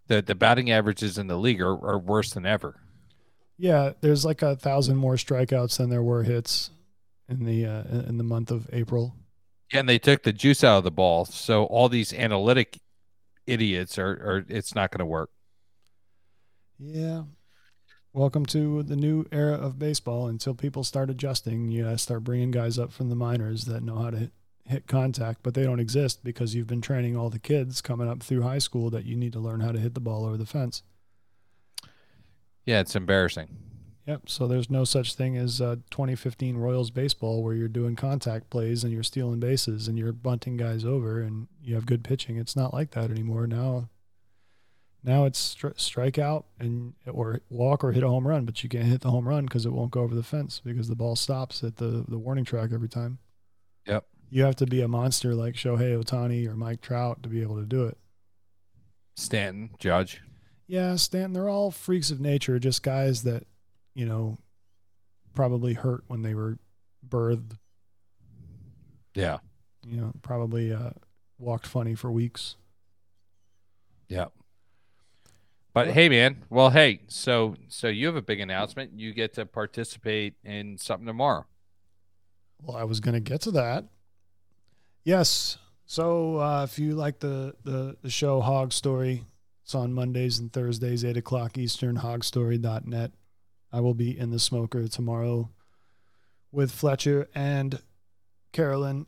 the 0.08 0.22
the 0.22 0.34
batting 0.36 0.72
averages 0.72 1.18
in 1.18 1.28
the 1.28 1.38
league 1.38 1.62
are, 1.62 1.74
are 1.86 2.00
worse 2.00 2.32
than 2.32 2.46
ever. 2.46 2.80
Yeah, 3.58 3.94
there's 4.02 4.26
like 4.26 4.42
a 4.42 4.56
thousand 4.56 4.98
more 4.98 5.16
strikeouts 5.16 5.78
than 5.78 5.90
there 5.90 6.04
were 6.04 6.24
hits 6.24 6.72
in 7.30 7.46
the 7.46 7.66
uh, 7.66 7.84
in 8.08 8.18
the 8.18 8.24
month 8.24 8.52
of 8.52 8.70
April. 8.74 9.16
Yeah, 9.72 9.80
and 9.82 9.90
they 9.90 10.00
took 10.00 10.24
the 10.24 10.34
juice 10.34 10.64
out 10.64 10.78
of 10.80 10.84
the 10.84 10.92
ball, 10.92 11.26
so 11.26 11.66
all 11.66 11.90
these 11.90 12.14
analytic 12.14 12.80
idiots 13.48 13.98
are 13.98 14.12
are 14.12 14.46
it's 14.50 14.76
not 14.76 14.92
going 14.92 15.00
to 15.00 15.06
work. 15.06 15.32
Yeah. 16.80 17.24
Welcome 18.16 18.46
to 18.48 18.84
the 18.84 18.96
new 18.96 19.26
era 19.32 19.56
of 19.56 19.80
baseball. 19.80 20.28
Until 20.28 20.54
people 20.54 20.84
start 20.84 21.10
adjusting, 21.10 21.72
you 21.72 21.86
gotta 21.86 21.98
start 21.98 22.24
bringing 22.24 22.52
guys 22.52 22.78
up 22.78 22.92
from 22.92 23.10
the 23.10 23.16
minors 23.16 23.66
that 23.66 23.82
know 23.82 23.98
how 23.98 24.12
to 24.12 24.18
hit, 24.18 24.32
hit 24.68 24.88
contact, 24.88 25.40
but 25.42 25.56
they 25.56 25.64
don't 25.64 25.80
exist 25.80 26.24
because 26.24 26.54
you've 26.54 26.68
been 26.68 26.80
training 26.80 27.18
all 27.18 27.32
the 27.32 27.40
kids 27.40 27.82
coming 27.82 28.08
up 28.08 28.22
through 28.22 28.44
high 28.44 28.60
school 28.60 28.92
that 28.92 29.06
you 29.06 29.16
need 29.16 29.34
to 29.34 29.40
learn 29.40 29.62
how 29.62 29.72
to 29.72 29.80
hit 29.80 29.96
the 29.96 30.00
ball 30.00 30.26
over 30.26 30.38
the 30.38 30.46
fence. 30.46 30.84
Yeah, 32.68 32.82
it's 32.82 32.96
embarrassing. 32.96 33.48
Yep. 34.06 34.30
So 34.30 34.46
there's 34.46 34.70
no 34.70 34.84
such 34.84 35.16
thing 35.16 35.36
as 35.36 35.60
uh, 35.60 35.78
2015 35.90 36.56
Royals 36.58 36.92
baseball 36.92 37.42
where 37.42 37.56
you're 37.56 37.68
doing 37.68 37.96
contact 37.96 38.52
plays 38.52 38.84
and 38.84 38.94
you're 38.94 39.02
stealing 39.02 39.40
bases 39.40 39.88
and 39.88 39.98
you're 39.98 40.14
bunting 40.14 40.56
guys 40.56 40.86
over 40.86 41.20
and 41.20 41.48
you 41.64 41.74
have 41.74 41.88
good 41.88 42.04
pitching. 42.04 42.38
It's 42.38 42.56
not 42.56 42.76
like 42.76 42.92
that 42.92 43.10
anymore. 43.10 43.48
Now, 43.48 43.90
now 45.04 45.26
it's 45.26 45.56
stri- 45.56 45.80
strike 45.80 46.18
out 46.18 46.46
and 46.60 46.94
or 47.12 47.42
walk 47.50 47.84
or 47.84 47.92
hit 47.92 48.04
a 48.04 48.08
home 48.10 48.28
run, 48.28 48.46
but 48.46 48.64
you 48.64 48.70
can't 48.70 48.86
hit 48.86 49.02
the 49.02 49.12
home 49.12 49.28
run 49.28 49.46
because 49.46 49.66
it 49.66 49.74
won't 49.74 49.92
go 49.92 50.02
over 50.02 50.16
the 50.16 50.24
fence 50.24 50.62
because 50.64 50.88
the 50.88 50.96
ball 50.96 51.16
stops 51.16 51.64
at 51.64 51.78
the 51.78 52.06
the 52.08 52.18
warning 52.18 52.46
track 52.46 52.72
every 52.74 52.90
time. 52.90 53.20
Yep. 53.88 54.06
You 54.30 54.44
have 54.44 54.56
to 54.58 54.66
be 54.66 54.82
a 54.82 54.88
monster 54.88 55.36
like 55.36 55.56
Shohei 55.56 56.02
Ohtani 56.02 56.48
or 56.48 56.56
Mike 56.56 56.82
Trout 56.82 57.22
to 57.24 57.30
be 57.30 57.42
able 57.42 57.58
to 57.58 57.66
do 57.66 57.84
it. 57.86 57.98
Stanton, 59.16 59.70
Judge. 59.78 60.22
Yeah, 60.66 60.96
Stanton, 60.96 61.34
they're 61.34 61.50
all 61.50 61.70
freaks 61.70 62.10
of 62.10 62.20
nature, 62.20 62.58
just 62.58 62.82
guys 62.82 63.24
that, 63.24 63.46
you 63.94 64.06
know, 64.08 64.40
probably 65.36 65.74
hurt 65.74 66.04
when 66.08 66.24
they 66.24 66.34
were 66.34 66.58
birthed, 67.08 67.58
Yeah, 69.14 69.38
you 69.86 69.98
know, 69.98 70.14
probably 70.24 70.74
uh, 70.74 70.92
walked 71.38 71.68
funny 71.68 71.94
for 71.94 72.10
weeks. 72.12 72.56
yeah. 74.08 74.28
But 75.74 75.90
hey, 75.90 76.08
man. 76.08 76.44
Well, 76.50 76.70
hey. 76.70 77.02
So 77.08 77.56
so 77.68 77.88
you 77.88 78.08
have 78.08 78.16
a 78.16 78.22
big 78.22 78.40
announcement. 78.40 78.92
You 78.96 79.14
get 79.14 79.34
to 79.34 79.46
participate 79.46 80.36
in 80.44 80.78
something 80.78 81.08
tomorrow. 81.08 81.46
Well, 82.62 82.78
I 82.78 82.84
was 82.84 83.00
going 83.00 83.16
to 83.16 83.20
get 83.20 83.42
to 83.42 83.52
that. 83.52 83.86
Yes. 85.04 85.58
So 85.86 86.38
uh, 86.38 86.64
if 86.64 86.80
you 86.80 86.96
like 86.96 87.20
the, 87.20 87.56
the, 87.64 87.98
the 88.02 88.10
show 88.10 88.40
Hog 88.40 88.72
Story, 88.72 89.26
it's 89.64 89.76
on 89.76 89.94
Mondays 89.94 90.40
and 90.40 90.52
Thursdays, 90.52 91.04
8 91.04 91.18
o'clock 91.18 91.58
Eastern, 91.58 91.98
hogstory.net. 91.98 93.12
I 93.72 93.80
will 93.80 93.94
be 93.94 94.18
in 94.18 94.32
the 94.32 94.40
smoker 94.40 94.88
tomorrow 94.88 95.50
with 96.52 96.72
Fletcher 96.72 97.28
and 97.36 97.82
Carolyn. 98.54 99.08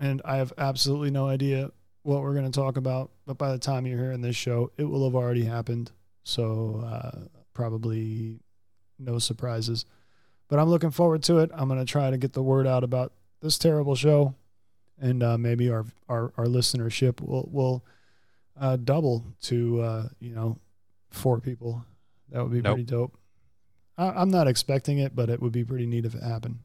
And 0.00 0.22
I 0.24 0.36
have 0.36 0.52
absolutely 0.56 1.10
no 1.10 1.26
idea 1.26 1.70
what 2.06 2.22
we're 2.22 2.32
going 2.34 2.50
to 2.50 2.58
talk 2.60 2.76
about. 2.76 3.10
But 3.26 3.36
by 3.36 3.50
the 3.52 3.58
time 3.58 3.86
you're 3.86 3.98
hearing 3.98 4.20
this 4.22 4.36
show, 4.36 4.70
it 4.76 4.84
will 4.84 5.04
have 5.04 5.14
already 5.14 5.44
happened. 5.44 5.90
so 6.24 6.82
uh, 6.86 7.26
probably 7.52 8.38
no 8.98 9.18
surprises. 9.18 9.84
But 10.48 10.58
I'm 10.58 10.68
looking 10.68 10.90
forward 10.92 11.22
to 11.24 11.38
it. 11.38 11.50
I'm 11.52 11.68
going 11.68 11.80
to 11.84 11.90
try 11.90 12.10
to 12.10 12.16
get 12.18 12.32
the 12.32 12.42
word 12.42 12.66
out 12.66 12.84
about 12.84 13.12
this 13.42 13.58
terrible 13.58 13.94
show, 13.96 14.34
and 15.00 15.22
uh, 15.22 15.36
maybe 15.38 15.68
our, 15.70 15.84
our 16.08 16.32
our 16.36 16.46
listenership 16.46 17.20
will 17.20 17.48
will 17.52 17.84
uh, 18.58 18.76
double 18.76 19.24
to 19.42 19.80
uh, 19.80 20.08
you 20.20 20.34
know 20.34 20.58
four 21.10 21.40
people. 21.40 21.84
That 22.30 22.42
would 22.42 22.52
be 22.52 22.60
Nope. 22.62 22.74
pretty 22.74 22.84
dope. 22.84 23.18
I, 23.98 24.08
I'm 24.10 24.30
not 24.30 24.46
expecting 24.48 24.98
it, 24.98 25.14
but 25.16 25.28
it 25.30 25.40
would 25.42 25.52
be 25.52 25.64
pretty 25.64 25.86
neat 25.86 26.04
if 26.04 26.14
it 26.14 26.22
happened. 26.22 26.58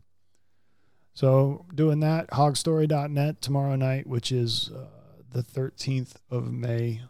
So 1.13 1.65
doing 1.73 1.99
that, 2.01 2.27
hogstory.net 2.31 3.41
tomorrow 3.41 3.76
night, 3.76 4.07
which 4.07 4.31
is 4.31 4.69
uh, 4.76 4.85
the 5.31 5.43
13th 5.43 6.15
of 6.29 6.51
May 6.51 7.01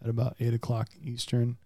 at 0.00 0.08
about 0.08 0.36
8 0.38 0.54
o'clock 0.54 0.90
Eastern. 1.02 1.56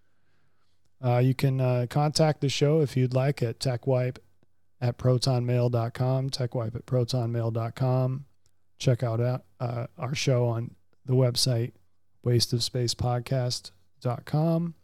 Uh, 1.03 1.19
you 1.19 1.35
can 1.35 1.61
uh, 1.61 1.87
contact 1.89 2.41
the 2.41 2.49
show 2.49 2.81
if 2.81 2.97
you'd 2.97 3.15
like 3.15 3.43
at 3.43 3.59
techwipe 3.59 4.17
at 4.81 4.97
protonmail.com, 4.99 6.31
techwipe 6.31 6.75
at 6.75 6.87
protonmail.com. 6.87 8.25
Check 8.79 9.03
out 9.03 9.21
uh, 9.21 9.39
uh, 9.59 9.87
our 9.99 10.15
show 10.15 10.47
on 10.47 10.75
the 11.05 11.15
website, 11.15 11.73
wasteofspacepodcast.com. 12.25 14.75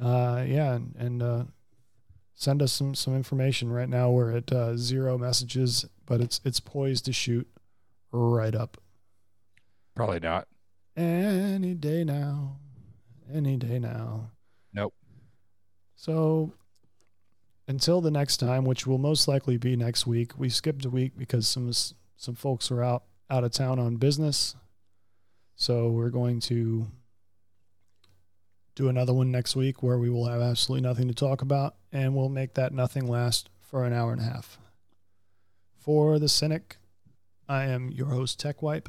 Uh, 0.00 0.44
yeah, 0.46 0.74
and, 0.74 0.94
and 0.98 1.22
uh, 1.22 1.44
send 2.34 2.60
us 2.60 2.72
some, 2.72 2.94
some 2.94 3.14
information. 3.14 3.72
Right 3.72 3.88
now 3.88 4.10
we're 4.10 4.36
at 4.36 4.52
uh, 4.52 4.76
zero 4.76 5.16
messages, 5.16 5.86
but 6.04 6.20
it's 6.20 6.42
it's 6.44 6.60
poised 6.60 7.06
to 7.06 7.12
shoot 7.12 7.48
right 8.10 8.54
up 8.54 8.76
Probably 9.94 10.20
not. 10.20 10.48
any 10.96 11.74
day 11.74 12.04
now, 12.04 12.56
any 13.32 13.56
day 13.56 13.78
now. 13.78 14.30
Nope. 14.72 14.94
So 15.96 16.52
until 17.68 18.00
the 18.00 18.10
next 18.10 18.38
time, 18.38 18.64
which 18.64 18.86
will 18.86 18.98
most 18.98 19.26
likely 19.28 19.56
be 19.56 19.76
next 19.76 20.06
week, 20.06 20.32
we 20.38 20.48
skipped 20.48 20.84
a 20.84 20.90
week 20.90 21.12
because 21.16 21.46
some 21.48 21.70
some 22.16 22.34
folks 22.34 22.70
are 22.70 22.82
out 22.82 23.04
out 23.30 23.44
of 23.44 23.52
town 23.52 23.78
on 23.78 23.96
business. 23.96 24.54
So 25.56 25.88
we're 25.90 26.10
going 26.10 26.40
to 26.40 26.88
do 28.74 28.88
another 28.88 29.14
one 29.14 29.30
next 29.30 29.54
week 29.54 29.82
where 29.82 29.98
we 29.98 30.10
will 30.10 30.26
have 30.26 30.40
absolutely 30.40 30.86
nothing 30.86 31.06
to 31.06 31.14
talk 31.14 31.42
about, 31.42 31.76
and 31.92 32.14
we'll 32.16 32.28
make 32.28 32.54
that 32.54 32.72
nothing 32.72 33.06
last 33.06 33.48
for 33.60 33.84
an 33.84 33.92
hour 33.92 34.12
and 34.12 34.20
a 34.20 34.24
half. 34.24 34.58
For 35.78 36.18
the 36.18 36.28
cynic, 36.28 36.78
I 37.48 37.66
am 37.66 37.90
your 37.90 38.08
host 38.08 38.40
Tech 38.40 38.62
Wipe. 38.62 38.88